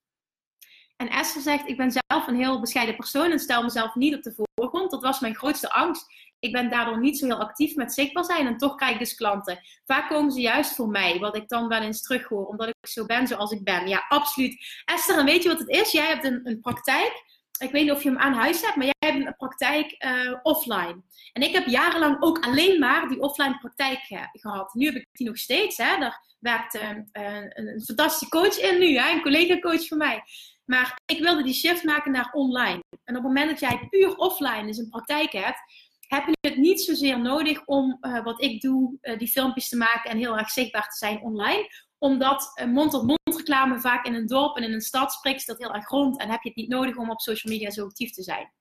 En 0.97 1.09
Esther 1.09 1.43
zegt, 1.43 1.69
ik 1.69 1.77
ben 1.77 1.91
zelf 1.91 2.27
een 2.27 2.37
heel 2.37 2.61
bescheiden 2.61 2.97
persoon 2.97 3.31
en 3.31 3.39
stel 3.39 3.63
mezelf 3.63 3.95
niet 3.95 4.15
op 4.15 4.23
de 4.23 4.45
voorgrond. 4.55 4.91
Dat 4.91 5.03
was 5.03 5.21
mijn 5.21 5.35
grootste 5.35 5.71
angst. 5.71 6.07
Ik 6.39 6.53
ben 6.53 6.71
daardoor 6.71 7.01
niet 7.01 7.19
zo 7.19 7.27
heel 7.27 7.41
actief 7.41 7.75
met 7.75 7.95
zichtbaar 7.95 8.25
zijn 8.25 8.47
en 8.47 8.57
toch 8.57 8.75
krijg 8.75 8.93
ik 8.93 8.99
dus 8.99 9.15
klanten. 9.15 9.61
Vaak 9.85 10.09
komen 10.09 10.33
ze 10.33 10.41
juist 10.41 10.75
voor 10.75 10.89
mij, 10.89 11.19
wat 11.19 11.37
ik 11.37 11.49
dan 11.49 11.69
wel 11.69 11.81
eens 11.81 12.03
terughoor, 12.03 12.47
omdat 12.47 12.69
ik 12.69 12.89
zo 12.89 13.05
ben 13.05 13.27
zoals 13.27 13.51
ik 13.51 13.65
ben. 13.65 13.89
Ja, 13.89 14.05
absoluut. 14.09 14.83
Esther, 14.85 15.19
en 15.19 15.25
weet 15.25 15.43
je 15.43 15.49
wat 15.49 15.59
het 15.59 15.69
is? 15.69 15.91
Jij 15.91 16.07
hebt 16.07 16.25
een, 16.25 16.41
een 16.45 16.61
praktijk. 16.61 17.27
Ik 17.59 17.71
weet 17.71 17.83
niet 17.83 17.93
of 17.93 18.03
je 18.03 18.09
hem 18.09 18.19
aan 18.19 18.33
huis 18.33 18.63
hebt, 18.63 18.77
maar 18.77 18.85
jij 18.85 19.11
hebt 19.13 19.27
een 19.27 19.37
praktijk 19.37 20.05
uh, 20.05 20.39
offline. 20.43 21.03
En 21.33 21.43
ik 21.43 21.53
heb 21.53 21.67
jarenlang 21.67 22.17
ook 22.23 22.45
alleen 22.45 22.79
maar 22.79 23.09
die 23.09 23.21
offline 23.21 23.59
praktijk 23.59 23.99
ge 23.99 24.29
gehad. 24.33 24.75
Nu 24.75 24.87
heb 24.87 24.95
ik 24.95 25.07
die 25.13 25.27
nog 25.27 25.39
steeds. 25.39 25.77
Hè? 25.77 25.99
Daar 25.99 26.37
werkt 26.39 26.75
uh, 26.75 26.89
een, 26.89 27.09
een, 27.13 27.81
fantastische 27.81 28.29
coach 28.29 28.59
in 28.59 28.79
nu, 28.79 28.99
hè? 28.99 29.11
een 29.13 29.23
collega-coach 29.23 29.87
van 29.87 29.99
mij. 29.99 30.23
Maar 30.65 30.99
ik 31.07 31.19
wilde 31.19 31.43
die 31.43 31.55
shift 31.55 31.85
maken 31.85 32.13
naar 32.13 32.31
online. 32.33 32.83
En 33.05 33.17
op 33.17 33.23
het 33.23 33.33
moment 33.33 33.51
dat 33.51 33.61
jij 33.61 33.87
puur 33.91 34.17
offline 34.17 34.67
dus 34.67 34.79
een 34.79 34.89
praktijk 34.89 35.33
hebt, 35.33 35.61
heb 36.09 36.27
je 36.27 36.49
het 36.49 36.57
niet 36.57 36.81
zozeer 36.81 37.21
nodig 37.21 37.65
om 37.65 37.99
uh, 38.01 38.25
wat 38.25 38.43
ik 38.43 38.61
doe, 38.61 38.99
uh, 39.03 39.19
die 39.19 39.29
filmpjes 39.29 39.69
te 39.69 39.77
maken 39.77 40.11
en 40.11 40.19
heel 40.19 40.39
erg 40.39 40.51
zichtbaar 40.51 40.89
te 40.89 40.97
zijn 40.97 41.23
online. 41.23 41.71
Omdat 41.99 42.63
mond-tot-mond 42.67 43.21
-mond 43.25 43.37
reclame 43.37 43.81
vaak 43.81 44.07
in 44.07 44.15
een 44.15 44.27
dorp 44.27 44.57
en 44.57 44.63
in 44.63 44.73
een 44.73 44.81
stad 44.81 45.13
spreekt 45.13 45.47
dat 45.47 45.59
heel 45.59 45.75
erg 45.75 45.89
rond 45.89 46.21
en 46.21 46.31
heb 46.31 46.43
je 46.43 46.49
het 46.49 46.59
niet 46.59 46.69
nodig 46.69 46.97
om 46.97 47.11
op 47.11 47.21
social 47.21 47.53
media 47.53 47.71
zo 47.71 47.85
actief 47.85 48.11
te 48.11 48.23
zijn. 48.23 48.53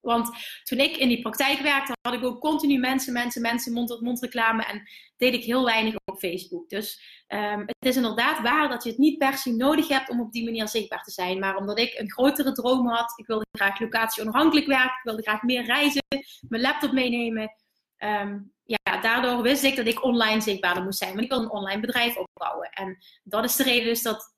Want 0.00 0.30
toen 0.62 0.78
ik 0.78 0.96
in 0.96 1.08
die 1.08 1.20
praktijk 1.20 1.58
werkte, 1.58 1.92
had 2.02 2.14
ik 2.14 2.24
ook 2.24 2.40
continu 2.40 2.78
mensen, 2.78 3.12
mensen, 3.12 3.42
mensen, 3.42 3.72
mond-tot-mond 3.72 4.20
reclame. 4.20 4.64
En 4.64 4.82
deed 5.16 5.34
ik 5.34 5.44
heel 5.44 5.64
weinig 5.64 5.94
op 6.04 6.18
Facebook. 6.18 6.68
Dus 6.68 7.00
um, 7.28 7.60
het 7.60 7.86
is 7.86 7.96
inderdaad 7.96 8.40
waar 8.40 8.68
dat 8.68 8.82
je 8.82 8.88
het 8.88 8.98
niet 8.98 9.18
per 9.18 9.38
se 9.38 9.52
nodig 9.52 9.88
hebt 9.88 10.10
om 10.10 10.20
op 10.20 10.32
die 10.32 10.44
manier 10.44 10.68
zichtbaar 10.68 11.02
te 11.02 11.10
zijn. 11.10 11.38
Maar 11.38 11.56
omdat 11.56 11.78
ik 11.78 11.98
een 11.98 12.10
grotere 12.10 12.52
droom 12.52 12.88
had, 12.88 13.12
ik 13.18 13.26
wilde 13.26 13.46
graag 13.52 13.80
locatie 13.80 14.22
onafhankelijk 14.22 14.66
werken, 14.66 14.96
ik 14.96 15.02
wilde 15.02 15.22
graag 15.22 15.42
meer 15.42 15.64
reizen, 15.64 16.02
mijn 16.48 16.62
laptop 16.62 16.92
meenemen. 16.92 17.52
Um, 17.98 18.52
ja, 18.64 19.00
daardoor 19.00 19.42
wist 19.42 19.62
ik 19.62 19.76
dat 19.76 19.86
ik 19.86 20.04
online 20.04 20.40
zichtbaarder 20.40 20.82
moest 20.82 20.98
zijn. 20.98 21.10
Want 21.10 21.24
ik 21.24 21.30
wil 21.30 21.40
een 21.40 21.50
online 21.50 21.80
bedrijf 21.80 22.16
opbouwen. 22.16 22.70
En 22.70 22.98
dat 23.22 23.44
is 23.44 23.56
de 23.56 23.62
reden 23.62 23.84
dus 23.84 24.02
dat 24.02 24.34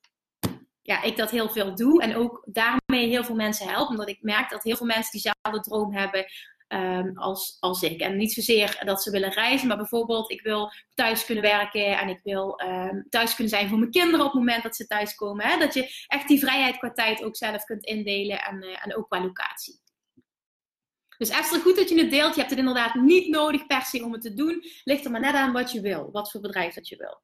ja, 0.83 1.03
ik 1.03 1.17
dat 1.17 1.31
heel 1.31 1.49
veel 1.49 1.75
doe. 1.75 2.03
En 2.03 2.17
ook 2.17 2.43
daarmee 2.45 3.09
heel 3.09 3.25
veel 3.25 3.35
mensen 3.35 3.69
help. 3.69 3.89
Omdat 3.89 4.09
ik 4.09 4.19
merk 4.21 4.51
dat 4.51 4.63
heel 4.63 4.77
veel 4.77 4.87
mensen 4.87 5.11
diezelfde 5.11 5.61
droom 5.61 5.95
hebben 5.95 6.27
um, 6.69 7.19
als, 7.19 7.57
als 7.61 7.83
ik. 7.83 8.01
En 8.01 8.17
niet 8.17 8.33
zozeer 8.33 8.83
dat 8.85 9.03
ze 9.03 9.11
willen 9.11 9.33
reizen, 9.33 9.69
maar 9.69 9.77
bijvoorbeeld 9.77 10.31
ik 10.31 10.43
wil 10.43 10.73
thuis 10.95 11.25
kunnen 11.25 11.45
werken. 11.45 11.99
En 11.99 12.09
ik 12.09 12.21
wil 12.23 12.61
um, 12.61 13.07
thuis 13.09 13.35
kunnen 13.35 13.53
zijn 13.53 13.69
voor 13.69 13.79
mijn 13.79 13.91
kinderen 13.91 14.27
op 14.27 14.33
het 14.33 14.41
moment 14.41 14.63
dat 14.63 14.77
ze 14.77 14.87
thuiskomen. 14.87 15.47
Hè? 15.47 15.59
Dat 15.59 15.75
je 15.75 16.05
echt 16.07 16.29
die 16.29 16.39
vrijheid 16.39 16.79
qua 16.79 16.93
tijd 16.93 17.23
ook 17.25 17.37
zelf 17.37 17.65
kunt 17.65 17.85
indelen. 17.85 18.43
En, 18.43 18.65
uh, 18.65 18.87
en 18.87 18.97
ook 18.97 19.09
qua 19.09 19.21
locatie. 19.21 19.81
Dus 21.19 21.31
Esther, 21.31 21.61
goed 21.61 21.77
dat 21.77 21.89
je 21.89 21.99
het 21.99 22.11
deelt. 22.11 22.35
Je 22.35 22.41
hebt 22.41 22.51
het 22.51 22.59
inderdaad 22.59 22.95
niet 22.95 23.29
nodig 23.29 23.67
per 23.67 23.83
se 23.83 24.05
om 24.05 24.13
het 24.13 24.23
te 24.23 24.35
doen. 24.35 24.65
Ligt 24.85 25.05
er 25.05 25.11
maar 25.11 25.21
net 25.21 25.35
aan 25.35 25.53
wat 25.53 25.73
je 25.73 25.81
wil. 25.81 26.11
Wat 26.13 26.31
voor 26.31 26.41
bedrijf 26.41 26.75
dat 26.75 26.89
je 26.89 26.97
wil. 26.97 27.21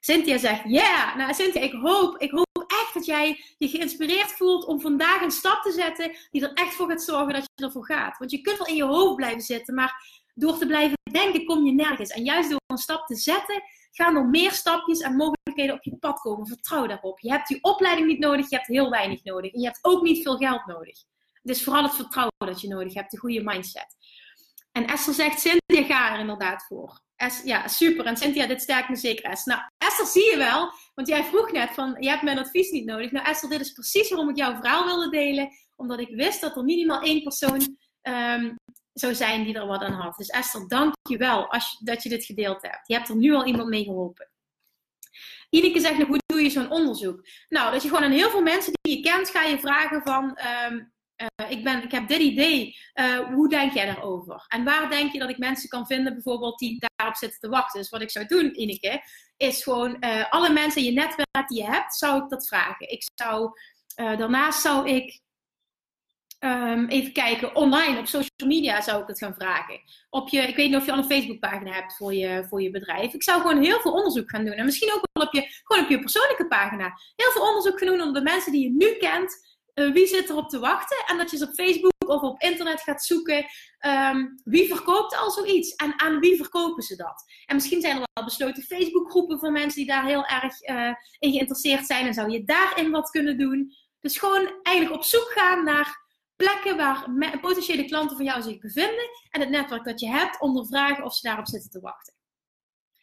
Cynthia 0.00 0.38
zegt, 0.38 0.62
ja. 0.64 1.16
Nou, 1.16 1.34
Cynthia, 1.34 1.60
ik 1.60 1.72
hoop, 1.72 2.18
ik 2.18 2.30
hoop 2.30 2.53
dat 3.04 3.16
jij 3.16 3.44
je 3.58 3.68
geïnspireerd 3.68 4.32
voelt 4.32 4.64
om 4.64 4.80
vandaag 4.80 5.20
een 5.20 5.30
stap 5.30 5.62
te 5.62 5.72
zetten 5.72 6.16
die 6.30 6.42
er 6.42 6.52
echt 6.52 6.74
voor 6.74 6.88
gaat 6.88 7.02
zorgen 7.02 7.32
dat 7.32 7.50
je 7.54 7.64
ervoor 7.64 7.84
gaat. 7.84 8.18
Want 8.18 8.30
je 8.30 8.40
kunt 8.40 8.58
wel 8.58 8.66
in 8.66 8.74
je 8.74 8.84
hoofd 8.84 9.16
blijven 9.16 9.40
zitten, 9.40 9.74
maar 9.74 10.22
door 10.34 10.58
te 10.58 10.66
blijven 10.66 10.98
denken 11.12 11.44
kom 11.44 11.66
je 11.66 11.72
nergens. 11.72 12.10
En 12.10 12.24
juist 12.24 12.50
door 12.50 12.60
een 12.66 12.76
stap 12.76 13.06
te 13.06 13.16
zetten, 13.16 13.62
gaan 13.90 14.16
er 14.16 14.26
meer 14.26 14.52
stapjes 14.52 15.00
en 15.00 15.16
mogelijkheden 15.16 15.74
op 15.74 15.82
je 15.82 15.96
pad 15.96 16.20
komen. 16.20 16.46
Vertrouw 16.46 16.86
daarop. 16.86 17.20
Je 17.20 17.30
hebt 17.30 17.48
die 17.48 17.62
opleiding 17.62 18.06
niet 18.06 18.18
nodig, 18.18 18.50
je 18.50 18.56
hebt 18.56 18.68
heel 18.68 18.90
weinig 18.90 19.24
nodig. 19.24 19.52
En 19.52 19.60
je 19.60 19.66
hebt 19.66 19.78
ook 19.82 20.02
niet 20.02 20.22
veel 20.22 20.36
geld 20.36 20.66
nodig. 20.66 20.98
Is 21.42 21.64
vooral 21.64 21.82
het 21.82 21.94
vertrouwen 21.94 22.32
dat 22.38 22.60
je 22.60 22.68
nodig 22.68 22.94
hebt, 22.94 23.10
de 23.10 23.18
goede 23.18 23.42
mindset. 23.42 23.96
En 24.76 24.86
Esther 24.86 25.14
zegt, 25.14 25.40
Cynthia, 25.40 25.82
ga 25.84 26.12
er 26.12 26.20
inderdaad 26.20 26.64
voor. 26.66 27.02
Ja, 27.44 27.68
super. 27.68 28.04
En 28.04 28.16
Cynthia, 28.16 28.46
dit 28.46 28.62
sterkt 28.62 28.88
me 28.88 28.96
zeker, 28.96 29.24
Esther. 29.24 29.54
Nou, 29.54 29.68
Esther, 29.78 30.06
zie 30.06 30.30
je 30.30 30.36
wel. 30.36 30.72
Want 30.94 31.08
jij 31.08 31.24
vroeg 31.24 31.52
net 31.52 31.70
van, 31.70 31.96
je 32.00 32.08
hebt 32.08 32.22
mijn 32.22 32.38
advies 32.38 32.70
niet 32.70 32.84
nodig. 32.84 33.10
Nou, 33.10 33.26
Esther, 33.26 33.48
dit 33.48 33.60
is 33.60 33.72
precies 33.72 34.08
waarom 34.08 34.28
ik 34.28 34.36
jouw 34.36 34.54
verhaal 34.54 34.84
wilde 34.84 35.10
delen. 35.10 35.48
Omdat 35.76 36.00
ik 36.00 36.08
wist 36.08 36.40
dat 36.40 36.56
er 36.56 36.64
minimaal 36.64 37.00
één 37.02 37.22
persoon 37.22 37.76
um, 38.02 38.54
zou 38.92 39.14
zijn 39.14 39.44
die 39.44 39.54
er 39.54 39.66
wat 39.66 39.82
aan 39.82 39.92
had. 39.92 40.16
Dus 40.16 40.28
Esther, 40.28 40.68
dank 40.68 40.94
je 41.08 41.16
wel 41.16 41.48
dat 41.78 42.02
je 42.02 42.08
dit 42.08 42.24
gedeeld 42.24 42.62
hebt. 42.62 42.86
Je 42.88 42.94
hebt 42.94 43.08
er 43.08 43.16
nu 43.16 43.34
al 43.34 43.46
iemand 43.46 43.68
mee 43.68 43.84
geholpen. 43.84 44.30
Ineke 45.50 45.80
zegt 45.80 45.98
nog, 45.98 46.08
hoe 46.08 46.18
doe 46.26 46.42
je 46.42 46.50
zo'n 46.50 46.70
onderzoek? 46.70 47.26
Nou, 47.48 47.72
dat 47.72 47.82
je 47.82 47.88
gewoon 47.88 48.04
aan 48.04 48.10
heel 48.10 48.30
veel 48.30 48.42
mensen 48.42 48.72
die 48.80 48.96
je 48.96 49.02
kent, 49.02 49.30
ga 49.30 49.42
je 49.42 49.58
vragen 49.58 50.02
van... 50.02 50.38
Um, 50.70 50.92
uh, 51.16 51.50
ik, 51.50 51.64
ben, 51.64 51.82
ik 51.82 51.90
heb 51.90 52.08
dit 52.08 52.20
idee, 52.20 52.76
uh, 52.94 53.18
hoe 53.18 53.48
denk 53.48 53.72
jij 53.72 53.86
daarover? 53.86 54.44
En 54.48 54.64
waar 54.64 54.90
denk 54.90 55.12
je 55.12 55.18
dat 55.18 55.30
ik 55.30 55.38
mensen 55.38 55.68
kan 55.68 55.86
vinden, 55.86 56.12
bijvoorbeeld, 56.12 56.58
die 56.58 56.84
daarop 56.96 57.16
zitten 57.16 57.40
te 57.40 57.48
wachten? 57.48 57.80
Dus 57.80 57.90
wat 57.90 58.02
ik 58.02 58.10
zou 58.10 58.26
doen, 58.26 58.60
Ineke, 58.60 59.02
is 59.36 59.62
gewoon 59.62 59.96
uh, 60.00 60.30
alle 60.30 60.50
mensen 60.50 60.80
in 60.80 60.86
je 60.86 61.00
netwerk 61.00 61.48
die 61.48 61.62
je 61.62 61.70
hebt, 61.70 61.94
zou 61.94 62.22
ik 62.22 62.28
dat 62.28 62.46
vragen. 62.46 62.90
Ik 62.90 63.02
zou, 63.14 63.50
daarnaast 63.94 64.60
zou 64.60 64.90
ik 64.90 65.22
Um, 66.40 66.88
even 66.88 67.12
kijken, 67.12 67.56
online 67.56 67.98
op 67.98 68.06
social 68.06 68.48
media 68.48 68.80
zou 68.80 69.02
ik 69.02 69.08
het 69.08 69.18
gaan 69.18 69.34
vragen. 69.34 69.80
Op 70.10 70.28
je, 70.28 70.40
ik 70.40 70.56
weet 70.56 70.68
niet 70.68 70.76
of 70.76 70.84
je 70.84 70.92
al 70.92 70.98
een 70.98 71.04
Facebookpagina 71.04 71.72
hebt 71.72 71.96
voor 71.96 72.14
je, 72.14 72.46
voor 72.48 72.62
je 72.62 72.70
bedrijf. 72.70 73.14
Ik 73.14 73.22
zou 73.22 73.40
gewoon 73.40 73.62
heel 73.62 73.80
veel 73.80 73.92
onderzoek 73.92 74.30
gaan 74.30 74.44
doen. 74.44 74.54
En 74.54 74.64
misschien 74.64 74.92
ook 74.92 75.08
wel 75.12 75.26
op 75.26 75.32
je, 75.32 75.60
gewoon 75.62 75.82
op 75.84 75.90
je 75.90 75.98
persoonlijke 75.98 76.46
pagina. 76.46 76.92
Heel 77.16 77.30
veel 77.30 77.42
onderzoek 77.42 77.78
gaan 77.78 77.88
doen 77.88 78.00
onder 78.00 78.24
de 78.24 78.30
mensen 78.30 78.52
die 78.52 78.62
je 78.62 78.70
nu 78.70 78.96
kent. 78.96 79.53
Uh, 79.74 79.92
wie 79.92 80.06
zit 80.06 80.28
erop 80.28 80.48
te 80.48 80.58
wachten? 80.58 81.04
En 81.06 81.16
dat 81.16 81.30
je 81.30 81.36
ze 81.36 81.48
op 81.48 81.54
Facebook 81.54 81.92
of 82.06 82.22
op 82.22 82.40
internet 82.42 82.80
gaat 82.80 83.04
zoeken. 83.04 83.46
Um, 83.86 84.40
wie 84.44 84.68
verkoopt 84.68 85.16
al 85.16 85.30
zoiets? 85.30 85.74
En 85.74 86.00
aan 86.00 86.18
wie 86.18 86.36
verkopen 86.36 86.82
ze 86.82 86.96
dat? 86.96 87.24
En 87.46 87.54
misschien 87.54 87.80
zijn 87.80 87.96
er 87.96 88.08
wel 88.12 88.24
besloten 88.24 88.62
Facebookgroepen 88.62 89.38
van 89.38 89.52
mensen 89.52 89.78
die 89.78 89.86
daar 89.86 90.04
heel 90.04 90.26
erg 90.26 90.68
uh, 90.68 90.94
in 91.18 91.32
geïnteresseerd 91.32 91.86
zijn. 91.86 92.06
En 92.06 92.14
zou 92.14 92.30
je 92.30 92.44
daarin 92.44 92.90
wat 92.90 93.10
kunnen 93.10 93.38
doen? 93.38 93.72
Dus 94.00 94.18
gewoon 94.18 94.52
eigenlijk 94.62 94.96
op 94.96 95.04
zoek 95.04 95.30
gaan 95.34 95.64
naar 95.64 96.02
plekken 96.36 96.76
waar 96.76 97.06
potentiële 97.40 97.84
klanten 97.84 98.16
van 98.16 98.24
jou 98.24 98.42
zich 98.42 98.58
bevinden 98.58 99.08
en 99.30 99.40
het 99.40 99.50
netwerk 99.50 99.84
dat 99.84 100.00
je 100.00 100.08
hebt 100.08 100.40
ondervragen 100.40 101.04
of 101.04 101.14
ze 101.14 101.26
daarop 101.26 101.48
zitten 101.48 101.70
te 101.70 101.80
wachten. 101.80 102.14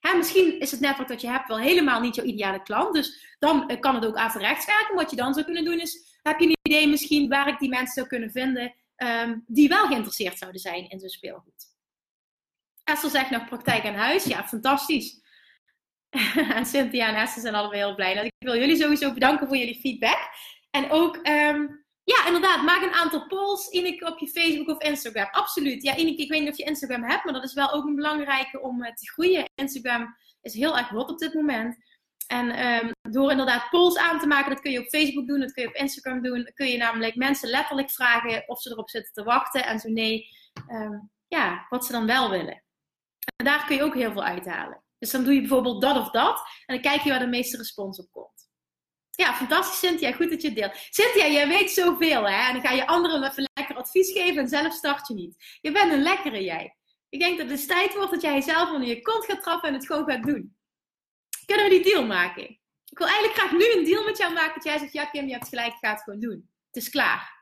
Hè, 0.02 0.18
misschien 0.18 0.60
is 0.60 0.72
het 0.72 0.80
netwerk 0.80 1.10
dat 1.10 1.22
je 1.22 1.30
hebt 1.30 1.48
wel 1.48 1.60
helemaal 1.60 2.02
niet 2.02 2.16
jouw 2.16 2.26
ideale 2.26 2.64
klant, 2.64 2.94
dus 2.94 3.36
dan 3.40 3.70
eh, 3.70 3.80
kan 3.80 3.96
het 3.96 4.06
ook 4.06 4.16
averechts 4.16 4.66
werken. 4.66 4.96
Wat 4.96 5.10
je 5.10 5.16
dan 5.16 5.34
zou 5.34 5.46
kunnen 5.46 5.66
doen 5.66 5.80
is, 5.80 6.20
heb 6.22 6.40
je 6.40 6.46
een 6.46 6.58
idee 6.62 6.88
misschien 6.88 7.30
waar 7.30 7.48
ik 7.48 7.60
die 7.60 7.70
mensen 7.70 7.94
zou 7.94 8.08
kunnen 8.08 8.32
vinden 8.32 8.74
um, 8.98 9.44
die 9.48 9.70
wel 9.70 9.88
geïnteresseerd 9.88 10.38
zouden 10.38 10.62
zijn 10.62 10.90
in 10.90 11.00
zo'n 11.00 11.10
speelgoed. 11.10 11.70
Esther 12.84 13.10
zegt 13.10 13.30
nog 13.30 13.46
praktijk 13.46 13.86
aan 13.86 13.94
huis. 13.94 14.24
Ja, 14.24 14.48
fantastisch. 14.48 15.22
en 16.56 16.66
Cynthia 16.66 17.08
en 17.08 17.16
Esther 17.16 17.42
zijn 17.42 17.56
allebei 17.56 17.82
heel 17.82 17.96
blij. 17.96 18.14
Dus 18.14 18.24
ik 18.24 18.34
wil 18.38 18.58
jullie 18.58 18.76
sowieso 18.76 19.14
bedanken 19.14 19.48
voor 19.48 19.58
jullie 19.58 19.80
feedback. 19.80 20.30
En 20.70 20.92
ook 20.92 21.28
um, 21.28 21.81
ja, 22.04 22.26
inderdaad. 22.26 22.64
Maak 22.64 22.82
een 22.82 22.94
aantal 22.94 23.28
polls, 23.28 23.70
Ineke, 23.70 24.06
op 24.06 24.20
je 24.20 24.28
Facebook 24.28 24.68
of 24.68 24.84
Instagram. 24.84 25.28
Absoluut. 25.32 25.84
Ja, 25.84 25.96
Ineke, 25.96 26.22
ik 26.22 26.30
weet 26.30 26.42
niet 26.42 26.50
of 26.50 26.58
je 26.58 26.64
Instagram 26.64 27.04
hebt, 27.04 27.24
maar 27.24 27.34
dat 27.34 27.44
is 27.44 27.54
wel 27.54 27.72
ook 27.72 27.86
een 27.86 27.96
belangrijke 27.96 28.62
om 28.62 28.84
uh, 28.84 28.88
te 28.88 29.12
groeien. 29.12 29.46
Instagram 29.56 30.16
is 30.42 30.54
heel 30.54 30.78
erg 30.78 30.90
hot 30.90 31.10
op 31.10 31.18
dit 31.18 31.34
moment. 31.34 31.78
En 32.28 32.66
um, 32.66 32.92
door 33.02 33.32
inderdaad 33.32 33.70
polls 33.70 33.98
aan 33.98 34.20
te 34.20 34.28
maken, 34.28 34.50
dat 34.52 34.62
kun 34.62 34.72
je 34.72 34.80
op 34.80 34.88
Facebook 34.88 35.28
doen, 35.28 35.40
dat 35.40 35.54
kun 35.54 35.64
je 35.64 35.70
op 35.70 35.76
Instagram 35.76 36.22
doen. 36.22 36.52
Kun 36.54 36.68
je 36.68 36.78
namelijk 36.78 37.16
mensen 37.16 37.50
letterlijk 37.50 37.92
vragen 37.92 38.44
of 38.48 38.62
ze 38.62 38.72
erop 38.72 38.90
zitten 38.90 39.14
te 39.14 39.24
wachten. 39.24 39.66
En 39.66 39.80
zo 39.80 39.90
nee, 39.90 40.28
um, 40.68 41.12
ja, 41.28 41.66
wat 41.70 41.86
ze 41.86 41.92
dan 41.92 42.06
wel 42.06 42.30
willen. 42.30 42.64
En 43.36 43.46
daar 43.46 43.66
kun 43.66 43.76
je 43.76 43.84
ook 43.84 43.96
heel 43.96 44.12
veel 44.12 44.24
uithalen. 44.24 44.84
Dus 44.98 45.12
dan 45.12 45.24
doe 45.24 45.34
je 45.34 45.40
bijvoorbeeld 45.40 45.82
dat 45.82 45.98
of 45.98 46.10
dat. 46.10 46.38
En 46.66 46.76
dan 46.76 46.92
kijk 46.92 47.02
je 47.02 47.10
waar 47.10 47.20
de 47.20 47.28
meeste 47.28 47.58
respons 47.58 48.00
op 48.00 48.12
komt. 48.12 48.50
Ja, 49.12 49.34
fantastisch 49.34 49.80
Cynthia. 49.80 50.12
Goed 50.12 50.30
dat 50.30 50.42
je 50.42 50.48
het 50.48 50.58
deelt. 50.58 50.76
Cynthia, 50.90 51.28
jij 51.28 51.48
weet 51.48 51.72
zoveel 51.72 52.30
hè. 52.30 52.48
En 52.48 52.54
dan 52.54 52.62
ga 52.62 52.72
je 52.72 52.88
anderen 52.88 53.24
even 53.24 53.50
lekker 53.54 53.76
advies 53.76 54.12
geven 54.12 54.42
en 54.42 54.48
zelf 54.48 54.74
start 54.74 55.08
je 55.08 55.14
niet. 55.14 55.58
Je 55.62 55.72
bent 55.72 55.92
een 55.92 56.02
lekkere 56.02 56.44
jij. 56.44 56.76
Ik 57.10 57.20
denk 57.20 57.38
dat 57.38 57.50
het 57.50 57.68
tijd 57.68 57.94
wordt 57.96 58.12
dat 58.12 58.22
jij 58.22 58.34
jezelf 58.34 58.72
onder 58.72 58.88
je 58.88 59.02
kont 59.02 59.26
gaat 59.26 59.42
trappen 59.42 59.70
en 59.70 59.76
het 59.76 59.86
gewoon 59.86 60.10
gaat 60.10 60.24
doen. 60.24 60.56
Kunnen 61.46 61.66
we 61.66 61.72
die 61.72 61.84
deal 61.84 62.06
maken? 62.06 62.44
Ik 62.86 62.98
wil 62.98 63.08
eigenlijk 63.08 63.40
graag 63.40 63.52
nu 63.52 63.72
een 63.74 63.86
deal 63.86 64.04
met 64.04 64.18
jou 64.18 64.34
maken 64.34 64.54
dat 64.54 64.64
jij 64.64 64.78
zegt, 64.78 64.94
ja 64.94 65.06
Kim, 65.06 65.26
je 65.26 65.34
hebt 65.34 65.48
gelijk, 65.48 65.74
ga 65.80 65.92
het 65.92 66.02
gewoon 66.02 66.20
doen. 66.20 66.50
Het 66.72 66.84
is 66.84 66.90
klaar. 66.90 67.41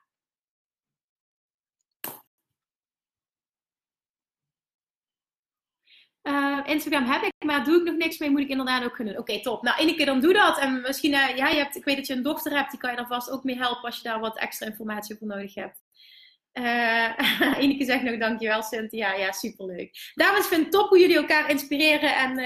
Uh, 6.29 6.59
Instagram 6.65 7.05
heb 7.05 7.21
ik, 7.21 7.45
maar 7.45 7.63
doe 7.63 7.79
ik 7.79 7.83
nog 7.83 7.95
niks 7.95 8.17
mee, 8.17 8.29
moet 8.29 8.39
ik 8.39 8.49
inderdaad 8.49 8.83
ook 8.83 8.93
kunnen. 8.93 9.17
Oké, 9.17 9.41
top. 9.41 9.63
Nou, 9.63 9.77
één 9.77 10.05
dan 10.05 10.21
doe 10.21 10.33
dat. 10.33 10.59
En 10.59 10.81
misschien, 10.81 11.11
uh, 11.11 11.35
ja, 11.35 11.47
je 11.47 11.57
hebt, 11.57 11.75
ik 11.75 11.83
weet 11.83 11.95
dat 11.95 12.07
je 12.07 12.13
een 12.13 12.23
dochter 12.23 12.55
hebt, 12.55 12.71
die 12.71 12.79
kan 12.79 12.89
je 12.89 12.97
daar 12.97 13.07
vast 13.07 13.29
ook 13.29 13.43
mee 13.43 13.57
helpen 13.57 13.83
als 13.83 13.97
je 13.97 14.03
daar 14.03 14.19
wat 14.19 14.37
extra 14.37 14.65
informatie 14.65 15.15
voor 15.15 15.27
nodig 15.27 15.55
hebt. 15.55 15.81
Uh, 16.53 17.59
Ineke 17.63 17.85
zegt 17.85 18.03
nog 18.03 18.17
dankjewel, 18.17 18.63
Cynthia. 18.63 19.13
Ja, 19.13 19.31
superleuk. 19.31 20.11
Dames, 20.13 20.47
vind 20.47 20.61
het 20.61 20.71
top 20.71 20.89
hoe 20.89 20.99
jullie 20.99 21.17
elkaar 21.17 21.49
inspireren 21.49 22.15
en, 22.15 22.37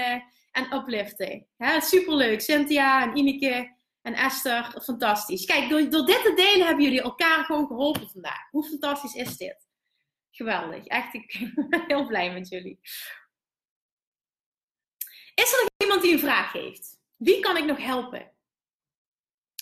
en 0.52 0.74
upliften. 0.74 1.46
Ja, 1.56 1.80
superleuk. 1.80 2.40
Cynthia 2.40 3.02
en 3.02 3.16
Ineke 3.16 3.76
en 4.02 4.14
Esther, 4.14 4.74
fantastisch. 4.82 5.44
Kijk, 5.44 5.68
door, 5.68 5.90
door 5.90 6.06
dit 6.06 6.22
te 6.22 6.32
delen 6.34 6.66
hebben 6.66 6.84
jullie 6.84 7.02
elkaar 7.02 7.44
gewoon 7.44 7.66
geholpen 7.66 8.10
vandaag. 8.10 8.50
Hoe 8.50 8.68
fantastisch 8.68 9.14
is 9.14 9.36
dit? 9.36 9.68
Geweldig. 10.30 10.86
Echt, 10.86 11.14
ik 11.14 11.50
ben 11.68 11.84
heel 11.86 12.06
blij 12.06 12.32
met 12.32 12.48
jullie. 12.48 12.80
Is 15.34 15.52
er 15.52 15.58
nog 15.60 15.68
iemand 15.76 16.02
die 16.02 16.12
een 16.12 16.18
vraag 16.18 16.52
heeft? 16.52 16.98
Wie 17.16 17.40
kan 17.40 17.56
ik 17.56 17.64
nog 17.64 17.78
helpen? 17.78 18.30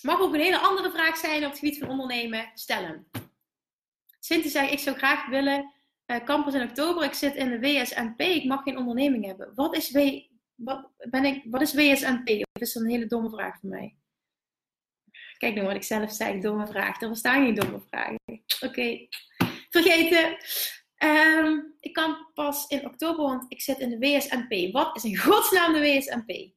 Mag 0.03 0.20
ook 0.20 0.35
een 0.35 0.41
hele 0.41 0.59
andere 0.59 0.91
vraag 0.91 1.16
zijn 1.16 1.45
op 1.45 1.51
het 1.51 1.59
gebied 1.59 1.79
van 1.79 1.89
ondernemen. 1.89 2.51
Stel 2.55 2.83
hem. 2.83 3.07
Cynthia 4.20 4.51
zegt, 4.51 4.73
ik 4.73 4.79
zou 4.79 4.97
graag 4.97 5.27
willen 5.27 5.73
uh, 6.07 6.25
campus 6.25 6.55
in 6.55 6.68
oktober. 6.68 7.05
Ik 7.05 7.14
zit 7.14 7.35
in 7.35 7.49
de 7.49 7.61
WSNP. 7.61 8.20
Ik 8.20 8.45
mag 8.45 8.62
geen 8.62 8.79
onderneming 8.79 9.25
hebben. 9.25 9.53
Wat 9.55 9.77
is, 9.77 9.91
w, 9.91 10.20
wat, 10.55 10.91
ben 11.11 11.25
ik, 11.25 11.43
wat 11.45 11.61
is 11.61 11.75
WSNP? 11.75 12.27
Dat 12.27 12.62
is 12.62 12.75
een 12.75 12.91
hele 12.91 13.07
domme 13.07 13.31
vraag 13.31 13.59
voor 13.61 13.68
mij. 13.68 13.97
Kijk 15.39 15.55
nu 15.55 15.62
wat 15.62 15.75
ik 15.75 15.83
zelf 15.83 16.12
zei. 16.12 16.41
Domme 16.41 16.66
vraag. 16.66 17.01
Er 17.01 17.09
bestaan 17.09 17.45
geen 17.45 17.55
domme 17.55 17.81
vragen. 17.89 18.18
Oké. 18.61 19.07
Vergeten. 19.70 20.37
Um, 21.05 21.74
ik 21.80 21.92
kan 21.92 22.26
pas 22.34 22.66
in 22.66 22.86
oktober, 22.86 23.24
want 23.24 23.44
ik 23.48 23.61
zit 23.61 23.78
in 23.78 23.90
de 23.90 23.98
WSNP. 23.98 24.72
Wat 24.72 24.96
is 24.96 25.05
in 25.05 25.16
godsnaam 25.26 25.72
de 25.72 25.80
WSNP? 25.80 26.50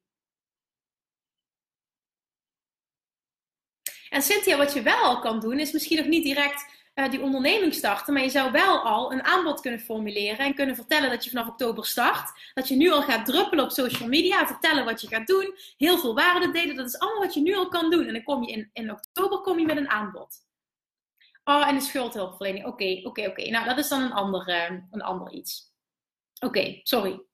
En 4.10 4.22
Cynthia, 4.22 4.58
wat 4.58 4.74
je 4.74 4.82
wel 4.82 5.04
al 5.04 5.20
kan 5.20 5.40
doen, 5.40 5.60
is 5.60 5.72
misschien 5.72 5.98
nog 5.98 6.08
niet 6.08 6.24
direct 6.24 6.66
uh, 6.96 7.10
die 7.10 7.22
onderneming 7.22 7.74
starten, 7.74 8.14
maar 8.14 8.24
je 8.24 8.30
zou 8.30 8.52
wel 8.52 8.80
al 8.80 9.12
een 9.12 9.24
aanbod 9.24 9.62
kunnen 9.62 9.80
formuleren 9.80 10.46
en 10.46 10.56
kunnen 10.56 10.76
vertellen 10.76 11.10
dat 11.10 11.24
je 11.24 11.30
vanaf 11.30 11.48
oktober 11.48 11.86
start. 11.86 12.52
Dat 12.54 12.68
je 12.68 12.76
nu 12.76 12.92
al 12.92 13.02
gaat 13.02 13.26
druppelen 13.26 13.64
op 13.64 13.72
social 13.72 14.10
media, 14.10 14.48
vertellen 14.48 14.86
wat 14.86 15.02
je 15.02 15.08
gaat 15.08 15.28
doen, 15.28 15.56
heel 15.78 15.98
veel 15.98 16.16
waarde 16.16 16.52
delen. 16.52 16.76
Dat 16.76 16.88
is 16.88 17.00
allemaal 17.00 17.22
wat 17.22 17.34
je 17.34 17.42
nu 17.42 17.56
al 17.56 17.68
kan 17.68 17.90
doen. 17.90 18.08
En 18.08 18.14
dan 18.14 18.24
kom 18.24 18.44
je 18.44 18.52
in, 18.52 18.70
in 18.74 18.92
oktober 18.92 19.40
kom 19.40 19.60
je 19.60 19.66
met 19.66 19.78
een 19.78 19.90
aanbod. 19.90 20.45
Oh, 21.48 21.68
en 21.68 21.76
de 21.76 21.82
schuldhulpverlening. 21.82 22.66
Oké, 22.66 23.00
oké, 23.04 23.28
oké. 23.28 23.50
Nou, 23.50 23.66
dat 23.66 23.78
is 23.78 23.88
dan 23.88 24.02
een 24.02 24.12
ander, 24.12 24.50
uh, 24.50 24.80
een 24.92 25.02
ander 25.02 25.34
iets. 25.34 25.74
Oké, 26.40 26.80
sorry. 26.84 27.26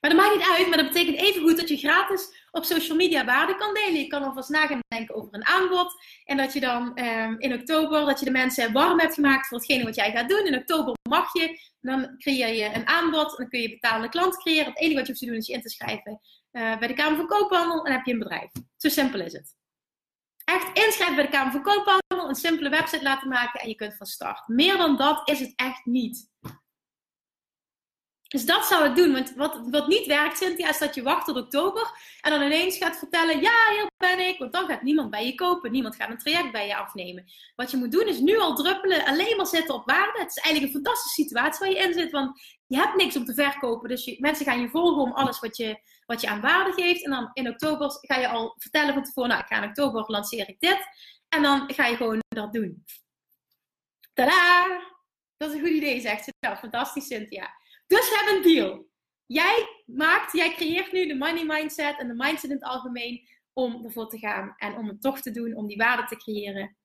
Maar 0.00 0.10
dat 0.10 0.20
maakt 0.20 0.34
niet 0.34 0.48
uit, 0.56 0.68
maar 0.68 0.78
dat 0.78 0.86
betekent 0.86 1.16
even 1.16 1.42
goed 1.42 1.56
dat 1.56 1.68
je 1.68 1.76
gratis 1.76 2.46
op 2.50 2.64
social 2.64 2.96
media 2.96 3.24
waarde 3.24 3.56
kan 3.56 3.74
delen. 3.74 4.00
Je 4.00 4.06
kan 4.06 4.22
alvast 4.22 4.48
na 4.48 4.66
gaan 4.66 4.80
denken 4.88 5.14
over 5.14 5.34
een 5.34 5.46
aanbod. 5.46 5.94
En 6.24 6.36
dat 6.36 6.52
je 6.52 6.60
dan 6.60 6.98
um, 6.98 7.38
in 7.38 7.52
oktober, 7.52 8.06
dat 8.06 8.18
je 8.18 8.24
de 8.24 8.30
mensen 8.30 8.72
warm 8.72 9.00
hebt 9.00 9.14
gemaakt 9.14 9.46
voor 9.46 9.58
hetgene 9.58 9.84
wat 9.84 9.94
jij 9.94 10.10
gaat 10.10 10.28
doen. 10.28 10.46
In 10.46 10.58
oktober 10.58 10.94
mag 11.08 11.32
je, 11.32 11.60
dan 11.80 12.14
creëer 12.18 12.54
je 12.54 12.74
een 12.74 12.86
aanbod. 12.86 13.36
Dan 13.36 13.48
kun 13.48 13.60
je 13.60 13.70
betalende 13.70 14.08
klant 14.08 14.36
creëren. 14.36 14.66
Het 14.66 14.78
enige 14.78 14.96
wat 14.96 15.06
je 15.06 15.12
hoeft 15.12 15.24
te 15.24 15.26
doen 15.26 15.36
is 15.36 15.46
je 15.46 15.52
in 15.52 15.62
te 15.62 15.68
schrijven 15.68 16.20
uh, 16.52 16.78
bij 16.78 16.88
de 16.88 16.94
Kamer 16.94 17.16
van 17.16 17.26
Koophandel. 17.26 17.78
En 17.78 17.84
dan 17.84 17.92
heb 17.92 18.04
je 18.04 18.12
een 18.12 18.18
bedrijf. 18.18 18.50
Zo 18.76 18.88
simpel 18.88 19.20
is 19.20 19.32
het. 19.32 19.57
Echt 20.48 20.78
inschrijven 20.84 21.16
bij 21.16 21.24
de 21.24 21.30
Kamer 21.30 21.52
van 21.52 21.62
Koophandel, 21.62 22.28
een 22.28 22.34
simpele 22.34 22.68
website 22.68 23.02
laten 23.02 23.28
maken 23.28 23.60
en 23.60 23.68
je 23.68 23.74
kunt 23.74 23.96
van 23.96 24.06
start. 24.06 24.48
Meer 24.48 24.76
dan 24.76 24.96
dat 24.96 25.28
is 25.28 25.40
het 25.40 25.52
echt 25.56 25.84
niet. 25.84 26.30
Dus 28.28 28.46
dat 28.46 28.66
zou 28.66 28.88
ik 28.88 28.96
doen. 28.96 29.12
Want 29.12 29.34
wat, 29.34 29.60
wat 29.70 29.86
niet 29.86 30.06
werkt, 30.06 30.38
Cynthia, 30.38 30.68
is 30.68 30.78
dat 30.78 30.94
je 30.94 31.02
wacht 31.02 31.26
tot 31.26 31.36
oktober 31.36 31.90
en 32.20 32.30
dan 32.30 32.42
ineens 32.42 32.76
gaat 32.76 32.98
vertellen: 32.98 33.40
Ja, 33.40 33.70
hier 33.70 33.86
ben 33.96 34.28
ik. 34.28 34.38
Want 34.38 34.52
dan 34.52 34.68
gaat 34.68 34.82
niemand 34.82 35.10
bij 35.10 35.26
je 35.26 35.34
kopen. 35.34 35.70
Niemand 35.70 35.96
gaat 35.96 36.10
een 36.10 36.18
traject 36.18 36.52
bij 36.52 36.66
je 36.66 36.76
afnemen. 36.76 37.24
Wat 37.56 37.70
je 37.70 37.76
moet 37.76 37.92
doen 37.92 38.06
is 38.06 38.18
nu 38.18 38.38
al 38.38 38.54
druppelen, 38.54 39.04
alleen 39.04 39.36
maar 39.36 39.46
zetten 39.46 39.74
op 39.74 39.86
waarde. 39.86 40.18
Het 40.18 40.30
is 40.30 40.42
eigenlijk 40.42 40.74
een 40.74 40.82
fantastische 40.82 41.22
situatie 41.22 41.58
waar 41.58 41.68
je 41.70 41.88
in 41.88 41.94
zit, 41.94 42.10
want 42.10 42.40
je 42.66 42.76
hebt 42.76 42.96
niks 42.96 43.16
om 43.16 43.24
te 43.24 43.34
verkopen. 43.34 43.88
Dus 43.88 44.18
mensen 44.18 44.44
gaan 44.44 44.60
je 44.60 44.68
volgen 44.68 45.02
om 45.02 45.12
alles 45.12 45.40
wat 45.40 45.56
je, 45.56 45.80
wat 46.06 46.20
je 46.20 46.28
aan 46.28 46.40
waarde 46.40 46.72
geeft. 46.72 47.04
En 47.04 47.10
dan 47.10 47.30
in 47.32 47.48
oktober 47.48 47.98
ga 48.00 48.16
je 48.16 48.28
al 48.28 48.54
vertellen 48.58 48.94
van 48.94 49.04
tevoren: 49.04 49.30
Nou, 49.30 49.40
ik 49.42 49.48
ga 49.48 49.62
in 49.62 49.68
oktober 49.68 50.04
lanceer 50.06 50.48
ik 50.48 50.60
dit. 50.60 50.78
En 51.28 51.42
dan 51.42 51.72
ga 51.74 51.86
je 51.86 51.96
gewoon 51.96 52.18
dat 52.28 52.52
doen. 52.52 52.84
Tada! 54.14 54.80
Dat 55.36 55.48
is 55.48 55.54
een 55.54 55.60
goed 55.60 55.76
idee, 55.76 56.00
zegt 56.00 56.24
ze. 56.24 56.32
Nou, 56.40 56.56
fantastisch, 56.56 57.06
Cynthia. 57.06 57.57
Dus 57.88 58.10
heb 58.10 58.36
een 58.36 58.42
deal. 58.42 58.86
Jij 59.26 59.68
maakt, 59.86 60.32
jij 60.32 60.54
creëert 60.54 60.92
nu 60.92 61.06
de 61.06 61.14
money 61.14 61.44
mindset 61.44 61.98
en 61.98 62.08
de 62.08 62.14
mindset 62.14 62.50
in 62.50 62.56
het 62.56 62.64
algemeen 62.64 63.28
om 63.52 63.84
ervoor 63.84 64.08
te 64.08 64.18
gaan 64.18 64.54
en 64.56 64.76
om 64.76 64.88
het 64.88 65.02
toch 65.02 65.20
te 65.20 65.30
doen, 65.30 65.54
om 65.54 65.66
die 65.66 65.76
waarde 65.76 66.04
te 66.04 66.16
creëren. 66.16 66.76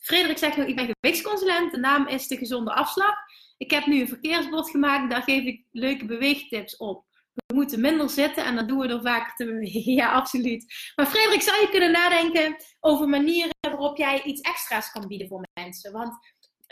Frederik 0.00 0.38
zegt 0.38 0.56
nog, 0.56 0.66
ik 0.66 0.76
ben 0.76 0.94
gewichtsconsulent. 0.98 1.72
De 1.72 1.78
naam 1.78 2.06
is 2.06 2.26
de 2.26 2.36
gezonde 2.36 2.72
afslag. 2.72 3.14
ik 3.56 3.70
heb 3.70 3.86
nu 3.86 4.00
een 4.00 4.08
verkeersbord 4.08 4.70
gemaakt, 4.70 5.10
daar 5.10 5.22
geef 5.22 5.44
ik 5.44 5.64
leuke 5.70 6.04
beweegtips 6.04 6.76
op. 6.76 7.04
We 7.32 7.54
moeten 7.54 7.80
minder 7.80 8.10
zitten 8.10 8.44
en 8.44 8.56
dat 8.56 8.68
doen 8.68 8.78
we 8.78 8.86
door 8.86 9.02
vaker 9.02 9.34
te 9.34 9.44
bewegen. 9.44 9.92
Ja, 10.02 10.12
absoluut. 10.12 10.92
Maar 10.96 11.06
Frederik, 11.06 11.42
zou 11.42 11.60
je 11.60 11.68
kunnen 11.68 11.92
nadenken 11.92 12.56
over 12.80 13.08
manieren 13.08 13.54
waarop 13.60 13.96
jij 13.96 14.22
iets 14.22 14.40
extra's 14.40 14.90
kan 14.90 15.06
bieden 15.08 15.28
voor 15.28 15.44
mensen? 15.60 15.92
Want 15.92 16.18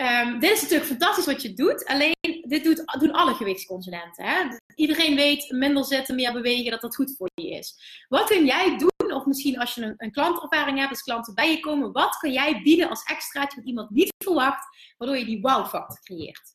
um, 0.00 0.38
dit 0.38 0.50
is 0.50 0.60
natuurlijk 0.60 0.88
fantastisch 0.88 1.26
wat 1.26 1.42
je 1.42 1.52
doet. 1.52 1.84
Alleen, 1.84 2.14
dit 2.48 2.64
doet, 2.64 2.98
doen 2.98 3.12
alle 3.12 3.34
gewichtsconsulenten. 3.34 4.24
Hè? 4.24 4.58
Iedereen 4.74 5.16
weet, 5.16 5.50
minder 5.50 5.84
zitten, 5.84 6.14
meer 6.14 6.32
bewegen, 6.32 6.70
dat 6.70 6.80
dat 6.80 6.94
goed 6.94 7.14
voor 7.16 7.30
je 7.34 7.50
is. 7.50 7.74
Wat 8.08 8.28
kun 8.28 8.44
jij 8.44 8.78
doen, 8.78 9.12
of 9.12 9.24
misschien 9.26 9.58
als 9.58 9.74
je 9.74 9.82
een, 9.82 9.94
een 9.96 10.12
klantervaring 10.12 10.78
hebt, 10.78 10.90
als 10.90 11.02
klanten 11.02 11.34
bij 11.34 11.50
je 11.50 11.60
komen, 11.60 11.92
wat 11.92 12.16
kan 12.16 12.32
jij 12.32 12.62
bieden 12.62 12.88
als 12.88 13.02
extraatje 13.02 13.56
wat 13.56 13.66
iemand 13.66 13.90
niet 13.90 14.14
verwacht, 14.24 14.94
waardoor 14.96 15.18
je 15.18 15.24
die 15.24 15.40
wow-factor 15.40 16.00
creëert? 16.02 16.54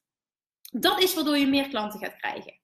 Dat 0.71 1.01
is 1.01 1.13
waardoor 1.13 1.37
je 1.37 1.47
meer 1.47 1.69
klanten 1.69 1.99
gaat 1.99 2.15
krijgen. 2.15 2.59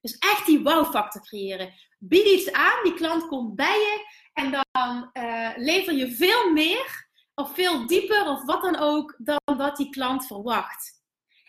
Dus 0.00 0.18
echt 0.18 0.46
die 0.46 0.62
wow-factor 0.62 1.22
creëren. 1.22 1.74
Bied 1.98 2.24
iets 2.24 2.52
aan, 2.52 2.82
die 2.82 2.94
klant 2.94 3.26
komt 3.26 3.56
bij 3.56 3.78
je 3.78 4.06
en 4.32 4.50
dan 4.50 5.10
uh, 5.12 5.50
lever 5.56 5.94
je 5.94 6.12
veel 6.12 6.52
meer 6.52 7.09
of 7.40 7.54
veel 7.54 7.86
dieper 7.86 8.28
of 8.28 8.44
wat 8.44 8.62
dan 8.62 8.76
ook 8.76 9.14
dan 9.18 9.38
wat 9.44 9.76
die 9.76 9.90
klant 9.90 10.26
verwacht. 10.26 10.98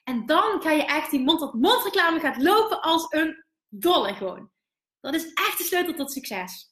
En 0.04 0.26
dan 0.26 0.60
kan 0.60 0.76
je 0.76 0.86
echt 0.86 1.12
die 1.12 1.20
mond-tot-mond 1.20 1.84
reclame 1.84 2.20
gaat 2.20 2.42
lopen 2.42 2.82
als 2.82 3.06
een 3.10 3.44
dolle 3.68 4.14
gewoon. 4.14 4.52
Dat 5.00 5.14
is 5.14 5.34
echt 5.34 5.58
de 5.58 5.64
sleutel 5.64 5.94
tot 5.94 6.12
succes. 6.12 6.70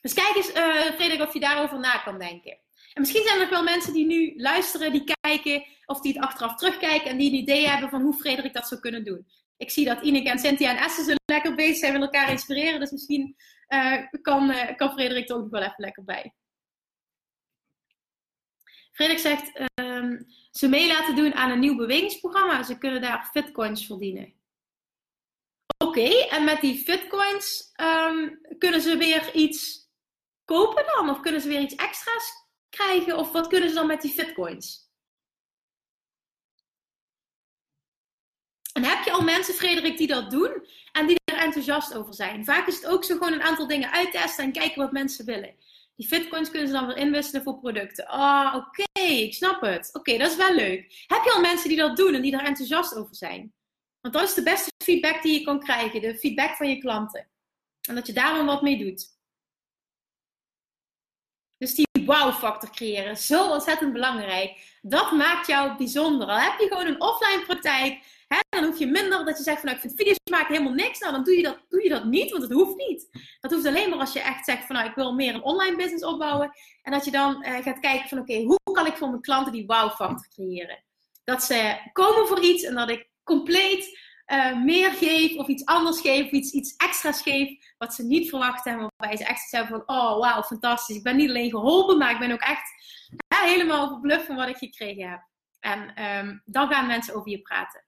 Dus 0.00 0.14
kijk 0.14 0.36
eens, 0.36 0.54
uh, 0.54 0.94
Frederik, 0.94 1.20
of 1.20 1.32
je 1.32 1.40
daarover 1.40 1.78
na 1.78 1.98
kan 1.98 2.18
denken. 2.18 2.58
En 2.92 3.00
misschien 3.00 3.22
zijn 3.22 3.34
er 3.34 3.40
nog 3.40 3.50
wel 3.50 3.62
mensen 3.62 3.92
die 3.92 4.06
nu 4.06 4.32
luisteren, 4.36 4.92
die 4.92 5.14
kijken, 5.20 5.66
of 5.86 6.00
die 6.00 6.12
het 6.12 6.22
achteraf 6.22 6.54
terugkijken 6.54 7.10
en 7.10 7.18
die 7.18 7.30
een 7.30 7.38
idee 7.38 7.68
hebben 7.68 7.90
van 7.90 8.02
hoe 8.02 8.14
Frederik 8.14 8.54
dat 8.54 8.68
zou 8.68 8.80
kunnen 8.80 9.04
doen. 9.04 9.26
Ik 9.56 9.70
zie 9.70 9.84
dat 9.84 10.02
Ineke 10.02 10.30
en 10.30 10.38
Cynthia 10.38 10.70
en 10.70 10.84
Esther 10.84 11.04
zo 11.04 11.14
lekker 11.24 11.54
bezig 11.54 11.76
zijn 11.76 11.92
met 11.92 12.02
elkaar 12.02 12.30
inspireren, 12.30 12.80
dus 12.80 12.90
misschien 12.90 13.36
uh, 13.68 13.96
kan, 14.22 14.50
uh, 14.50 14.76
kan 14.76 14.92
Frederik 14.92 15.28
er 15.28 15.36
ook 15.36 15.42
nog 15.42 15.50
wel 15.50 15.62
even 15.62 15.74
lekker 15.76 16.04
bij. 16.04 16.34
Frederik 18.98 19.22
zegt, 19.22 19.70
um, 19.80 20.26
ze 20.50 20.68
mee 20.68 20.86
laten 20.86 21.16
doen 21.16 21.34
aan 21.34 21.50
een 21.50 21.58
nieuw 21.58 21.76
bewegingsprogramma, 21.76 22.62
ze 22.62 22.78
kunnen 22.78 23.00
daar 23.00 23.28
fitcoins 23.32 23.86
verdienen. 23.86 24.34
Oké, 25.84 26.08
en 26.08 26.44
met 26.44 26.60
die 26.60 26.78
fitcoins 26.78 27.72
um, 27.80 28.40
kunnen 28.58 28.80
ze 28.80 28.96
weer 28.96 29.34
iets 29.34 29.90
kopen 30.44 30.84
dan? 30.94 31.10
Of 31.10 31.20
kunnen 31.20 31.40
ze 31.40 31.48
weer 31.48 31.60
iets 31.60 31.74
extra's 31.74 32.32
krijgen? 32.68 33.16
Of 33.16 33.32
wat 33.32 33.46
kunnen 33.46 33.68
ze 33.68 33.74
dan 33.74 33.86
met 33.86 34.02
die 34.02 34.12
fitcoins? 34.12 34.90
En 38.72 38.84
heb 38.84 39.04
je 39.04 39.12
al 39.12 39.22
mensen, 39.22 39.54
Frederik, 39.54 39.98
die 39.98 40.06
dat 40.06 40.30
doen 40.30 40.66
en 40.92 41.06
die 41.06 41.20
er 41.24 41.38
enthousiast 41.38 41.94
over 41.94 42.14
zijn? 42.14 42.44
Vaak 42.44 42.66
is 42.66 42.76
het 42.76 42.86
ook 42.86 43.04
zo 43.04 43.16
gewoon 43.16 43.32
een 43.32 43.42
aantal 43.42 43.66
dingen 43.66 43.90
uittesten 43.90 44.44
en 44.44 44.52
kijken 44.52 44.82
wat 44.82 44.92
mensen 44.92 45.24
willen. 45.24 45.54
Die 45.98 46.06
fitcoins 46.06 46.50
kunnen 46.50 46.68
ze 46.68 46.74
dan 46.74 46.86
weer 46.86 46.96
inwisselen 46.96 47.42
voor 47.42 47.58
producten. 47.58 48.06
Ah, 48.06 48.54
oh, 48.54 48.66
oké, 48.66 49.00
ik 49.00 49.34
snap 49.34 49.60
het. 49.60 49.90
Oké, 49.92 50.18
dat 50.18 50.30
is 50.30 50.36
wel 50.36 50.54
leuk. 50.54 51.04
Heb 51.06 51.24
je 51.24 51.32
al 51.34 51.40
mensen 51.40 51.68
die 51.68 51.78
dat 51.78 51.96
doen 51.96 52.14
en 52.14 52.22
die 52.22 52.30
daar 52.30 52.44
enthousiast 52.44 52.94
over 52.94 53.14
zijn? 53.14 53.52
Want 54.00 54.14
dat 54.14 54.22
is 54.22 54.34
de 54.34 54.42
beste 54.42 54.70
feedback 54.84 55.22
die 55.22 55.38
je 55.38 55.44
kan 55.44 55.60
krijgen, 55.60 56.00
de 56.00 56.18
feedback 56.18 56.56
van 56.56 56.68
je 56.68 56.78
klanten. 56.78 57.28
En 57.88 57.94
dat 57.94 58.06
je 58.06 58.12
daar 58.12 58.34
dan 58.34 58.46
wat 58.46 58.62
mee 58.62 58.78
doet. 58.78 59.06
Dus 61.56 61.74
die 61.74 61.86
wow-factor 62.06 62.70
creëren, 62.70 63.16
zo 63.16 63.50
ontzettend 63.52 63.92
belangrijk. 63.92 64.78
Dat 64.82 65.12
maakt 65.12 65.46
jou 65.46 65.76
bijzonder. 65.76 66.28
Al 66.28 66.38
heb 66.38 66.60
je 66.60 66.68
gewoon 66.68 66.86
een 66.86 67.00
offline 67.00 67.44
praktijk, 67.46 68.04
dan 68.48 68.64
hoef 68.64 68.78
je 68.78 68.86
minder 68.86 69.24
dat 69.24 69.36
je 69.36 69.42
zegt 69.42 69.60
van 69.60 69.64
nou, 69.64 69.76
ik 69.76 69.80
vind 69.80 69.96
video's 69.96 70.16
maken 70.30 70.54
helemaal 70.54 70.74
niks. 70.74 70.98
Nou, 70.98 71.12
dan 71.12 71.24
doe 71.24 71.36
je, 71.36 71.42
dat, 71.42 71.58
doe 71.68 71.82
je 71.82 71.88
dat 71.88 72.04
niet, 72.04 72.30
want 72.30 72.42
het 72.42 72.52
hoeft 72.52 72.76
niet. 72.76 73.08
Dat 73.40 73.52
hoeft 73.52 73.66
alleen 73.66 73.90
maar 73.90 73.98
als 73.98 74.12
je 74.12 74.20
echt 74.20 74.44
zegt 74.44 74.66
van 74.66 74.76
nou, 74.76 74.88
ik 74.88 74.94
wil 74.94 75.12
meer 75.12 75.34
een 75.34 75.42
online 75.42 75.76
business 75.76 76.04
opbouwen. 76.04 76.50
En 76.82 76.92
dat 76.92 77.04
je 77.04 77.10
dan 77.10 77.44
uh, 77.46 77.56
gaat 77.56 77.80
kijken 77.80 78.08
van 78.08 78.18
oké, 78.18 78.42
hoe 78.42 78.58
kan 78.72 78.86
ik 78.86 78.96
voor 78.96 79.08
mijn 79.08 79.22
klanten 79.22 79.52
die 79.52 79.66
wow-factor 79.66 80.28
creëren? 80.28 80.84
Dat 81.24 81.42
ze 81.42 81.90
komen 81.92 82.26
voor 82.26 82.40
iets 82.40 82.64
en 82.64 82.74
dat 82.74 82.90
ik 82.90 83.10
compleet 83.24 83.98
uh, 84.26 84.62
meer 84.62 84.90
geef 84.90 85.36
of 85.36 85.46
iets 85.46 85.64
anders 85.64 86.00
geef 86.00 86.24
of 86.24 86.30
iets, 86.30 86.52
iets 86.52 86.76
extra's 86.76 87.22
geef 87.22 87.74
wat 87.78 87.94
ze 87.94 88.02
niet 88.02 88.28
verwacht 88.28 88.64
hebben. 88.64 88.86
Waarbij 88.96 89.18
ze 89.18 89.24
echt 89.24 89.48
zeggen 89.48 89.70
van, 89.70 89.96
oh 89.96 90.18
wauw, 90.18 90.42
fantastisch. 90.42 90.96
Ik 90.96 91.02
ben 91.02 91.16
niet 91.16 91.28
alleen 91.28 91.50
geholpen, 91.50 91.98
maar 91.98 92.10
ik 92.10 92.18
ben 92.18 92.32
ook 92.32 92.40
echt 92.40 92.70
ja, 93.28 93.42
helemaal 93.42 93.88
verbluft 93.88 94.26
van 94.26 94.36
wat 94.36 94.48
ik 94.48 94.56
gekregen 94.56 95.10
heb. 95.10 95.26
En 95.60 96.04
um, 96.04 96.42
dan 96.44 96.68
gaan 96.68 96.86
mensen 96.86 97.14
over 97.14 97.30
je 97.30 97.40
praten. 97.40 97.87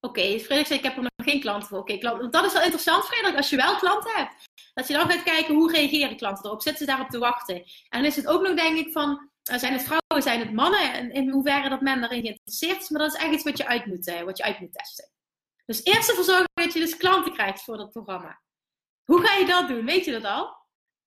Oké, 0.00 0.20
okay, 0.20 0.40
Frederik 0.40 0.66
zei, 0.66 0.78
ik 0.78 0.84
heb 0.84 0.96
er 0.96 1.02
nog 1.02 1.26
geen 1.26 1.40
klanten 1.40 1.68
voor. 1.68 1.78
Oké, 1.78 1.92
okay, 1.92 2.30
dat 2.30 2.44
is 2.44 2.52
wel 2.52 2.62
interessant, 2.62 3.04
Frederik, 3.04 3.36
als 3.36 3.50
je 3.50 3.56
wel 3.56 3.76
klanten 3.76 4.10
hebt. 4.14 4.48
Dat 4.74 4.88
je 4.88 4.94
dan 4.94 5.10
gaat 5.10 5.22
kijken, 5.22 5.54
hoe 5.54 5.72
reageren 5.72 6.16
klanten 6.16 6.44
erop? 6.44 6.62
Zitten 6.62 6.80
ze 6.80 6.90
daarop 6.90 7.10
te 7.10 7.18
wachten? 7.18 7.64
En 7.88 8.04
is 8.04 8.16
het 8.16 8.26
ook 8.26 8.42
nog, 8.42 8.54
denk 8.54 8.78
ik, 8.78 8.92
van, 8.92 9.30
eh, 9.42 9.58
zijn 9.58 9.72
het 9.72 9.82
vrouwen, 9.82 10.22
zijn 10.22 10.40
het 10.40 10.52
mannen? 10.52 10.92
En 10.92 11.12
in 11.12 11.30
hoeverre 11.30 11.68
dat 11.68 11.80
men 11.80 12.00
daarin 12.00 12.20
geïnteresseerd 12.20 12.82
is. 12.82 12.88
Maar 12.88 13.00
dat 13.00 13.14
is 13.14 13.20
echt 13.20 13.32
iets 13.32 13.44
wat 13.44 13.56
je 13.58 13.66
uit 13.66 13.86
moet, 13.86 14.08
uh, 14.08 14.20
wat 14.20 14.36
je 14.36 14.44
uit 14.44 14.60
moet 14.60 14.72
testen. 14.72 15.10
Dus 15.66 15.84
eerst 15.84 16.08
ervoor 16.08 16.24
zorgen 16.24 16.50
dat 16.52 16.72
je 16.72 16.78
dus 16.78 16.96
klanten 16.96 17.32
krijgt 17.32 17.62
voor 17.62 17.76
dat 17.76 17.90
programma. 17.90 18.40
Hoe 19.04 19.26
ga 19.26 19.36
je 19.36 19.46
dat 19.46 19.68
doen? 19.68 19.84
Weet 19.84 20.04
je 20.04 20.12
dat 20.12 20.24
al? 20.24 20.56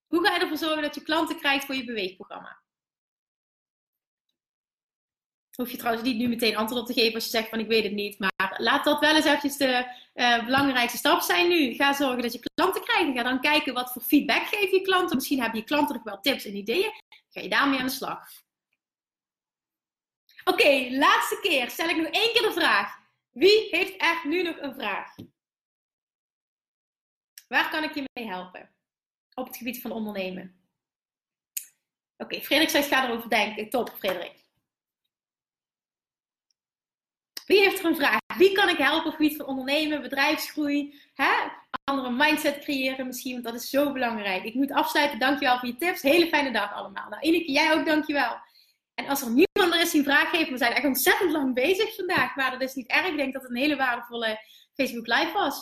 Hoe 0.08 0.26
ga 0.26 0.34
je 0.34 0.40
ervoor 0.40 0.58
zorgen 0.58 0.82
dat 0.82 0.96
je 0.96 1.02
klanten 1.02 1.38
krijgt 1.38 1.66
voor 1.66 1.76
je 1.76 1.86
beweegprogramma? 1.86 2.63
Hoef 5.56 5.72
je 5.72 5.78
trouwens 5.78 6.06
niet 6.06 6.18
nu 6.18 6.28
meteen 6.28 6.56
antwoord 6.56 6.82
op 6.82 6.88
te 6.88 6.94
geven 6.94 7.14
als 7.14 7.24
je 7.24 7.30
zegt 7.30 7.50
van 7.50 7.60
ik 7.60 7.68
weet 7.68 7.84
het 7.84 7.94
niet. 7.94 8.20
Maar 8.20 8.56
laat 8.58 8.84
dat 8.84 9.00
wel 9.00 9.16
eens 9.16 9.26
eventjes 9.26 9.58
de 9.58 9.86
uh, 10.16 10.46
belangrijkste 10.46 10.98
stap 10.98 11.22
zijn 11.22 11.50
nu. 11.50 11.74
Ga 11.74 11.94
zorgen 11.94 12.22
dat 12.22 12.34
je 12.34 12.50
klanten 12.54 12.84
krijgt. 12.84 13.18
Ga 13.18 13.24
dan 13.24 13.42
kijken 13.42 13.74
wat 13.74 13.92
voor 13.92 14.02
feedback 14.02 14.46
geef 14.46 14.72
je 14.72 14.82
klanten. 14.82 15.16
Misschien 15.16 15.42
hebben 15.42 15.60
je 15.60 15.66
klanten 15.66 15.96
nog 15.96 16.04
wel 16.04 16.20
tips 16.20 16.46
en 16.46 16.56
ideeën. 16.56 16.92
Ga 17.30 17.42
je 17.42 17.50
daarmee 17.50 17.80
aan 17.80 17.86
de 17.86 17.92
slag. 17.92 18.30
Oké, 20.44 20.88
laatste 20.90 21.40
keer. 21.42 21.70
Stel 21.70 21.90
ik 21.90 21.98
nog 21.98 22.08
één 22.08 22.34
keer 22.34 22.42
de 22.42 22.54
vraag. 22.54 22.98
Wie 23.32 23.68
heeft 23.72 23.98
echt 23.98 24.24
nu 24.24 24.42
nog 24.42 24.58
een 24.58 24.74
vraag? 24.74 25.16
Waar 27.48 27.70
kan 27.70 27.84
ik 27.84 27.96
je 27.96 28.04
mee 28.14 28.28
helpen? 28.28 28.70
Op 29.34 29.48
het 29.48 29.58
gebied 29.58 29.82
van 29.82 29.92
ondernemen. 29.92 30.62
Oké, 32.18 32.42
Frederik 32.42 32.70
zegt 32.70 32.88
ga 32.88 33.06
erover 33.06 33.30
denken. 33.30 33.70
Top, 33.70 33.90
Frederik. 33.90 34.43
Wie 37.46 37.60
heeft 37.60 37.80
er 37.80 37.86
een 37.86 37.96
vraag? 37.96 38.18
Wie 38.38 38.52
kan 38.52 38.70
ik 38.70 38.78
helpen 38.78 39.06
op 39.06 39.16
gebied 39.16 39.36
van 39.36 39.46
ondernemen, 39.46 40.02
bedrijfsgroei, 40.02 41.00
hè? 41.14 41.32
andere 41.84 42.12
mindset 42.12 42.60
creëren 42.60 43.08
misschien, 43.08 43.34
want 43.34 43.46
dat 43.46 43.56
is 43.56 43.70
zo 43.70 43.92
belangrijk. 43.92 44.44
Ik 44.44 44.54
moet 44.54 44.72
afsluiten. 44.72 45.20
Dankjewel 45.20 45.60
voor 45.60 45.68
je 45.68 45.76
tips. 45.76 46.02
Hele 46.02 46.28
fijne 46.28 46.52
dag 46.52 46.74
allemaal. 46.74 47.10
Nou, 47.10 47.22
Ineke, 47.22 47.52
jij 47.52 47.74
ook 47.74 47.86
dankjewel. 47.86 48.38
En 48.94 49.08
als 49.08 49.22
er 49.22 49.28
niemand 49.28 49.74
er 49.74 49.82
is 49.82 49.92
die 49.92 50.00
een 50.00 50.06
vraag 50.06 50.32
heeft, 50.32 50.50
we 50.50 50.58
zijn 50.58 50.74
echt 50.74 50.86
ontzettend 50.86 51.32
lang 51.32 51.54
bezig 51.54 51.96
vandaag, 51.96 52.36
maar 52.36 52.52
dat 52.52 52.62
is 52.62 52.74
niet 52.74 52.88
erg. 52.88 53.08
Ik 53.08 53.18
denk 53.18 53.34
dat 53.34 53.42
het 53.42 53.52
een 53.52 53.58
hele 53.58 53.76
waardevolle 53.76 54.40
Facebook 54.74 55.08
Live 55.08 55.32
was. 55.34 55.62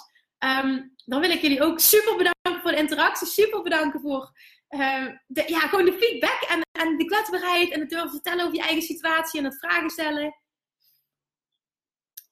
Um, 0.64 0.94
dan 1.06 1.22
wil 1.22 1.30
ik 1.30 1.42
jullie 1.42 1.62
ook 1.62 1.80
super 1.80 2.16
bedanken 2.16 2.62
voor 2.62 2.72
de 2.72 2.78
interactie, 2.78 3.28
super 3.28 3.62
bedanken 3.62 4.02
voor 4.02 4.32
uh, 4.70 5.06
de, 5.28 5.44
ja, 5.48 5.60
gewoon 5.60 5.86
de 5.86 5.94
feedback 5.94 6.42
en, 6.50 6.62
en 6.72 6.98
de 6.98 7.06
kwetsbaarheid 7.06 7.72
en 7.72 7.80
het 7.80 7.90
durven 7.90 8.10
vertellen 8.10 8.46
over 8.46 8.56
je 8.56 8.64
eigen 8.64 8.82
situatie 8.82 9.40
en 9.40 9.46
het 9.46 9.60
vragen 9.60 9.90
stellen. 9.90 10.36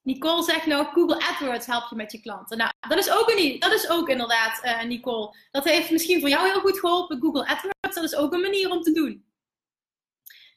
Nicole 0.01 0.43
zegt 0.43 0.65
nou, 0.65 0.85
Google 0.85 1.27
AdWords 1.27 1.65
helpt 1.65 1.89
je 1.89 1.95
met 1.95 2.11
je 2.11 2.21
klanten. 2.21 2.57
Nou, 2.57 2.71
dat 2.87 2.97
is 2.97 3.11
ook, 3.11 3.31
een, 3.35 3.59
dat 3.59 3.71
is 3.71 3.89
ook 3.89 4.09
inderdaad, 4.09 4.63
uh, 4.63 4.83
Nicole. 4.83 5.35
Dat 5.51 5.63
heeft 5.63 5.91
misschien 5.91 6.19
voor 6.19 6.29
jou 6.29 6.47
heel 6.47 6.59
goed 6.59 6.79
geholpen. 6.79 7.21
Google 7.21 7.47
AdWords, 7.47 7.95
dat 7.95 8.03
is 8.03 8.15
ook 8.15 8.33
een 8.33 8.41
manier 8.41 8.69
om 8.69 8.81
te 8.81 8.91
doen. 8.91 9.27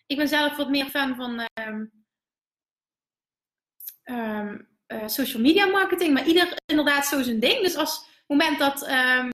Ik 0.07 0.17
ben 0.17 0.29
zelf 0.29 0.57
wat 0.57 0.69
meer 0.69 0.87
fan 0.87 1.15
van 1.17 1.49
um, 1.67 1.93
um, 4.05 4.69
uh, 4.87 5.09
social 5.09 5.43
media 5.43 5.67
marketing. 5.67 6.13
Maar 6.13 6.27
ieder 6.27 6.57
inderdaad 6.67 7.07
zo 7.07 7.23
zijn 7.23 7.41
ding. 7.41 7.63
Dus 7.63 7.77
als 7.77 7.99
het 7.99 8.25
moment 8.27 8.59
dat, 8.59 8.89
um, 8.89 9.31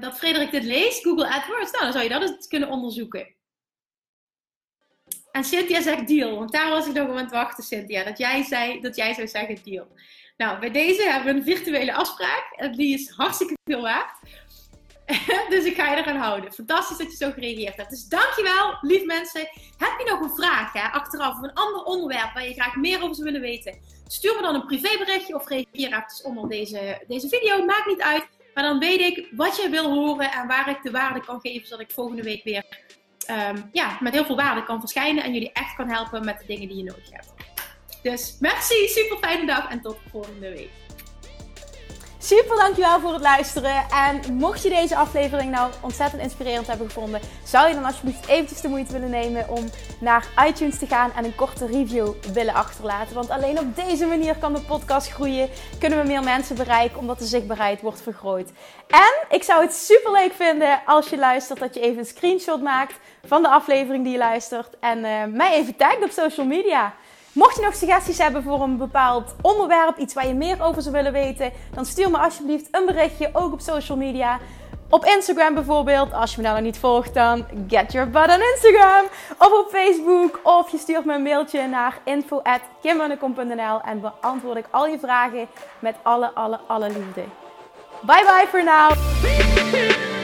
dat 0.00 0.18
Frederik 0.18 0.50
dit 0.50 0.64
leest, 0.64 1.02
Google 1.02 1.28
AdWords, 1.28 1.70
nou, 1.70 1.82
dan 1.82 1.92
zou 1.92 2.04
je 2.04 2.10
dat 2.10 2.22
eens 2.22 2.46
kunnen 2.46 2.68
onderzoeken. 2.68 3.34
En 5.32 5.44
Cynthia 5.44 5.82
zegt 5.82 6.08
deal, 6.08 6.38
want 6.38 6.52
daar 6.52 6.70
was 6.70 6.86
ik 6.86 6.94
nog 6.94 7.08
aan 7.08 7.16
het 7.16 7.30
wachten, 7.30 7.64
Cynthia. 7.64 8.04
Dat 8.04 8.18
jij, 8.18 8.42
zei, 8.42 8.80
dat 8.80 8.96
jij 8.96 9.14
zou 9.14 9.28
zeggen 9.28 9.58
deal. 9.64 9.86
Nou, 10.36 10.58
bij 10.58 10.70
deze 10.70 11.02
hebben 11.02 11.32
we 11.32 11.38
een 11.38 11.56
virtuele 11.56 11.94
afspraak. 11.94 12.52
En 12.56 12.72
die 12.72 12.94
is 12.94 13.10
hartstikke 13.10 13.56
veel 13.64 13.82
waard. 13.82 14.12
dus 15.54 15.64
ik 15.64 15.76
ga 15.76 15.90
je 15.90 15.96
eraan 15.96 16.16
houden. 16.16 16.52
Fantastisch 16.52 16.96
dat 16.96 17.10
je 17.10 17.16
zo 17.16 17.30
gereageerd 17.30 17.76
hebt. 17.76 17.90
Dus 17.90 18.04
dankjewel, 18.04 18.78
lief 18.80 19.04
mensen. 19.04 19.40
Heb 19.76 19.98
je 19.98 20.04
nog 20.10 20.20
een 20.20 20.36
vraag 20.36 20.72
hè, 20.72 20.82
achteraf 20.82 21.36
of 21.36 21.42
een 21.42 21.52
ander 21.52 21.82
onderwerp 21.82 22.34
waar 22.34 22.48
je 22.48 22.54
graag 22.54 22.76
meer 22.76 23.02
over 23.02 23.14
zou 23.14 23.26
willen 23.26 23.40
weten? 23.40 23.78
Stuur 24.06 24.34
me 24.34 24.42
dan 24.42 24.54
een 24.54 24.66
privéberichtje 24.66 25.34
of 25.34 25.48
reageer 25.48 25.66
even 25.72 26.24
onder 26.24 26.48
deze, 26.48 27.04
deze 27.06 27.28
video. 27.28 27.64
Maakt 27.64 27.86
niet 27.86 28.02
uit. 28.02 28.26
Maar 28.54 28.64
dan 28.64 28.78
weet 28.78 29.00
ik 29.00 29.28
wat 29.36 29.56
jij 29.56 29.70
wil 29.70 29.90
horen 29.92 30.32
en 30.32 30.46
waar 30.46 30.68
ik 30.68 30.82
de 30.82 30.90
waarde 30.90 31.20
kan 31.20 31.40
geven, 31.40 31.66
zodat 31.66 31.80
ik 31.80 31.90
volgende 31.90 32.22
week 32.22 32.44
weer 32.44 32.64
ehm, 33.30 33.62
ja, 33.72 33.96
met 34.00 34.12
heel 34.12 34.24
veel 34.24 34.36
waarde 34.36 34.64
kan 34.64 34.80
verschijnen 34.80 35.24
en 35.24 35.32
jullie 35.32 35.52
echt 35.52 35.74
kan 35.76 35.88
helpen 35.88 36.24
met 36.24 36.38
de 36.38 36.46
dingen 36.46 36.68
die 36.68 36.76
je 36.76 36.84
nodig 36.84 37.10
hebt. 37.10 37.32
Dus 38.02 38.36
merci, 38.40 38.88
super 38.88 39.16
fijne 39.16 39.46
dag 39.46 39.70
en 39.70 39.80
tot 39.80 39.96
volgende 40.10 40.48
week. 40.48 40.70
Super 42.18 42.56
dankjewel 42.56 43.00
voor 43.00 43.12
het 43.12 43.22
luisteren. 43.22 43.84
En 43.90 44.34
mocht 44.34 44.62
je 44.62 44.68
deze 44.68 44.96
aflevering 44.96 45.50
nou 45.50 45.72
ontzettend 45.80 46.22
inspirerend 46.22 46.66
hebben 46.66 46.86
gevonden, 46.86 47.20
zou 47.44 47.68
je 47.68 47.74
dan 47.74 47.84
alsjeblieft 47.84 48.26
eventjes 48.26 48.60
de 48.60 48.68
moeite 48.68 48.92
willen 48.92 49.10
nemen 49.10 49.48
om 49.48 49.70
naar 50.00 50.26
iTunes 50.46 50.78
te 50.78 50.86
gaan 50.86 51.12
en 51.16 51.24
een 51.24 51.34
korte 51.34 51.66
review 51.66 52.08
willen 52.32 52.54
achterlaten. 52.54 53.14
Want 53.14 53.30
alleen 53.30 53.58
op 53.58 53.76
deze 53.76 54.06
manier 54.06 54.36
kan 54.36 54.52
de 54.52 54.60
podcast 54.60 55.10
groeien, 55.10 55.48
kunnen 55.78 56.00
we 56.00 56.06
meer 56.06 56.22
mensen 56.22 56.56
bereiken, 56.56 56.98
omdat 56.98 57.18
de 57.18 57.24
zichtbaarheid 57.24 57.80
wordt 57.80 58.02
vergroot. 58.02 58.48
En 58.88 59.36
ik 59.36 59.42
zou 59.42 59.62
het 59.62 59.74
super 59.74 60.12
leuk 60.12 60.32
vinden 60.32 60.80
als 60.86 61.08
je 61.08 61.18
luistert, 61.18 61.58
dat 61.58 61.74
je 61.74 61.80
even 61.80 61.98
een 61.98 62.06
screenshot 62.06 62.62
maakt 62.62 62.94
van 63.26 63.42
de 63.42 63.48
aflevering 63.48 64.04
die 64.04 64.12
je 64.12 64.18
luistert 64.18 64.78
en 64.80 64.98
uh, 64.98 65.24
mij 65.24 65.52
even 65.54 65.76
tagt 65.76 66.04
op 66.04 66.10
social 66.10 66.46
media. 66.46 66.94
Mocht 67.32 67.56
je 67.56 67.62
nog 67.62 67.74
suggesties 67.74 68.18
hebben 68.18 68.42
voor 68.42 68.62
een 68.62 68.76
bepaald 68.76 69.34
onderwerp, 69.42 69.98
iets 69.98 70.14
waar 70.14 70.26
je 70.26 70.34
meer 70.34 70.62
over 70.62 70.82
zou 70.82 70.94
willen 70.94 71.12
weten, 71.12 71.52
dan 71.74 71.84
stuur 71.84 72.10
me 72.10 72.18
alsjeblieft 72.18 72.68
een 72.70 72.86
berichtje, 72.86 73.30
ook 73.32 73.52
op 73.52 73.60
social 73.60 73.98
media. 73.98 74.38
Op 74.90 75.04
Instagram 75.04 75.54
bijvoorbeeld, 75.54 76.12
als 76.12 76.30
je 76.30 76.36
me 76.36 76.42
nou 76.42 76.54
nog 76.54 76.64
niet 76.64 76.78
volgt, 76.78 77.14
dan 77.14 77.46
get 77.68 77.92
your 77.92 78.10
butt 78.10 78.28
on 78.28 78.40
Instagram. 78.54 79.04
Of 79.38 79.52
op 79.52 79.68
Facebook, 79.70 80.40
of 80.42 80.70
je 80.70 80.78
stuurt 80.78 81.04
me 81.04 81.14
een 81.14 81.22
mailtje 81.22 81.66
naar 81.66 81.98
info.kimmunnekom.nl 82.04 83.80
en 83.80 84.00
beantwoord 84.00 84.56
ik 84.56 84.66
al 84.70 84.86
je 84.86 84.98
vragen 84.98 85.48
met 85.78 85.96
alle, 86.02 86.30
alle, 86.34 86.60
alle 86.66 86.86
liefde. 86.86 87.22
Bye 88.00 88.24
bye 88.24 88.46
voor 88.50 88.64
now! 88.64 90.19